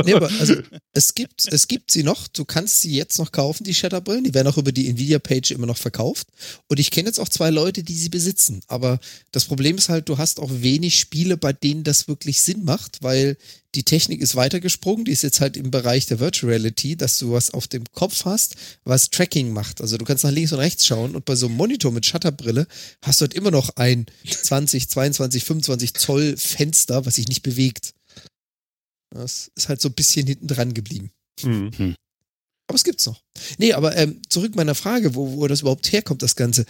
Nee, 0.06 0.14
aber 0.14 0.30
also, 0.40 0.54
es 0.92 1.14
gibt, 1.14 1.52
es 1.52 1.68
gibt 1.68 1.90
sie 1.90 2.02
noch. 2.02 2.28
Du 2.28 2.46
kannst 2.46 2.80
sie 2.80 2.96
jetzt 2.96 3.18
noch 3.18 3.30
kaufen, 3.30 3.64
die 3.64 3.74
Shatterbrillen. 3.74 4.24
Die 4.24 4.32
werden 4.32 4.48
auch 4.48 4.56
über 4.56 4.72
die 4.72 4.88
Nvidia-Page 4.88 5.50
immer 5.50 5.66
noch 5.66 5.76
verkauft. 5.76 6.28
Und 6.66 6.80
ich 6.80 6.92
kenne 6.92 7.08
jetzt 7.08 7.20
auch 7.20 7.28
zwei 7.28 7.50
Leute, 7.50 7.82
die 7.82 7.94
sie 7.94 8.08
besitzen. 8.08 8.62
Aber 8.68 9.00
das 9.32 9.44
Problem 9.44 9.76
ist 9.76 9.90
halt, 9.90 10.08
du 10.08 10.16
hast 10.16 10.40
auch 10.40 10.50
wenig 10.50 10.98
Spiele, 10.98 11.36
bei 11.36 11.52
denen 11.52 11.84
das 11.84 12.08
wirklich 12.08 12.40
Sinn 12.40 12.64
macht, 12.64 13.02
weil 13.02 13.36
die 13.74 13.82
Technik 13.82 14.20
ist 14.20 14.36
weitergesprungen, 14.36 15.04
die 15.04 15.12
ist 15.12 15.22
jetzt 15.22 15.40
halt 15.40 15.56
im 15.56 15.70
Bereich 15.70 16.06
der 16.06 16.20
Virtual 16.20 16.52
Reality, 16.52 16.96
dass 16.96 17.18
du 17.18 17.32
was 17.32 17.50
auf 17.50 17.66
dem 17.66 17.84
Kopf 17.92 18.24
hast, 18.24 18.56
was 18.84 19.10
Tracking 19.10 19.52
macht. 19.52 19.80
Also 19.80 19.96
du 19.98 20.04
kannst 20.04 20.24
nach 20.24 20.30
links 20.30 20.52
und 20.52 20.60
rechts 20.60 20.86
schauen 20.86 21.14
und 21.14 21.24
bei 21.24 21.34
so 21.34 21.46
einem 21.46 21.56
Monitor 21.56 21.92
mit 21.92 22.06
Shutterbrille 22.06 22.66
hast 23.02 23.20
du 23.20 23.24
halt 23.24 23.34
immer 23.34 23.50
noch 23.50 23.70
ein 23.76 24.06
20, 24.26 24.88
22, 24.88 25.44
25 25.44 25.94
Zoll 25.94 26.36
Fenster, 26.36 27.04
was 27.04 27.16
sich 27.16 27.28
nicht 27.28 27.42
bewegt. 27.42 27.94
Das 29.10 29.50
ist 29.54 29.68
halt 29.68 29.80
so 29.80 29.88
ein 29.88 29.94
bisschen 29.94 30.26
hinten 30.26 30.46
dran 30.46 30.74
geblieben. 30.74 31.10
Mhm. 31.42 31.70
Hm. 31.76 31.94
Aber 32.66 32.76
es 32.76 32.84
gibt's 32.84 33.06
noch. 33.06 33.20
Nee, 33.58 33.72
aber 33.74 33.96
ähm, 33.96 34.22
zurück 34.28 34.54
meiner 34.56 34.74
Frage, 34.74 35.14
wo, 35.14 35.36
wo 35.36 35.46
das 35.46 35.60
überhaupt 35.60 35.90
herkommt, 35.92 36.22
das 36.22 36.36
Ganze. 36.36 36.64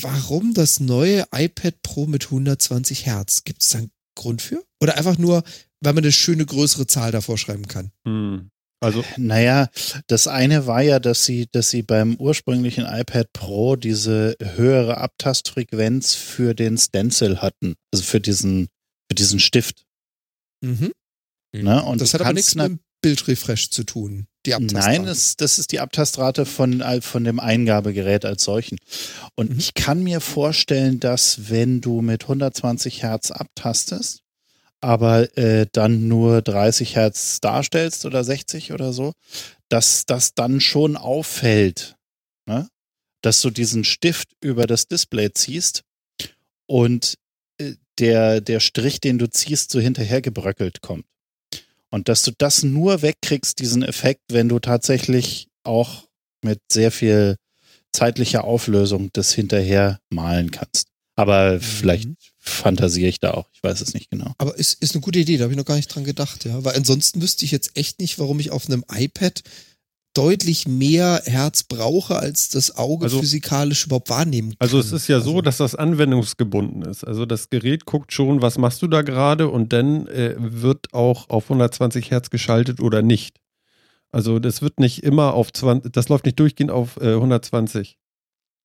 Warum 0.00 0.54
das 0.54 0.80
neue 0.80 1.26
iPad 1.32 1.82
Pro 1.82 2.06
mit 2.06 2.24
120 2.26 3.06
Hertz? 3.06 3.44
Gibt 3.44 3.62
es 3.62 3.70
da 3.70 3.78
einen 3.78 3.90
Grund 4.14 4.42
für? 4.42 4.64
Oder 4.80 4.96
einfach 4.96 5.18
nur, 5.18 5.44
weil 5.82 5.92
man 5.92 6.04
eine 6.04 6.12
schöne 6.12 6.46
größere 6.46 6.86
Zahl 6.86 7.12
davor 7.12 7.36
schreiben 7.36 7.66
kann. 7.68 7.90
Hm. 8.06 8.50
Also, 8.80 9.04
naja, 9.16 9.68
das 10.08 10.26
eine 10.26 10.66
war 10.66 10.82
ja, 10.82 10.98
dass 10.98 11.24
sie, 11.24 11.46
dass 11.52 11.70
sie 11.70 11.82
beim 11.82 12.16
ursprünglichen 12.16 12.84
iPad 12.84 13.32
Pro 13.32 13.76
diese 13.76 14.36
höhere 14.40 14.98
Abtastfrequenz 14.98 16.14
für 16.14 16.54
den 16.54 16.76
Stencil 16.76 17.40
hatten, 17.40 17.74
also 17.92 18.02
für 18.02 18.20
diesen, 18.20 18.66
für 19.08 19.14
diesen 19.14 19.38
Stift. 19.38 19.84
Mhm. 20.64 20.90
Ne? 21.54 21.82
Und 21.84 22.00
das 22.00 22.12
hat 22.14 22.22
aber 22.22 22.32
nichts 22.32 22.56
mit 22.56 22.66
dem 22.66 22.80
Bildrefresh 23.02 23.70
zu 23.70 23.84
tun. 23.84 24.26
Die 24.46 24.56
Nein, 24.58 25.04
das, 25.06 25.36
das 25.36 25.60
ist 25.60 25.70
die 25.70 25.78
Abtastrate 25.78 26.44
von, 26.44 26.82
von 27.02 27.22
dem 27.22 27.38
Eingabegerät 27.38 28.24
als 28.24 28.42
solchen. 28.42 28.78
Und 29.36 29.50
mhm. 29.50 29.58
ich 29.58 29.74
kann 29.74 30.02
mir 30.02 30.20
vorstellen, 30.20 30.98
dass 30.98 31.50
wenn 31.50 31.80
du 31.80 32.00
mit 32.00 32.22
120 32.22 33.04
Hertz 33.04 33.30
abtastest, 33.30 34.22
aber 34.82 35.36
äh, 35.38 35.66
dann 35.72 36.08
nur 36.08 36.42
30 36.42 36.96
Hertz 36.96 37.40
darstellst 37.40 38.04
oder 38.04 38.24
60 38.24 38.72
oder 38.72 38.92
so, 38.92 39.12
dass 39.68 40.04
das 40.04 40.34
dann 40.34 40.60
schon 40.60 40.96
auffällt, 40.96 41.96
ne? 42.46 42.68
dass 43.22 43.40
du 43.40 43.50
diesen 43.50 43.84
Stift 43.84 44.28
über 44.40 44.66
das 44.66 44.88
Display 44.88 45.32
ziehst 45.32 45.82
und 46.66 47.14
äh, 47.58 47.74
der, 47.98 48.40
der 48.40 48.60
Strich, 48.60 49.00
den 49.00 49.18
du 49.18 49.30
ziehst, 49.30 49.70
so 49.70 49.78
hinterhergebröckelt 49.80 50.80
kommt. 50.80 51.06
Und 51.90 52.08
dass 52.08 52.22
du 52.22 52.32
das 52.36 52.62
nur 52.62 53.02
wegkriegst, 53.02 53.58
diesen 53.58 53.82
Effekt, 53.82 54.22
wenn 54.30 54.48
du 54.48 54.58
tatsächlich 54.58 55.48
auch 55.62 56.08
mit 56.42 56.58
sehr 56.70 56.90
viel 56.90 57.36
zeitlicher 57.92 58.44
Auflösung 58.44 59.10
das 59.12 59.32
hinterher 59.32 60.00
malen 60.10 60.50
kannst. 60.50 60.88
Aber 61.14 61.54
mhm. 61.54 61.60
vielleicht 61.60 62.08
fantasiere 62.44 63.08
ich 63.08 63.20
da 63.20 63.32
auch. 63.32 63.48
Ich 63.52 63.62
weiß 63.62 63.80
es 63.80 63.94
nicht 63.94 64.10
genau. 64.10 64.34
Aber 64.38 64.58
ist, 64.58 64.82
ist 64.82 64.94
eine 64.94 65.00
gute 65.00 65.20
Idee, 65.20 65.36
da 65.36 65.44
habe 65.44 65.52
ich 65.52 65.58
noch 65.58 65.64
gar 65.64 65.76
nicht 65.76 65.94
dran 65.94 66.02
gedacht, 66.02 66.44
ja. 66.44 66.64
Weil 66.64 66.74
ansonsten 66.74 67.22
wüsste 67.22 67.44
ich 67.44 67.52
jetzt 67.52 67.76
echt 67.76 68.00
nicht, 68.00 68.18
warum 68.18 68.40
ich 68.40 68.50
auf 68.50 68.66
einem 68.66 68.84
iPad 68.92 69.42
deutlich 70.14 70.66
mehr 70.66 71.22
Herz 71.24 71.62
brauche, 71.62 72.16
als 72.16 72.50
das 72.50 72.76
Auge 72.76 73.04
also, 73.04 73.20
physikalisch 73.20 73.86
überhaupt 73.86 74.10
wahrnehmen 74.10 74.50
kann. 74.50 74.56
Also 74.58 74.78
es 74.78 74.92
ist 74.92 75.08
ja 75.08 75.16
also, 75.16 75.34
so, 75.34 75.40
dass 75.40 75.56
das 75.56 75.74
anwendungsgebunden 75.74 76.82
ist. 76.82 77.04
Also 77.04 77.26
das 77.26 77.48
Gerät 77.48 77.86
guckt 77.86 78.12
schon, 78.12 78.42
was 78.42 78.58
machst 78.58 78.82
du 78.82 78.88
da 78.88 79.02
gerade 79.02 79.48
und 79.48 79.72
dann 79.72 80.08
äh, 80.08 80.34
wird 80.36 80.92
auch 80.92 81.30
auf 81.30 81.44
120 81.44 82.10
Hertz 82.10 82.28
geschaltet 82.28 82.80
oder 82.80 83.02
nicht. 83.02 83.38
Also 84.10 84.38
das 84.38 84.60
wird 84.60 84.80
nicht 84.80 85.02
immer 85.02 85.32
auf 85.32 85.52
20, 85.52 85.92
das 85.92 86.08
läuft 86.08 86.26
nicht 86.26 86.38
durchgehend 86.38 86.70
auf 86.72 86.98
äh, 87.00 87.14
120. 87.14 87.98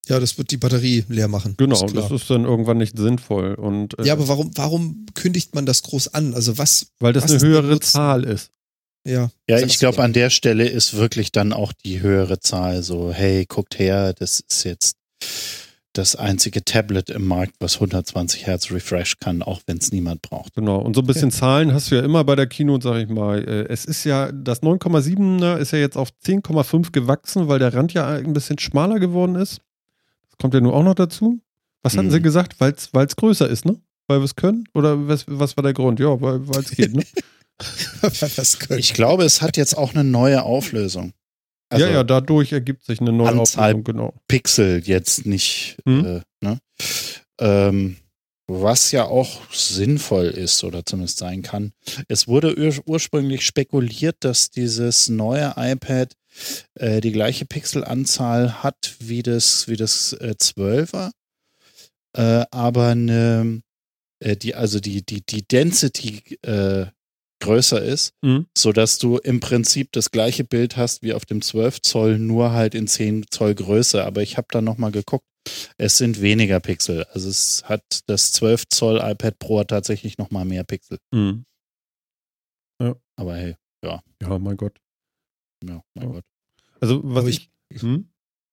Ja, 0.08 0.20
das 0.20 0.38
wird 0.38 0.52
die 0.52 0.58
Batterie 0.58 1.06
leer 1.10 1.28
machen. 1.28 1.56
Genau, 1.58 1.86
ist 1.86 1.96
das 1.96 2.12
ist 2.12 2.30
dann 2.30 2.46
irgendwann 2.46 2.78
nicht 2.78 2.98
sinnvoll. 2.98 3.56
Und, 3.56 3.98
äh, 4.00 4.06
ja, 4.06 4.14
aber 4.14 4.28
warum, 4.28 4.52
warum 4.56 5.06
kündigt 5.14 5.54
man 5.56 5.66
das 5.66 5.84
groß 5.84 6.14
an? 6.14 6.34
Also 6.34 6.58
was? 6.58 6.88
Weil 7.00 7.14
das 7.14 7.26
was 7.26 7.32
eine 7.32 7.42
höhere 7.42 7.80
Zahl 7.80 8.24
ist. 8.24 8.52
Ja. 9.06 9.30
Ja, 9.50 9.60
ich 9.60 9.80
glaube, 9.80 10.04
an 10.04 10.14
der 10.14 10.30
Stelle 10.30 10.68
ist 10.68 10.96
wirklich 10.96 11.32
dann 11.32 11.54
auch 11.54 11.72
die 11.72 12.02
höhere 12.02 12.40
Zahl 12.40 12.84
so, 12.84 13.12
hey, 13.12 13.46
guckt 13.46 13.80
her, 13.80 14.14
das 14.14 14.42
ist 14.50 14.66
jetzt 14.66 14.98
das 15.94 16.16
einzige 16.16 16.64
Tablet 16.64 17.10
im 17.10 17.26
Markt, 17.26 17.56
was 17.60 17.76
120 17.76 18.46
Hertz 18.46 18.72
Refresh 18.72 19.18
kann, 19.20 19.42
auch 19.42 19.62
wenn 19.66 19.78
es 19.78 19.92
niemand 19.92 20.22
braucht. 20.22 20.54
Genau. 20.54 20.80
Und 20.80 20.96
so 20.96 21.02
ein 21.02 21.08
bisschen 21.08 21.30
ja. 21.30 21.36
Zahlen 21.36 21.74
hast 21.74 21.90
du 21.90 21.96
ja 21.96 22.04
immer 22.04 22.24
bei 22.24 22.36
der 22.36 22.48
Kino, 22.48 22.80
sag 22.80 22.98
ich 22.98 23.10
mal. 23.10 23.44
Äh, 23.44 23.68
es 23.70 23.86
ist 23.86 24.04
ja, 24.04 24.32
das 24.32 24.62
9,7er 24.62 25.58
ist 25.58 25.72
ja 25.72 25.80
jetzt 25.80 25.98
auf 25.98 26.10
10,5 26.26 26.92
gewachsen, 26.92 27.48
weil 27.48 27.60
der 27.60 27.74
Rand 27.74 27.94
ja 27.94 28.08
ein 28.08 28.34
bisschen 28.34 28.60
schmaler 28.60 29.00
geworden 29.00 29.36
ist. 29.36 29.62
Kommt 30.40 30.54
ja 30.54 30.62
nur 30.62 30.74
auch 30.74 30.84
noch 30.84 30.96
dazu. 30.96 31.40
Was 31.84 31.98
hatten 31.98 32.08
mhm. 32.08 32.12
sie 32.12 32.22
gesagt? 32.22 32.60
Weil 32.60 32.74
es 32.74 33.16
größer 33.16 33.48
ist, 33.48 33.66
ne? 33.66 33.80
Weil 34.08 34.20
wir 34.20 34.26
es 34.26 34.36
können? 34.36 34.66
Oder 34.74 35.08
was, 35.08 35.26
was 35.28 35.58
war 35.58 35.64
der 35.64 35.74
Grund? 35.74 36.00
Ja, 36.00 36.20
weil 36.22 36.42
es 36.60 36.72
geht, 36.72 36.96
ne? 36.96 37.04
ich 38.78 38.94
glaube, 38.94 39.24
es 39.24 39.42
hat 39.42 39.58
jetzt 39.58 39.78
auch 39.78 39.94
eine 39.94 40.04
neue 40.04 40.44
Auflösung. 40.44 41.14
Also 41.70 41.86
ja, 41.86 41.92
ja, 41.92 42.04
dadurch 42.04 42.54
ergibt 42.54 42.86
sich 42.86 43.02
eine 43.02 43.12
neue 43.12 43.30
Anzahl 43.30 43.72
Auflösung, 43.72 43.84
genau. 43.84 44.14
Pixel 44.28 44.82
jetzt 44.86 45.26
nicht. 45.26 45.78
Hm? 45.86 46.06
Äh, 46.06 46.22
ne? 46.42 46.60
ähm, 47.40 47.98
was 48.48 48.92
ja 48.92 49.04
auch 49.06 49.42
sinnvoll 49.52 50.28
ist 50.28 50.64
oder 50.64 50.86
zumindest 50.86 51.18
sein 51.18 51.42
kann. 51.42 51.74
Es 52.08 52.28
wurde 52.28 52.56
ur 52.58 52.74
ursprünglich 52.86 53.46
spekuliert, 53.46 54.18
dass 54.22 54.50
dieses 54.50 55.10
neue 55.10 55.54
iPad 55.58 56.14
äh, 56.76 57.02
die 57.02 57.12
gleiche 57.12 57.46
Pixelanzahl 57.46 58.64
hat 58.64 58.96
wie 59.00 59.24
das, 59.24 59.68
wie 59.68 59.78
das 59.78 60.14
äh, 60.14 60.36
12er, 60.40 61.12
äh, 62.16 62.46
aber 62.52 62.88
eine, 62.90 63.62
äh, 64.20 64.36
die, 64.36 64.56
also 64.56 64.80
die, 64.80 65.06
die, 65.06 65.26
die 65.26 65.48
Density 65.48 66.38
äh, 66.42 66.88
größer 67.40 67.82
ist, 67.82 68.14
mhm. 68.24 68.48
sodass 68.58 68.98
du 68.98 69.18
im 69.18 69.40
Prinzip 69.40 69.92
das 69.92 70.12
gleiche 70.12 70.44
Bild 70.44 70.78
hast 70.78 71.04
wie 71.04 71.14
auf 71.14 71.26
dem 71.26 71.42
12 71.42 71.82
Zoll, 71.82 72.20
nur 72.20 72.52
halt 72.52 72.74
in 72.74 72.88
10 72.88 73.26
Zoll 73.30 73.56
Größe. 73.56 74.04
Aber 74.04 74.22
ich 74.22 74.38
habe 74.38 74.48
da 74.50 74.62
nochmal 74.62 74.92
geguckt, 74.92 75.26
es 75.78 75.98
sind 75.98 76.22
weniger 76.22 76.60
Pixel. 76.60 77.06
Also 77.14 77.30
es 77.30 77.64
hat 77.66 77.84
das 78.08 78.32
12 78.34 78.70
Zoll 78.70 79.00
iPad 79.02 79.40
Pro 79.40 79.64
tatsächlich 79.64 80.18
nochmal 80.18 80.46
mehr 80.46 80.64
Pixel. 80.64 80.98
Mhm. 81.14 81.46
Ja. 82.82 82.96
Aber 83.16 83.36
hey, 83.36 83.56
ja. 83.84 84.02
Ja, 84.22 84.40
mein 84.40 84.58
Gott. 84.58 84.80
Ja, 85.64 85.82
mein 85.94 86.08
ja. 86.08 86.14
Gott. 86.14 86.26
Also 86.80 87.02
was 87.04 87.20
Aber 87.20 87.30
ich, 87.30 87.50
hm? 87.74 88.10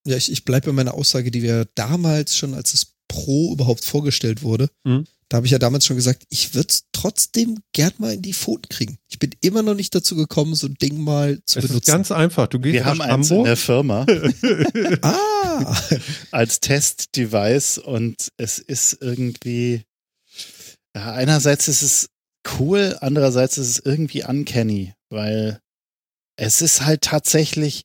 ja, 0.06 0.16
ich, 0.16 0.30
ich 0.30 0.44
bleibe 0.44 0.66
bei 0.66 0.72
meiner 0.72 0.94
Aussage, 0.94 1.30
die 1.30 1.42
wir 1.42 1.66
damals 1.74 2.36
schon, 2.36 2.54
als 2.54 2.74
es 2.74 2.94
Pro 3.08 3.52
überhaupt 3.52 3.84
vorgestellt 3.84 4.42
wurde, 4.42 4.70
mhm. 4.84 5.06
da 5.28 5.36
habe 5.36 5.46
ich 5.46 5.52
ja 5.52 5.58
damals 5.58 5.86
schon 5.86 5.96
gesagt, 5.96 6.24
ich 6.30 6.54
würde 6.54 6.68
es 6.70 6.84
trotzdem 6.92 7.58
gern 7.72 7.92
mal 7.98 8.14
in 8.14 8.22
die 8.22 8.32
Pfoten 8.32 8.68
kriegen. 8.68 8.98
Ich 9.08 9.18
bin 9.18 9.30
immer 9.40 9.62
noch 9.62 9.74
nicht 9.74 9.94
dazu 9.94 10.16
gekommen, 10.16 10.54
so 10.54 10.66
ein 10.66 10.74
Ding 10.74 10.98
mal 10.98 11.40
zu 11.44 11.58
es 11.58 11.66
benutzen. 11.66 11.82
Ist 11.82 11.92
ganz 11.92 12.10
einfach. 12.10 12.46
Du 12.46 12.58
gehst 12.58 12.74
Wir 12.74 12.86
haben 12.86 13.00
eins 13.02 13.30
in 13.30 13.44
der 13.44 13.56
Firma. 13.56 14.06
ah. 15.02 15.80
Als 16.30 16.60
Testdevice 16.60 17.78
und 17.78 18.32
es 18.36 18.58
ist 18.58 18.98
irgendwie, 19.00 19.82
ja, 20.96 21.12
einerseits 21.12 21.68
ist 21.68 21.82
es 21.82 22.08
cool, 22.58 22.96
andererseits 23.00 23.58
ist 23.58 23.68
es 23.68 23.78
irgendwie 23.78 24.24
uncanny, 24.24 24.94
weil 25.10 25.60
es 26.36 26.62
ist 26.62 26.84
halt 26.84 27.02
tatsächlich 27.02 27.84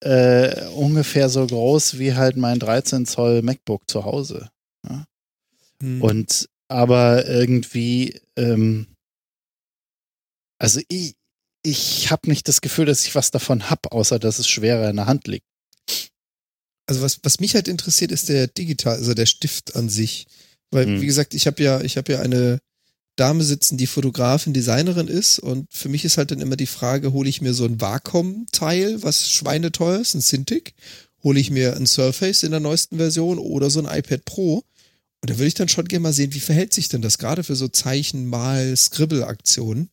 äh, 0.00 0.66
ungefähr 0.68 1.28
so 1.28 1.46
groß 1.46 1.98
wie 1.98 2.14
halt 2.14 2.36
mein 2.36 2.58
13 2.58 3.06
Zoll 3.06 3.42
MacBook 3.42 3.88
zu 3.88 4.04
Hause. 4.04 4.50
Ja? 4.88 5.06
Hm. 5.80 6.02
Und 6.02 6.48
aber 6.68 7.26
irgendwie, 7.26 8.20
ähm, 8.36 8.86
also 10.58 10.80
ich, 10.88 11.14
ich 11.62 12.10
habe 12.10 12.28
nicht 12.28 12.48
das 12.48 12.60
Gefühl, 12.60 12.86
dass 12.86 13.06
ich 13.06 13.14
was 13.14 13.30
davon 13.30 13.70
habe, 13.70 13.92
außer 13.92 14.18
dass 14.18 14.38
es 14.38 14.48
schwerer 14.48 14.90
in 14.90 14.96
der 14.96 15.06
Hand 15.06 15.26
liegt. 15.26 15.46
Also 16.86 17.00
was, 17.00 17.20
was 17.22 17.40
mich 17.40 17.54
halt 17.54 17.68
interessiert, 17.68 18.12
ist 18.12 18.28
der 18.28 18.46
digital, 18.46 18.96
also 18.96 19.14
der 19.14 19.26
Stift 19.26 19.74
an 19.74 19.88
sich. 19.88 20.26
Weil, 20.70 20.86
hm. 20.86 21.00
wie 21.00 21.06
gesagt, 21.06 21.34
ich 21.34 21.46
habe 21.46 21.62
ja, 21.62 21.80
ich 21.80 21.96
habe 21.96 22.12
ja 22.12 22.20
eine 22.20 22.60
Dame 23.16 23.44
sitzen, 23.44 23.76
die 23.76 23.86
Fotografin, 23.86 24.52
Designerin 24.52 25.08
ist. 25.08 25.38
Und 25.38 25.66
für 25.70 25.88
mich 25.88 26.04
ist 26.04 26.18
halt 26.18 26.30
dann 26.30 26.40
immer 26.40 26.56
die 26.56 26.66
Frage, 26.66 27.12
hole 27.12 27.28
ich 27.28 27.40
mir 27.40 27.54
so 27.54 27.64
ein 27.64 27.80
Wacom-Teil, 27.80 29.02
was 29.02 29.30
schweineteuer 29.30 30.00
ist, 30.00 30.14
ein 30.14 30.20
Cintiq, 30.20 30.74
hole 31.22 31.38
ich 31.38 31.50
mir 31.50 31.76
ein 31.76 31.86
Surface 31.86 32.42
in 32.42 32.50
der 32.50 32.60
neuesten 32.60 32.96
Version 32.96 33.38
oder 33.38 33.70
so 33.70 33.80
ein 33.80 33.98
iPad 33.98 34.24
Pro. 34.24 34.64
Und 35.20 35.30
da 35.30 35.34
würde 35.34 35.46
ich 35.46 35.54
dann 35.54 35.68
schon 35.68 35.86
gerne 35.86 36.02
mal 36.02 36.12
sehen, 36.12 36.34
wie 36.34 36.40
verhält 36.40 36.72
sich 36.72 36.88
denn 36.88 37.02
das 37.02 37.18
gerade 37.18 37.44
für 37.44 37.56
so 37.56 37.68
Zeichen, 37.68 38.26
Mal, 38.26 38.76
Scribble-Aktionen. 38.76 39.88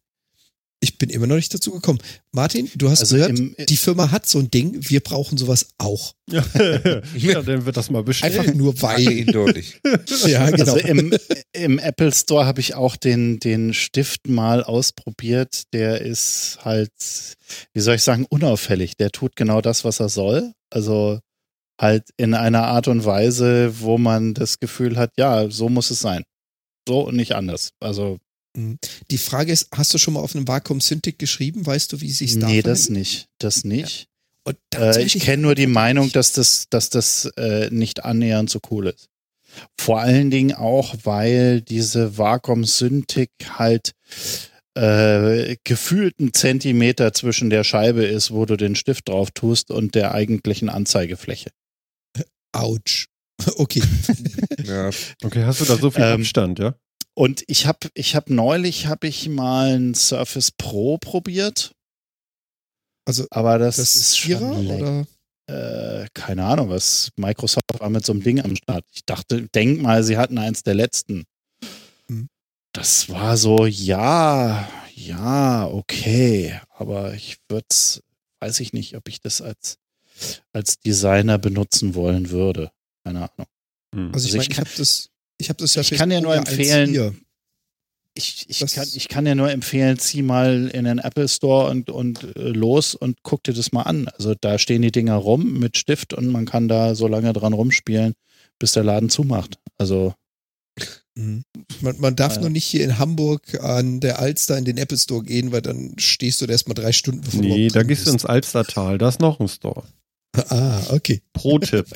Ich 0.83 0.97
bin 0.97 1.11
immer 1.11 1.27
noch 1.27 1.35
nicht 1.35 1.53
dazu 1.53 1.71
gekommen. 1.71 1.99
Martin, 2.31 2.67
du 2.73 2.89
hast 2.89 3.01
also 3.01 3.15
gehört, 3.15 3.37
im, 3.37 3.55
die 3.69 3.77
Firma 3.77 4.09
hat 4.09 4.27
so 4.27 4.39
ein 4.39 4.49
Ding, 4.49 4.77
wir 4.79 4.99
brauchen 4.99 5.37
sowas 5.37 5.67
auch. 5.77 6.15
Ja, 6.27 6.41
dann 7.43 7.65
wird 7.67 7.77
das 7.77 7.91
mal 7.91 8.01
bestellt. 8.03 8.39
Einfach 8.39 8.55
nur 8.55 8.81
weil. 8.81 9.07
Eindeutig. 9.07 9.79
ja, 10.25 10.49
genau. 10.49 10.73
Also 10.73 10.77
im, 10.77 11.13
im 11.53 11.77
Apple 11.77 12.11
Store 12.11 12.47
habe 12.47 12.61
ich 12.61 12.73
auch 12.73 12.95
den, 12.95 13.39
den 13.39 13.75
Stift 13.75 14.27
mal 14.27 14.63
ausprobiert. 14.63 15.65
Der 15.71 16.01
ist 16.01 16.57
halt, 16.63 16.91
wie 17.73 17.79
soll 17.79 17.95
ich 17.95 18.03
sagen, 18.03 18.25
unauffällig. 18.27 18.97
Der 18.97 19.11
tut 19.11 19.35
genau 19.35 19.61
das, 19.61 19.85
was 19.85 19.99
er 19.99 20.09
soll. 20.09 20.51
Also 20.71 21.19
halt 21.79 22.09
in 22.17 22.33
einer 22.33 22.63
Art 22.63 22.87
und 22.87 23.05
Weise, 23.05 23.81
wo 23.81 23.99
man 23.99 24.33
das 24.33 24.59
Gefühl 24.59 24.97
hat, 24.97 25.11
ja, 25.15 25.47
so 25.51 25.69
muss 25.69 25.91
es 25.91 25.99
sein. 25.99 26.23
So 26.87 27.01
und 27.01 27.15
nicht 27.15 27.33
anders. 27.35 27.69
Also. 27.79 28.17
Die 28.55 29.17
Frage 29.17 29.51
ist, 29.51 29.67
hast 29.73 29.93
du 29.93 29.97
schon 29.97 30.13
mal 30.13 30.19
auf 30.19 30.35
einem 30.35 30.47
Vakuum 30.47 30.81
Syntic 30.81 31.17
geschrieben? 31.19 31.65
Weißt 31.65 31.93
du, 31.93 32.01
wie 32.01 32.11
sich 32.11 32.37
da 32.37 32.47
Nee, 32.47 32.61
das 32.61 32.89
nicht. 32.89 33.27
Das 33.37 33.63
nicht. 33.63 34.07
Ja. 34.75 34.91
Äh, 34.93 35.03
ich 35.03 35.19
kenne 35.19 35.43
nur 35.43 35.55
die 35.55 35.67
Meinung, 35.67 36.11
dass 36.11 36.33
das, 36.33 36.65
dass 36.69 36.89
das 36.89 37.25
äh, 37.37 37.69
nicht 37.71 38.03
annähernd 38.03 38.49
so 38.49 38.59
cool 38.69 38.87
ist. 38.87 39.07
Vor 39.79 39.99
allen 39.99 40.31
Dingen 40.31 40.53
auch, 40.53 40.95
weil 41.03 41.61
diese 41.61 42.17
Vakuum 42.17 42.63
Syntic 42.63 43.29
halt 43.57 43.91
äh, 44.75 45.57
gefühlt 45.63 46.19
ein 46.19 46.33
Zentimeter 46.33 47.13
zwischen 47.13 47.49
der 47.49 47.63
Scheibe 47.63 48.05
ist, 48.05 48.31
wo 48.31 48.45
du 48.45 48.55
den 48.55 48.75
Stift 48.75 49.09
drauf 49.09 49.31
tust 49.31 49.71
und 49.71 49.95
der 49.95 50.13
eigentlichen 50.13 50.69
Anzeigefläche. 50.69 51.51
Autsch. 52.51 53.07
Okay. 53.55 53.81
ja. 54.65 54.91
Okay, 55.23 55.45
hast 55.45 55.61
du 55.61 55.65
da 55.65 55.75
so 55.75 55.89
viel 55.89 56.03
ähm, 56.03 56.21
Abstand, 56.21 56.59
ja? 56.59 56.75
Und 57.13 57.43
ich 57.47 57.65
habe 57.65 57.89
ich 57.93 58.15
hab 58.15 58.29
neulich 58.29 58.87
habe 58.87 59.07
ich 59.07 59.27
mal 59.27 59.75
ein 59.75 59.93
Surface 59.93 60.51
Pro 60.51 60.97
probiert. 60.97 61.73
Also 63.05 63.25
aber 63.31 63.57
das, 63.57 63.77
das 63.77 63.95
ist 63.95 64.17
schon 64.17 64.67
oder 64.67 65.05
äh, 65.47 66.07
keine 66.13 66.45
Ahnung, 66.45 66.69
was 66.69 67.11
Microsoft 67.17 67.79
war 67.79 67.89
mit 67.89 68.05
so 68.05 68.13
einem 68.13 68.23
Ding 68.23 68.39
am 68.41 68.55
Start. 68.55 68.85
Ich 68.93 69.05
dachte, 69.05 69.47
denk 69.49 69.81
mal, 69.81 70.03
sie 70.03 70.17
hatten 70.17 70.37
eins 70.37 70.63
der 70.63 70.75
letzten. 70.75 71.25
Hm. 72.07 72.29
Das 72.73 73.09
war 73.09 73.35
so, 73.35 73.65
ja, 73.65 74.69
ja, 74.95 75.67
okay, 75.67 76.59
aber 76.69 77.13
ich 77.13 77.37
würde 77.49 77.65
weiß 78.39 78.59
ich 78.61 78.73
nicht, 78.73 78.95
ob 78.95 79.09
ich 79.09 79.19
das 79.19 79.41
als 79.41 79.77
als 80.53 80.79
Designer 80.79 81.37
benutzen 81.37 81.95
wollen 81.95 82.29
würde. 82.29 82.71
Keine 83.03 83.29
Ahnung. 83.29 83.47
Hm. 83.93 84.11
Also 84.13 84.27
ich, 84.27 84.35
also 84.35 84.37
ich, 84.37 84.37
mein, 84.37 84.51
ich 84.51 84.59
habe 84.59 84.69
das 84.77 85.10
ich 85.41 85.49
habe 85.49 85.57
das 85.57 85.75
ja 85.75 85.81
Ich 85.81 85.91
kann 85.91 86.11
ja 86.11 86.21
nur 86.21 86.35
empfehlen. 86.35 87.17
Ich, 88.13 88.45
ich, 88.49 88.59
kann, 88.73 88.87
ich 88.93 89.07
kann 89.07 89.25
ja 89.25 89.35
nur 89.35 89.49
empfehlen, 89.51 89.97
zieh 89.97 90.21
mal 90.21 90.69
in 90.73 90.83
den 90.83 90.99
Apple 90.99 91.29
Store 91.29 91.69
und, 91.69 91.89
und 91.89 92.35
äh, 92.35 92.49
los 92.49 92.93
und 92.93 93.23
guck 93.23 93.41
dir 93.43 93.53
das 93.53 93.71
mal 93.71 93.83
an. 93.83 94.09
Also 94.09 94.35
da 94.39 94.59
stehen 94.59 94.81
die 94.81 94.91
Dinger 94.91 95.15
rum 95.15 95.59
mit 95.59 95.77
Stift 95.77 96.13
und 96.13 96.27
man 96.27 96.45
kann 96.45 96.67
da 96.67 96.93
so 96.93 97.07
lange 97.07 97.31
dran 97.31 97.53
rumspielen, 97.53 98.13
bis 98.59 98.73
der 98.73 98.83
Laden 98.83 99.09
zumacht. 99.09 99.59
Also 99.77 100.13
mhm. 101.15 101.45
man, 101.79 102.01
man, 102.01 102.15
darf 102.17 102.35
äh, 102.35 102.41
nur 102.41 102.49
nicht 102.49 102.65
hier 102.65 102.83
in 102.83 102.99
Hamburg 102.99 103.61
an 103.63 104.01
der 104.01 104.19
Alster 104.19 104.57
in 104.57 104.65
den 104.65 104.77
Apple 104.77 104.97
Store 104.97 105.23
gehen, 105.23 105.53
weil 105.53 105.61
dann 105.61 105.93
stehst 105.97 106.41
du 106.41 106.47
da 106.47 106.51
erstmal 106.51 106.75
drei 106.75 106.91
Stunden 106.91 107.21
bevor 107.21 107.39
Nee, 107.39 107.69
da 107.69 107.83
gehst 107.83 108.07
du 108.07 108.11
ins 108.11 108.25
Alstertal, 108.25 108.97
da 108.97 109.07
ist 109.07 109.21
noch 109.21 109.39
ein 109.39 109.47
Store. 109.47 109.85
Ah, 110.33 110.81
okay. 110.91 111.21
Pro-Tipp. 111.33 111.87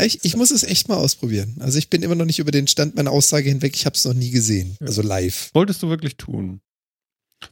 ich, 0.00 0.20
ich 0.24 0.36
muss 0.36 0.50
es 0.50 0.62
echt 0.62 0.88
mal 0.88 0.96
ausprobieren. 0.96 1.56
Also 1.60 1.78
ich 1.78 1.90
bin 1.90 2.02
immer 2.02 2.14
noch 2.14 2.24
nicht 2.24 2.38
über 2.38 2.50
den 2.50 2.66
Stand 2.66 2.96
meiner 2.96 3.10
Aussage 3.10 3.48
hinweg. 3.48 3.76
Ich 3.76 3.84
habe 3.84 3.94
es 3.94 4.04
noch 4.04 4.14
nie 4.14 4.30
gesehen. 4.30 4.76
Also 4.80 5.02
live. 5.02 5.50
Wolltest 5.52 5.82
du 5.82 5.88
wirklich 5.88 6.16
tun? 6.16 6.60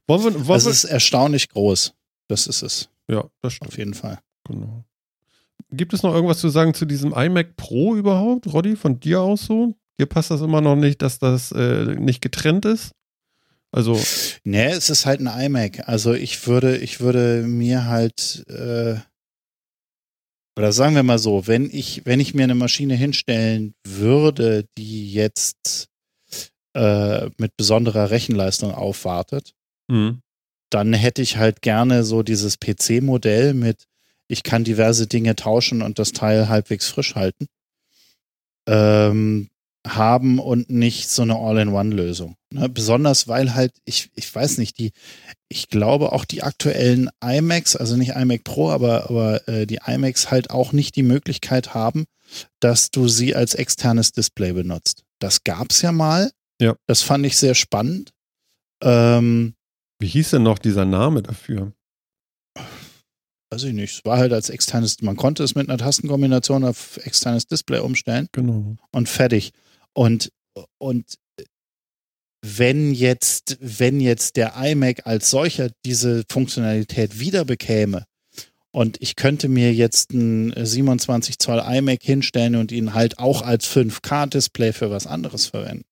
Wollen 0.06 0.24
wir, 0.24 0.46
wollen 0.46 0.64
das 0.64 0.66
ist 0.66 0.84
erstaunlich 0.84 1.50
groß. 1.50 1.92
Das 2.28 2.46
ist 2.46 2.62
es. 2.62 2.88
Ja, 3.08 3.28
das 3.42 3.54
stimmt. 3.54 3.68
Auf 3.70 3.78
jeden 3.78 3.94
Fall. 3.94 4.20
Genau. 4.44 4.84
Gibt 5.70 5.92
es 5.92 6.02
noch 6.02 6.14
irgendwas 6.14 6.38
zu 6.38 6.48
sagen 6.48 6.74
zu 6.74 6.86
diesem 6.86 7.12
iMac 7.12 7.56
Pro 7.56 7.94
überhaupt, 7.94 8.46
Roddy, 8.52 8.76
von 8.76 9.00
dir 9.00 9.20
aus 9.20 9.46
so? 9.46 9.76
Dir 9.98 10.06
passt 10.06 10.30
das 10.30 10.40
immer 10.40 10.60
noch 10.60 10.76
nicht, 10.76 11.02
dass 11.02 11.18
das 11.18 11.52
äh, 11.52 11.94
nicht 11.96 12.20
getrennt 12.20 12.64
ist? 12.64 12.92
Also. 13.72 14.00
Nee, 14.44 14.70
es 14.70 14.90
ist 14.90 15.06
halt 15.06 15.20
ein 15.20 15.46
iMac. 15.46 15.88
Also 15.88 16.14
ich 16.14 16.46
würde, 16.46 16.78
ich 16.78 17.00
würde 17.00 17.42
mir 17.42 17.86
halt 17.86 18.44
äh, 18.48 18.96
oder 20.56 20.72
sagen 20.72 20.94
wir 20.94 21.02
mal 21.02 21.18
so, 21.18 21.46
wenn 21.46 21.68
ich, 21.70 22.02
wenn 22.06 22.20
ich 22.20 22.34
mir 22.34 22.44
eine 22.44 22.54
Maschine 22.54 22.94
hinstellen 22.94 23.74
würde, 23.84 24.66
die 24.78 25.12
jetzt 25.12 25.88
äh, 26.74 27.28
mit 27.36 27.56
besonderer 27.56 28.10
Rechenleistung 28.10 28.72
aufwartet, 28.72 29.52
mhm. 29.88 30.20
dann 30.70 30.92
hätte 30.94 31.22
ich 31.22 31.36
halt 31.36 31.60
gerne 31.60 32.04
so 32.04 32.22
dieses 32.22 32.58
PC-Modell 32.58 33.52
mit, 33.52 33.84
ich 34.28 34.42
kann 34.42 34.64
diverse 34.64 35.06
Dinge 35.06 35.36
tauschen 35.36 35.82
und 35.82 35.98
das 35.98 36.12
Teil 36.12 36.48
halbwegs 36.48 36.88
frisch 36.88 37.14
halten. 37.14 37.46
Ähm, 38.68 39.48
haben 39.86 40.38
und 40.38 40.68
nicht 40.68 41.08
so 41.08 41.22
eine 41.22 41.36
All-in-One-Lösung. 41.36 42.34
Ne? 42.56 42.68
Besonders 42.68 43.28
weil 43.28 43.54
halt, 43.54 43.72
ich, 43.84 44.10
ich 44.14 44.34
weiß 44.34 44.58
nicht, 44.58 44.78
die, 44.78 44.92
ich 45.48 45.68
glaube 45.68 46.12
auch 46.12 46.24
die 46.24 46.42
aktuellen 46.42 47.10
iMacs, 47.22 47.76
also 47.76 47.96
nicht 47.96 48.16
iMac 48.16 48.44
Pro, 48.44 48.70
aber, 48.70 49.10
aber 49.10 49.46
äh, 49.48 49.66
die 49.66 49.80
iMacs 49.86 50.30
halt 50.30 50.50
auch 50.50 50.72
nicht 50.72 50.96
die 50.96 51.02
Möglichkeit 51.02 51.74
haben, 51.74 52.06
dass 52.60 52.90
du 52.90 53.08
sie 53.08 53.34
als 53.34 53.54
externes 53.54 54.12
Display 54.12 54.52
benutzt. 54.52 55.04
Das 55.18 55.44
gab's 55.44 55.82
ja 55.82 55.92
mal. 55.92 56.30
Ja. 56.60 56.74
Das 56.86 57.02
fand 57.02 57.26
ich 57.26 57.36
sehr 57.36 57.54
spannend. 57.54 58.10
Ähm, 58.82 59.54
Wie 59.98 60.08
hieß 60.08 60.30
denn 60.30 60.42
noch 60.42 60.58
dieser 60.58 60.84
Name 60.84 61.22
dafür? 61.22 61.72
Weiß 63.50 63.62
ich 63.62 63.74
nicht. 63.74 63.98
Es 63.98 64.04
war 64.04 64.18
halt 64.18 64.32
als 64.32 64.50
externes, 64.50 65.00
man 65.02 65.16
konnte 65.16 65.42
es 65.44 65.54
mit 65.54 65.68
einer 65.68 65.78
Tastenkombination 65.78 66.64
auf 66.64 66.98
externes 67.04 67.46
Display 67.46 67.80
umstellen. 67.80 68.28
Genau. 68.32 68.76
Und 68.92 69.08
fertig. 69.08 69.52
Und, 69.92 70.32
und 70.78 71.16
wenn 72.46 72.92
jetzt, 72.92 73.58
wenn 73.60 74.00
jetzt 74.00 74.36
der 74.36 74.54
iMac 74.56 75.06
als 75.06 75.30
solcher 75.30 75.70
diese 75.84 76.24
Funktionalität 76.30 77.18
wieder 77.18 77.44
bekäme 77.44 78.04
und 78.70 78.98
ich 79.00 79.16
könnte 79.16 79.48
mir 79.48 79.72
jetzt 79.72 80.12
ein 80.12 80.52
27 80.54 81.38
Zoll 81.38 81.62
iMac 81.66 82.02
hinstellen 82.02 82.56
und 82.56 82.72
ihn 82.72 82.94
halt 82.94 83.18
auch 83.18 83.42
als 83.42 83.66
5K-Display 83.68 84.72
für 84.72 84.90
was 84.90 85.06
anderes 85.06 85.46
verwenden, 85.46 85.86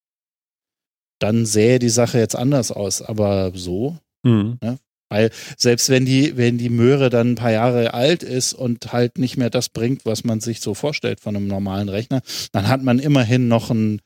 dann 1.18 1.46
sähe 1.46 1.78
die 1.78 1.88
Sache 1.88 2.18
jetzt 2.18 2.36
anders 2.36 2.70
aus. 2.70 3.00
Aber 3.02 3.52
so, 3.54 3.96
mhm. 4.22 4.58
ne? 4.62 4.78
Weil 5.10 5.30
selbst 5.56 5.90
wenn 5.90 6.04
die, 6.06 6.36
wenn 6.36 6.58
die 6.58 6.70
Möhre 6.70 7.08
dann 7.08 7.32
ein 7.32 7.34
paar 7.36 7.52
Jahre 7.52 7.94
alt 7.94 8.22
ist 8.22 8.52
und 8.52 8.92
halt 8.92 9.18
nicht 9.18 9.36
mehr 9.36 9.50
das 9.50 9.68
bringt, 9.68 10.04
was 10.04 10.24
man 10.24 10.40
sich 10.40 10.60
so 10.60 10.74
vorstellt 10.74 11.20
von 11.20 11.36
einem 11.36 11.46
normalen 11.46 11.88
Rechner, 11.88 12.20
dann 12.52 12.68
hat 12.68 12.82
man 12.82 12.98
immerhin 12.98 13.46
noch 13.46 13.70
ein 13.70 14.00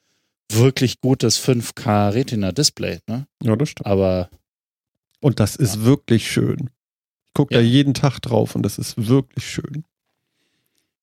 wirklich 0.51 1.01
gutes 1.01 1.43
5K 1.43 2.13
Retina 2.13 2.53
Display. 2.53 3.01
Ne? 3.09 3.27
Ja, 3.43 3.57
das 3.57 3.71
stimmt. 3.71 3.87
Aber. 3.87 4.31
Und 5.21 5.41
das 5.41 5.57
ist 5.57 5.77
ja. 5.77 5.85
wirklich 5.85 6.31
schön. 6.31 6.71
Ich 7.27 7.35
gucke 7.35 7.55
ja. 7.55 7.61
da 7.61 7.67
jeden 7.67 7.95
Tag 7.95 8.21
drauf 8.21 8.55
und 8.55 8.63
das 8.63 8.79
ist 8.79 9.09
wirklich 9.09 9.45
schön. 9.45 9.85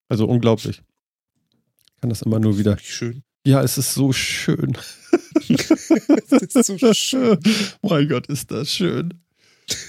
Also 0.08 0.26
unglaublich. 0.26 0.82
Ich 1.88 2.02
kann 2.02 2.10
das 2.10 2.22
immer 2.22 2.40
nur 2.40 2.58
wieder. 2.58 2.78
Schön. 2.78 3.24
Ja, 3.46 3.62
es 3.62 3.78
ist 3.78 3.94
so 3.94 4.12
schön. 4.12 4.78
es 5.50 6.56
ist 6.56 6.66
so 6.66 6.94
schön. 6.94 7.40
mein 7.82 8.08
Gott, 8.08 8.28
ist 8.28 8.52
das 8.52 8.72
schön. 8.72 9.14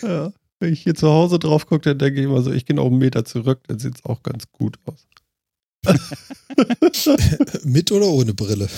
Ja. 0.03 0.33
Wenn 0.59 0.73
ich 0.73 0.83
hier 0.83 0.95
zu 0.95 1.09
Hause 1.09 1.39
drauf 1.39 1.67
gucke, 1.67 1.83
dann 1.83 1.99
denke 1.99 2.21
ich 2.21 2.27
immer 2.27 2.43
so, 2.43 2.53
ich 2.53 2.65
gehe 2.65 2.77
noch 2.77 2.87
einen 2.87 2.99
Meter 2.99 3.25
zurück, 3.25 3.61
dann 3.67 3.79
sieht 3.79 3.97
es 3.97 4.05
auch 4.05 4.23
ganz 4.23 4.51
gut 4.53 4.79
aus. 4.87 5.07
mit 7.65 7.93
oder 7.93 8.07
ohne 8.07 8.35
Brille? 8.35 8.69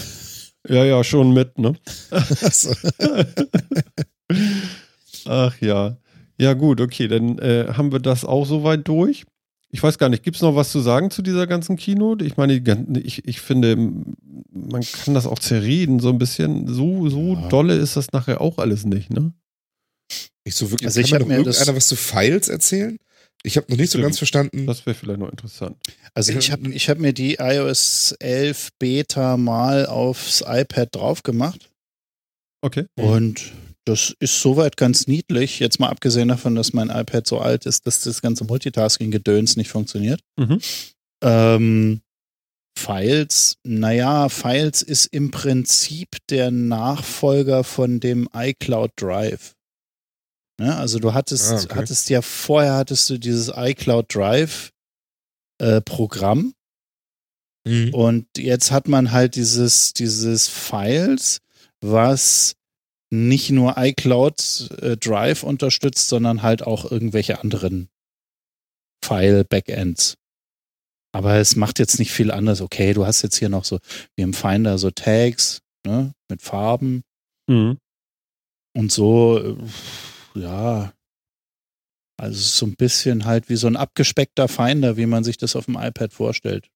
Ja, 0.68 0.84
ja, 0.84 1.02
schon 1.02 1.32
mit, 1.32 1.58
ne? 1.58 1.74
Ach 5.24 5.60
ja. 5.60 5.96
Ja, 6.38 6.54
gut, 6.54 6.80
okay, 6.80 7.08
dann 7.08 7.38
äh, 7.38 7.72
haben 7.72 7.90
wir 7.90 7.98
das 7.98 8.24
auch 8.24 8.44
soweit 8.44 8.86
durch. 8.86 9.24
Ich 9.70 9.82
weiß 9.82 9.98
gar 9.98 10.08
nicht, 10.08 10.22
gibt 10.22 10.36
es 10.36 10.42
noch 10.42 10.56
was 10.56 10.70
zu 10.70 10.80
sagen 10.80 11.10
zu 11.10 11.20
dieser 11.20 11.46
ganzen 11.46 11.76
Keynote? 11.76 12.24
Ich 12.24 12.36
meine, 12.36 12.54
ich, 12.54 13.26
ich 13.26 13.40
finde, 13.40 13.76
man 13.76 14.82
kann 15.04 15.14
das 15.14 15.26
auch 15.26 15.38
zerreden, 15.38 16.00
so 16.00 16.08
ein 16.08 16.18
bisschen. 16.18 16.66
So, 16.72 17.08
so 17.10 17.34
ja. 17.34 17.48
dolle 17.48 17.74
ist 17.74 17.96
das 17.96 18.12
nachher 18.12 18.40
auch 18.40 18.58
alles 18.58 18.86
nicht, 18.86 19.10
ne? 19.10 19.32
Nicht 20.44 20.56
so 20.56 20.70
wirklich. 20.70 20.86
Also 20.86 21.00
kann 21.00 21.06
ich 21.06 21.12
mir 21.12 21.18
noch 21.38 21.44
irgendeiner 21.44 21.76
was 21.76 21.86
zu 21.88 21.96
Files 21.96 22.48
erzählen? 22.48 22.98
Ich 23.44 23.56
habe 23.56 23.70
noch 23.70 23.78
nicht 23.78 23.90
so 23.90 24.00
ganz 24.00 24.18
verstanden. 24.18 24.66
Das 24.66 24.84
wäre 24.84 24.94
vielleicht 24.94 25.20
noch 25.20 25.30
interessant. 25.30 25.76
Also 26.12 26.32
ich 26.32 26.50
habe 26.50 26.70
ich 26.72 26.88
hab 26.88 26.98
mir 26.98 27.12
die 27.12 27.34
iOS 27.34 28.12
11 28.18 28.70
Beta 28.78 29.36
mal 29.36 29.86
aufs 29.86 30.42
iPad 30.46 30.94
drauf 30.94 31.22
gemacht. 31.22 31.70
Okay. 32.60 32.86
Und 32.96 33.52
das 33.84 34.14
ist 34.18 34.40
soweit 34.40 34.76
ganz 34.76 35.06
niedlich. 35.06 35.60
Jetzt 35.60 35.78
mal 35.78 35.88
abgesehen 35.88 36.28
davon, 36.28 36.54
dass 36.56 36.72
mein 36.72 36.90
iPad 36.90 37.26
so 37.26 37.38
alt 37.38 37.64
ist, 37.64 37.86
dass 37.86 38.00
das 38.00 38.20
ganze 38.20 38.44
Multitasking-Gedöns 38.44 39.56
nicht 39.56 39.70
funktioniert. 39.70 40.20
Mhm. 40.36 40.60
Ähm, 41.22 42.00
Files, 42.76 43.56
naja, 43.64 44.28
Files 44.28 44.82
ist 44.82 45.06
im 45.06 45.30
Prinzip 45.30 46.16
der 46.30 46.50
Nachfolger 46.50 47.64
von 47.64 47.98
dem 47.98 48.28
iCloud 48.32 48.92
Drive. 48.96 49.54
Ne? 50.58 50.76
Also 50.76 50.98
du 50.98 51.14
hattest, 51.14 51.52
ah, 51.52 51.56
okay. 51.56 51.74
hattest 51.76 52.10
ja 52.10 52.22
vorher 52.22 52.74
hattest 52.74 53.08
du 53.10 53.18
dieses 53.18 53.52
iCloud 53.54 54.14
Drive 54.14 54.72
äh, 55.58 55.80
Programm 55.80 56.54
mhm. 57.66 57.94
und 57.94 58.26
jetzt 58.36 58.70
hat 58.70 58.88
man 58.88 59.12
halt 59.12 59.36
dieses, 59.36 59.92
dieses 59.92 60.48
Files, 60.48 61.38
was 61.80 62.56
nicht 63.10 63.50
nur 63.50 63.74
iCloud 63.78 64.70
äh, 64.82 64.96
Drive 64.96 65.42
unterstützt, 65.42 66.08
sondern 66.08 66.42
halt 66.42 66.62
auch 66.62 66.90
irgendwelche 66.90 67.40
anderen 67.40 67.88
File-Backends. 69.04 70.16
Aber 71.12 71.36
es 71.36 71.56
macht 71.56 71.78
jetzt 71.78 71.98
nicht 71.98 72.12
viel 72.12 72.30
anders. 72.30 72.60
Okay, 72.60 72.92
du 72.92 73.06
hast 73.06 73.22
jetzt 73.22 73.36
hier 73.36 73.48
noch 73.48 73.64
so, 73.64 73.78
wie 74.16 74.22
im 74.22 74.34
Finder, 74.34 74.76
so 74.76 74.90
Tags 74.90 75.62
ne, 75.86 76.12
mit 76.28 76.42
Farben. 76.42 77.02
Mhm. 77.48 77.78
Und 78.76 78.92
so, 78.92 79.38
äh, 79.38 79.56
ja, 80.40 80.92
also 82.16 82.40
so 82.40 82.66
ein 82.66 82.74
bisschen 82.74 83.24
halt 83.24 83.48
wie 83.48 83.56
so 83.56 83.68
ein 83.68 83.76
abgespeckter 83.76 84.48
Finder, 84.48 84.96
wie 84.96 85.06
man 85.06 85.22
sich 85.24 85.36
das 85.36 85.54
auf 85.54 85.66
dem 85.66 85.76
iPad 85.76 86.12
vorstellt. 86.12 86.68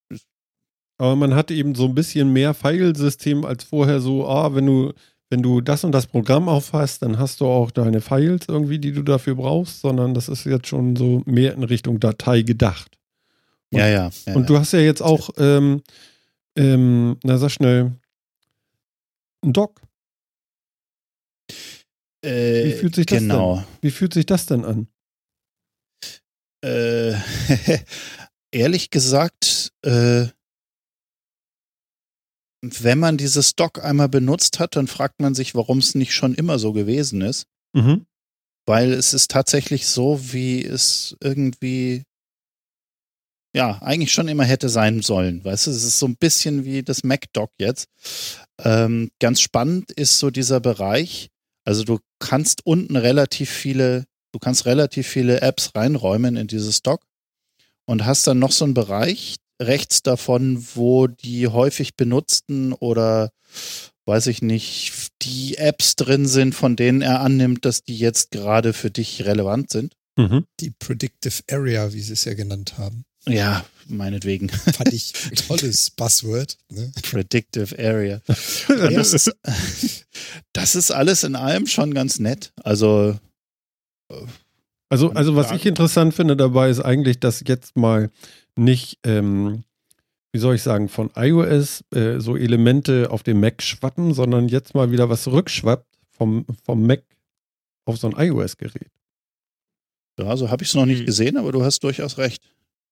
Aber 0.99 1.17
man 1.17 1.35
hat 1.35 1.51
eben 1.51 1.75
so 1.75 1.87
ein 1.87 1.97
bisschen 1.97 2.33
mehr 2.33 2.55
Filesystem 2.55 3.45
als 3.45 3.65
vorher 3.65 4.01
so, 4.01 4.29
ah, 4.29 4.55
wenn 4.55 4.67
du, 4.67 4.93
wenn 5.31 5.43
du 5.43 5.61
das 5.61 5.83
und 5.83 5.93
das 5.93 6.07
Programm 6.07 6.49
aufhast, 6.49 7.03
dann 7.03 7.19
hast 7.19 7.41
du 7.41 7.47
auch 7.47 7.73
deine 7.73 8.01
Files 8.01 8.47
irgendwie, 8.47 8.79
die 8.79 8.93
du 8.93 9.03
dafür 9.03 9.35
brauchst, 9.35 9.81
sondern 9.81 10.15
das 10.15 10.29
ist 10.29 10.45
jetzt 10.45 10.69
schon 10.69 10.95
so 10.95 11.23
mehr 11.27 11.55
in 11.55 11.65
Richtung 11.65 11.99
Datei 11.99 12.43
gedacht. 12.43 12.99
Und, 13.73 13.81
ja, 13.81 13.89
ja, 13.89 14.11
ja. 14.27 14.35
Und 14.35 14.49
du 14.49 14.59
hast 14.59 14.73
ja 14.75 14.79
jetzt 14.79 15.03
auch, 15.03 15.31
ähm, 15.39 15.83
ähm, 16.57 17.17
na 17.25 17.39
sag 17.39 17.51
schnell, 17.51 17.93
ein 19.45 19.53
Dock. 19.53 19.81
Äh, 22.25 22.65
Wie 22.67 22.73
fühlt 22.73 22.95
sich 22.95 23.07
das 23.07 23.19
genau. 23.19 23.57
denn? 23.57 23.65
Wie 23.81 23.91
fühlt 23.91 24.15
sich 24.15 24.27
das 24.27 24.47
denn 24.47 24.65
an? 24.65 24.89
Äh, 26.65 27.15
ehrlich 28.53 28.91
gesagt, 28.91 29.73
äh, 29.83 30.27
wenn 32.65 32.99
man 32.99 33.17
dieses 33.17 33.51
Stock 33.51 33.85
einmal 33.85 34.09
benutzt 34.09 34.61
hat, 34.61 34.77
dann 34.77 34.87
fragt 34.87 35.21
man 35.21 35.35
sich, 35.35 35.55
warum 35.57 35.79
es 35.79 35.97
nicht 35.97 36.15
schon 36.15 36.35
immer 36.35 36.59
so 36.61 36.73
gewesen 36.73 37.21
ist. 37.21 37.47
Mhm. 37.73 38.07
Weil 38.67 38.93
es 38.93 39.13
ist 39.13 39.33
tatsächlich 39.33 39.89
so, 39.89 40.33
wie 40.33 40.65
es 40.65 41.17
irgendwie 41.21 42.05
ja, 43.55 43.79
eigentlich 43.83 44.13
schon 44.13 44.29
immer 44.29 44.45
hätte 44.45 44.69
sein 44.69 45.03
sollen. 45.03 45.45
Weißt 45.45 45.67
du, 45.67 45.73
es 45.73 45.85
ist 45.85 45.99
so 45.99 46.07
ein 46.07 46.17
bisschen 46.17 46.65
wie 46.65 46.83
das 46.83 47.05
Mac-Dock 47.05 47.51
jetzt. 47.59 47.89
Ähm, 48.59 49.11
ganz 49.21 49.41
spannend 49.41 49.93
ist 49.93 50.19
so 50.19 50.31
dieser 50.31 50.61
Bereich, 50.61 51.29
also 51.65 51.85
du 51.85 51.99
kannst 52.19 52.67
unten 52.67 52.97
relativ 52.97 53.51
viele, 53.51 54.05
du 54.33 54.39
kannst 54.39 54.67
relativ 54.67 55.07
viele 55.07 55.41
Apps 55.41 55.75
reinräumen 55.75 56.37
in 56.37 56.47
dieses 56.47 56.83
Dock 56.83 57.03
und 57.87 58.05
hast 58.05 58.27
dann 58.27 58.39
noch 58.39 58.53
so 58.53 58.65
einen 58.65 58.75
Bereich 58.75 59.37
rechts 59.61 60.03
davon, 60.03 60.67
wo 60.75 61.07
die 61.07 61.49
häufig 61.49 61.97
benutzten 61.97 62.73
oder 62.73 63.31
weiß 64.07 64.27
ich 64.27 64.43
nicht, 64.43 65.11
die 65.23 65.57
Apps 65.57 65.95
drin 65.95 66.27
sind, 66.27 66.55
von 66.55 66.75
denen 66.75 67.03
er 67.03 67.21
annimmt, 67.21 67.65
dass 67.65 67.85
die 67.85 67.97
jetzt 67.97 68.31
gerade 68.33 68.73
für 68.73 68.91
dich 68.91 69.25
relevant 69.25 69.71
sind. 69.71 69.95
Mhm. 70.17 70.45
Die 70.61 70.71
Predictive 70.71 71.43
Area, 71.51 71.93
wie 71.93 72.01
sie 72.01 72.15
es 72.15 72.25
ja 72.25 72.35
genannt 72.35 72.79
haben. 72.79 73.05
Ja, 73.27 73.65
meinetwegen. 73.87 74.49
Fand 74.49 74.93
ich 74.93 75.13
ein 75.31 75.37
tolles 75.37 75.91
Buzzword. 75.97 76.59
Ne? 76.71 76.93
Predictive 77.03 77.79
Area. 77.79 78.21
das, 78.69 79.13
ist, 79.13 79.37
das 80.53 80.75
ist 80.75 80.91
alles 80.91 81.23
in 81.25 81.37
allem 81.37 81.67
schon 81.67 81.95
ganz 81.95 82.19
nett. 82.19 82.53
Also. 82.63 83.19
Also, 84.89 85.11
also 85.13 85.37
was 85.37 85.53
ich 85.53 85.65
interessant 85.65 86.13
finde 86.13 86.37
dabei 86.37 86.69
ist 86.69 86.81
eigentlich, 86.81 87.19
dass 87.19 87.43
jetzt 87.47 87.77
mal 87.77 88.11
nicht, 88.57 88.99
ähm, 89.05 89.65
wie 90.33 90.39
soll 90.39 90.55
ich 90.57 90.63
sagen, 90.63 90.91
von 90.91 91.11
iOS 91.17 91.83
äh, 91.95 92.21
so 92.21 92.37
Elemente 92.37 93.11
auf 93.11 93.23
den 93.23 93.41
Mac 93.41 93.63
schwappen, 93.63 94.13
sondern 94.13 94.49
jetzt 94.49 94.75
mal 94.75 94.93
wieder 94.93 95.09
was 95.09 95.29
rückschwappt 95.29 95.87
vom, 96.11 96.45
vom 96.63 96.87
Mac 96.87 97.05
auf 97.87 97.97
so 97.97 98.11
ein 98.11 98.15
iOS-Gerät. 98.19 98.91
Ja, 100.19 100.37
so 100.37 100.51
habe 100.51 100.63
ich 100.63 100.69
es 100.69 100.75
noch 100.75 100.85
nicht 100.85 101.01
hm. 101.01 101.07
gesehen, 101.07 101.37
aber 101.39 101.53
du 101.53 101.65
hast 101.65 101.83
durchaus 101.85 102.19
recht. 102.19 102.43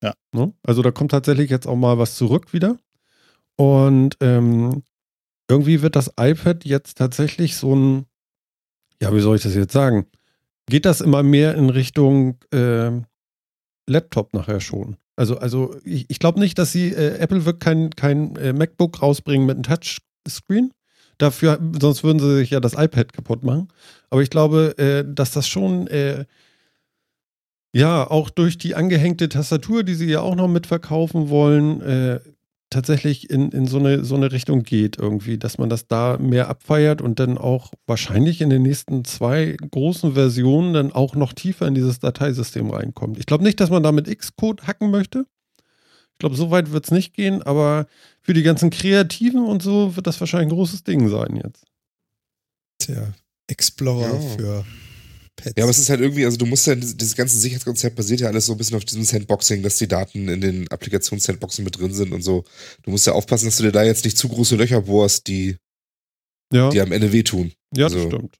Ja. 0.02 0.14
Ne? 0.32 0.52
Also 0.62 0.82
da 0.82 0.90
kommt 0.90 1.10
tatsächlich 1.10 1.50
jetzt 1.50 1.66
auch 1.66 1.76
mal 1.76 1.98
was 1.98 2.16
zurück 2.16 2.52
wieder. 2.52 2.78
Und 3.56 4.16
ähm, 4.20 4.82
irgendwie 5.48 5.82
wird 5.82 5.96
das 5.96 6.12
iPad 6.18 6.64
jetzt 6.64 6.96
tatsächlich 6.96 7.56
so 7.56 7.74
ein, 7.74 8.06
ja, 9.02 9.14
wie 9.14 9.20
soll 9.20 9.36
ich 9.36 9.42
das 9.42 9.54
jetzt 9.54 9.72
sagen? 9.72 10.06
Geht 10.66 10.84
das 10.84 11.00
immer 11.00 11.22
mehr 11.22 11.54
in 11.56 11.68
Richtung 11.68 12.38
äh, 12.52 12.92
Laptop 13.86 14.32
nachher 14.32 14.60
schon? 14.60 14.96
Also, 15.16 15.36
also 15.36 15.76
ich, 15.84 16.06
ich 16.08 16.18
glaube 16.18 16.40
nicht, 16.40 16.58
dass 16.58 16.72
sie, 16.72 16.92
äh, 16.92 17.18
Apple 17.18 17.44
wird 17.44 17.60
kein, 17.60 17.90
kein 17.90 18.36
äh, 18.36 18.52
MacBook 18.52 19.02
rausbringen 19.02 19.46
mit 19.46 19.56
einem 19.56 19.64
Touchscreen. 19.64 20.72
Dafür, 21.18 21.58
sonst 21.78 22.02
würden 22.02 22.18
sie 22.18 22.36
sich 22.36 22.50
ja 22.50 22.60
das 22.60 22.72
iPad 22.72 23.12
kaputt 23.12 23.44
machen. 23.44 23.68
Aber 24.08 24.22
ich 24.22 24.30
glaube, 24.30 24.78
äh, 24.78 25.04
dass 25.06 25.32
das 25.32 25.46
schon 25.46 25.86
äh, 25.88 26.24
ja, 27.72 28.08
auch 28.08 28.30
durch 28.30 28.58
die 28.58 28.74
angehängte 28.74 29.28
Tastatur, 29.28 29.84
die 29.84 29.94
sie 29.94 30.10
ja 30.10 30.20
auch 30.20 30.34
noch 30.34 30.48
mitverkaufen 30.48 31.28
wollen, 31.28 31.80
äh, 31.82 32.20
tatsächlich 32.70 33.30
in, 33.30 33.50
in 33.50 33.66
so, 33.66 33.78
eine, 33.78 34.04
so 34.04 34.14
eine 34.14 34.30
Richtung 34.30 34.62
geht 34.62 34.96
irgendwie, 34.96 35.38
dass 35.38 35.58
man 35.58 35.68
das 35.68 35.88
da 35.88 36.18
mehr 36.18 36.48
abfeiert 36.48 37.02
und 37.02 37.18
dann 37.18 37.36
auch 37.36 37.72
wahrscheinlich 37.86 38.40
in 38.40 38.48
den 38.48 38.62
nächsten 38.62 39.04
zwei 39.04 39.56
großen 39.70 40.14
Versionen 40.14 40.72
dann 40.72 40.92
auch 40.92 41.16
noch 41.16 41.32
tiefer 41.32 41.66
in 41.66 41.74
dieses 41.74 41.98
Dateisystem 41.98 42.70
reinkommt. 42.70 43.18
Ich 43.18 43.26
glaube 43.26 43.44
nicht, 43.44 43.58
dass 43.60 43.70
man 43.70 43.82
da 43.82 43.90
mit 43.90 44.06
Xcode 44.06 44.66
hacken 44.66 44.90
möchte. 44.90 45.26
Ich 45.58 46.18
glaube, 46.20 46.36
so 46.36 46.50
weit 46.50 46.70
wird 46.70 46.84
es 46.84 46.90
nicht 46.90 47.14
gehen, 47.14 47.42
aber 47.42 47.86
für 48.20 48.34
die 48.34 48.42
ganzen 48.42 48.70
Kreativen 48.70 49.44
und 49.44 49.62
so 49.62 49.96
wird 49.96 50.06
das 50.06 50.20
wahrscheinlich 50.20 50.48
ein 50.48 50.56
großes 50.56 50.84
Ding 50.84 51.08
sein 51.08 51.40
jetzt. 51.42 51.64
Tja, 52.78 53.12
Explorer 53.48 54.14
ja. 54.14 54.20
für 54.36 54.64
Pads. 55.40 55.54
Ja, 55.56 55.64
aber 55.64 55.70
es 55.70 55.78
ist 55.78 55.90
halt 55.90 56.00
irgendwie, 56.00 56.24
also 56.24 56.36
du 56.36 56.46
musst 56.46 56.66
ja, 56.66 56.74
dieses 56.74 57.16
ganze 57.16 57.38
Sicherheitskonzept 57.38 57.96
basiert 57.96 58.20
ja 58.20 58.28
alles 58.28 58.46
so 58.46 58.52
ein 58.52 58.58
bisschen 58.58 58.76
auf 58.76 58.84
diesem 58.84 59.04
Sandboxing, 59.04 59.62
dass 59.62 59.78
die 59.78 59.88
Daten 59.88 60.28
in 60.28 60.40
den 60.40 60.68
Applikations-Sandboxen 60.68 61.64
mit 61.64 61.78
drin 61.78 61.92
sind 61.92 62.12
und 62.12 62.22
so. 62.22 62.44
Du 62.82 62.90
musst 62.90 63.06
ja 63.06 63.12
aufpassen, 63.12 63.46
dass 63.46 63.56
du 63.56 63.64
dir 63.64 63.72
da 63.72 63.82
jetzt 63.82 64.04
nicht 64.04 64.18
zu 64.18 64.28
große 64.28 64.56
Löcher 64.56 64.82
bohrst, 64.82 65.26
die 65.26 65.56
ja. 66.52 66.70
die 66.70 66.80
am 66.80 66.92
Ende 66.92 67.12
wehtun. 67.12 67.52
Ja, 67.74 67.86
also, 67.86 67.98
das 67.98 68.06
stimmt. 68.06 68.36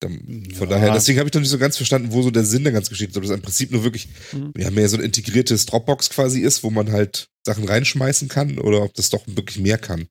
Dann, 0.00 0.50
von 0.54 0.68
ja. 0.68 0.76
daher, 0.76 0.92
deswegen 0.92 1.18
habe 1.18 1.28
ich 1.28 1.34
noch 1.34 1.40
nicht 1.40 1.50
so 1.50 1.58
ganz 1.58 1.76
verstanden, 1.76 2.12
wo 2.12 2.20
so 2.22 2.30
der 2.30 2.44
Sinn 2.44 2.64
der 2.64 2.72
ganzen 2.72 2.90
Geschichte 2.90 3.12
ist. 3.12 3.16
Ob 3.16 3.22
das 3.22 3.32
im 3.32 3.42
Prinzip 3.42 3.70
nur 3.70 3.82
wirklich 3.82 4.08
mhm. 4.32 4.52
ja, 4.56 4.70
mehr 4.70 4.88
so 4.88 4.98
ein 4.98 5.02
integriertes 5.02 5.64
Dropbox 5.66 6.10
quasi 6.10 6.40
ist, 6.40 6.62
wo 6.62 6.70
man 6.70 6.92
halt 6.92 7.28
Sachen 7.46 7.64
reinschmeißen 7.64 8.28
kann 8.28 8.58
oder 8.58 8.82
ob 8.82 8.92
das 8.94 9.08
doch 9.08 9.22
wirklich 9.26 9.58
mehr 9.58 9.78
kann. 9.78 10.08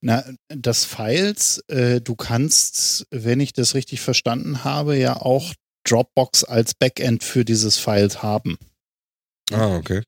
Na, 0.00 0.24
das 0.48 0.84
Files, 0.84 1.62
äh, 1.68 2.00
du 2.00 2.14
kannst, 2.14 3.06
wenn 3.10 3.40
ich 3.40 3.52
das 3.52 3.74
richtig 3.74 4.00
verstanden 4.00 4.64
habe, 4.64 4.96
ja 4.96 5.16
auch 5.16 5.52
Dropbox 5.84 6.44
als 6.44 6.74
Backend 6.74 7.22
für 7.22 7.44
dieses 7.44 7.78
Files 7.78 8.22
haben. 8.22 8.58
Ah, 9.52 9.76
okay. 9.76 10.02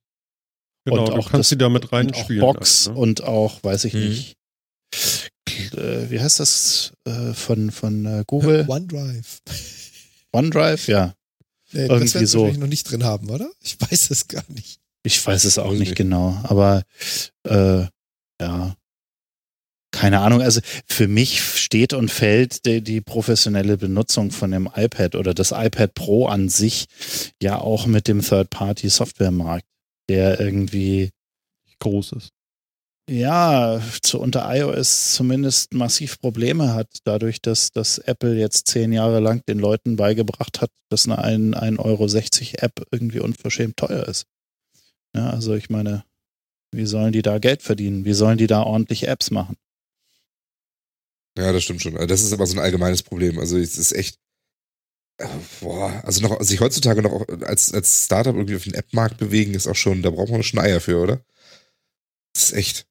Genau, 0.84 1.06
und 1.06 1.12
auch 1.12 1.30
kannst 1.30 1.34
das, 1.34 1.48
sie 1.50 1.58
damit 1.58 1.92
reinspielen. 1.92 2.42
Und 2.42 2.48
auch 2.48 2.54
Box 2.54 2.88
also, 2.88 2.92
ne? 2.92 2.98
und 2.98 3.22
auch, 3.24 3.62
weiß 3.62 3.84
ich 3.84 3.94
mhm. 3.94 4.00
nicht, 4.00 4.36
äh, 5.74 6.10
wie 6.10 6.20
heißt 6.20 6.40
das 6.40 6.92
äh, 7.04 7.34
von, 7.34 7.70
von 7.70 8.06
äh, 8.06 8.24
Google? 8.26 8.64
OneDrive. 8.68 9.40
OneDrive, 10.32 10.88
ja. 10.88 11.14
Nee, 11.72 11.86
Irgendwie 11.86 12.20
das 12.20 12.30
so. 12.30 12.48
noch 12.48 12.66
nicht 12.66 12.90
drin 12.90 13.04
haben, 13.04 13.28
oder? 13.28 13.50
Ich 13.62 13.78
weiß 13.90 14.10
es 14.10 14.28
gar 14.28 14.44
nicht. 14.48 14.80
Ich 15.04 15.24
weiß 15.24 15.44
es 15.44 15.58
auch 15.58 15.72
nicht 15.72 15.94
genau, 15.94 16.38
aber 16.42 16.82
äh, 17.44 17.86
ja, 18.40 18.76
keine 19.98 20.20
Ahnung. 20.20 20.42
Also 20.42 20.60
für 20.86 21.08
mich 21.08 21.42
steht 21.42 21.92
und 21.92 22.10
fällt 22.10 22.64
die, 22.66 22.80
die, 22.80 23.00
professionelle 23.00 23.76
Benutzung 23.76 24.30
von 24.30 24.50
dem 24.50 24.68
iPad 24.74 25.14
oder 25.14 25.34
das 25.34 25.52
iPad 25.52 25.94
Pro 25.94 26.26
an 26.26 26.48
sich 26.48 26.86
ja 27.42 27.58
auch 27.58 27.86
mit 27.86 28.08
dem 28.08 28.20
Third-Party-Software-Markt, 28.22 29.66
der 30.08 30.40
irgendwie 30.40 31.10
groß 31.80 32.12
ist 32.12 32.30
ja, 33.08 33.80
zu 34.02 34.20
unter 34.20 34.54
iOS 34.54 35.14
zumindest 35.14 35.72
massiv 35.72 36.20
Probleme 36.20 36.74
hat, 36.74 36.88
dadurch, 37.04 37.40
dass, 37.40 37.72
dass 37.72 37.98
Apple 37.98 38.34
jetzt 38.38 38.68
zehn 38.68 38.92
Jahre 38.92 39.20
lang 39.20 39.42
den 39.48 39.58
Leuten 39.58 39.96
beigebracht 39.96 40.60
hat, 40.60 40.70
dass 40.90 41.08
eine 41.08 41.18
1,60 41.18 41.78
Euro 41.78 42.06
App 42.64 42.86
irgendwie 42.90 43.20
unverschämt 43.20 43.78
teuer 43.78 44.06
ist. 44.06 44.26
Ja, 45.16 45.30
also 45.30 45.54
ich 45.54 45.70
meine, 45.70 46.04
wie 46.70 46.84
sollen 46.84 47.12
die 47.12 47.22
da 47.22 47.38
Geld 47.38 47.62
verdienen? 47.62 48.04
Wie 48.04 48.12
sollen 48.12 48.36
die 48.36 48.46
da 48.46 48.62
ordentlich 48.62 49.08
Apps 49.08 49.30
machen? 49.30 49.56
Ja, 51.38 51.52
das 51.52 51.62
stimmt 51.62 51.82
schon. 51.82 51.94
Also 51.94 52.06
das 52.06 52.22
ist 52.22 52.32
aber 52.32 52.46
so 52.46 52.56
ein 52.56 52.62
allgemeines 52.62 53.02
Problem. 53.02 53.38
Also 53.38 53.56
es 53.56 53.78
ist 53.78 53.92
echt, 53.92 54.18
äh, 55.18 55.26
boah, 55.60 56.02
also 56.04 56.20
noch, 56.20 56.42
sich 56.42 56.60
heutzutage 56.60 57.00
noch 57.00 57.26
als, 57.42 57.72
als 57.72 58.04
Startup 58.06 58.34
irgendwie 58.34 58.56
auf 58.56 58.64
den 58.64 58.74
App-Markt 58.74 59.18
bewegen, 59.18 59.54
ist 59.54 59.68
auch 59.68 59.76
schon, 59.76 60.02
da 60.02 60.10
braucht 60.10 60.30
man 60.30 60.42
schon 60.42 60.58
Eier 60.58 60.80
für, 60.80 61.00
oder? 61.00 61.20
Das 62.34 62.44
ist 62.44 62.52
echt. 62.52 62.86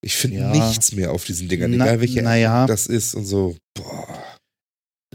Ich 0.00 0.16
finde 0.16 0.38
ja. 0.38 0.50
nichts 0.52 0.92
mehr 0.92 1.12
auf 1.12 1.24
diesen 1.24 1.48
Dingern, 1.48 1.72
egal 1.72 2.00
welche 2.00 2.22
naja. 2.22 2.66
das 2.66 2.86
ist 2.86 3.14
und 3.14 3.24
so. 3.24 3.56
Boah. 3.74 4.24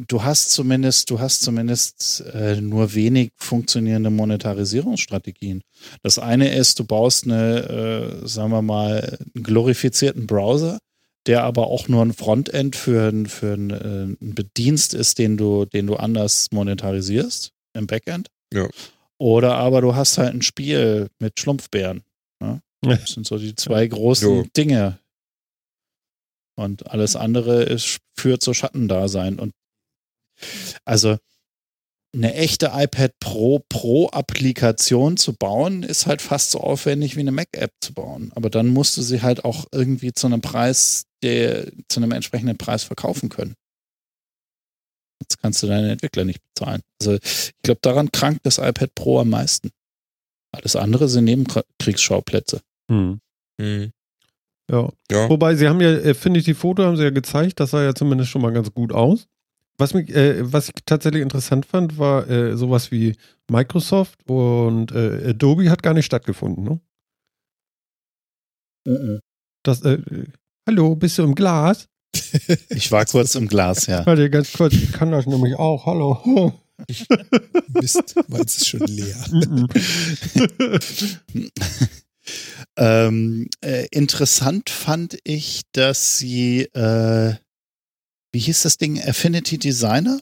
Du 0.07 0.23
hast 0.23 0.51
zumindest, 0.51 1.11
du 1.11 1.19
hast 1.19 1.41
zumindest 1.41 2.21
äh, 2.33 2.59
nur 2.59 2.95
wenig 2.95 3.29
funktionierende 3.37 4.09
Monetarisierungsstrategien. 4.09 5.61
Das 6.01 6.17
eine 6.17 6.53
ist, 6.53 6.79
du 6.79 6.83
baust 6.83 7.25
eine, 7.25 8.21
äh, 8.23 8.27
sagen 8.27 8.49
wir 8.49 8.63
mal, 8.63 9.19
einen 9.35 9.43
glorifizierten 9.43 10.25
Browser, 10.25 10.79
der 11.25 11.43
aber 11.43 11.67
auch 11.67 11.87
nur 11.87 12.03
ein 12.03 12.13
Frontend 12.13 12.75
für, 12.75 13.09
ein, 13.09 13.25
für 13.27 13.53
ein, 13.53 13.69
äh, 13.69 13.73
einen 13.75 14.35
Bedienst 14.35 14.93
ist, 14.93 15.19
den 15.19 15.37
du, 15.37 15.65
den 15.65 15.87
du 15.87 15.95
anders 15.95 16.49
monetarisierst 16.51 17.51
im 17.73 17.87
Backend. 17.87 18.29
Ja. 18.53 18.67
Oder 19.17 19.55
aber 19.55 19.81
du 19.81 19.95
hast 19.95 20.17
halt 20.17 20.33
ein 20.33 20.41
Spiel 20.41 21.09
mit 21.19 21.39
Schlumpfbären. 21.39 22.03
Das 22.83 23.11
sind 23.11 23.25
so 23.25 23.37
die 23.37 23.55
zwei 23.55 23.87
großen 23.87 24.29
jo. 24.29 24.45
Dinge. 24.55 24.99
Und 26.55 26.91
alles 26.91 27.15
andere 27.15 27.63
ist, 27.63 27.99
führt 28.15 28.43
zu 28.43 28.53
Schattendasein. 28.53 29.39
Und 29.39 29.53
also 30.85 31.17
eine 32.15 32.33
echte 32.35 32.71
iPad 32.73 33.19
Pro 33.19 33.59
Pro-Applikation 33.69 35.17
zu 35.17 35.33
bauen, 35.33 35.83
ist 35.83 36.05
halt 36.05 36.21
fast 36.21 36.51
so 36.51 36.59
aufwendig 36.59 37.15
wie 37.15 37.21
eine 37.21 37.31
Mac-App 37.31 37.71
zu 37.81 37.93
bauen. 37.93 38.31
Aber 38.35 38.49
dann 38.49 38.67
musst 38.67 38.97
du 38.97 39.01
sie 39.01 39.21
halt 39.21 39.43
auch 39.45 39.65
irgendwie 39.71 40.13
zu 40.13 40.27
einem 40.27 40.41
Preis, 40.41 41.05
der 41.23 41.71
zu 41.89 41.99
einem 41.99 42.11
entsprechenden 42.11 42.57
Preis 42.57 42.83
verkaufen 42.83 43.29
können. 43.29 43.55
Jetzt 45.21 45.39
kannst 45.41 45.63
du 45.63 45.67
deine 45.67 45.91
Entwickler 45.91 46.25
nicht 46.25 46.41
bezahlen. 46.53 46.81
Also 47.01 47.15
ich 47.15 47.53
glaube, 47.63 47.79
daran 47.81 48.11
krankt 48.11 48.45
das 48.45 48.57
iPad 48.57 48.93
Pro 48.93 49.19
am 49.19 49.29
meisten. 49.29 49.71
Alles 50.51 50.75
andere 50.75 51.09
sind 51.09 51.25
Nebenkriegsschauplätze. 51.25 52.61
Hm. 52.91 53.19
Hm. 53.59 53.91
Ja. 54.69 54.89
ja. 55.11 55.29
Wobei, 55.29 55.55
sie 55.55 55.67
haben 55.67 55.81
ja 55.81 55.89
Affinity 55.89 56.53
Photo 56.53 56.83
haben 56.83 56.97
sie 56.97 57.03
ja 57.03 57.09
gezeigt, 57.09 57.59
das 57.59 57.71
sah 57.71 57.83
ja 57.83 57.95
zumindest 57.95 58.29
schon 58.29 58.41
mal 58.41 58.53
ganz 58.53 58.71
gut 58.71 58.91
aus. 58.91 59.27
Was, 59.77 59.93
mich, 59.93 60.09
äh, 60.13 60.51
was 60.51 60.69
ich 60.69 60.75
tatsächlich 60.85 61.21
interessant 61.21 61.65
fand, 61.65 61.97
war 61.97 62.29
äh, 62.29 62.55
sowas 62.55 62.91
wie 62.91 63.15
Microsoft 63.49 64.19
und 64.29 64.91
äh, 64.91 65.29
Adobe 65.29 65.69
hat 65.69 65.81
gar 65.81 65.93
nicht 65.93 66.05
stattgefunden, 66.05 66.63
ne? 66.63 66.79
Mhm. 68.85 69.19
Das, 69.63 69.81
äh, 69.83 69.99
hallo, 70.67 70.95
bist 70.95 71.17
du 71.17 71.23
im 71.23 71.35
Glas? 71.35 71.87
Ich 72.69 72.91
war 72.91 73.05
kurz 73.05 73.35
im 73.35 73.47
Glas, 73.47 73.87
ja. 73.87 74.05
Warte, 74.05 74.29
ganz 74.29 74.53
kurz, 74.53 74.73
ich 74.73 74.91
kann 74.91 75.11
das 75.11 75.25
nämlich 75.25 75.55
auch. 75.55 75.85
Hallo. 75.85 76.53
Mist, 77.81 78.15
meins 78.27 78.57
ist 78.57 78.67
schon 78.67 78.81
leer. 78.81 79.23
Ähm, 82.75 83.47
äh, 83.61 83.87
interessant 83.91 84.69
fand 84.69 85.17
ich, 85.23 85.61
dass 85.73 86.17
sie, 86.17 86.63
äh, 86.73 87.35
wie 88.33 88.39
hieß 88.39 88.63
das 88.63 88.77
Ding, 88.77 89.01
Affinity 89.01 89.57
Designer? 89.57 90.19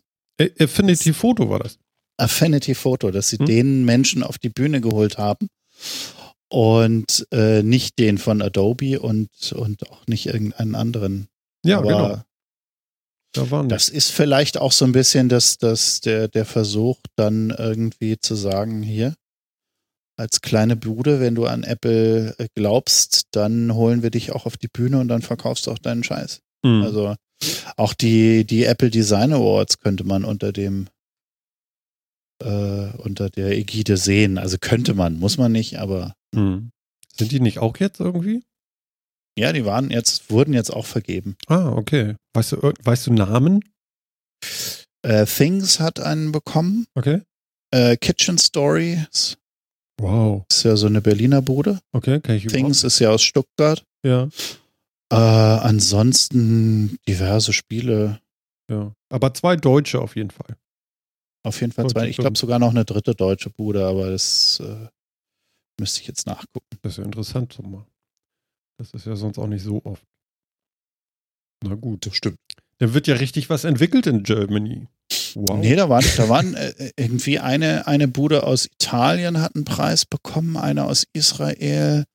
Affinity 0.59 1.13
Photo 1.13 1.49
war 1.49 1.59
das. 1.59 1.77
Affinity 2.17 2.75
Photo, 2.75 3.09
dass 3.09 3.29
sie 3.29 3.37
hm? 3.37 3.45
den 3.45 3.85
Menschen 3.85 4.21
auf 4.21 4.37
die 4.37 4.49
Bühne 4.49 4.81
geholt 4.81 5.17
haben 5.17 5.47
und 6.49 7.25
äh, 7.31 7.63
nicht 7.63 7.97
den 7.97 8.17
von 8.17 8.41
Adobe 8.41 8.99
und, 8.99 9.29
und 9.53 9.89
auch 9.89 10.05
nicht 10.07 10.27
irgendeinen 10.27 10.75
anderen. 10.75 11.27
Ja, 11.65 11.79
Aber 11.79 11.87
genau. 11.87 12.21
Da 13.33 13.63
das 13.63 13.87
ist 13.87 14.11
vielleicht 14.11 14.57
auch 14.57 14.73
so 14.73 14.83
ein 14.83 14.91
bisschen 14.91 15.29
das, 15.29 15.57
das, 15.57 16.01
der, 16.01 16.27
der 16.27 16.43
Versuch, 16.43 16.99
dann 17.15 17.49
irgendwie 17.49 18.19
zu 18.19 18.35
sagen, 18.35 18.83
hier, 18.83 19.15
als 20.17 20.41
kleine 20.41 20.75
Bude, 20.75 21.21
wenn 21.21 21.35
du 21.35 21.45
an 21.45 21.63
Apple 21.63 22.35
äh, 22.37 22.47
glaubst, 22.55 23.27
dann 23.31 23.73
holen 23.73 24.03
wir 24.03 24.11
dich 24.11 24.33
auch 24.33 24.45
auf 24.45 24.57
die 24.57 24.67
Bühne 24.67 24.99
und 24.99 25.07
dann 25.07 25.21
verkaufst 25.21 25.65
du 25.65 25.71
auch 25.71 25.79
deinen 25.79 26.03
Scheiß. 26.03 26.41
Mhm. 26.63 26.83
Also 26.83 27.15
auch 27.77 27.93
die, 27.93 28.45
die 28.45 28.65
Apple 28.65 28.89
Design 28.89 29.33
Awards 29.33 29.79
könnte 29.79 30.03
man 30.03 30.23
unter 30.23 30.51
dem 30.51 30.87
äh, 32.43 32.89
unter 32.97 33.29
der 33.29 33.57
Ägide 33.57 33.97
sehen. 33.97 34.37
Also 34.37 34.57
könnte 34.59 34.93
man, 34.93 35.19
muss 35.19 35.37
man 35.37 35.51
nicht, 35.51 35.79
aber. 35.79 36.15
Mhm. 36.33 36.71
Sind 37.17 37.31
die 37.31 37.39
nicht 37.39 37.59
auch 37.59 37.77
jetzt 37.77 37.99
irgendwie? 37.99 38.43
Ja, 39.37 39.53
die 39.53 39.65
waren 39.65 39.91
jetzt, 39.91 40.29
wurden 40.29 40.53
jetzt 40.53 40.71
auch 40.71 40.85
vergeben. 40.85 41.35
Ah, 41.47 41.69
okay. 41.69 42.15
Weißt 42.33 42.53
du, 42.53 42.73
weißt 42.83 43.07
du 43.07 43.13
Namen? 43.13 43.63
Äh, 45.03 45.25
Things 45.25 45.79
hat 45.79 45.99
einen 45.99 46.31
bekommen. 46.31 46.85
Okay. 46.95 47.21
Äh, 47.71 47.97
Kitchen 47.97 48.37
Stories 48.37 49.37
Wow. 50.01 50.45
Ist 50.49 50.63
ja 50.63 50.75
so 50.75 50.87
eine 50.87 50.99
Berliner 50.99 51.43
Bude. 51.43 51.79
Okay, 51.91 52.19
kann 52.21 52.35
ich 52.35 52.47
Things 52.47 52.83
ist 52.83 52.97
ja 52.99 53.11
aus 53.11 53.21
Stuttgart. 53.21 53.83
Ja. 54.03 54.29
Äh, 55.11 55.15
ansonsten 55.15 56.97
diverse 57.07 57.53
Spiele. 57.53 58.21
Ja. 58.69 58.93
Aber 59.09 59.33
zwei 59.33 59.55
Deutsche 59.55 60.01
auf 60.01 60.15
jeden 60.15 60.31
Fall. 60.31 60.57
Auf 61.43 61.59
jeden 61.59 61.73
Fall 61.73 61.87
zwei. 61.87 62.07
Ich 62.07 62.17
glaube 62.17 62.37
sogar 62.37 62.59
noch 62.59 62.69
eine 62.69 62.85
dritte 62.85 63.15
deutsche 63.15 63.49
Bude, 63.49 63.85
aber 63.85 64.11
das 64.11 64.61
äh, 64.63 64.87
müsste 65.79 66.01
ich 66.01 66.07
jetzt 66.07 66.27
nachgucken. 66.27 66.77
Das 66.81 66.93
ist 66.93 66.97
ja 66.99 67.03
interessant, 67.03 67.53
so 67.53 67.63
mal. 67.63 67.85
Das 68.77 68.91
ist 68.93 69.05
ja 69.05 69.15
sonst 69.15 69.37
auch 69.37 69.47
nicht 69.47 69.63
so 69.63 69.81
oft. 69.83 70.03
Na 71.63 71.75
gut. 71.75 72.05
Das 72.05 72.15
stimmt. 72.15 72.39
Da 72.79 72.93
wird 72.93 73.07
ja 73.07 73.15
richtig 73.15 73.49
was 73.49 73.63
entwickelt 73.63 74.07
in 74.07 74.23
Germany. 74.23 74.87
Wow. 75.35 75.59
Nee, 75.59 75.75
da 75.75 75.89
waren, 75.89 76.05
da 76.17 76.29
waren 76.29 76.55
äh, 76.55 76.91
irgendwie 76.95 77.39
eine, 77.39 77.85
eine 77.87 78.07
Bude 78.07 78.43
aus 78.43 78.65
Italien 78.65 79.39
hat 79.39 79.55
einen 79.55 79.65
Preis 79.65 80.05
bekommen, 80.05 80.57
eine 80.57 80.85
aus 80.85 81.05
Israel, 81.13 82.05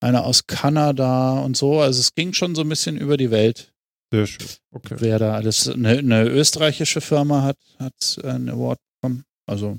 eine 0.00 0.24
aus 0.24 0.46
Kanada 0.46 1.40
und 1.40 1.56
so. 1.56 1.80
Also 1.80 2.00
es 2.00 2.14
ging 2.14 2.32
schon 2.32 2.54
so 2.54 2.62
ein 2.62 2.68
bisschen 2.68 2.96
über 2.96 3.16
die 3.16 3.30
Welt. 3.30 3.72
Sehr 4.12 4.26
schön. 4.26 4.46
Okay. 4.70 4.96
Wer 4.98 5.18
da 5.18 5.34
alles, 5.34 5.68
eine, 5.68 5.98
eine 5.98 6.24
österreichische 6.24 7.00
Firma 7.00 7.42
hat, 7.42 7.58
hat 7.78 8.24
einen 8.24 8.48
Award 8.48 8.78
bekommen. 8.94 9.24
Also 9.46 9.78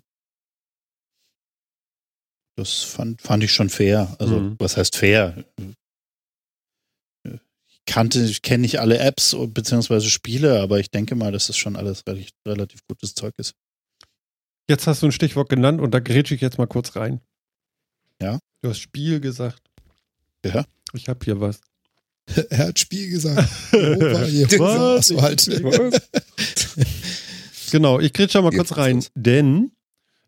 das 2.58 2.82
fand, 2.82 3.22
fand 3.22 3.44
ich 3.44 3.52
schon 3.52 3.70
fair. 3.70 4.16
Also, 4.20 4.40
mhm. 4.40 4.56
was 4.58 4.78
heißt 4.78 4.96
fair? 4.96 5.46
kannte, 7.88 8.22
ich 8.22 8.44
kenne 8.44 8.62
nicht 8.62 8.80
alle 8.80 9.00
Apps 9.00 9.36
bzw. 9.36 10.02
Spiele, 10.02 10.60
aber 10.60 10.80
ich 10.80 10.92
denke 10.92 11.16
mal, 11.16 11.32
dass 11.32 11.48
das 11.48 11.58
schon 11.58 11.76
alles 11.76 12.04
relativ, 12.06 12.32
relativ 12.46 12.82
gutes 12.88 13.16
Zeug 13.16 13.34
ist. 13.38 13.56
Jetzt 14.70 14.86
hast 14.86 15.02
du 15.02 15.08
ein 15.08 15.12
Stichwort 15.12 15.50
genannt 15.50 15.82
und 15.82 15.92
da 15.92 16.00
grätsche 16.00 16.36
ich 16.36 16.42
jetzt 16.42 16.58
mal 16.58 16.68
kurz 16.68 16.96
rein. 16.96 17.22
Ja. 18.22 18.40
Du 18.62 18.70
hast 18.70 18.80
Spiel 18.80 19.20
gesagt. 19.22 19.67
Ja. 20.54 20.66
Ich 20.94 21.10
habe 21.10 21.20
hier 21.24 21.40
was. 21.40 21.60
er 22.50 22.68
hat 22.68 22.80
Spiel 22.80 23.10
gesagt. 23.10 23.48
Jehova, 23.72 24.24
Jehova. 24.26 24.96
Achso, 24.98 25.22
halt. 25.22 25.50
genau, 27.72 28.00
ich 28.00 28.14
kriege 28.14 28.30
schon 28.30 28.44
mal 28.44 28.52
kurz 28.52 28.76
rein, 28.76 29.04
denn 29.16 29.72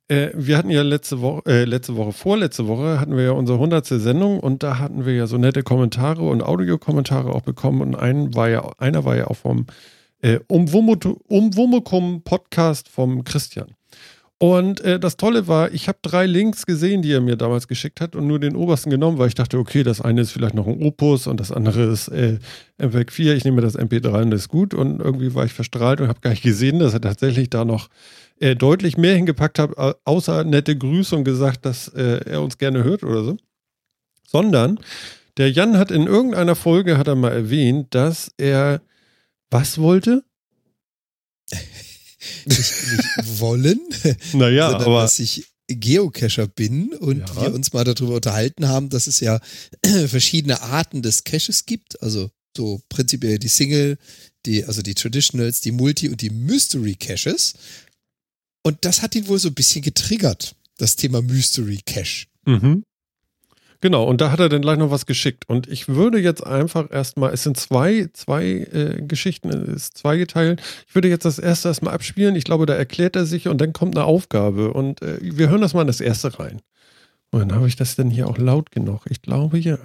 äh, 0.08 0.32
wir 0.34 0.58
hatten 0.58 0.70
ja 0.70 0.82
letzte 0.82 1.22
Woche, 1.22 1.44
äh, 1.46 1.66
letzte 1.66 1.96
Woche, 1.96 2.14
vorletzte 2.14 2.68
Woche 2.68 3.00
hatten 3.00 3.16
wir 3.16 3.24
ja 3.26 3.32
unsere 3.32 3.58
100. 3.58 3.86
Sendung 3.86 4.40
und 4.40 4.64
da 4.64 4.80
hatten 4.80 5.06
wir 5.06 5.14
ja 5.14 5.28
so 5.28 5.38
nette 5.38 5.64
Kommentare 5.64 6.24
und 6.24 6.42
Audiokommentare 6.42 7.34
auch 7.34 7.42
bekommen 7.42 7.82
und 7.82 7.96
ein 7.96 8.34
war 8.34 8.50
ja, 8.50 8.72
einer 8.78 9.06
war 9.06 9.16
ja 9.18 9.28
auch 9.28 9.38
vom 9.38 9.68
äh, 10.22 10.40
Umwomukum 10.48 12.24
Podcast 12.24 12.90
vom 12.90 13.24
Christian. 13.24 13.76
Und 14.42 14.80
äh, 14.82 15.02
das 15.02 15.18
Tolle 15.18 15.48
war, 15.50 15.74
ich 15.74 15.90
habe 15.90 16.00
drei 16.02 16.26
Links 16.26 16.66
gesehen, 16.66 17.02
die 17.02 17.12
er 17.12 17.20
mir 17.20 17.36
damals 17.36 17.68
geschickt 17.68 18.00
hat 18.00 18.16
und 18.16 18.26
nur 18.26 18.40
den 18.40 18.56
obersten 18.56 18.90
genommen, 18.90 19.18
weil 19.18 19.28
ich 19.28 19.36
dachte, 19.36 19.58
okay, 19.58 19.84
das 19.84 20.00
eine 20.00 20.22
ist 20.22 20.32
vielleicht 20.32 20.56
noch 20.56 20.66
ein 20.66 20.82
Opus 20.82 21.28
und 21.28 21.42
das 21.42 21.52
andere 21.52 21.84
ist 21.84 22.08
äh, 22.08 22.40
MPEG 22.78 23.12
4. 23.12 23.36
Ich 23.36 23.44
nehme 23.44 23.60
das 23.62 23.78
MP3 23.78 24.22
und 24.22 24.32
das 24.32 24.44
ist 24.44 24.48
gut. 24.48 24.74
Und 24.74 25.02
irgendwie 25.02 25.36
war 25.36 25.44
ich 25.44 25.52
verstrahlt 25.52 26.00
und 26.00 26.08
habe 26.08 26.22
gar 26.22 26.30
nicht 26.30 26.42
gesehen, 26.42 26.80
dass 26.80 26.94
er 26.94 27.02
tatsächlich 27.02 27.50
da 27.50 27.66
noch 27.66 27.90
äh, 28.40 28.56
deutlich 28.56 28.96
mehr 28.96 29.14
hingepackt 29.14 29.60
hat, 29.60 29.72
außer 30.06 30.46
nette 30.46 30.78
Grüße 30.78 31.18
und 31.18 31.26
gesagt, 31.26 31.66
dass 31.66 31.90
äh, 31.90 32.22
er 32.26 32.42
uns 32.42 32.58
gerne 32.58 32.86
hört 32.86 33.04
oder 33.04 33.26
so. 33.26 33.38
Sondern 34.26 34.80
der 35.36 35.52
Jan 35.52 35.78
hat 35.78 35.92
in 35.92 36.08
irgendeiner 36.08 36.56
Folge 36.56 36.98
hat 36.98 37.10
er 37.10 37.16
mal 37.16 37.34
erwähnt, 37.34 37.94
dass 37.94 38.32
er 38.38 38.82
was 39.50 39.80
wollte? 39.80 40.24
nicht, 42.46 42.74
nicht 42.92 43.40
wollen, 43.40 43.80
naja, 44.34 44.72
sondern 44.72 44.88
aber 44.88 45.02
dass 45.02 45.20
ich 45.20 45.46
Geocacher 45.68 46.48
bin 46.48 46.94
und 46.94 47.20
ja. 47.20 47.42
wir 47.42 47.54
uns 47.54 47.74
mal 47.74 47.84
darüber 47.84 48.16
unterhalten 48.16 48.68
haben, 48.68 48.90
dass 48.90 49.08
es 49.08 49.20
ja 49.20 49.40
verschiedene 50.08 50.62
Arten 50.62 51.02
des 51.02 51.24
Caches 51.24 51.66
gibt. 51.66 52.02
Also 52.02 52.32
so 52.58 52.82
prinzipiell 52.90 53.38
die 53.38 53.48
Single, 53.48 53.98
die, 54.46 54.66
also 54.66 54.82
die 54.82 54.96
Traditionals, 54.96 55.62
die 55.62 55.72
Multi 55.72 56.10
und 56.10 56.22
die 56.22 56.32
Mystery 56.32 56.96
Caches. 56.96 57.54
Und 58.64 58.84
das 58.84 59.02
hat 59.02 59.16
ihn 59.16 59.28
wohl 59.28 59.40
so 59.40 59.50
ein 59.50 59.54
bisschen 59.54 59.82
getriggert, 59.82 60.56
das 60.78 60.96
Thema 60.96 61.22
Mystery 61.22 61.80
Cache. 61.86 62.26
Mhm. 62.46 62.84
Genau, 63.82 64.04
und 64.04 64.20
da 64.20 64.32
hat 64.32 64.42
er 64.42 64.50
dann 64.50 64.62
gleich 64.62 64.78
noch 64.78 64.92
was 64.92 65.06
geschickt. 65.06 65.48
Und 65.48 65.68
ich 65.68 65.88
würde 65.88 66.20
jetzt 66.20 66.46
einfach 66.46 66.92
erstmal, 66.92 67.34
es 67.34 67.44
sind 67.44 67.56
zwei, 67.58 68.10
zwei 68.14 68.44
äh, 68.46 69.02
Geschichten, 69.02 69.50
es 69.50 69.68
ist 69.68 69.98
zweigeteilt. 69.98 70.62
Ich 70.88 70.96
würde 70.96 71.08
jetzt 71.08 71.24
das 71.24 71.40
erste 71.40 71.70
erstmal 71.70 71.94
abspielen. 71.94 72.36
Ich 72.36 72.44
glaube, 72.44 72.66
da 72.66 72.74
erklärt 72.74 73.16
er 73.16 73.26
sich 73.26 73.48
und 73.48 73.62
dann 73.62 73.72
kommt 73.72 73.96
eine 73.96 74.06
Aufgabe. 74.06 74.74
Und 74.74 75.02
äh, 75.02 75.20
wir 75.22 75.50
hören 75.50 75.62
das 75.62 75.74
mal 75.74 75.82
in 75.82 75.88
das 75.88 76.02
erste 76.02 76.38
rein. 76.40 76.62
Und 77.32 77.40
dann 77.40 77.56
habe 77.56 77.68
ich 77.68 77.78
das 77.78 77.96
denn 77.96 78.10
hier 78.10 78.28
auch 78.28 78.38
laut 78.38 78.72
genug. 78.72 79.06
Ich 79.10 79.22
glaube 79.22 79.58
ja. 79.58 79.78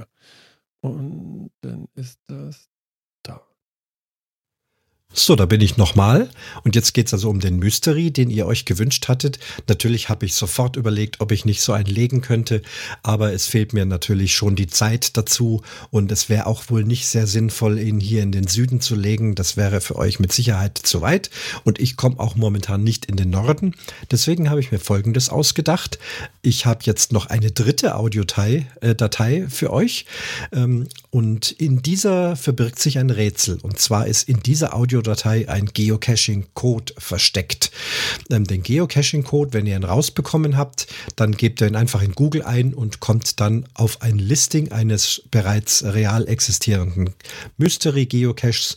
Und 0.81 1.51
dann 1.61 1.87
ist 1.95 2.19
das 2.27 2.69
so, 5.16 5.36
da 5.36 5.47
bin 5.47 5.61
ich 5.61 5.77
nochmal. 5.77 6.28
Und 6.65 6.74
jetzt 6.74 6.93
geht's 6.93 7.12
also 7.12 7.31
um 7.31 7.39
den 7.39 7.61
Mystery, 7.61 8.11
den 8.11 8.31
ihr 8.31 8.47
euch 8.47 8.65
gewünscht 8.65 9.07
hattet. 9.07 9.39
Natürlich 9.69 10.09
habe 10.09 10.27
ich 10.27 10.35
sofort 10.35 10.74
überlegt, 10.74 11.20
ob 11.20 11.31
ich 11.31 11.45
nicht 11.45 11.61
so 11.61 11.73
einen 11.73 11.86
legen 11.86 12.20
könnte, 12.20 12.62
aber 13.05 13.32
es 13.32 13.47
fehlt 13.47 13.73
mir 13.73 13.85
natürlich 13.85 14.35
schon 14.35 14.57
die 14.57 14.66
Zeit 14.66 15.16
dazu. 15.16 15.62
Und 15.93 16.11
es 16.11 16.28
wäre 16.28 16.47
auch 16.47 16.65
wohl 16.69 16.82
nicht 16.82 17.07
sehr 17.07 17.28
sinnvoll, 17.28 17.78
ihn 17.78 18.01
hier 18.01 18.24
in 18.24 18.32
den 18.32 18.49
Süden 18.49 18.81
zu 18.81 18.97
legen. 18.97 19.36
Das 19.36 19.57
wäre 19.57 19.81
für 19.81 19.95
euch 19.97 20.19
mit 20.19 20.32
Sicherheit 20.32 20.78
zu 20.78 21.01
weit. 21.01 21.31
Und 21.62 21.78
ich 21.78 21.97
komme 21.97 22.19
auch 22.19 22.35
momentan 22.35 22.82
nicht 22.82 23.07
in 23.07 23.15
den 23.15 23.31
Norden. 23.31 23.77
Deswegen 24.11 24.51
habe 24.51 24.59
ich 24.59 24.73
mir 24.73 24.81
Folgendes 24.81 25.28
ausgedacht. 25.28 26.01
Ich 26.43 26.66
habe 26.66 26.81
jetzt 26.82 27.12
noch 27.12 27.27
eine 27.27 27.53
dritte 27.53 27.95
Audiodatei 27.95 28.66
äh, 28.81 29.49
für 29.49 29.73
euch. 29.73 30.07
Ähm, 30.53 30.89
und 31.11 31.53
in 31.53 31.82
dieser 31.82 32.35
verbirgt 32.35 32.81
sich 32.81 32.99
ein 32.99 33.11
Rätsel. 33.11 33.59
Und 33.62 33.78
zwar 33.78 34.09
ist 34.09 34.28
in 34.28 34.41
dieser 34.41 34.74
Audio 34.74 35.03
Audiodatei 35.05 35.48
ein 35.48 35.66
Geocaching-Code 35.66 36.94
versteckt. 36.97 37.70
Ähm, 38.31 38.44
den 38.44 38.62
Geocaching-Code, 38.62 39.52
wenn 39.52 39.66
ihr 39.66 39.76
ihn 39.76 39.85
rausbekommen 39.85 40.56
habt, 40.56 40.86
dann 41.16 41.32
gebt 41.32 41.60
ihr 41.60 41.68
ihn 41.68 41.76
einfach 41.76 42.02
in 42.02 42.12
Google 42.12 42.43
ein 42.43 42.72
und 42.72 43.01
kommt 43.01 43.40
dann 43.40 43.68
auf 43.74 44.01
ein 44.01 44.18
Listing 44.18 44.72
eines 44.72 45.22
bereits 45.31 45.85
real 45.85 46.26
existierenden 46.26 47.10
Mystery-Geocaches 47.59 48.76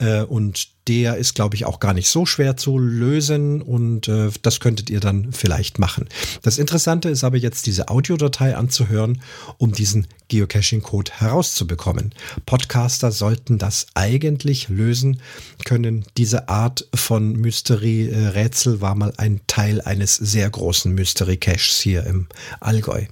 äh, 0.00 0.22
und 0.22 0.68
der 0.90 1.18
ist, 1.18 1.36
glaube 1.36 1.54
ich, 1.54 1.66
auch 1.66 1.78
gar 1.78 1.94
nicht 1.94 2.08
so 2.08 2.26
schwer 2.26 2.56
zu 2.56 2.76
lösen 2.76 3.62
und 3.62 4.08
äh, 4.08 4.28
das 4.42 4.58
könntet 4.58 4.90
ihr 4.90 4.98
dann 4.98 5.32
vielleicht 5.32 5.78
machen. 5.78 6.08
Das 6.42 6.58
Interessante 6.58 7.08
ist 7.08 7.22
aber 7.22 7.36
jetzt 7.36 7.66
diese 7.66 7.90
Audiodatei 7.90 8.56
anzuhören, 8.56 9.22
um 9.56 9.70
diesen 9.70 10.08
Geocaching-Code 10.26 11.12
herauszubekommen. 11.14 12.12
Podcaster 12.44 13.12
sollten 13.12 13.56
das 13.56 13.86
eigentlich 13.94 14.68
lösen 14.68 15.22
können. 15.64 16.04
Diese 16.16 16.48
Art 16.48 16.88
von 16.92 17.34
Mystery-Rätsel 17.36 18.80
war 18.80 18.96
mal 18.96 19.12
ein 19.16 19.42
Teil 19.46 19.80
eines 19.82 20.16
sehr 20.16 20.50
großen 20.50 20.92
Mystery-Caches 20.92 21.78
hier 21.78 22.02
im 22.02 22.26
Allgäu. 22.58 23.04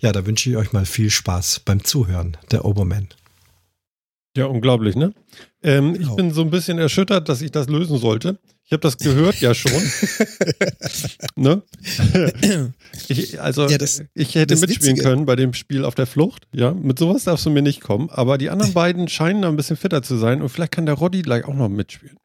Ja, 0.00 0.12
da 0.12 0.24
wünsche 0.24 0.48
ich 0.48 0.56
euch 0.56 0.72
mal 0.72 0.86
viel 0.86 1.10
Spaß 1.10 1.60
beim 1.66 1.84
Zuhören, 1.84 2.38
der 2.50 2.64
Oberman. 2.64 3.08
Ja, 4.36 4.46
unglaublich, 4.46 4.96
ne? 4.96 5.12
Ähm, 5.62 5.94
genau. 5.94 6.10
Ich 6.10 6.16
bin 6.16 6.32
so 6.32 6.42
ein 6.42 6.50
bisschen 6.50 6.78
erschüttert, 6.78 7.28
dass 7.28 7.42
ich 7.42 7.50
das 7.50 7.68
lösen 7.68 7.98
sollte. 7.98 8.38
Ich 8.64 8.72
habe 8.72 8.80
das 8.80 8.98
gehört 8.98 9.40
ja 9.40 9.54
schon. 9.54 9.72
ne? 11.36 11.62
ich, 13.08 13.40
also 13.40 13.68
ja, 13.68 13.78
das, 13.78 14.02
ich 14.14 14.34
hätte 14.34 14.56
mitspielen 14.56 14.96
Witzige. 14.96 15.08
können 15.08 15.24
bei 15.24 15.36
dem 15.36 15.54
Spiel 15.54 15.84
auf 15.84 15.94
der 15.94 16.06
Flucht. 16.06 16.48
Ja, 16.52 16.72
mit 16.72 16.98
sowas 16.98 17.24
darfst 17.24 17.46
du 17.46 17.50
mir 17.50 17.62
nicht 17.62 17.80
kommen. 17.80 18.10
Aber 18.10 18.38
die 18.38 18.50
anderen 18.50 18.72
beiden 18.72 19.08
scheinen 19.08 19.42
da 19.42 19.48
ein 19.48 19.56
bisschen 19.56 19.76
fitter 19.76 20.02
zu 20.02 20.16
sein 20.16 20.42
und 20.42 20.48
vielleicht 20.48 20.72
kann 20.72 20.86
der 20.86 20.96
Roddy 20.96 21.22
gleich 21.22 21.44
auch 21.44 21.54
noch 21.54 21.68
mitspielen. 21.68 22.16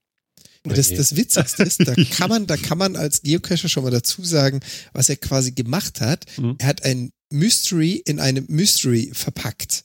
Das, 0.64 0.90
das 0.90 1.16
Witzigste 1.16 1.64
ist, 1.64 1.88
da 1.88 1.94
kann 2.12 2.30
man, 2.30 2.48
da 2.48 2.58
kann 2.58 2.78
man 2.78 2.96
als 2.96 3.22
Geocacher 3.22 3.70
schon 3.70 3.84
mal 3.84 3.90
dazu 3.90 4.24
sagen, 4.24 4.60
was 4.94 5.10
er 5.10 5.16
quasi 5.16 5.52
gemacht 5.52 6.02
hat. 6.02 6.26
Mhm. 6.38 6.56
Er 6.60 6.68
hat 6.68 6.84
ein 6.84 7.12
Mystery 7.32 8.02
in 8.06 8.20
einem 8.20 8.46
Mystery 8.48 9.12
verpackt. 9.14 9.84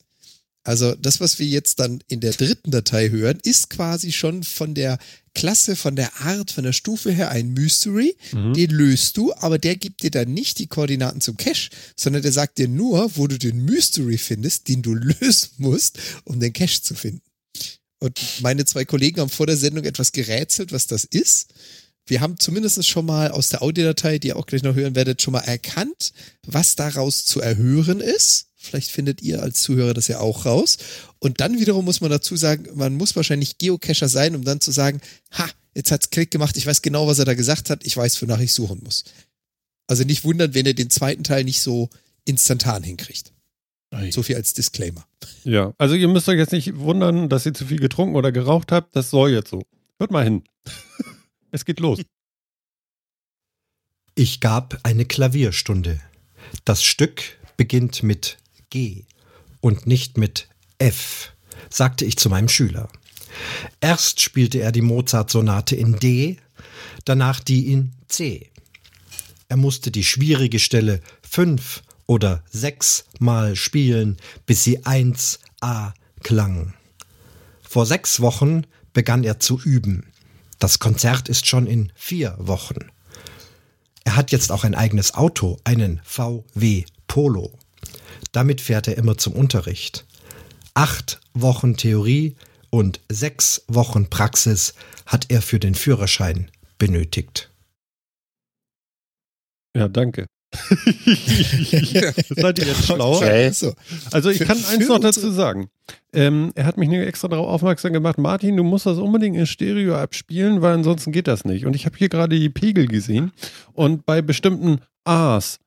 Also 0.66 0.96
das, 0.96 1.20
was 1.20 1.38
wir 1.38 1.46
jetzt 1.46 1.78
dann 1.78 2.02
in 2.08 2.18
der 2.18 2.32
dritten 2.32 2.72
Datei 2.72 3.10
hören, 3.10 3.38
ist 3.44 3.70
quasi 3.70 4.10
schon 4.10 4.42
von 4.42 4.74
der 4.74 4.98
Klasse, 5.32 5.76
von 5.76 5.94
der 5.94 6.20
Art, 6.22 6.50
von 6.50 6.64
der 6.64 6.72
Stufe 6.72 7.12
her 7.12 7.30
ein 7.30 7.52
Mystery. 7.52 8.16
Mhm. 8.32 8.52
Den 8.52 8.70
löst 8.70 9.16
du, 9.16 9.32
aber 9.34 9.60
der 9.60 9.76
gibt 9.76 10.02
dir 10.02 10.10
dann 10.10 10.34
nicht 10.34 10.58
die 10.58 10.66
Koordinaten 10.66 11.20
zum 11.20 11.36
Cache, 11.36 11.70
sondern 11.94 12.22
der 12.22 12.32
sagt 12.32 12.58
dir 12.58 12.66
nur, 12.66 13.16
wo 13.16 13.28
du 13.28 13.38
den 13.38 13.64
Mystery 13.64 14.18
findest, 14.18 14.66
den 14.66 14.82
du 14.82 14.94
lösen 15.20 15.50
musst, 15.58 16.00
um 16.24 16.40
den 16.40 16.52
Cache 16.52 16.82
zu 16.82 16.96
finden. 16.96 17.22
Und 18.00 18.18
meine 18.40 18.64
zwei 18.64 18.84
Kollegen 18.84 19.20
haben 19.20 19.30
vor 19.30 19.46
der 19.46 19.56
Sendung 19.56 19.84
etwas 19.84 20.10
gerätselt, 20.10 20.72
was 20.72 20.88
das 20.88 21.04
ist. 21.04 21.54
Wir 22.08 22.20
haben 22.20 22.40
zumindest 22.40 22.84
schon 22.88 23.06
mal 23.06 23.30
aus 23.30 23.50
der 23.50 23.62
Audiodatei, 23.62 24.18
die 24.18 24.28
ihr 24.28 24.36
auch 24.36 24.46
gleich 24.46 24.64
noch 24.64 24.74
hören 24.74 24.96
werdet, 24.96 25.22
schon 25.22 25.32
mal 25.32 25.40
erkannt, 25.40 26.12
was 26.44 26.74
daraus 26.74 27.24
zu 27.24 27.40
erhören 27.40 28.00
ist. 28.00 28.48
Vielleicht 28.66 28.90
findet 28.90 29.22
ihr 29.22 29.42
als 29.42 29.62
Zuhörer 29.62 29.94
das 29.94 30.08
ja 30.08 30.20
auch 30.20 30.44
raus. 30.44 30.78
Und 31.18 31.40
dann 31.40 31.58
wiederum 31.58 31.84
muss 31.84 32.00
man 32.00 32.10
dazu 32.10 32.36
sagen, 32.36 32.66
man 32.74 32.94
muss 32.94 33.16
wahrscheinlich 33.16 33.58
Geocacher 33.58 34.08
sein, 34.08 34.34
um 34.34 34.44
dann 34.44 34.60
zu 34.60 34.72
sagen, 34.72 35.00
ha, 35.32 35.48
jetzt 35.74 35.90
hat's 35.90 36.10
Klick 36.10 36.30
gemacht, 36.30 36.56
ich 36.56 36.66
weiß 36.66 36.82
genau, 36.82 37.06
was 37.06 37.18
er 37.18 37.24
da 37.24 37.34
gesagt 37.34 37.70
hat, 37.70 37.84
ich 37.84 37.96
weiß, 37.96 38.20
wonach 38.22 38.40
ich 38.40 38.52
suchen 38.52 38.80
muss. 38.82 39.04
Also 39.86 40.04
nicht 40.04 40.24
wundern, 40.24 40.54
wenn 40.54 40.66
er 40.66 40.74
den 40.74 40.90
zweiten 40.90 41.24
Teil 41.24 41.44
nicht 41.44 41.60
so 41.60 41.90
instantan 42.24 42.82
hinkriegt. 42.82 43.32
Ei. 43.90 44.10
So 44.10 44.22
viel 44.22 44.36
als 44.36 44.52
Disclaimer. 44.52 45.06
Ja, 45.44 45.72
also 45.78 45.94
ihr 45.94 46.08
müsst 46.08 46.28
euch 46.28 46.38
jetzt 46.38 46.52
nicht 46.52 46.76
wundern, 46.76 47.28
dass 47.28 47.46
ihr 47.46 47.54
zu 47.54 47.66
viel 47.66 47.78
getrunken 47.78 48.16
oder 48.16 48.32
geraucht 48.32 48.72
habt. 48.72 48.96
Das 48.96 49.10
soll 49.10 49.30
jetzt 49.30 49.50
so. 49.50 49.62
Hört 49.98 50.10
mal 50.10 50.24
hin. 50.24 50.42
es 51.52 51.64
geht 51.64 51.80
los. 51.80 52.00
Ich 54.14 54.40
gab 54.40 54.80
eine 54.82 55.04
Klavierstunde. 55.04 56.00
Das 56.64 56.82
Stück 56.82 57.38
beginnt 57.56 58.02
mit 58.02 58.38
G 58.70 59.04
und 59.60 59.86
nicht 59.86 60.18
mit 60.18 60.48
F, 60.78 61.32
sagte 61.70 62.04
ich 62.04 62.16
zu 62.16 62.28
meinem 62.28 62.48
Schüler. 62.48 62.88
Erst 63.80 64.20
spielte 64.20 64.60
er 64.60 64.72
die 64.72 64.82
Mozart-Sonate 64.82 65.76
in 65.76 65.98
D, 65.98 66.38
danach 67.04 67.40
die 67.40 67.70
in 67.70 67.92
C. 68.08 68.50
Er 69.48 69.56
musste 69.56 69.90
die 69.90 70.04
schwierige 70.04 70.58
Stelle 70.58 71.00
fünf 71.22 71.82
oder 72.06 72.42
sechs 72.50 73.04
Mal 73.18 73.56
spielen, 73.56 74.16
bis 74.46 74.64
sie 74.64 74.80
1a 74.80 75.92
klang. 76.22 76.74
Vor 77.62 77.86
sechs 77.86 78.20
Wochen 78.20 78.62
begann 78.92 79.24
er 79.24 79.40
zu 79.40 79.60
üben. 79.60 80.06
Das 80.58 80.78
Konzert 80.78 81.28
ist 81.28 81.46
schon 81.46 81.66
in 81.66 81.92
vier 81.94 82.34
Wochen. 82.38 82.90
Er 84.04 84.16
hat 84.16 84.32
jetzt 84.32 84.52
auch 84.52 84.64
ein 84.64 84.74
eigenes 84.74 85.14
Auto, 85.14 85.58
einen 85.64 86.00
VW 86.04 86.84
Polo. 87.06 87.58
Damit 88.36 88.60
fährt 88.60 88.86
er 88.86 88.98
immer 88.98 89.16
zum 89.16 89.32
Unterricht. 89.32 90.04
Acht 90.74 91.22
Wochen 91.32 91.78
Theorie 91.78 92.36
und 92.68 93.00
sechs 93.10 93.64
Wochen 93.66 94.10
Praxis 94.10 94.74
hat 95.06 95.30
er 95.30 95.40
für 95.40 95.58
den 95.58 95.74
Führerschein 95.74 96.50
benötigt. 96.76 97.50
Ja, 99.74 99.88
danke. 99.88 100.26
Seid 102.36 102.58
ihr 102.58 102.66
jetzt 102.66 102.84
schlauer? 102.84 103.16
Okay. 103.16 103.50
Also 104.10 104.28
ich 104.28 104.40
kann 104.40 104.62
eins 104.66 104.86
noch 104.86 105.00
dazu 105.00 105.30
sagen. 105.30 105.70
Ähm, 106.12 106.52
er 106.56 106.66
hat 106.66 106.76
mich 106.76 106.90
nur 106.90 107.06
extra 107.06 107.28
darauf 107.28 107.48
aufmerksam 107.48 107.94
gemacht, 107.94 108.18
Martin, 108.18 108.58
du 108.58 108.64
musst 108.64 108.84
das 108.84 108.98
unbedingt 108.98 109.38
in 109.38 109.46
Stereo 109.46 109.96
abspielen, 109.96 110.60
weil 110.60 110.74
ansonsten 110.74 111.10
geht 111.10 111.26
das 111.26 111.46
nicht. 111.46 111.64
Und 111.64 111.74
ich 111.74 111.86
habe 111.86 111.96
hier 111.96 112.10
gerade 112.10 112.38
die 112.38 112.50
Pegel 112.50 112.86
gesehen 112.86 113.32
und 113.72 114.04
bei 114.04 114.20
bestimmten 114.20 114.80
A's 115.04 115.58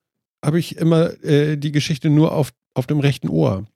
habe 0.44 0.60
ich 0.60 0.78
immer 0.78 1.22
äh, 1.24 1.58
die 1.58 1.72
Geschichte 1.72 2.10
nur 2.10 2.32
auf, 2.32 2.52
auf 2.74 2.88
dem 2.88 3.00
rechten 3.00 3.30
Ohr. 3.30 3.68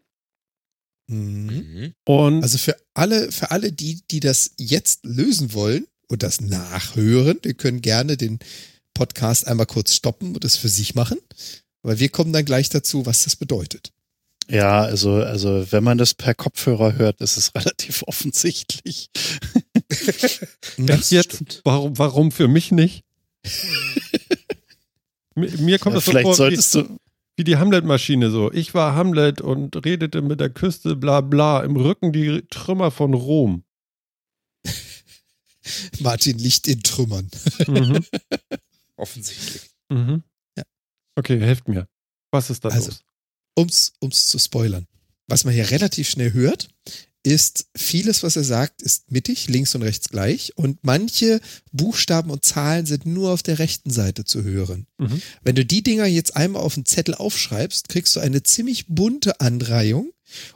Mhm. 1.08 1.94
Und 2.06 2.44
also 2.44 2.58
für 2.58 2.76
alle, 2.94 3.32
für 3.32 3.52
alle, 3.52 3.72
die, 3.72 4.02
die 4.10 4.20
das 4.20 4.52
jetzt 4.58 5.06
lösen 5.06 5.54
wollen 5.54 5.88
und 6.08 6.24
das 6.24 6.42
nachhören, 6.42 7.40
die 7.44 7.54
können 7.54 7.82
gerne 7.82 8.18
den 8.18 8.40
Podcast 8.94 9.48
einmal 9.48 9.66
kurz 9.66 9.94
stoppen 9.96 10.34
und 10.36 10.44
das 10.44 10.56
für 10.56 10.70
sich 10.70 10.96
machen, 10.96 11.18
weil 11.82 12.00
wir 12.00 12.10
kommen 12.10 12.32
dann 12.34 12.46
gleich 12.46 12.70
dazu, 12.70 13.06
was 13.06 13.24
das 13.24 13.36
bedeutet. 13.36 13.92
Ja, 14.50 14.82
also, 14.84 15.14
also 15.16 15.72
wenn 15.72 15.84
man 15.84 15.98
das 15.98 16.14
per 16.14 16.36
Kopfhörer 16.36 16.96
hört, 16.98 17.22
ist 17.22 17.38
es 17.38 17.56
relativ 17.56 18.04
offensichtlich. 18.04 19.10
das 20.78 21.10
jetzt? 21.12 21.62
Warum, 21.64 21.98
warum 21.98 22.32
für 22.32 22.48
mich 22.48 22.72
nicht? 22.72 23.04
Mir 25.36 25.80
kommt 25.80 25.94
ja, 25.94 25.98
das 25.98 26.06
so 26.06 26.12
vielleicht 26.12 26.26
vor, 26.26 26.36
solltest 26.36 26.76
wie, 26.76 26.84
du 26.84 27.00
wie 27.36 27.44
die 27.44 27.58
Hamlet-Maschine 27.58 28.30
so. 28.30 28.52
Ich 28.52 28.74
war 28.74 28.96
Hamlet 28.96 29.42
und 29.42 29.84
redete 29.86 30.22
mit 30.22 30.40
der 30.40 30.50
Küste, 30.50 30.96
bla 30.96 31.22
bla, 31.22 31.64
im 31.64 31.76
Rücken 31.76 32.14
die 32.14 32.44
Trümmer 32.50 32.92
von 32.92 33.14
Rom. 33.14 33.64
Martin 36.00 36.38
liegt 36.38 36.68
in 36.68 36.84
Trümmern. 36.84 37.30
Mhm. 37.68 38.06
Offensichtlich. 38.96 39.72
Mhm. 39.90 40.24
Ja. 40.58 40.64
Okay, 41.16 41.40
helft 41.40 41.68
mir. 41.68 41.88
Was 42.32 42.50
ist 42.50 42.66
da 42.66 42.70
also, 42.70 42.90
los? 42.90 43.04
Um's, 43.56 43.94
um's 44.00 44.28
zu 44.28 44.40
spoilern. 44.40 44.88
Was 45.28 45.46
man 45.46 45.54
hier 45.54 45.70
relativ 45.72 46.10
schnell 46.10 46.34
hört, 46.34 46.68
ist 47.24 47.68
vieles, 47.76 48.22
was 48.22 48.36
er 48.36 48.44
sagt, 48.44 48.82
ist 48.82 49.12
mittig, 49.12 49.48
links 49.48 49.74
und 49.76 49.82
rechts 49.82 50.10
gleich. 50.10 50.52
Und 50.56 50.80
manche 50.84 51.40
Buchstaben 51.72 52.30
und 52.30 52.44
Zahlen 52.44 52.86
sind 52.86 53.06
nur 53.06 53.32
auf 53.32 53.42
der 53.42 53.60
rechten 53.60 53.90
Seite 53.90 54.26
zu 54.26 54.44
hören. 54.44 54.88
Mhm. 54.98 55.22
Wenn 55.42 55.56
du 55.56 55.66
die 55.66 55.82
Dinger 55.82 56.06
jetzt 56.06 56.36
einmal 56.36 56.62
auf 56.62 56.76
den 56.76 56.86
Zettel 56.86 57.16
aufschreibst, 57.16 57.88
kriegst 57.88 58.16
du 58.16 58.20
eine 58.20 58.44
ziemlich 58.44 58.88
bunte 58.88 59.40
Anreihung. 59.40 60.12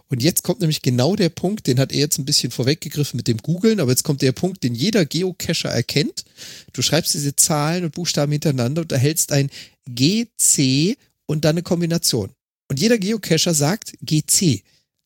Und 0.10 0.24
jetzt 0.24 0.44
kommt 0.44 0.60
nämlich 0.60 0.82
genau 0.82 1.16
der 1.16 1.30
Punkt, 1.30 1.68
den 1.68 1.80
hat 1.80 1.92
er 1.92 2.00
jetzt 2.00 2.18
ein 2.18 2.26
bisschen 2.26 2.52
vorweggegriffen 2.52 3.16
mit 3.16 3.28
dem 3.28 3.38
Googlen, 3.38 3.80
aber 3.80 3.92
jetzt 3.92 4.04
kommt 4.04 4.22
der 4.22 4.32
Punkt, 4.32 4.64
den 4.64 4.76
jeder 4.76 5.06
Geocacher 5.06 5.70
erkennt. 5.70 6.26
Du 6.74 6.82
schreibst 6.82 7.14
diese 7.14 7.36
Zahlen 7.36 7.86
und 7.86 7.94
Buchstaben 7.94 8.32
hintereinander 8.32 8.82
und 8.82 8.92
erhältst 8.92 9.32
ein 9.32 9.50
GC 9.88 10.98
und 11.28 11.46
dann 11.46 11.56
eine 11.56 11.64
Kombination. 11.64 12.32
Und 12.70 12.80
jeder 12.80 12.98
Geocacher 12.98 13.54
sagt 13.54 13.94
GC. 14.02 14.64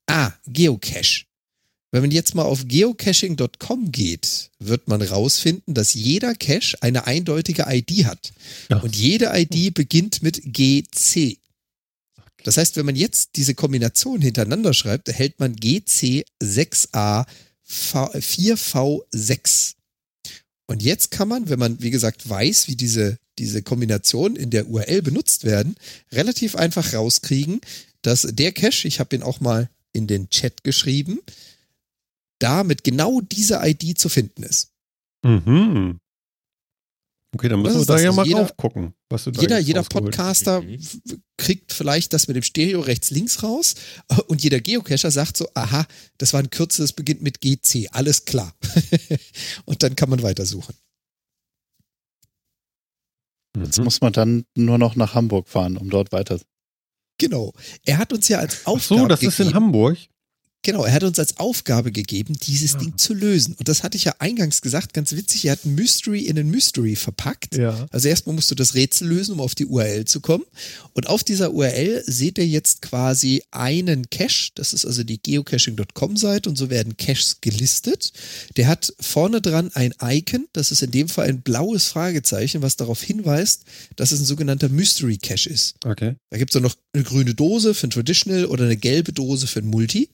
Ah, 0.07 0.31
Geocache. 0.47 1.25
Wenn 1.91 2.01
man 2.01 2.11
jetzt 2.11 2.35
mal 2.35 2.43
auf 2.43 2.67
geocaching.com 2.67 3.91
geht, 3.91 4.49
wird 4.59 4.87
man 4.87 5.01
rausfinden, 5.01 5.73
dass 5.73 5.93
jeder 5.93 6.35
Cache 6.35 6.77
eine 6.81 7.05
eindeutige 7.05 7.65
ID 7.67 8.05
hat. 8.05 8.31
Ja. 8.69 8.77
Und 8.77 8.95
jede 8.95 9.31
ID 9.33 9.73
beginnt 9.73 10.23
mit 10.23 10.41
GC. 10.41 11.37
Das 12.43 12.55
heißt, 12.57 12.77
wenn 12.77 12.85
man 12.85 12.95
jetzt 12.95 13.31
diese 13.35 13.55
Kombination 13.55 14.21
hintereinander 14.21 14.73
schreibt, 14.73 15.09
erhält 15.09 15.37
man 15.39 15.53
GC6A 15.55 17.25
4V6. 17.67 19.73
Und 20.67 20.81
jetzt 20.81 21.11
kann 21.11 21.27
man, 21.27 21.49
wenn 21.49 21.59
man, 21.59 21.81
wie 21.81 21.91
gesagt, 21.91 22.29
weiß, 22.29 22.69
wie 22.69 22.77
diese, 22.77 23.17
diese 23.37 23.61
Kombinationen 23.61 24.37
in 24.37 24.49
der 24.49 24.69
URL 24.69 25.01
benutzt 25.01 25.43
werden, 25.43 25.75
relativ 26.11 26.55
einfach 26.55 26.93
rauskriegen, 26.93 27.59
dass 28.01 28.25
der 28.31 28.53
Cache, 28.53 28.87
ich 28.87 29.01
habe 29.01 29.13
ihn 29.15 29.23
auch 29.23 29.41
mal 29.41 29.69
in 29.93 30.07
den 30.07 30.29
Chat 30.29 30.63
geschrieben, 30.63 31.19
da 32.41 32.63
mit 32.63 32.83
genau 32.83 33.21
dieser 33.21 33.65
ID 33.67 33.97
zu 33.97 34.09
finden 34.09 34.43
ist. 34.43 34.71
Mhm. 35.23 35.99
Okay, 37.33 37.47
dann 37.47 37.61
müssen 37.61 37.79
wir 37.79 37.85
da 37.85 37.99
ja 37.99 38.09
also 38.09 38.15
mal 38.17 38.27
jeder, 38.27 38.39
drauf 38.39 38.57
gucken. 38.57 38.93
Was 39.09 39.23
du 39.23 39.31
da 39.31 39.41
jeder 39.41 39.59
jeder 39.59 39.83
Podcaster 39.83 40.61
mhm. 40.61 40.79
kriegt 41.37 41.71
vielleicht 41.71 42.11
das 42.11 42.27
mit 42.27 42.35
dem 42.35 42.43
Stereo 42.43 42.81
rechts 42.81 43.09
links 43.09 43.41
raus 43.41 43.75
und 44.27 44.43
jeder 44.43 44.59
Geocacher 44.59 45.11
sagt 45.11 45.37
so, 45.37 45.47
aha, 45.53 45.85
das 46.17 46.33
war 46.33 46.41
ein 46.41 46.49
Kürzel, 46.49 46.83
das 46.83 46.93
beginnt 46.93 47.21
mit 47.21 47.39
GC, 47.39 47.87
alles 47.91 48.25
klar. 48.25 48.53
und 49.65 49.81
dann 49.81 49.95
kann 49.95 50.09
man 50.09 50.23
weitersuchen. 50.23 50.75
Jetzt 53.57 53.77
mhm. 53.77 53.85
muss 53.85 54.01
man 54.01 54.13
dann 54.13 54.45
nur 54.55 54.77
noch 54.77 54.95
nach 54.95 55.13
Hamburg 55.13 55.47
fahren, 55.47 55.77
um 55.77 55.89
dort 55.89 56.11
weiter. 56.11 56.39
Genau. 57.17 57.53
Er 57.85 57.97
hat 57.97 58.11
uns 58.13 58.27
ja 58.27 58.39
als 58.39 58.65
Aufgabe 58.65 58.79
Ach 58.79 58.83
so, 58.83 59.07
das 59.07 59.19
gegeben, 59.19 59.31
ist 59.31 59.39
in 59.39 59.53
Hamburg. 59.53 59.97
Genau, 60.63 60.83
er 60.83 60.93
hat 60.93 61.03
uns 61.03 61.17
als 61.17 61.37
Aufgabe 61.37 61.91
gegeben, 61.91 62.35
dieses 62.39 62.73
ja. 62.73 62.79
Ding 62.79 62.97
zu 62.97 63.15
lösen. 63.15 63.55
Und 63.57 63.67
das 63.67 63.81
hatte 63.81 63.97
ich 63.97 64.03
ja 64.03 64.13
eingangs 64.19 64.61
gesagt, 64.61 64.93
ganz 64.93 65.11
witzig, 65.13 65.45
er 65.45 65.53
hat 65.53 65.65
ein 65.65 65.73
Mystery 65.73 66.21
in 66.25 66.37
ein 66.37 66.49
Mystery 66.49 66.95
verpackt. 66.95 67.55
Ja. 67.55 67.87
Also 67.89 68.09
erstmal 68.09 68.35
musst 68.35 68.51
du 68.51 68.55
das 68.55 68.75
Rätsel 68.75 69.07
lösen, 69.07 69.33
um 69.33 69.41
auf 69.41 69.55
die 69.55 69.65
URL 69.65 70.05
zu 70.05 70.19
kommen. 70.19 70.45
Und 70.93 71.07
auf 71.07 71.23
dieser 71.23 71.51
URL 71.51 72.03
seht 72.05 72.37
ihr 72.37 72.45
jetzt 72.45 72.83
quasi 72.83 73.41
einen 73.49 74.09
Cache. 74.11 74.51
Das 74.53 74.73
ist 74.73 74.85
also 74.85 75.03
die 75.03 75.21
geocaching.com-Seite 75.21 76.47
und 76.47 76.57
so 76.57 76.69
werden 76.69 76.95
Caches 76.95 77.37
gelistet. 77.41 78.13
Der 78.55 78.67
hat 78.67 78.93
vorne 78.99 79.41
dran 79.41 79.71
ein 79.73 79.95
Icon, 79.99 80.47
das 80.53 80.71
ist 80.71 80.83
in 80.83 80.91
dem 80.91 81.09
Fall 81.09 81.27
ein 81.27 81.41
blaues 81.41 81.87
Fragezeichen, 81.87 82.61
was 82.61 82.75
darauf 82.75 83.01
hinweist, 83.01 83.63
dass 83.95 84.11
es 84.11 84.19
ein 84.19 84.25
sogenannter 84.25 84.69
Mystery 84.69 85.17
Cache 85.17 85.49
ist. 85.49 85.75
Okay. 85.83 86.15
Da 86.29 86.37
gibt 86.37 86.51
es 86.51 86.57
auch 86.57 86.61
noch 86.63 86.75
eine 86.93 87.03
grüne 87.03 87.33
Dose 87.33 87.73
für 87.73 87.87
ein 87.87 87.91
Traditional 87.91 88.45
oder 88.45 88.65
eine 88.65 88.77
gelbe 88.77 89.11
Dose 89.11 89.47
für 89.47 89.59
ein 89.59 89.67
Multi. 89.67 90.09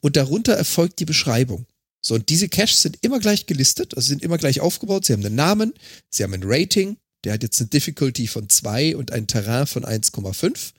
Und 0.00 0.16
darunter 0.16 0.54
erfolgt 0.54 0.98
die 0.98 1.04
Beschreibung. 1.04 1.66
So, 2.00 2.14
und 2.14 2.28
diese 2.28 2.48
Caches 2.48 2.82
sind 2.82 2.98
immer 3.00 3.18
gleich 3.18 3.46
gelistet, 3.46 3.96
also 3.96 4.08
sind 4.08 4.22
immer 4.22 4.36
gleich 4.36 4.60
aufgebaut. 4.60 5.06
Sie 5.06 5.14
haben 5.14 5.24
einen 5.24 5.34
Namen, 5.34 5.72
sie 6.10 6.22
haben 6.22 6.34
ein 6.34 6.42
Rating, 6.44 6.98
der 7.24 7.32
hat 7.32 7.42
jetzt 7.42 7.60
eine 7.60 7.70
Difficulty 7.70 8.26
von 8.26 8.48
2 8.48 8.96
und 8.96 9.10
ein 9.10 9.26
Terrain 9.26 9.66
von 9.66 9.84
1,5. 9.84 10.72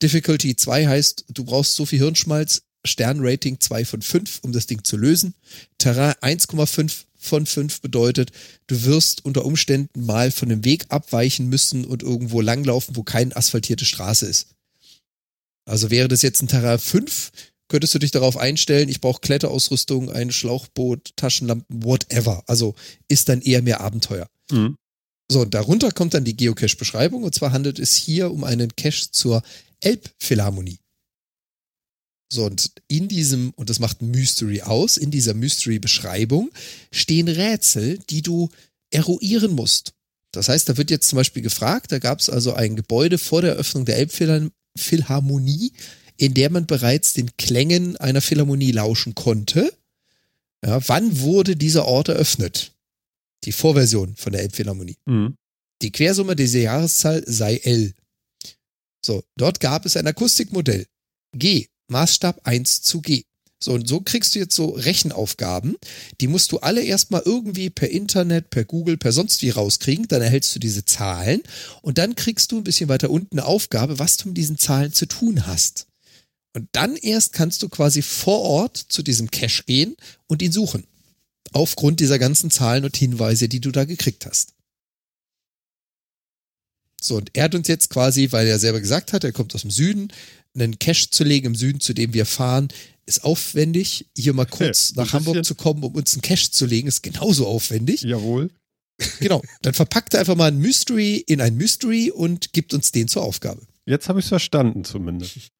Difficulty 0.00 0.54
2 0.54 0.86
heißt, 0.86 1.24
du 1.28 1.44
brauchst 1.44 1.74
so 1.74 1.86
viel 1.86 1.98
Hirnschmalz, 1.98 2.62
Sternrating 2.86 3.60
2 3.60 3.84
von 3.84 4.00
5, 4.00 4.40
um 4.42 4.52
das 4.52 4.66
Ding 4.66 4.84
zu 4.84 4.96
lösen. 4.96 5.34
Terrain 5.78 6.14
1,5 6.22 7.04
von 7.16 7.46
5 7.46 7.80
bedeutet, 7.82 8.30
du 8.68 8.84
wirst 8.84 9.24
unter 9.24 9.44
Umständen 9.44 10.06
mal 10.06 10.30
von 10.30 10.48
dem 10.48 10.64
Weg 10.64 10.86
abweichen 10.88 11.48
müssen 11.48 11.84
und 11.84 12.02
irgendwo 12.02 12.40
langlaufen, 12.40 12.96
wo 12.96 13.02
keine 13.02 13.36
asphaltierte 13.36 13.84
Straße 13.84 14.26
ist. 14.26 14.54
Also 15.66 15.90
wäre 15.90 16.08
das 16.08 16.22
jetzt 16.22 16.42
ein 16.42 16.48
Terrain 16.48 16.78
5, 16.78 17.30
könntest 17.70 17.94
du 17.94 17.98
dich 17.98 18.10
darauf 18.10 18.36
einstellen, 18.36 18.88
ich 18.88 19.00
brauche 19.00 19.20
Kletterausrüstung, 19.20 20.10
ein 20.10 20.32
Schlauchboot, 20.32 21.16
Taschenlampen, 21.16 21.82
whatever. 21.82 22.42
Also 22.46 22.74
ist 23.08 23.28
dann 23.30 23.40
eher 23.40 23.62
mehr 23.62 23.80
Abenteuer. 23.80 24.28
Mhm. 24.50 24.76
So, 25.30 25.42
und 25.42 25.54
darunter 25.54 25.92
kommt 25.92 26.12
dann 26.12 26.24
die 26.24 26.36
Geocache-Beschreibung 26.36 27.22
und 27.22 27.34
zwar 27.34 27.52
handelt 27.52 27.78
es 27.78 27.94
hier 27.94 28.32
um 28.32 28.42
einen 28.44 28.74
Cache 28.74 29.10
zur 29.12 29.42
Elbphilharmonie. 29.80 30.80
So, 32.32 32.44
und 32.44 32.72
in 32.88 33.08
diesem, 33.08 33.50
und 33.56 33.70
das 33.70 33.78
macht 33.78 34.02
ein 34.02 34.10
Mystery 34.10 34.62
aus, 34.62 34.96
in 34.96 35.10
dieser 35.10 35.34
Mystery-Beschreibung 35.34 36.50
stehen 36.90 37.28
Rätsel, 37.28 37.98
die 38.10 38.22
du 38.22 38.50
eruieren 38.90 39.52
musst. 39.52 39.94
Das 40.32 40.48
heißt, 40.48 40.68
da 40.68 40.76
wird 40.76 40.90
jetzt 40.90 41.08
zum 41.08 41.16
Beispiel 41.16 41.42
gefragt, 41.42 41.92
da 41.92 41.98
gab 41.98 42.18
es 42.18 42.28
also 42.28 42.52
ein 42.52 42.76
Gebäude 42.76 43.18
vor 43.18 43.42
der 43.42 43.54
Öffnung 43.54 43.84
der 43.84 43.98
Elbphilharmonie, 43.98 45.72
in 46.20 46.34
der 46.34 46.50
man 46.50 46.66
bereits 46.66 47.14
den 47.14 47.34
Klängen 47.38 47.96
einer 47.96 48.20
Philharmonie 48.20 48.72
lauschen 48.72 49.14
konnte. 49.14 49.72
Ja, 50.62 50.86
wann 50.86 51.20
wurde 51.20 51.56
dieser 51.56 51.86
Ort 51.86 52.08
eröffnet? 52.08 52.72
Die 53.44 53.52
Vorversion 53.52 54.14
von 54.16 54.34
der 54.34 54.42
Elbphilharmonie. 54.42 54.98
Mhm. 55.06 55.36
Die 55.80 55.90
Quersumme 55.90 56.36
dieser 56.36 56.58
Jahreszahl 56.58 57.24
sei 57.26 57.56
L. 57.56 57.94
So, 59.02 59.24
dort 59.38 59.60
gab 59.60 59.86
es 59.86 59.96
ein 59.96 60.06
Akustikmodell. 60.06 60.84
G, 61.34 61.68
Maßstab 61.88 62.40
1 62.44 62.82
zu 62.82 63.00
G. 63.00 63.22
So, 63.58 63.72
und 63.72 63.88
so 63.88 64.02
kriegst 64.02 64.34
du 64.34 64.40
jetzt 64.40 64.54
so 64.54 64.70
Rechenaufgaben, 64.70 65.76
die 66.20 66.26
musst 66.26 66.52
du 66.52 66.58
alle 66.58 66.82
erstmal 66.82 67.22
irgendwie 67.24 67.70
per 67.70 67.88
Internet, 67.88 68.50
per 68.50 68.66
Google, 68.66 68.98
per 68.98 69.12
sonst 69.12 69.40
wie 69.40 69.50
rauskriegen, 69.50 70.06
dann 70.08 70.20
erhältst 70.20 70.54
du 70.54 70.58
diese 70.58 70.84
Zahlen 70.84 71.42
und 71.80 71.96
dann 71.96 72.14
kriegst 72.14 72.52
du 72.52 72.58
ein 72.58 72.64
bisschen 72.64 72.90
weiter 72.90 73.08
unten 73.08 73.38
eine 73.38 73.46
Aufgabe, 73.46 73.98
was 73.98 74.18
du 74.18 74.28
mit 74.28 74.36
diesen 74.36 74.58
Zahlen 74.58 74.92
zu 74.92 75.06
tun 75.06 75.46
hast. 75.46 75.86
Und 76.52 76.68
dann 76.72 76.96
erst 76.96 77.32
kannst 77.32 77.62
du 77.62 77.68
quasi 77.68 78.02
vor 78.02 78.40
Ort 78.40 78.76
zu 78.76 79.02
diesem 79.02 79.30
Cache 79.30 79.62
gehen 79.64 79.96
und 80.26 80.42
ihn 80.42 80.52
suchen. 80.52 80.84
Aufgrund 81.52 82.00
dieser 82.00 82.18
ganzen 82.18 82.50
Zahlen 82.50 82.84
und 82.84 82.96
Hinweise, 82.96 83.48
die 83.48 83.60
du 83.60 83.70
da 83.70 83.84
gekriegt 83.84 84.26
hast. 84.26 84.54
So, 87.00 87.16
und 87.16 87.30
er 87.34 87.44
hat 87.44 87.54
uns 87.54 87.66
jetzt 87.68 87.90
quasi, 87.90 88.30
weil 88.30 88.46
er 88.46 88.58
selber 88.58 88.80
gesagt 88.80 89.12
hat, 89.12 89.24
er 89.24 89.32
kommt 89.32 89.54
aus 89.54 89.62
dem 89.62 89.70
Süden, 89.70 90.12
einen 90.54 90.78
Cache 90.78 91.08
zu 91.10 91.24
legen 91.24 91.46
im 91.46 91.54
Süden, 91.54 91.80
zu 91.80 91.94
dem 91.94 92.12
wir 92.12 92.26
fahren, 92.26 92.68
ist 93.06 93.24
aufwendig. 93.24 94.06
Hier 94.16 94.34
mal 94.34 94.46
kurz 94.46 94.92
ja, 94.94 95.02
nach 95.02 95.12
Hamburg 95.12 95.44
zu 95.44 95.54
kommen, 95.54 95.82
um 95.82 95.94
uns 95.94 96.12
einen 96.12 96.22
Cache 96.22 96.50
zu 96.50 96.66
legen, 96.66 96.88
ist 96.88 97.02
genauso 97.02 97.46
aufwendig. 97.46 98.02
Jawohl. 98.02 98.50
Genau, 99.18 99.42
dann 99.62 99.72
verpackt 99.72 100.12
er 100.12 100.20
einfach 100.20 100.36
mal 100.36 100.48
ein 100.48 100.58
Mystery 100.58 101.16
in 101.16 101.40
ein 101.40 101.56
Mystery 101.56 102.10
und 102.10 102.52
gibt 102.52 102.74
uns 102.74 102.92
den 102.92 103.08
zur 103.08 103.22
Aufgabe. 103.22 103.62
Jetzt 103.86 104.08
habe 104.08 104.18
ich 104.18 104.26
es 104.26 104.28
verstanden 104.28 104.84
zumindest. 104.84 105.50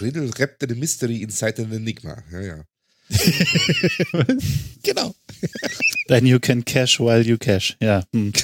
Riddle 0.00 0.30
wrapped 0.38 0.68
the 0.68 0.74
mystery 0.74 1.22
inside 1.22 1.60
an 1.62 1.72
enigma. 1.72 2.22
Ja, 2.30 2.40
ja. 2.40 2.64
genau. 4.82 5.14
Then 6.08 6.26
you 6.26 6.38
can 6.38 6.64
cash 6.64 6.98
while 7.00 7.22
you 7.22 7.36
cash. 7.38 7.76
Ja. 7.80 8.04
Hm. 8.12 8.32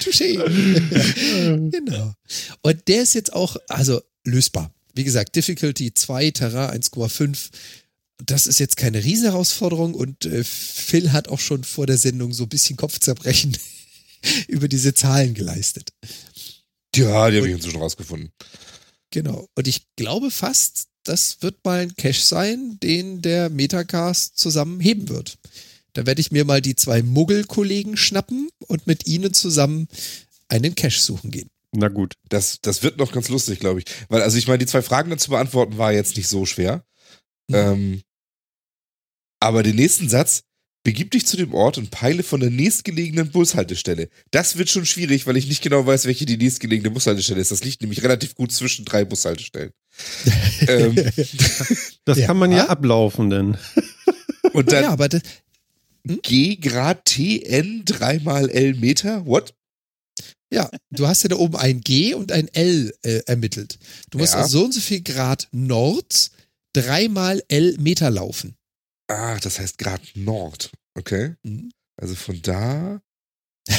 Touché. 0.00 0.36
genau. 1.70 2.14
Und 2.62 2.88
der 2.88 3.02
ist 3.02 3.14
jetzt 3.14 3.32
auch, 3.32 3.56
also 3.68 4.00
lösbar. 4.24 4.72
Wie 4.94 5.04
gesagt, 5.04 5.36
Difficulty 5.36 5.94
2, 5.94 6.32
Terrain 6.32 6.80
1,5. 6.80 7.50
Das 8.24 8.48
ist 8.48 8.58
jetzt 8.58 8.76
keine 8.76 9.04
Riesenherausforderung 9.04 9.94
und 9.94 10.26
äh, 10.26 10.42
Phil 10.42 11.12
hat 11.12 11.28
auch 11.28 11.38
schon 11.38 11.62
vor 11.62 11.86
der 11.86 11.98
Sendung 11.98 12.32
so 12.32 12.44
ein 12.44 12.48
bisschen 12.48 12.76
Kopfzerbrechen 12.76 13.56
über 14.48 14.66
diese 14.66 14.92
Zahlen 14.94 15.34
geleistet. 15.34 15.92
Ja, 16.98 17.30
die 17.30 17.36
habe 17.38 17.48
ich 17.48 17.54
inzwischen 17.54 17.80
rausgefunden. 17.80 18.32
Genau. 19.10 19.46
Und 19.54 19.68
ich 19.68 19.86
glaube 19.96 20.30
fast, 20.30 20.88
das 21.04 21.38
wird 21.40 21.64
mal 21.64 21.80
ein 21.80 21.94
Cache 21.96 22.20
sein, 22.20 22.78
den 22.82 23.22
der 23.22 23.48
Metacast 23.50 24.38
zusammen 24.38 24.80
heben 24.80 25.08
wird. 25.08 25.38
Da 25.94 26.06
werde 26.06 26.20
ich 26.20 26.30
mir 26.30 26.44
mal 26.44 26.60
die 26.60 26.76
zwei 26.76 27.02
Muggel-Kollegen 27.02 27.96
schnappen 27.96 28.50
und 28.66 28.86
mit 28.86 29.06
ihnen 29.06 29.32
zusammen 29.32 29.88
einen 30.48 30.74
Cache 30.74 31.00
suchen 31.00 31.30
gehen. 31.30 31.48
Na 31.72 31.88
gut. 31.88 32.14
Das, 32.28 32.60
das 32.60 32.82
wird 32.82 32.98
noch 32.98 33.12
ganz 33.12 33.28
lustig, 33.28 33.60
glaube 33.60 33.80
ich. 33.80 33.86
Weil, 34.08 34.22
also 34.22 34.38
ich 34.38 34.46
meine, 34.46 34.58
die 34.58 34.66
zwei 34.66 34.82
Fragen 34.82 35.10
dann 35.10 35.18
zu 35.18 35.30
beantworten 35.30 35.78
war 35.78 35.92
jetzt 35.92 36.16
nicht 36.16 36.28
so 36.28 36.46
schwer. 36.46 36.84
Mhm. 37.48 37.54
Ähm, 37.54 38.02
aber 39.40 39.62
den 39.62 39.76
nächsten 39.76 40.08
Satz, 40.08 40.42
begib 40.88 41.10
dich 41.10 41.26
zu 41.26 41.36
dem 41.36 41.52
Ort 41.52 41.76
und 41.76 41.90
peile 41.90 42.22
von 42.22 42.40
der 42.40 42.48
nächstgelegenen 42.48 43.30
Bushaltestelle. 43.30 44.08
Das 44.30 44.56
wird 44.56 44.70
schon 44.70 44.86
schwierig, 44.86 45.26
weil 45.26 45.36
ich 45.36 45.46
nicht 45.46 45.60
genau 45.60 45.84
weiß, 45.84 46.06
welche 46.06 46.24
die 46.24 46.38
nächstgelegene 46.38 46.90
Bushaltestelle 46.90 47.42
ist. 47.42 47.50
Das 47.50 47.62
liegt 47.62 47.82
nämlich 47.82 48.02
relativ 48.02 48.34
gut 48.34 48.52
zwischen 48.52 48.86
drei 48.86 49.04
Bushaltestellen. 49.04 49.72
ähm. 50.66 50.94
Das 52.06 52.16
ja. 52.16 52.26
kann 52.26 52.38
man 52.38 52.52
ja 52.52 52.68
ablaufen, 52.68 53.28
denn. 53.28 53.58
Und 54.54 54.72
dann 54.72 54.84
ja, 54.84 54.88
aber 54.88 55.10
das, 55.10 55.20
hm? 56.06 56.20
G 56.22 56.56
Grad 56.56 57.04
TN 57.04 57.82
dreimal 57.84 58.48
L 58.48 58.72
Meter? 58.72 59.26
What? 59.26 59.52
Ja, 60.50 60.70
du 60.88 61.06
hast 61.06 61.22
ja 61.22 61.28
da 61.28 61.36
oben 61.36 61.56
ein 61.56 61.82
G 61.82 62.14
und 62.14 62.32
ein 62.32 62.48
L 62.54 62.94
äh, 63.02 63.20
ermittelt. 63.26 63.78
Du 64.08 64.16
musst 64.16 64.32
ja. 64.32 64.40
also 64.40 64.60
so 64.60 64.64
und 64.64 64.72
so 64.72 64.80
viel 64.80 65.02
Grad 65.02 65.48
Nord 65.52 66.30
dreimal 66.72 67.42
L 67.48 67.76
Meter 67.78 68.08
laufen. 68.08 68.54
Ach, 69.08 69.40
das 69.40 69.58
heißt 69.58 69.78
Grad 69.78 70.02
Nord. 70.14 70.70
Okay. 70.94 71.34
Mhm. 71.42 71.70
Also 71.96 72.14
von 72.14 72.40
da. 72.42 73.00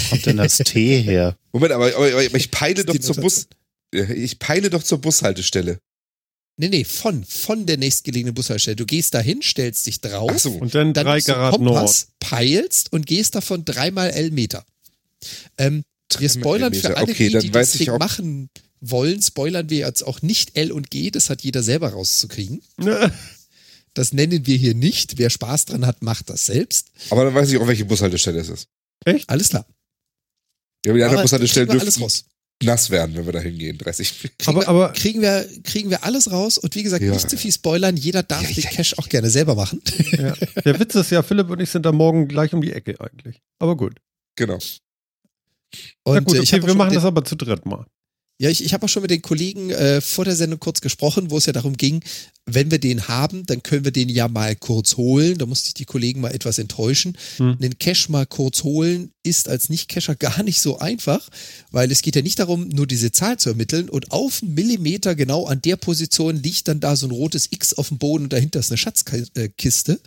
Kommt 0.10 0.26
denn 0.26 0.38
das 0.38 0.58
T 0.58 1.02
her? 1.02 1.38
Moment, 1.54 1.72
aber, 1.72 1.96
aber, 1.96 2.08
aber 2.08 2.36
ich 2.36 2.52
peile 2.52 2.84
doch 2.84 2.98
zur 2.98 3.16
Bus. 3.16 3.48
Ich 3.92 4.38
peile 4.38 4.70
doch 4.70 4.84
zur 4.84 5.00
Bushaltestelle. 5.00 5.80
Nee, 6.58 6.70
nee, 6.70 6.84
von, 6.84 7.24
von 7.24 7.66
der 7.66 7.78
nächstgelegenen 7.78 8.36
Bushaltestelle. 8.36 8.76
Du 8.76 8.86
gehst 8.86 9.14
dahin, 9.14 9.42
stellst 9.42 9.88
dich 9.88 10.02
drauf. 10.02 10.32
Ach 10.34 10.40
so. 10.40 10.52
Und 10.52 10.76
dann, 10.76 10.94
dann 10.94 11.06
drei 11.06 11.22
Grad 11.22 11.56
Kompass, 11.56 12.08
Nord. 12.08 12.08
peilst 12.20 12.92
und 12.92 13.06
gehst 13.06 13.36
davon 13.36 13.64
dreimal 13.66 14.10
L 14.12 14.32
Meter. 14.32 14.66
Ähm, 15.58 15.84
wir 16.18 16.30
spoilern 16.30 16.74
für 16.74 16.98
alle, 16.98 17.12
okay, 17.12 17.30
die, 17.30 17.40
die 17.40 17.52
das 17.52 17.72
Ding 17.72 17.98
machen 17.98 18.50
wollen, 18.82 19.22
spoilern 19.22 19.70
wir 19.70 19.88
jetzt 19.88 20.04
auch 20.04 20.22
nicht 20.22 20.58
L 20.58 20.72
und 20.72 20.92
G, 20.92 21.12
das 21.12 21.30
hat 21.30 21.42
jeder 21.42 21.64
selber 21.64 21.90
rauszukriegen. 21.90 22.62
Das 24.00 24.14
nennen 24.14 24.46
wir 24.46 24.56
hier 24.56 24.76
nicht. 24.76 25.18
Wer 25.18 25.30
Spaß 25.30 25.66
dran 25.66 25.86
hat, 25.86 26.02
macht 26.02 26.30
das 26.30 26.46
selbst. 26.46 26.88
Aber 27.10 27.26
dann 27.26 27.36
weiß 27.36 27.52
ich 27.52 27.58
auch, 27.58 27.68
welche 27.68 27.84
Bushaltestelle 27.84 28.40
es 28.40 28.48
ist. 28.48 28.70
Echt? 29.04 29.30
Alles 29.30 29.50
klar. 29.50 29.66
Ja, 30.86 30.92
aber 30.92 31.00
die 31.00 31.04
andere 31.04 31.22
Bushaltestelle 31.24 31.66
dürfen 31.68 31.82
alles 31.82 32.00
raus. 32.00 32.24
nass 32.64 32.90
werden, 32.92 33.18
wenn 33.18 33.26
wir 33.26 33.34
da 33.34 33.42
hingehen. 33.42 33.78
30. 33.78 34.20
Kriegen, 34.20 34.34
aber, 34.46 34.70
aber 34.70 34.94
kriegen, 34.94 35.20
wir, 35.20 35.46
kriegen 35.66 35.90
wir 35.90 36.06
alles 36.06 36.32
raus 36.32 36.58
und 36.58 36.76
wie 36.76 36.84
gesagt, 36.84 37.04
ja, 37.04 37.12
nicht 37.12 37.30
zu 37.30 37.36
viel 37.36 37.52
spoilern. 37.52 37.98
Jeder 37.98 38.24
darf 38.24 38.44
ja, 38.44 38.54
den 38.54 38.64
ja, 38.64 38.70
Cash 38.70 38.98
auch 38.98 39.10
gerne 39.10 39.30
selber 39.30 39.56
machen. 39.56 39.82
Ja. 40.12 40.34
Der 40.64 40.80
Witz 40.80 40.96
ist 40.96 41.12
ja, 41.12 41.22
Philipp 41.22 41.50
und 41.50 41.60
ich 41.60 41.70
sind 41.70 41.86
da 41.86 41.92
morgen 41.92 42.30
gleich 42.30 42.54
um 42.54 42.62
die 42.62 42.72
Ecke 42.72 42.96
eigentlich. 43.02 43.42
Aber 43.60 43.76
gut. 43.76 44.00
Genau. 44.38 44.60
Und 46.06 46.14
Na 46.14 46.20
gut, 46.22 46.40
okay, 46.40 46.66
wir 46.66 46.74
machen 46.74 46.94
das 46.94 47.04
aber 47.04 47.26
zu 47.26 47.36
dritt 47.36 47.66
mal. 47.66 47.86
Ja, 48.42 48.50
ich, 48.50 48.64
ich 48.64 48.74
habe 48.74 48.86
auch 48.86 48.90
schon 48.90 49.02
mit 49.02 49.12
den 49.12 49.22
Kollegen 49.22 49.70
äh, 49.70 50.00
vor 50.00 50.24
der 50.24 50.36
Sendung 50.36 50.62
kurz 50.62 50.80
gesprochen, 50.80 51.30
wo 51.30 51.38
es 51.38 51.46
ja 51.46 51.52
darum 51.52 51.76
ging, 51.76 52.02
wenn 52.46 52.72
wir 52.72 52.80
den 52.80 53.10
haben, 53.10 53.46
dann 53.46 53.62
können 53.64 53.84
wir 53.84 53.92
den 53.92 54.08
ja 54.08 54.30
mal 54.30 54.56
kurz 54.56 54.96
holen. 54.96 55.38
Da 55.38 55.46
musste 55.46 55.68
ich 55.68 55.74
die 55.74 55.84
Kollegen 55.84 56.22
mal 56.22 56.34
etwas 56.34 56.58
enttäuschen. 56.58 57.18
Hm. 57.36 57.60
Den 57.60 57.78
Cache 57.78 58.10
mal 58.10 58.26
kurz 58.26 58.64
holen 58.64 59.12
ist 59.24 59.50
als 59.50 59.68
Nicht-Cacher 59.68 60.16
gar 60.16 60.42
nicht 60.42 60.62
so 60.62 60.80
einfach, 60.80 61.28
weil 61.72 61.92
es 61.92 62.02
geht 62.02 62.16
ja 62.16 62.22
nicht 62.22 62.40
darum, 62.40 62.70
nur 62.70 62.88
diese 62.88 63.12
Zahl 63.12 63.38
zu 63.38 63.50
ermitteln 63.50 63.90
und 63.90 64.12
auf 64.12 64.42
einen 64.42 64.54
Millimeter 64.54 65.16
genau 65.16 65.46
an 65.46 65.62
der 65.62 65.76
Position 65.76 66.42
liegt 66.42 66.70
dann 66.70 66.80
da 66.80 66.96
so 66.96 67.08
ein 67.08 67.12
rotes 67.12 67.50
X 67.52 67.74
auf 67.74 67.90
dem 67.90 67.98
Boden 67.98 68.24
und 68.24 68.34
dahinter 68.34 68.60
ist 68.62 68.72
eine 68.72 68.78
Schatzkiste 68.78 70.00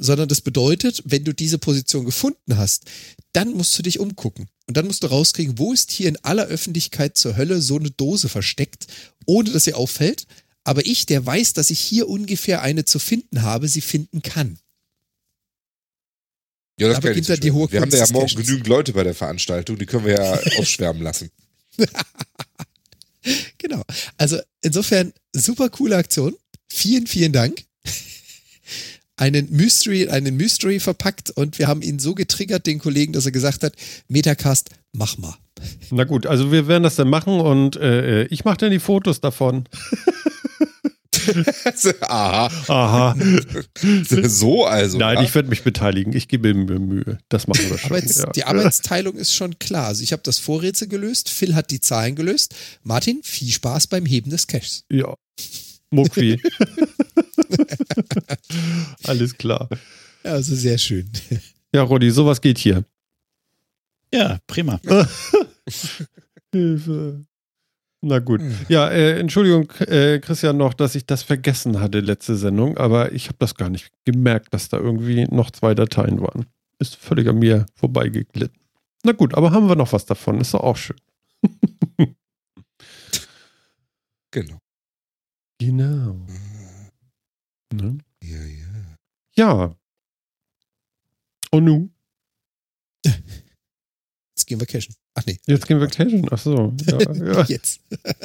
sondern 0.00 0.28
das 0.28 0.40
bedeutet, 0.40 1.02
wenn 1.04 1.24
du 1.24 1.34
diese 1.34 1.58
Position 1.58 2.06
gefunden 2.06 2.56
hast, 2.56 2.84
dann 3.32 3.52
musst 3.52 3.78
du 3.78 3.82
dich 3.82 4.00
umgucken. 4.00 4.48
Und 4.66 4.76
dann 4.76 4.86
musst 4.86 5.02
du 5.02 5.08
rauskriegen, 5.08 5.58
wo 5.58 5.72
ist 5.72 5.90
hier 5.90 6.08
in 6.08 6.16
aller 6.24 6.46
Öffentlichkeit 6.46 7.18
zur 7.18 7.36
Hölle 7.36 7.60
so 7.60 7.76
eine 7.76 7.90
Dose 7.90 8.28
versteckt, 8.28 8.86
ohne 9.26 9.50
dass 9.50 9.64
sie 9.64 9.74
auffällt. 9.74 10.26
Aber 10.64 10.86
ich, 10.86 11.04
der 11.06 11.24
weiß, 11.24 11.52
dass 11.52 11.70
ich 11.70 11.80
hier 11.80 12.08
ungefähr 12.08 12.62
eine 12.62 12.84
zu 12.84 12.98
finden 12.98 13.42
habe, 13.42 13.68
sie 13.68 13.82
finden 13.82 14.22
kann. 14.22 14.58
Ja, 16.78 16.88
das 16.88 17.00
kann 17.02 17.16
ich 17.16 17.40
die 17.40 17.52
hohe 17.52 17.70
Wir 17.70 17.82
haben 17.82 17.90
ja 17.90 18.06
morgen 18.10 18.34
genügend 18.34 18.66
Leute 18.68 18.94
bei 18.94 19.04
der 19.04 19.14
Veranstaltung, 19.14 19.76
die 19.78 19.84
können 19.84 20.06
wir 20.06 20.14
ja 20.14 20.32
ausschwärmen 20.58 21.02
lassen. 21.02 21.30
genau. 23.58 23.82
Also 24.16 24.38
insofern 24.62 25.12
super 25.34 25.68
coole 25.68 25.96
Aktion. 25.96 26.34
Vielen, 26.68 27.06
vielen 27.06 27.34
Dank 27.34 27.64
einen 29.20 29.50
Mystery, 29.50 30.08
einen 30.08 30.36
Mystery 30.36 30.80
verpackt 30.80 31.30
und 31.30 31.58
wir 31.58 31.68
haben 31.68 31.82
ihn 31.82 31.98
so 31.98 32.14
getriggert, 32.14 32.66
den 32.66 32.78
Kollegen, 32.78 33.12
dass 33.12 33.26
er 33.26 33.32
gesagt 33.32 33.62
hat, 33.62 33.74
Metacast, 34.08 34.70
mach 34.92 35.18
mal. 35.18 35.34
Na 35.90 36.04
gut, 36.04 36.26
also 36.26 36.50
wir 36.50 36.66
werden 36.68 36.82
das 36.82 36.96
dann 36.96 37.10
machen 37.10 37.38
und 37.38 37.76
äh, 37.76 38.24
ich 38.24 38.44
mache 38.44 38.56
dann 38.56 38.70
die 38.70 38.78
Fotos 38.78 39.20
davon. 39.20 39.64
Aha. 42.02 42.50
Aha. 42.68 43.16
so 44.24 44.64
also. 44.64 44.98
Nein, 44.98 45.18
ja? 45.18 45.22
ich 45.22 45.34
werde 45.34 45.48
mich 45.48 45.62
beteiligen. 45.62 46.14
Ich 46.14 46.28
gebe 46.28 46.54
mir 46.54 46.78
Mühe. 46.78 47.18
Das 47.28 47.46
machen 47.46 47.68
wir 47.68 47.78
schon. 47.78 47.90
Arbeits 47.90 48.18
ja. 48.18 48.30
Die 48.30 48.44
Arbeitsteilung 48.44 49.16
ist 49.16 49.34
schon 49.34 49.58
klar. 49.58 49.86
Also 49.86 50.02
ich 50.02 50.12
habe 50.12 50.22
das 50.24 50.38
Vorrätsel 50.38 50.88
gelöst, 50.88 51.28
Phil 51.28 51.54
hat 51.54 51.70
die 51.70 51.80
Zahlen 51.80 52.14
gelöst. 52.14 52.54
Martin, 52.82 53.20
viel 53.22 53.50
Spaß 53.50 53.88
beim 53.88 54.06
Heben 54.06 54.30
des 54.30 54.46
Cashs. 54.46 54.84
Ja. 54.90 55.14
Muckfi. 55.90 56.40
Alles 59.04 59.36
klar. 59.36 59.68
Ja, 60.24 60.32
also 60.32 60.54
sehr 60.54 60.78
schön. 60.78 61.10
Ja, 61.72 61.82
Roddy, 61.82 62.10
sowas 62.10 62.40
geht 62.40 62.58
hier. 62.58 62.84
Ja, 64.12 64.38
prima. 64.46 64.80
Hilfe. 66.52 67.24
Na 68.02 68.18
gut. 68.18 68.40
Ja, 68.68 68.88
äh, 68.88 69.18
Entschuldigung, 69.18 69.70
äh, 69.80 70.18
Christian, 70.20 70.56
noch, 70.56 70.72
dass 70.74 70.94
ich 70.94 71.04
das 71.04 71.22
vergessen 71.22 71.80
hatte, 71.80 72.00
letzte 72.00 72.34
Sendung, 72.36 72.78
aber 72.78 73.12
ich 73.12 73.26
habe 73.26 73.36
das 73.38 73.54
gar 73.54 73.68
nicht 73.68 73.90
gemerkt, 74.04 74.54
dass 74.54 74.68
da 74.70 74.78
irgendwie 74.78 75.26
noch 75.26 75.50
zwei 75.50 75.74
Dateien 75.74 76.20
waren. 76.20 76.46
Ist 76.78 76.96
völlig 76.96 77.28
an 77.28 77.38
mir 77.38 77.66
vorbeigeglitten. 77.74 78.58
Na 79.04 79.12
gut, 79.12 79.34
aber 79.34 79.52
haben 79.52 79.68
wir 79.68 79.76
noch 79.76 79.92
was 79.92 80.06
davon, 80.06 80.40
ist 80.40 80.54
doch 80.54 80.60
auch 80.60 80.76
schön. 80.78 80.96
genau. 84.30 84.58
Genau. 85.58 86.26
Ne? 87.72 87.98
Ja, 88.22 88.42
ja. 88.42 88.96
Ja. 89.36 89.76
Und 91.50 91.64
nun? 91.64 91.94
Jetzt 93.04 94.46
gehen 94.46 94.60
wir 94.60 94.66
cashen. 94.66 94.94
Ach 95.14 95.24
nee. 95.26 95.38
Jetzt 95.46 95.66
gehen 95.66 95.80
wir 95.80 95.86
cashen. 95.86 96.26
Ach 96.30 96.38
so. 96.38 96.74
Ja, 96.86 97.12
ja. 97.12 97.44
Jetzt. 97.44 97.80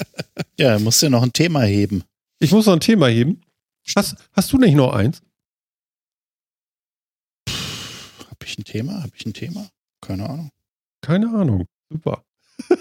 ja, 0.59 0.79
musst 0.79 1.01
du 1.01 1.09
noch 1.09 1.23
ein 1.23 1.33
Thema 1.33 1.63
heben. 1.63 2.03
Ich 2.39 2.51
muss 2.51 2.65
noch 2.65 2.73
ein 2.73 2.79
Thema 2.79 3.07
heben. 3.07 3.41
Hast, 3.95 4.15
hast 4.31 4.51
du 4.51 4.57
nicht 4.57 4.75
noch 4.75 4.93
eins? 4.93 5.21
Hab 8.29 8.43
ich 8.43 8.57
ein 8.57 8.63
Thema? 8.63 9.03
Hab 9.03 9.15
ich 9.15 9.25
ein 9.25 9.33
Thema? 9.33 9.69
Keine 10.01 10.29
Ahnung. 10.29 10.49
Keine 11.01 11.29
Ahnung. 11.29 11.67
Super. 11.89 12.25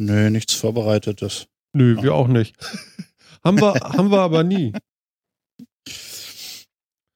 Nö, 0.00 0.30
nichts 0.30 0.54
Vorbereitetes. 0.54 1.46
Nö, 1.72 2.00
wir 2.02 2.14
auch 2.14 2.28
nicht. 2.28 2.56
Haben, 3.44 3.60
wir, 3.60 3.74
haben 3.74 4.10
wir 4.10 4.20
aber 4.20 4.42
nie. 4.44 4.72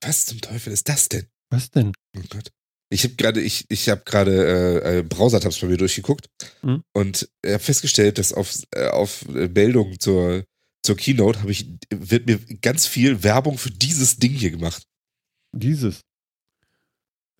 Was 0.03 0.27
zum 0.27 0.41
Teufel 0.41 0.73
ist 0.73 0.89
das 0.89 1.09
denn? 1.09 1.27
Was 1.51 1.71
denn? 1.71 1.93
Oh 2.17 2.23
Gott. 2.29 2.53
Ich 2.91 3.05
habe 3.05 3.15
gerade, 3.17 3.41
ich, 3.41 3.67
ich 3.69 3.87
gerade 4.05 4.83
äh, 4.83 4.99
äh, 4.99 5.03
Browser-Tabs 5.03 5.61
bei 5.61 5.67
mir 5.67 5.77
durchgeguckt 5.77 6.31
mhm. 6.63 6.83
und 6.95 7.29
habe 7.45 7.59
festgestellt, 7.59 8.19
dass 8.19 8.33
auf, 8.33 8.63
äh, 8.75 8.89
auf 8.89 9.27
Meldungen 9.29 10.01
zur, 10.01 10.45
zur 10.83 10.97
Keynote 10.97 11.41
ich, 11.51 11.67
wird 11.91 12.27
mir 12.27 12.39
ganz 12.61 12.87
viel 12.87 13.23
Werbung 13.23 13.59
für 13.59 13.71
dieses 13.71 14.17
Ding 14.17 14.33
hier 14.33 14.51
gemacht. 14.51 14.85
Dieses. 15.53 16.01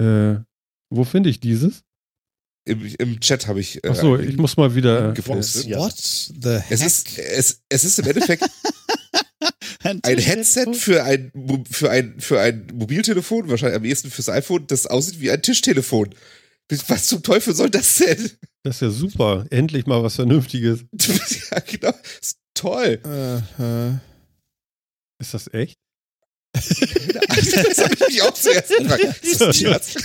Äh, 0.01 0.37
wo 0.91 1.05
finde 1.05 1.31
ich 1.31 1.41
dieses? 1.41 1.83
Im, 2.69 2.95
Im, 2.99 3.21
Chat 3.21 3.47
habe 3.47 3.61
ich. 3.61 3.83
Äh, 3.83 3.89
Achso, 3.89 4.17
ich 4.17 4.37
muss 4.37 4.57
mal 4.57 4.75
wieder. 4.75 5.13
Gepostet. 5.13 5.71
What 5.75 5.97
the 5.97 6.59
heck? 6.59 6.71
Es 6.71 6.83
ist, 6.83 7.19
es, 7.19 7.61
es 7.69 7.85
ist 7.85 7.99
im 7.99 8.07
Endeffekt 8.07 8.45
ein, 9.83 10.01
ein 10.03 10.19
Headset 10.19 10.75
für 10.75 11.05
ein, 11.05 11.33
für, 11.71 11.91
ein, 11.91 12.21
für 12.21 12.41
ein 12.41 12.67
Mobiltelefon, 12.75 13.49
wahrscheinlich 13.49 13.77
am 13.77 13.85
ehesten 13.85 14.11
fürs 14.11 14.29
iPhone, 14.29 14.67
das 14.67 14.87
aussieht 14.87 15.21
wie 15.21 15.31
ein 15.31 15.43
Tischtelefon. 15.43 16.15
Was 16.89 17.07
zum 17.07 17.23
Teufel 17.23 17.55
soll 17.55 17.71
das 17.71 17.97
denn? 17.97 18.31
Das 18.63 18.77
ist 18.77 18.81
ja 18.83 18.91
super. 18.91 19.47
Endlich 19.49 19.87
mal 19.87 20.03
was 20.03 20.17
Vernünftiges. 20.17 20.85
ja, 21.51 21.61
genau. 21.61 21.95
Ist 22.21 22.39
toll. 22.53 23.01
Uh 23.05 23.63
-huh. 23.63 23.99
Ist 25.19 25.33
das 25.33 25.53
echt? 25.55 25.79
das 26.55 27.79
habe 27.79 27.95
ich 27.95 28.09
mich 28.09 28.23
auch 28.23 28.33
zuerst 28.33 28.69
gefragt. 28.79 29.97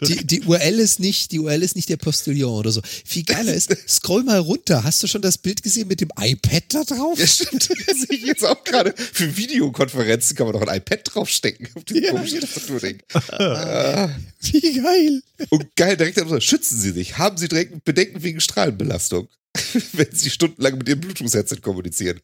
Die, 0.00 0.26
die, 0.26 0.42
URL 0.42 0.78
ist 0.78 0.98
nicht, 0.98 1.32
die 1.32 1.40
URL 1.40 1.62
ist 1.62 1.76
nicht 1.76 1.88
der 1.88 1.98
Postillon 1.98 2.58
oder 2.58 2.72
so. 2.72 2.80
Viel 3.04 3.24
geiler 3.24 3.52
ist, 3.52 3.76
scroll 3.88 4.24
mal 4.24 4.38
runter. 4.38 4.84
Hast 4.84 5.02
du 5.02 5.06
schon 5.06 5.22
das 5.22 5.38
Bild 5.38 5.62
gesehen 5.62 5.88
mit 5.88 6.00
dem 6.00 6.10
iPad 6.18 6.64
da 6.68 6.84
drauf? 6.84 7.18
Ja, 7.18 7.26
stimmt. 7.26 7.68
Das 7.88 8.00
sehe 8.00 8.18
ich 8.18 8.24
jetzt 8.24 8.44
auch 8.44 8.64
gerade. 8.64 8.94
Für 8.96 9.36
Videokonferenzen 9.36 10.36
kann 10.36 10.46
man 10.46 10.54
doch 10.54 10.66
ein 10.66 10.76
iPad 10.76 11.00
draufstecken. 11.04 11.68
Auf 11.74 11.82
ja. 11.90 12.10
komischen 12.10 12.40
Tastaturding. 12.40 12.98
Ah, 13.30 14.10
wie 14.40 14.74
geil. 14.74 15.22
Und 15.48 15.74
geil, 15.76 15.96
direkt 15.96 16.18
so, 16.18 16.40
schützen 16.40 16.78
Sie 16.78 16.90
sich. 16.90 17.16
Haben 17.18 17.38
Sie 17.38 17.48
direkt 17.48 17.84
Bedenken 17.84 18.22
wegen 18.22 18.40
Strahlenbelastung? 18.40 19.28
wenn 19.92 20.12
sie 20.12 20.30
stundenlang 20.30 20.78
mit 20.78 20.88
ihrem 20.88 21.00
Bluetooth-Headset 21.00 21.60
kommunizieren. 21.60 22.20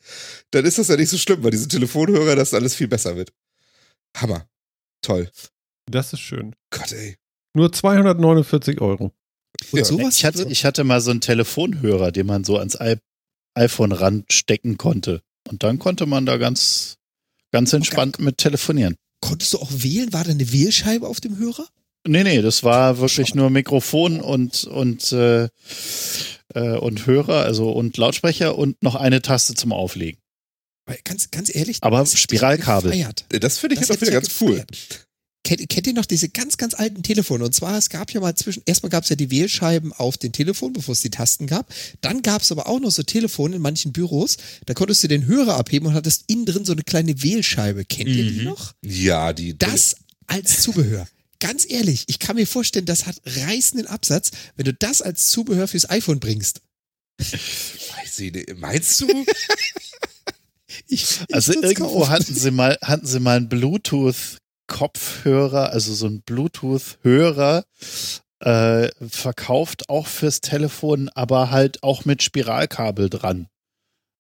Dann 0.51 0.65
ist 0.65 0.79
das 0.79 0.89
ja 0.89 0.97
nicht 0.97 1.09
so 1.09 1.19
schlimm, 1.19 1.43
weil 1.43 1.51
diese 1.51 1.69
Telefonhörer, 1.69 2.37
das 2.37 2.55
alles 2.55 2.75
viel 2.75 2.89
besser 2.89 3.17
wird. 3.17 3.33
Hammer. 4.17 4.49
Toll. 5.03 5.31
Das 5.91 6.13
ist 6.13 6.21
schön. 6.21 6.55
Gott, 6.71 6.93
ey. 6.93 7.17
Nur 7.55 7.73
249 7.73 8.81
Euro. 8.81 9.13
Und 9.71 9.79
ja. 9.79 9.85
sowas 9.85 10.17
ich, 10.17 10.25
hatte, 10.25 10.47
ich 10.49 10.65
hatte 10.65 10.85
mal 10.85 11.01
so 11.01 11.11
einen 11.11 11.21
Telefonhörer, 11.21 12.11
den 12.13 12.27
man 12.27 12.45
so 12.45 12.59
ans 12.59 12.77
I 12.81 12.97
iPhone 13.55 13.93
ranstecken 13.93 14.79
konnte. 14.79 15.23
Und 15.49 15.63
dann 15.63 15.79
konnte 15.79 16.07
man 16.07 16.27
da 16.27 16.39
ganz, 16.39 16.97
ganz 17.53 17.73
entspannt 17.73 18.17
okay. 18.17 18.25
mit 18.25 18.39
telefonieren. 18.39 18.97
Konntest 19.21 19.53
du 19.53 19.59
auch 19.59 19.71
wählen? 19.71 20.13
War 20.13 20.25
da 20.25 20.31
eine 20.31 20.53
Wählscheibe 20.53 21.07
auf 21.07 21.21
dem 21.21 21.39
Hörer? 21.39 21.67
Nee, 22.07 22.23
nee, 22.23 22.43
das 22.43 22.63
war 22.63 22.99
wirklich 22.99 23.35
nur 23.35 23.49
Mikrofon 23.51 24.21
und, 24.21 24.65
und, 24.65 25.13
äh, 25.13 25.49
äh, 26.55 26.77
und 26.79 27.07
Hörer, 27.07 27.45
also 27.45 27.71
und 27.71 27.97
Lautsprecher 27.97 28.59
und 28.59 28.83
noch 28.83 28.95
eine 28.95 29.23
Taste 29.23 29.55
zum 29.55 29.73
Auflegen. 29.73 30.21
Weil 30.87 30.99
ganz, 31.05 31.31
ganz 31.31 31.55
ehrlich, 31.55 31.79
aber 31.81 32.05
Spiralkabel. 32.05 32.93
Das 33.31 33.59
finde 33.59 33.75
ich 33.75 33.81
das 33.81 33.89
jetzt 33.89 33.99
auch 33.99 34.03
wieder 34.03 34.13
ganz 34.13 34.29
cool. 34.41 34.65
Kennt, 35.47 35.69
kennt, 35.69 35.87
ihr 35.87 35.93
noch 35.93 36.07
diese 36.07 36.31
ganz, 36.31 36.57
ganz 36.57 36.73
alten 36.73 37.03
Telefone? 37.03 37.45
Und 37.45 37.55
zwar, 37.55 37.77
es 37.77 37.91
gab 37.91 38.11
ja 38.13 38.21
mal 38.21 38.35
zwischen, 38.35 38.63
erstmal 38.65 38.89
gab 38.89 39.05
es 39.05 39.11
ja 39.11 39.17
die 39.17 39.31
Wählscheiben 39.31 39.93
auf 39.93 40.17
den 40.17 40.33
Telefon, 40.33 40.73
bevor 40.73 40.93
es 40.93 41.03
die 41.03 41.11
Tasten 41.11 41.47
gab. 41.47 41.71
Dann 42.01 42.23
gab 42.23 42.41
es 42.41 42.51
aber 42.51 42.67
auch 42.67 42.81
noch 42.81 42.91
so 42.91 43.03
Telefone 43.03 43.57
in 43.57 43.63
manchen 43.63 43.93
Büros, 43.93 44.39
da 44.65 44.73
konntest 44.73 45.05
du 45.05 45.09
den 45.09 45.27
Hörer 45.27 45.57
abheben 45.57 45.89
und 45.89 45.95
hattest 45.95 46.25
innen 46.29 46.47
drin 46.47 46.65
so 46.65 46.73
eine 46.73 46.83
kleine 46.83 47.23
Wählscheibe. 47.23 47.85
Kennt 47.85 48.09
mhm. 48.09 48.17
ihr 48.17 48.31
die 48.31 48.39
mhm. 48.39 48.45
noch? 48.45 48.73
Ja, 48.83 49.35
die. 49.35 49.57
Das 49.57 49.97
als 50.27 50.63
Zubehör. 50.63 51.07
Ganz 51.45 51.71
ehrlich, 51.71 52.05
ich 52.07 52.19
kann 52.19 52.37
mir 52.37 52.47
vorstellen, 52.47 52.87
das 52.87 53.05
hat 53.05 53.21
reißenden 53.27 53.87
Absatz, 53.87 54.31
wenn 54.57 54.65
du 54.65 54.73
das 54.73 55.03
als 55.03 55.29
Zubehör 55.29 55.69
fürs 55.69 55.91
iPhone 55.91 56.19
bringst. 56.19 56.63
Weiß 57.19 58.19
ich 58.21 58.33
nicht. 58.33 58.57
Meinst 58.57 59.03
du? 59.03 59.07
ich, 60.89 61.21
ich 61.29 61.35
also 61.35 61.53
irgendwo 61.53 62.09
hatten 62.09 62.35
sie 62.35 62.51
mal, 62.51 62.79
hatten 62.81 63.07
sie 63.07 63.21
mal 63.21 63.37
einen 63.37 63.51
Bluetooth 63.51 64.39
Kopfhörer, 64.69 65.69
also 65.69 65.93
so 65.93 66.07
ein 66.07 66.23
Bluetooth-Hörer, 66.23 67.67
äh, 68.41 68.89
verkauft 69.07 69.91
auch 69.91 70.07
fürs 70.07 70.41
Telefon, 70.41 71.11
aber 71.11 71.51
halt 71.51 71.83
auch 71.83 72.07
mit 72.07 72.23
Spiralkabel 72.23 73.11
dran. 73.11 73.49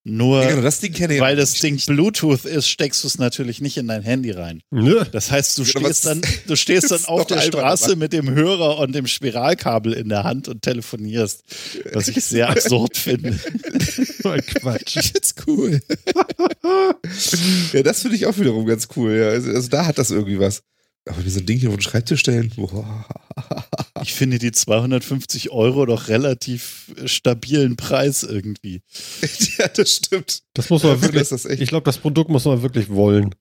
Nur 0.06 0.42
ja, 0.42 0.50
genau, 0.50 0.62
das 0.62 0.82
weil 0.82 1.34
das 1.34 1.54
Ding 1.54 1.80
Bluetooth 1.86 2.44
ist, 2.44 2.68
steckst 2.68 3.02
du 3.02 3.08
es 3.08 3.16
natürlich 3.16 3.62
nicht 3.62 3.78
in 3.78 3.88
dein 3.88 4.02
Handy 4.02 4.32
rein. 4.32 4.60
Ja. 4.70 5.04
Das 5.04 5.30
heißt, 5.30 5.56
du 5.56 5.64
stehst 5.64 6.04
dann, 6.04 6.20
du 6.46 6.56
stehst 6.56 6.90
dann 6.90 7.06
auf 7.06 7.26
der 7.26 7.40
Straße 7.40 7.96
mit 7.96 8.12
dem 8.12 8.30
Hörer 8.30 8.78
und 8.80 8.94
dem 8.94 9.06
Spiralkabel 9.06 9.94
in 9.94 10.10
der 10.10 10.24
Hand 10.24 10.48
und 10.48 10.60
telefonierst. 10.60 11.44
Was 11.94 12.08
ich 12.08 12.22
sehr 12.22 12.50
absurd 12.50 12.98
finde. 12.98 13.40
Ein 14.24 14.40
Quatsch. 14.46 14.96
Das 14.96 15.10
ist 15.22 15.46
cool. 15.46 15.80
ja, 17.72 17.82
das 17.82 18.02
finde 18.02 18.16
ich 18.16 18.26
auch 18.26 18.36
wiederum 18.36 18.66
ganz 18.66 18.88
cool. 18.96 19.16
Ja. 19.16 19.28
Also, 19.28 19.50
also, 19.50 19.68
da 19.68 19.86
hat 19.86 19.96
das 19.96 20.10
irgendwie 20.10 20.38
was. 20.38 20.62
Aber 21.06 21.24
wie 21.24 21.30
so 21.30 21.40
ein 21.40 21.46
Ding 21.46 21.58
hier 21.58 21.68
auf 21.68 21.76
den 21.76 21.82
Schreibtisch 21.82 22.20
stellen. 22.20 22.50
Boah. 22.56 23.06
Ich 24.02 24.14
finde 24.14 24.38
die 24.38 24.52
250 24.52 25.50
Euro 25.50 25.84
doch 25.84 26.08
relativ 26.08 26.92
stabilen 27.04 27.76
Preis 27.76 28.22
irgendwie. 28.22 28.80
ja, 29.58 29.68
das 29.68 29.96
stimmt. 29.96 30.42
Das 30.54 30.70
muss 30.70 30.82
man 30.82 31.00
wirklich. 31.02 31.28
Das 31.28 31.44
ich 31.44 31.68
glaube, 31.68 31.84
das 31.84 31.98
Produkt 31.98 32.30
muss 32.30 32.44
man 32.46 32.62
wirklich 32.62 32.88
wollen. 32.88 33.34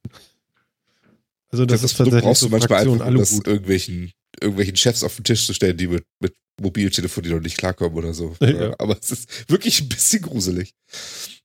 Also 1.49 1.65
das, 1.65 1.81
das 1.81 1.91
ist 1.91 1.97
tatsächlich 1.97 2.23
brauchst 2.23 2.41
so 2.41 2.47
du 2.47 2.51
manchmal 2.51 2.81
einfach, 2.81 3.07
um 3.07 3.17
das 3.17 3.33
irgendwelchen, 3.33 4.11
irgendwelchen 4.41 4.75
Chefs 4.75 5.03
auf 5.03 5.15
den 5.15 5.23
Tisch 5.23 5.45
zu 5.45 5.53
stellen, 5.53 5.77
die 5.77 5.87
mit, 5.87 6.03
mit 6.19 6.33
Mobiltelefon, 6.59 7.23
die 7.23 7.29
noch 7.29 7.39
nicht 7.39 7.57
klarkommen 7.57 7.95
oder 7.97 8.13
so. 8.13 8.35
Ja. 8.41 8.73
Aber 8.79 8.97
es 8.99 9.11
ist 9.11 9.49
wirklich 9.49 9.81
ein 9.81 9.89
bisschen 9.89 10.23
gruselig. 10.23 10.73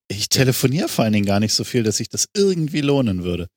Ich 0.08 0.28
telefoniere 0.28 0.88
vor 0.88 1.04
allen 1.04 1.12
Dingen 1.12 1.26
gar 1.26 1.40
nicht 1.40 1.52
so 1.54 1.64
viel, 1.64 1.82
dass 1.82 1.98
sich 1.98 2.08
das 2.08 2.26
irgendwie 2.34 2.80
lohnen 2.80 3.22
würde. 3.22 3.48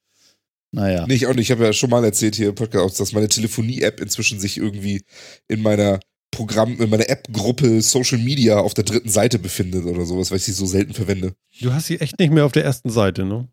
Naja. 0.72 1.06
Nee, 1.07 1.15
ich 1.15 1.27
auch 1.27 1.34
nicht. 1.34 1.48
Ich 1.48 1.52
habe 1.52 1.65
ja 1.65 1.73
schon 1.73 1.89
mal 1.89 2.03
erzählt 2.03 2.35
hier 2.35 2.49
im 2.49 2.56
Podcast, 2.56 2.99
dass 2.99 3.11
meine 3.11 3.27
Telefonie-App 3.27 3.99
inzwischen 3.99 4.39
sich 4.39 4.57
irgendwie 4.57 5.03
in 5.48 5.61
meiner 5.61 5.99
Programm, 6.31 6.80
in 6.80 6.89
meiner 6.89 7.10
App-Gruppe 7.10 7.81
Social 7.81 8.18
Media 8.19 8.57
auf 8.60 8.73
der 8.73 8.85
dritten 8.85 9.10
Seite 9.10 9.38
befindet 9.38 9.85
oder 9.85 10.06
sowas, 10.06 10.31
weil 10.31 10.38
ich 10.38 10.45
sie 10.45 10.53
so 10.53 10.65
selten 10.65 10.93
verwende. 10.93 11.35
Du 11.60 11.73
hast 11.73 11.88
sie 11.88 11.99
echt 11.99 12.18
nicht 12.19 12.31
mehr 12.31 12.45
auf 12.45 12.53
der 12.53 12.64
ersten 12.64 12.89
Seite, 12.89 13.26
ne? 13.26 13.49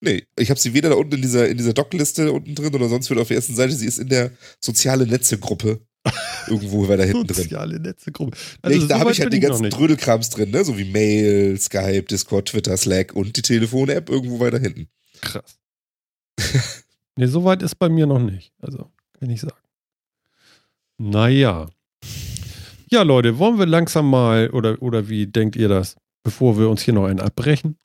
Nee, 0.00 0.24
ich 0.38 0.50
habe 0.50 0.60
sie 0.60 0.74
weder 0.74 0.90
da 0.90 0.94
unten 0.94 1.14
in 1.14 1.22
dieser, 1.22 1.48
in 1.48 1.56
dieser 1.56 1.72
Dockliste 1.72 2.32
unten 2.32 2.54
drin 2.54 2.74
oder 2.74 2.88
sonst 2.88 3.10
wieder 3.10 3.22
auf 3.22 3.28
der 3.28 3.36
ersten 3.36 3.54
Seite. 3.54 3.74
Sie 3.74 3.86
ist 3.86 3.98
in 3.98 4.08
der 4.08 4.30
soziale 4.60 5.06
Netze-Gruppe. 5.06 5.80
Irgendwo 6.46 6.86
weiter 6.88 7.04
hinten 7.04 7.26
drin. 7.26 7.42
Soziale 7.42 7.80
Netze-Gruppe. 7.80 8.36
Also 8.62 8.78
nee, 8.78 8.86
da 8.86 9.00
habe 9.00 9.10
ich 9.10 9.20
halt 9.20 9.32
die 9.32 9.40
ganzen 9.40 9.68
Trödelkrams 9.68 10.30
drin, 10.30 10.50
ne? 10.50 10.64
So 10.64 10.78
wie 10.78 10.84
Mail, 10.84 11.58
Skype, 11.58 12.04
Discord, 12.04 12.48
Twitter, 12.48 12.76
Slack 12.76 13.14
und 13.14 13.36
die 13.36 13.42
Telefon-App 13.42 14.08
irgendwo 14.08 14.38
weiter 14.38 14.58
hinten. 14.58 14.88
Krass. 15.20 15.58
Nee, 17.16 17.26
so 17.26 17.44
weit 17.44 17.62
ist 17.62 17.76
bei 17.76 17.88
mir 17.88 18.06
noch 18.06 18.18
nicht. 18.18 18.52
Also, 18.60 18.90
kann 19.18 19.30
ich 19.30 19.40
sagen. 19.40 19.56
Naja. 20.98 21.68
Ja, 22.88 23.02
Leute, 23.02 23.38
wollen 23.38 23.58
wir 23.58 23.66
langsam 23.66 24.08
mal, 24.08 24.50
oder, 24.50 24.80
oder 24.80 25.08
wie 25.08 25.26
denkt 25.26 25.56
ihr 25.56 25.68
das, 25.68 25.96
bevor 26.22 26.58
wir 26.58 26.68
uns 26.68 26.82
hier 26.82 26.94
noch 26.94 27.06
einen 27.06 27.20
abbrechen? 27.20 27.76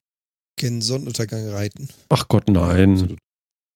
Gen 0.56 0.80
Sonnenuntergang 0.80 1.48
reiten. 1.48 1.88
Ach 2.08 2.28
Gott, 2.28 2.48
nein. 2.48 3.16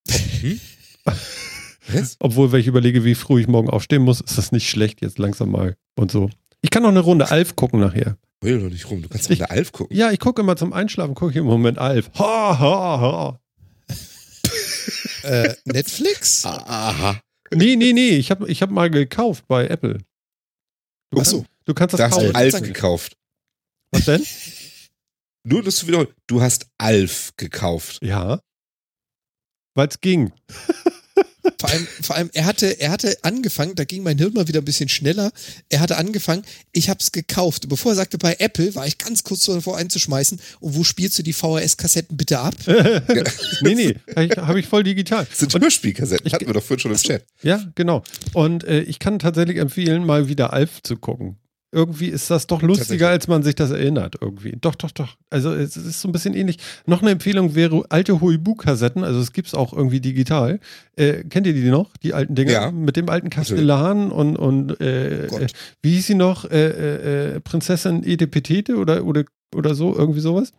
Hm? 0.09 0.61
Obwohl, 2.21 2.53
wenn 2.53 2.61
ich 2.61 2.67
überlege, 2.67 3.05
wie 3.05 3.15
früh 3.15 3.41
ich 3.41 3.49
morgen 3.49 3.71
aufstehen 3.71 4.03
muss, 4.03 4.21
ist 4.21 4.39
das 4.39 4.53
nicht 4.53 4.69
schlecht, 4.69 5.03
jetzt 5.03 5.19
langsam 5.19 5.51
mal 5.51 5.77
und 5.97 6.11
so. 6.11 6.31
Ich 6.61 6.71
kann 6.71 6.83
noch 6.83 6.91
eine 6.91 7.01
Runde 7.01 7.31
Alf 7.31 7.57
gucken 7.57 7.81
nachher. 7.81 8.17
Will 8.41 8.61
doch 8.61 8.71
nicht 8.71 8.91
rum, 8.91 9.03
du 9.03 9.09
kannst 9.09 9.31
doch 9.31 9.37
eine 9.37 9.51
Alf 9.51 9.73
gucken. 9.73 9.97
Ja, 9.97 10.11
ich 10.11 10.19
gucke 10.19 10.43
immer 10.43 10.57
zum 10.57 10.73
Einschlafen, 10.73 11.15
gucke 11.15 11.31
ich 11.31 11.37
im 11.37 11.47
Moment 11.47 11.79
Alf. 11.79 12.11
Ha, 12.19 12.59
ha, 12.59 13.01
ha 13.01 13.41
äh, 15.27 15.55
Netflix? 15.65 16.45
Aha. 16.47 17.21
Nee, 17.53 17.77
nee, 17.77 17.93
nee. 17.93 18.17
Ich 18.17 18.31
habe 18.31 18.49
ich 18.51 18.63
hab 18.63 18.71
mal 18.71 18.91
gekauft 18.91 19.47
bei 19.47 19.67
Apple. 19.67 19.99
Du, 21.11 21.21
Achso. 21.21 21.39
Kannst, 21.39 21.51
du 21.67 21.75
kannst 21.75 21.93
das 21.95 21.99
da 21.99 22.09
kaufen. 22.09 22.27
Hast 22.27 22.35
du 22.35 22.39
Alf 22.39 22.63
gekauft. 22.63 23.17
Was 23.93 24.05
denn? 24.05 24.27
Nur, 25.45 25.63
dass 25.63 25.77
du 25.77 25.87
wiederholst. 25.87 26.13
Du 26.27 26.41
hast 26.41 26.67
Alf 26.79 27.33
gekauft. 27.37 27.99
Ja. 28.03 28.41
Weil 29.75 29.89
es 29.89 30.01
ging. 30.01 30.33
Vor 31.61 31.71
allem, 31.71 31.87
vor 32.03 32.17
allem, 32.17 32.31
er 32.33 32.45
hatte, 32.45 32.81
er 32.81 32.91
hatte 32.91 33.17
angefangen, 33.23 33.75
da 33.75 33.85
ging 33.85 34.03
mein 34.03 34.19
Hirn 34.19 34.35
mal 34.35 34.49
wieder 34.49 34.61
ein 34.61 34.65
bisschen 34.65 34.89
schneller. 34.89 35.33
Er 35.69 35.81
hatte 35.81 35.97
angefangen, 35.97 36.43
ich 36.73 36.91
hab's 36.91 37.13
gekauft. 37.13 37.69
Bevor 37.69 37.93
er 37.93 37.97
sagte, 37.97 38.19
bei 38.19 38.37
Apple 38.39 38.75
war 38.75 38.87
ich 38.87 38.99
ganz 38.99 39.25
kurz 39.25 39.45
davor 39.45 39.77
einzuschmeißen. 39.77 40.41
Und 40.61 40.75
wo 40.75 40.85
spielst 40.85 41.19
du 41.19 41.23
die 41.23 41.33
VHS-Kassetten 41.33 42.17
bitte 42.17 42.39
ab? 42.39 42.55
nee, 43.63 43.75
nee, 43.75 43.95
habe 44.15 44.61
ich 44.61 44.67
voll 44.67 44.83
digital. 44.83 45.27
Das 45.29 45.39
sind 45.39 45.55
Hörspielkassetten, 45.59 46.33
hatten 46.33 46.47
wir 46.47 46.55
doch 46.55 46.63
vorhin 46.63 46.81
schon 46.81 46.93
im 46.93 46.99
Chat. 46.99 47.25
Ja, 47.43 47.65
genau. 47.75 48.03
Und 48.33 48.65
äh, 48.65 48.81
ich 48.81 48.99
kann 48.99 49.19
tatsächlich 49.19 49.59
empfehlen, 49.59 50.05
mal 50.05 50.29
wieder 50.29 50.53
Alf 50.53 50.83
zu 50.83 50.97
gucken 50.97 51.39
irgendwie 51.77 52.09
ist 52.09 52.31
das 52.31 52.47
doch 52.47 52.63
lustiger, 52.63 53.11
als 53.11 53.29
man 53.29 53.43
sich 53.43 53.55
das 53.55 53.71
erinnert. 53.71 54.17
Irgendwie. 54.19 54.57
Doch, 54.59 54.75
doch, 54.75 54.91
doch. 54.91 55.17
Also 55.29 55.53
es 55.53 55.77
ist 55.77 56.01
so 56.01 56.09
ein 56.09 56.13
bisschen 56.13 56.33
ähnlich. 56.33 56.57
Noch 56.87 57.03
eine 57.03 57.11
Empfehlung 57.11 57.55
wäre 57.55 57.85
alte 57.91 58.23
Huibu-Kassetten. 58.23 59.05
Also 59.05 59.21
es 59.21 59.35
gibt 59.35 59.49
es 59.49 59.55
auch 59.55 59.75
irgendwie 59.75 60.01
digital. 60.01 60.59
Äh, 60.97 61.25
kennt 61.25 61.47
ihr 61.47 61.53
die 61.53 61.69
noch? 61.69 61.95
Die 61.99 62.15
alten 62.15 62.35
Dinger? 62.35 62.51
Ja. 62.51 62.71
Mit 62.71 62.97
dem 62.97 63.11
alten 63.11 63.29
Kastellan 63.29 64.11
und, 64.11 64.37
und 64.37 64.81
äh, 64.81 65.27
äh, 65.27 65.47
wie 65.83 65.91
hieß 65.91 66.07
sie 66.07 66.15
noch? 66.15 66.47
Äh, 66.47 66.71
äh, 66.71 67.35
äh, 67.35 67.41
Prinzessin 67.41 68.03
Edepetete 68.03 68.77
oder, 68.77 69.05
oder, 69.05 69.25
oder 69.55 69.75
so? 69.75 69.95
Irgendwie 69.95 70.21
sowas? 70.21 70.53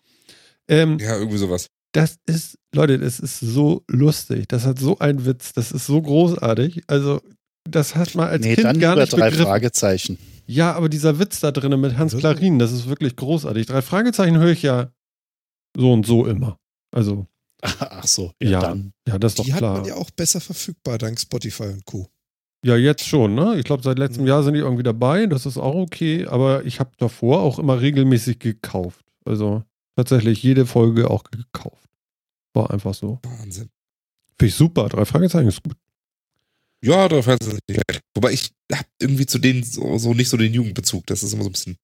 Ähm, 0.67 0.99
ja, 0.99 1.17
irgendwie 1.17 1.37
sowas. 1.37 1.67
Das 1.93 2.17
ist, 2.27 2.59
Leute, 2.75 2.99
das 2.99 3.19
ist 3.19 3.39
so 3.39 3.83
lustig. 3.87 4.47
Das 4.49 4.67
hat 4.67 4.77
so 4.77 4.99
einen 4.99 5.25
Witz. 5.25 5.53
Das 5.53 5.71
ist 5.71 5.87
so 5.87 5.99
großartig. 5.99 6.83
Also 6.85 7.21
das 7.67 7.95
hat 7.95 8.13
man 8.13 8.27
als 8.27 8.45
nee, 8.45 8.53
Kind 8.53 8.65
dann 8.65 8.79
gar 8.79 8.95
nicht 8.95 9.11
drei 9.13 9.29
begriffen. 9.29 9.45
Fragezeichen. 9.45 10.17
Ja, 10.47 10.73
aber 10.73 10.89
dieser 10.89 11.19
Witz 11.19 11.41
da 11.41 11.51
drinnen 11.51 11.79
mit 11.79 11.97
Hans 11.97 12.15
Klarin, 12.15 12.57
das 12.57 12.71
ist 12.71 12.87
wirklich 12.87 13.15
großartig. 13.15 13.67
Drei 13.67 13.81
Fragezeichen 13.81 14.37
höre 14.37 14.51
ich 14.51 14.61
ja 14.61 14.91
so 15.75 15.91
und 15.91 16.05
so 16.05 16.25
immer. 16.25 16.57
Also. 16.91 17.27
Ach 17.61 18.07
so, 18.07 18.31
ja, 18.41 18.49
ja, 18.49 18.61
dann. 18.61 18.93
ja 19.07 19.19
das 19.19 19.33
ist 19.33 19.45
die 19.45 19.51
doch 19.51 19.57
klar. 19.57 19.73
Die 19.73 19.79
hat 19.79 19.87
man 19.87 19.97
ja 19.97 20.01
auch 20.01 20.11
besser 20.11 20.39
verfügbar 20.39 20.97
dank 20.97 21.19
Spotify 21.19 21.63
und 21.63 21.85
Co. 21.85 22.07
Ja, 22.63 22.75
jetzt 22.75 23.05
schon, 23.05 23.35
ne? 23.35 23.55
Ich 23.57 23.65
glaube, 23.65 23.83
seit 23.83 23.99
letztem 23.99 24.23
mhm. 24.23 24.29
Jahr 24.29 24.43
sind 24.43 24.53
die 24.53 24.59
irgendwie 24.59 24.83
dabei. 24.83 25.25
Das 25.25 25.45
ist 25.45 25.57
auch 25.57 25.75
okay. 25.75 26.25
Aber 26.27 26.65
ich 26.65 26.79
habe 26.79 26.91
davor 26.97 27.41
auch 27.41 27.59
immer 27.59 27.81
regelmäßig 27.81 28.39
gekauft. 28.39 29.05
Also 29.25 29.63
tatsächlich 29.95 30.41
jede 30.43 30.65
Folge 30.65 31.09
auch 31.09 31.23
gekauft. 31.25 31.89
War 32.53 32.71
einfach 32.71 32.93
so. 32.93 33.19
Wahnsinn. 33.23 33.69
Finde 34.37 34.49
ich 34.49 34.55
super. 34.55 34.89
Drei 34.89 35.05
Fragezeichen 35.05 35.47
ist 35.47 35.63
gut. 35.63 35.77
Ja, 36.83 37.07
drei 37.07 37.21
Fragezeichen 37.21 37.57
ist 37.57 37.69
nicht 37.69 38.01
Wobei 38.15 38.31
ich 38.31 38.51
habe 38.71 38.87
irgendwie 39.01 39.25
zu 39.25 39.39
denen 39.39 39.63
so, 39.63 39.97
so, 39.97 40.13
nicht 40.13 40.29
so 40.29 40.37
den 40.37 40.53
Jugendbezug. 40.53 41.05
Das 41.07 41.23
ist 41.23 41.33
immer 41.33 41.43
so 41.43 41.49
ein 41.49 41.53
bisschen. 41.53 41.77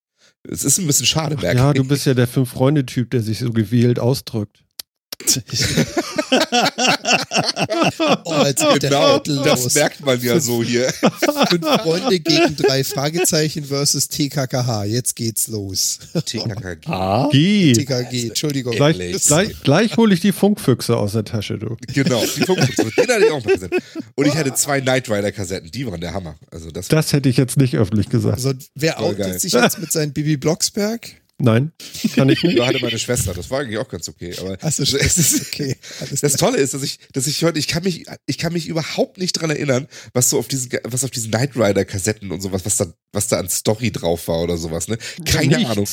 Es 0.43 0.63
ist 0.63 0.77
ein 0.77 0.87
bisschen 0.87 1.05
schade, 1.05 1.35
Ach, 1.39 1.43
Ja, 1.43 1.73
du 1.73 1.83
bist 1.83 2.05
ja 2.05 2.13
der 2.13 2.27
Fünf-Freunde-Typ, 2.27 3.11
der 3.11 3.21
sich 3.21 3.39
so 3.39 3.51
gewählt 3.51 3.99
ausdrückt. 3.99 4.63
oh, 8.25 8.43
jetzt 8.45 8.65
genau, 8.79 9.19
das 9.19 9.73
merkt 9.75 10.05
man 10.05 10.21
ja 10.21 10.39
so 10.39 10.63
hier. 10.63 10.91
Fünf 11.49 11.65
Freunde 11.81 12.19
gegen 12.19 12.55
drei 12.55 12.83
Fragezeichen 12.83 13.65
versus 13.65 14.07
TKKH. 14.07 14.85
Jetzt 14.85 15.15
geht's 15.15 15.47
los. 15.47 15.99
TKKG. 16.25 16.87
Ah? 16.87 17.29
G. 17.31 17.73
TKG, 17.73 18.27
Entschuldigung. 18.27 18.73
Gleich, 18.75 18.97
gleich, 19.25 19.61
gleich 19.63 19.97
hole 19.97 20.13
ich 20.13 20.19
die 20.19 20.31
Funkfüchse 20.31 20.97
aus 20.97 21.13
der 21.13 21.25
Tasche, 21.25 21.57
du. 21.57 21.77
Genau, 21.93 22.23
die 22.35 22.41
Funkfüchse. 22.41 22.91
Den 22.97 23.07
hatte 23.07 23.25
ich 23.25 23.31
auch 23.31 23.43
mal 23.43 23.53
gesehen. 23.53 23.71
Und 24.15 24.27
ich 24.27 24.35
hatte 24.35 24.53
zwei 24.53 24.81
Knight 24.81 25.09
Rider 25.09 25.31
Kassetten. 25.31 25.71
Die 25.71 25.85
waren 25.85 26.01
der 26.01 26.13
Hammer. 26.13 26.35
Also 26.51 26.71
das, 26.71 26.87
das 26.87 27.13
hätte 27.13 27.29
ich 27.29 27.37
jetzt 27.37 27.57
nicht 27.57 27.75
öffentlich 27.75 28.09
gesagt. 28.09 28.35
Also, 28.35 28.53
wer 28.75 29.01
outet 29.01 29.41
sich 29.41 29.53
jetzt 29.53 29.79
mit 29.79 29.91
seinem 29.91 30.13
Bibi 30.13 30.37
Blocksberg? 30.37 31.22
Nein, 31.43 31.73
kann 32.15 32.29
ich 32.29 32.41
nicht. 32.41 32.57
Da 32.57 32.67
hatte 32.67 32.79
meine 32.79 32.97
Schwester, 32.97 33.33
das 33.33 33.49
war 33.51 33.59
eigentlich 33.59 33.77
auch 33.77 33.89
ganz 33.89 34.07
okay. 34.07 34.33
Aber 34.39 34.57
also, 34.61 34.81
es 34.81 35.17
ist 35.17 35.41
okay. 35.41 35.75
Alles 35.99 36.21
das 36.21 36.33
Tolle 36.37 36.57
ist, 36.57 36.73
dass 36.73 36.83
ich, 36.83 36.99
dass 37.11 37.27
ich 37.27 37.43
heute, 37.43 37.59
ich 37.59 37.67
kann 37.67 37.83
mich, 37.83 38.05
ich 38.25 38.37
kann 38.37 38.53
mich 38.53 38.65
überhaupt 38.65 39.17
nicht 39.17 39.33
dran 39.33 39.49
erinnern, 39.49 39.89
was 40.13 40.29
so 40.29 40.39
auf 40.39 40.47
diesen, 40.47 40.71
was 40.85 41.03
auf 41.03 41.11
diesen 41.11 41.31
Knight 41.31 41.57
Rider 41.57 41.83
Kassetten 41.83 42.31
und 42.31 42.39
sowas, 42.39 42.61
was 42.63 42.77
da, 42.77 42.93
was 43.11 43.27
da 43.27 43.39
an 43.39 43.49
Story 43.49 43.91
drauf 43.91 44.29
war 44.29 44.41
oder 44.41 44.55
sowas, 44.55 44.87
ne? 44.87 44.97
Keine 45.25 45.57
Nichts. 45.57 45.71
Ahnung. 45.71 45.87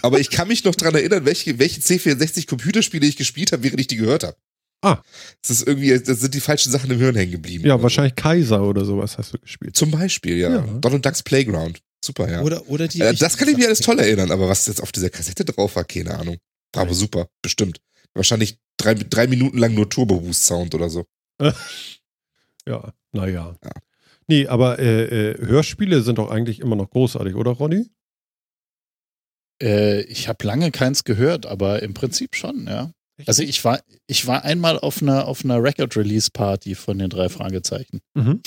Aber 0.00 0.18
ich 0.18 0.30
kann 0.30 0.48
mich 0.48 0.64
noch 0.64 0.74
dran 0.74 0.94
erinnern, 0.94 1.26
welche, 1.26 1.58
welche 1.58 1.82
C64 1.82 2.46
Computerspiele 2.46 3.06
ich 3.06 3.16
gespielt 3.16 3.52
habe, 3.52 3.64
während 3.64 3.80
ich 3.80 3.88
die 3.88 3.96
gehört 3.96 4.24
habe. 4.24 4.36
Ah. 4.80 5.02
Das 5.42 5.50
ist 5.50 5.66
irgendwie, 5.66 5.90
das 5.98 6.20
sind 6.20 6.32
die 6.32 6.40
falschen 6.40 6.72
Sachen 6.72 6.90
im 6.90 6.98
Hirn 6.98 7.16
hängen 7.16 7.32
geblieben. 7.32 7.66
Ja, 7.66 7.82
wahrscheinlich 7.82 8.14
so. 8.16 8.22
Kaiser 8.22 8.62
oder 8.62 8.86
sowas 8.86 9.18
hast 9.18 9.34
du 9.34 9.38
gespielt. 9.38 9.76
Zum 9.76 9.90
Beispiel, 9.90 10.38
ja. 10.38 10.50
ja. 10.50 10.60
Donald 10.80 11.04
Ducks 11.04 11.22
Playground. 11.22 11.82
Super, 12.06 12.30
ja. 12.30 12.42
Oder, 12.42 12.68
oder 12.68 12.86
die 12.86 13.00
äh, 13.00 13.14
das 13.14 13.36
kann 13.36 13.48
ich 13.48 13.56
mir 13.56 13.66
alles 13.66 13.80
toll 13.80 13.98
erinnern, 13.98 14.30
aber 14.30 14.48
was 14.48 14.66
jetzt 14.66 14.80
auf 14.80 14.92
dieser 14.92 15.10
Kassette 15.10 15.44
drauf 15.44 15.74
war, 15.74 15.84
keine 15.84 16.16
Ahnung. 16.16 16.36
War 16.72 16.82
aber 16.82 16.94
super, 16.94 17.28
bestimmt. 17.42 17.80
Wahrscheinlich 18.14 18.58
drei, 18.76 18.94
drei 18.94 19.26
Minuten 19.26 19.58
lang 19.58 19.74
nur 19.74 19.90
Turbo-Boost-Sound 19.90 20.74
oder 20.76 20.88
so. 20.88 21.04
ja, 22.68 22.92
naja. 23.12 23.56
Ja. 23.62 23.70
Nee, 24.28 24.46
aber 24.46 24.78
äh, 24.78 25.30
äh, 25.30 25.46
Hörspiele 25.46 26.02
sind 26.02 26.18
doch 26.18 26.30
eigentlich 26.30 26.60
immer 26.60 26.76
noch 26.76 26.90
großartig, 26.90 27.34
oder 27.34 27.50
Ronny? 27.52 27.90
Äh, 29.60 30.02
ich 30.02 30.28
habe 30.28 30.46
lange 30.46 30.70
keins 30.70 31.02
gehört, 31.02 31.44
aber 31.44 31.82
im 31.82 31.92
Prinzip 31.92 32.36
schon, 32.36 32.68
ja. 32.68 32.92
Also 33.26 33.42
ich 33.42 33.64
war, 33.64 33.80
ich 34.06 34.26
war 34.26 34.44
einmal 34.44 34.78
auf 34.78 35.02
einer, 35.02 35.26
auf 35.26 35.44
einer 35.44 35.60
Record-Release-Party 35.60 36.76
von 36.76 36.98
den 36.98 37.10
drei 37.10 37.28
Fragezeichen. 37.28 38.00
Mhm. 38.14 38.42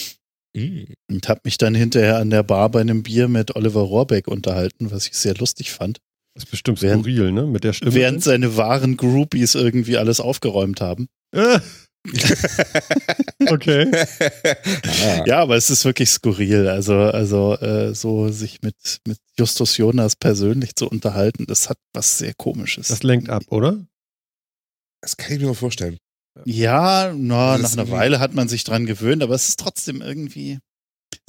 Und 0.56 1.30
habe 1.30 1.42
mich 1.44 1.58
dann 1.58 1.76
hinterher 1.76 2.18
an 2.18 2.30
der 2.30 2.44
Bar 2.44 2.70
bei 2.70 2.82
einem 2.82 3.04
Bier 3.04 3.28
mit 3.28 3.56
Oliver 3.56 3.82
Rohrbeck 3.82 4.28
unterhalten, 4.28 4.92
was 4.92 5.08
ich 5.08 5.14
sehr 5.14 5.36
lustig 5.36 5.72
fand. 5.72 6.00
Das 6.34 6.46
ist 6.46 6.52
bestimmt 6.52 6.82
während, 6.82 7.04
skurril, 7.04 7.32
ne? 7.32 7.46
Mit 7.46 7.64
der 7.64 7.74
Stimme. 7.74 7.94
Während 7.94 8.24
seine 8.24 8.58
wahren 8.58 8.98
Groupies 8.98 9.56
irgendwie 9.56 9.98
alles 9.98 10.20
aufgeräumt 10.20 10.82
haben. 10.82 11.08
okay. 13.50 13.92
Ah. 13.92 15.24
Ja, 15.26 15.40
aber 15.40 15.56
es 15.56 15.70
ist 15.70 15.86
wirklich 15.86 16.10
skurril. 16.10 16.68
Also, 16.68 16.96
also 16.96 17.56
äh, 17.58 17.94
so 17.94 18.30
sich 18.30 18.62
mit, 18.62 19.02
mit 19.06 19.18
Justus 19.38 19.78
Jonas 19.78 20.16
persönlich 20.16 20.76
zu 20.76 20.88
unterhalten, 20.88 21.46
das 21.46 21.70
hat 21.70 21.78
was 21.94 22.18
sehr 22.18 22.34
komisches. 22.34 22.88
Das 22.88 23.04
lenkt 23.04 23.30
ab, 23.30 23.44
oder? 23.50 23.86
Das 25.02 25.18
kann 25.18 25.34
ich 25.34 25.40
mir 25.40 25.48
mal 25.48 25.54
vorstellen. 25.54 25.98
Ja, 26.46 27.14
na, 27.16 27.58
nach 27.58 27.74
einer 27.74 27.90
Weile 27.90 28.20
hat 28.20 28.34
man 28.34 28.48
sich 28.48 28.64
dran 28.64 28.86
gewöhnt, 28.86 29.24
aber 29.24 29.36
es 29.36 29.50
ist 29.50 29.60
trotzdem 29.60 30.02
irgendwie 30.02 30.60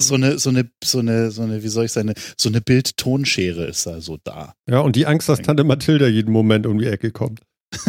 so 0.01 0.15
eine, 0.15 0.39
so 0.39 0.49
eine, 0.49 0.69
so 0.83 0.99
eine, 0.99 1.31
so 1.31 1.41
eine, 1.41 1.63
wie 1.63 1.67
soll 1.67 1.85
ich 1.85 1.91
sagen, 1.91 2.13
so 2.37 2.49
eine 2.49 2.61
Bild-Tonschere 2.61 3.65
ist 3.65 3.85
da 3.85 4.01
so 4.01 4.17
da. 4.23 4.53
Ja, 4.69 4.79
und 4.79 4.95
die 4.95 5.05
Angst, 5.05 5.29
dass 5.29 5.41
Tante 5.41 5.63
Mathilda 5.63 6.07
jeden 6.07 6.31
Moment 6.31 6.65
um 6.65 6.77
die 6.77 6.87
Ecke 6.87 7.11
kommt. 7.11 7.41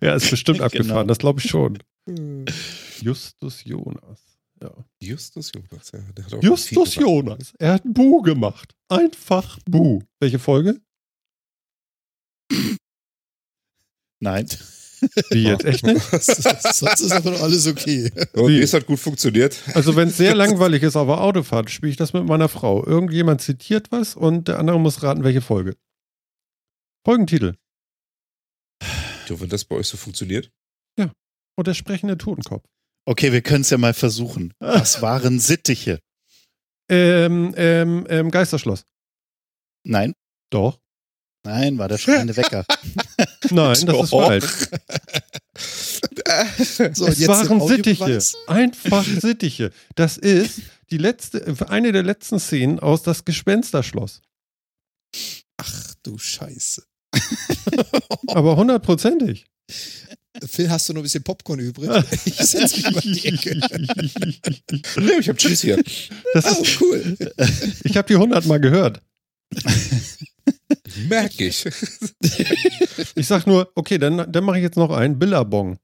ja, 0.00 0.14
ist 0.14 0.30
bestimmt 0.30 0.58
genau. 0.58 0.66
abgefahren, 0.66 0.88
genau. 0.88 1.04
das 1.04 1.18
glaube 1.18 1.40
ich 1.40 1.50
schon. 1.50 1.78
Justus 3.00 3.64
Jonas. 3.64 4.20
Ja. 4.62 4.72
Justus 5.00 5.52
Jonas, 5.52 5.92
ja. 5.92 6.00
Der 6.16 6.24
hat 6.24 6.34
auch 6.34 6.42
Justus 6.42 6.94
Jonas. 6.94 7.52
Er 7.58 7.74
hat 7.74 7.82
Bu 7.84 8.22
gemacht. 8.22 8.74
Einfach 8.88 9.58
Bu. 9.68 10.02
Welche 10.20 10.38
Folge? 10.38 10.80
Nein. 14.20 14.46
Wie 15.30 15.44
jetzt? 15.44 15.64
Echt 15.64 15.84
nicht? 15.84 16.00
Sonst 16.10 17.00
ist 17.00 17.12
aber 17.12 17.40
alles 17.42 17.66
okay. 17.66 18.10
Und 18.32 18.52
es 18.52 18.72
hat 18.72 18.86
gut 18.86 18.98
funktioniert. 18.98 19.62
Also 19.74 19.94
wenn 19.96 20.08
es 20.08 20.16
sehr 20.16 20.34
langweilig 20.34 20.82
ist 20.82 20.96
auf 20.96 21.06
der 21.06 21.20
Autofahrt, 21.20 21.70
spiele 21.70 21.90
ich 21.90 21.96
das 21.96 22.12
mit 22.12 22.24
meiner 22.24 22.48
Frau. 22.48 22.84
Irgendjemand 22.84 23.42
zitiert 23.42 23.92
was 23.92 24.16
und 24.16 24.48
der 24.48 24.58
andere 24.58 24.80
muss 24.80 25.02
raten, 25.02 25.24
welche 25.24 25.42
Folge. 25.42 25.76
Folgentitel. 27.04 27.54
Ja, 29.28 29.40
wenn 29.40 29.48
das 29.48 29.64
bei 29.64 29.76
euch 29.76 29.88
so 29.88 29.96
funktioniert. 29.96 30.50
Ja. 30.98 31.12
Und 31.56 31.66
der 31.66 31.74
sprechende 31.74 32.16
Totenkopf. 32.16 32.64
Okay, 33.06 33.32
wir 33.32 33.42
können 33.42 33.62
es 33.62 33.70
ja 33.70 33.78
mal 33.78 33.94
versuchen. 33.94 34.54
Was 34.58 35.02
waren 35.02 35.38
Sittiche? 35.38 36.00
Ähm, 36.88 37.54
ähm, 37.56 38.06
ähm, 38.08 38.30
Geisterschloss. 38.30 38.84
Nein. 39.84 40.14
Doch. 40.50 40.78
Nein, 41.46 41.78
war 41.78 41.86
der 41.86 41.98
schreiende 41.98 42.36
Wecker. 42.36 42.66
Nein, 43.50 43.86
das 43.86 44.02
ist 44.02 44.10
falsch. 44.10 44.44
so, 46.92 47.06
es 47.06 47.28
waren 47.28 47.68
Sittiche. 47.68 48.18
Einfach 48.48 49.04
Sittiche. 49.04 49.70
Das 49.94 50.16
ist 50.16 50.60
die 50.90 50.98
letzte, 50.98 51.54
eine 51.68 51.92
der 51.92 52.02
letzten 52.02 52.40
Szenen 52.40 52.80
aus 52.80 53.04
das 53.04 53.24
Gespensterschloss. 53.24 54.22
Ach 55.58 55.94
du 56.02 56.18
Scheiße. 56.18 56.82
Aber 58.26 58.56
hundertprozentig. 58.56 59.46
Phil, 60.44 60.68
hast 60.68 60.88
du 60.88 60.94
noch 60.94 61.00
ein 61.00 61.04
bisschen 61.04 61.22
Popcorn 61.22 61.60
übrig? 61.60 61.88
Ich 62.24 62.34
setze 62.34 62.76
mich 62.76 62.90
mal 62.90 63.00
die 63.00 63.24
Ecke. 63.24 63.54
nee, 65.00 65.12
ich 65.20 65.28
habe 65.28 65.38
Tschüss 65.38 65.62
hier. 65.62 65.82
Das 66.34 66.44
oh, 66.58 66.64
cool. 66.80 67.16
Ich 67.84 67.96
habe 67.96 68.08
die 68.08 68.16
hundertmal 68.16 68.60
gehört. 68.60 69.00
Merke 71.08 71.46
ich. 71.46 71.64
ich 73.14 73.26
sag 73.26 73.46
nur, 73.46 73.70
okay, 73.74 73.98
dann, 73.98 74.30
dann 74.30 74.44
mache 74.44 74.58
ich 74.58 74.62
jetzt 74.62 74.76
noch 74.76 74.90
einen 74.90 75.18
Billabong. 75.18 75.78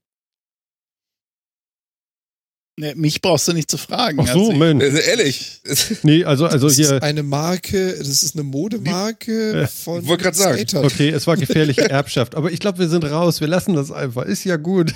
Nee, 2.75 2.95
mich 2.95 3.21
brauchst 3.21 3.47
du 3.47 3.53
nicht 3.53 3.69
zu 3.69 3.77
fragen. 3.77 4.19
Ach 4.21 4.33
so, 4.33 4.51
Mensch. 4.51 4.83
Also 4.83 4.97
ehrlich. 4.97 5.61
Nee, 6.03 6.23
also, 6.23 6.47
also 6.47 6.67
das 6.67 6.75
hier. 6.75 6.87
Das 6.87 6.95
ist 6.95 7.03
eine 7.03 7.21
Marke, 7.21 7.95
das 7.99 8.23
ist 8.23 8.35
eine 8.35 8.43
Modemarke 8.43 9.61
äh, 9.61 9.67
von. 9.67 10.01
Ich 10.01 10.07
wollte 10.07 10.23
gerade 10.23 10.37
sagen. 10.37 10.65
Okay, 10.83 11.09
es 11.09 11.27
war 11.27 11.37
gefährliche 11.37 11.87
Erbschaft. 11.89 12.33
Aber 12.33 12.51
ich 12.51 12.59
glaube, 12.59 12.79
wir 12.79 12.89
sind 12.89 13.05
raus. 13.05 13.41
Wir 13.41 13.47
lassen 13.47 13.75
das 13.75 13.91
einfach. 13.91 14.25
Ist 14.25 14.43
ja 14.43 14.55
gut. 14.57 14.91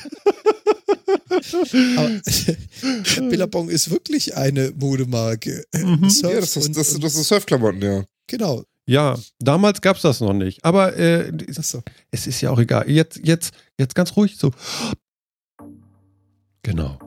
Billabong 3.30 3.70
ist 3.70 3.92
wirklich 3.92 4.36
eine 4.36 4.74
Modemarke. 4.76 5.64
Mhm. 5.74 6.10
ja, 6.24 6.40
das 6.40 6.58
ist, 6.58 6.76
das, 6.76 7.00
das 7.00 7.16
ist 7.16 7.28
Surfklamotten, 7.28 7.82
ja. 7.82 8.04
Genau. 8.28 8.64
Ja, 8.86 9.18
damals 9.40 9.82
gab 9.82 9.98
es 9.98 10.02
das 10.02 10.22
noch 10.22 10.34
nicht. 10.34 10.64
Aber 10.64 10.96
äh, 10.98 11.32
so. 11.50 11.82
es 12.12 12.26
ist 12.26 12.40
ja 12.42 12.52
auch 12.52 12.60
egal. 12.60 12.90
Jetzt, 12.90 13.20
jetzt, 13.24 13.54
jetzt 13.78 13.96
ganz 13.96 14.16
ruhig 14.16 14.38
so. 14.38 14.52
Genau. 16.64 16.98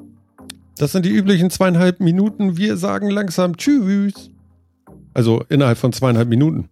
Das 0.76 0.92
sind 0.92 1.04
die 1.04 1.10
üblichen 1.10 1.50
zweieinhalb 1.50 2.00
Minuten. 2.00 2.56
Wir 2.56 2.76
sagen 2.76 3.10
langsam 3.10 3.56
Tschüss. 3.56 4.30
Also 5.14 5.42
innerhalb 5.48 5.78
von 5.78 5.92
zweieinhalb 5.92 6.28
Minuten. 6.28 6.68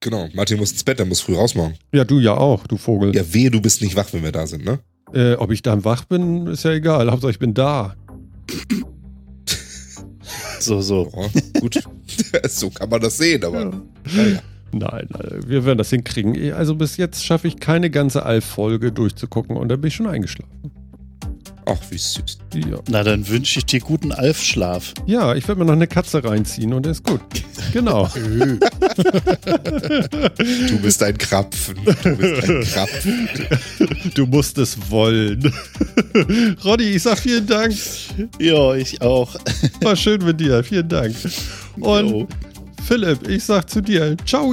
Genau. 0.00 0.28
Martin 0.34 0.58
muss 0.58 0.72
ins 0.72 0.84
Bett, 0.84 0.98
der 0.98 1.06
muss 1.06 1.20
früh 1.20 1.34
rausmachen. 1.34 1.74
Ja, 1.92 2.04
du 2.04 2.18
ja 2.18 2.34
auch, 2.34 2.66
du 2.66 2.76
Vogel. 2.76 3.14
Ja, 3.14 3.22
wehe, 3.32 3.50
du 3.50 3.60
bist 3.60 3.82
nicht 3.82 3.96
wach, 3.96 4.12
wenn 4.12 4.22
wir 4.22 4.32
da 4.32 4.46
sind, 4.46 4.64
ne? 4.64 4.80
Äh, 5.12 5.34
ob 5.34 5.50
ich 5.50 5.62
dann 5.62 5.84
wach 5.84 6.04
bin, 6.04 6.46
ist 6.46 6.64
ja 6.64 6.72
egal. 6.72 7.10
Hauptsache, 7.10 7.32
ich 7.32 7.38
bin 7.38 7.54
da. 7.54 7.94
So, 10.60 10.82
so. 10.82 11.08
Oh, 11.12 11.26
gut. 11.58 11.82
so 12.48 12.70
kann 12.70 12.88
man 12.88 13.00
das 13.00 13.16
sehen, 13.16 13.44
aber. 13.44 13.60
Ja. 13.60 13.82
Naja. 14.14 14.42
Nein, 14.72 15.08
wir 15.46 15.64
werden 15.64 15.78
das 15.78 15.90
hinkriegen. 15.90 16.52
Also 16.52 16.76
bis 16.76 16.96
jetzt 16.96 17.24
schaffe 17.24 17.48
ich 17.48 17.58
keine 17.58 17.90
ganze 17.90 18.24
Alf-Folge 18.24 18.92
durchzugucken 18.92 19.56
und 19.56 19.68
da 19.68 19.76
bin 19.76 19.88
ich 19.88 19.94
schon 19.96 20.06
eingeschlafen. 20.06 20.70
Ach, 21.66 21.76
wie 21.90 21.98
süß. 21.98 22.38
Ja. 22.54 22.78
Na, 22.88 23.04
dann 23.04 23.28
wünsche 23.28 23.58
ich 23.58 23.66
dir 23.66 23.80
guten 23.80 24.12
Alfschlaf. 24.12 24.94
Ja, 25.06 25.34
ich 25.34 25.46
werde 25.46 25.58
mir 25.60 25.66
noch 25.66 25.74
eine 25.74 25.86
Katze 25.86 26.24
reinziehen 26.24 26.72
und 26.72 26.86
ist 26.86 27.04
gut. 27.04 27.20
Genau. 27.72 28.08
du 28.14 28.58
bist 30.82 31.02
ein 31.02 31.18
Krapfen. 31.18 31.76
Du 31.84 32.16
bist 32.16 32.48
ein 32.48 32.60
Krapfen. 32.72 33.28
Du 34.14 34.24
musst 34.26 34.56
es 34.58 34.90
wollen. 34.90 35.52
Ronny, 36.64 36.84
ich 36.84 37.02
sag 37.02 37.18
vielen 37.18 37.46
Dank. 37.46 37.74
Ja, 38.38 38.74
ich 38.74 39.02
auch. 39.02 39.36
War 39.80 39.96
schön 39.96 40.24
mit 40.24 40.40
dir. 40.40 40.64
Vielen 40.64 40.88
Dank. 40.88 41.14
Und 41.78 42.08
jo. 42.08 42.26
Philipp, 42.86 43.28
ich 43.28 43.44
sag 43.44 43.68
zu 43.70 43.80
dir, 43.80 44.16
ciao. 44.26 44.52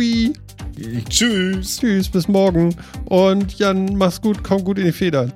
Tschüss. 1.09 1.77
Tschüss, 1.77 2.09
bis 2.09 2.27
morgen. 2.27 2.75
Und 3.05 3.57
Jan, 3.57 3.97
mach's 3.97 4.21
gut, 4.21 4.43
komm 4.43 4.63
gut 4.63 4.77
in 4.77 4.85
die 4.85 4.91
Federn. 4.91 5.33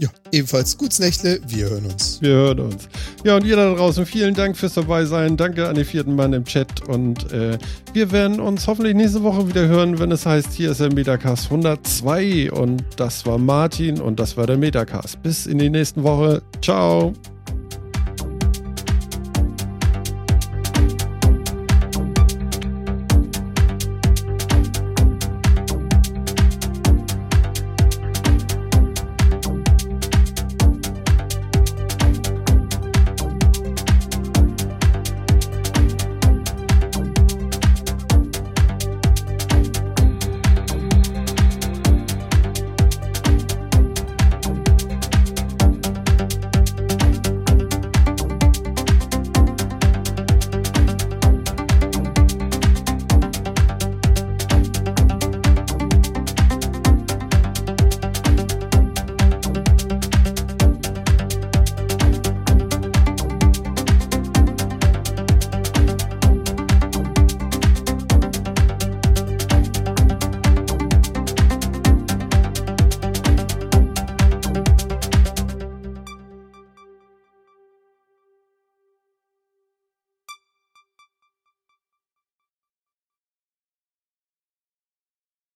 Ja, 0.00 0.08
ebenfalls 0.30 0.78
gutes 0.78 1.00
Nächtle. 1.00 1.40
Wir 1.46 1.70
hören 1.70 1.86
uns. 1.86 2.22
Wir 2.22 2.30
hören 2.30 2.60
uns. 2.60 2.88
Ja, 3.24 3.34
und 3.36 3.44
ihr 3.44 3.56
da 3.56 3.74
draußen, 3.74 4.06
vielen 4.06 4.32
Dank 4.32 4.56
fürs 4.56 4.74
dabei 4.74 5.04
sein. 5.04 5.36
Danke 5.36 5.68
an 5.68 5.74
den 5.74 5.84
vierten 5.84 6.14
Mann 6.14 6.32
im 6.32 6.44
Chat. 6.44 6.88
Und 6.88 7.32
äh, 7.32 7.58
wir 7.92 8.12
werden 8.12 8.38
uns 8.38 8.68
hoffentlich 8.68 8.94
nächste 8.94 9.24
Woche 9.24 9.48
wieder 9.48 9.66
hören, 9.66 9.98
wenn 9.98 10.12
es 10.12 10.24
heißt, 10.24 10.52
hier 10.52 10.70
ist 10.70 10.80
der 10.80 10.92
Metacast 10.92 11.46
102. 11.46 12.52
Und 12.52 12.84
das 12.96 13.26
war 13.26 13.38
Martin 13.38 14.00
und 14.00 14.20
das 14.20 14.36
war 14.36 14.46
der 14.46 14.56
Metacast. 14.56 15.20
Bis 15.22 15.46
in 15.46 15.58
die 15.58 15.70
nächste 15.70 16.02
Woche. 16.04 16.42
Ciao. 16.62 17.12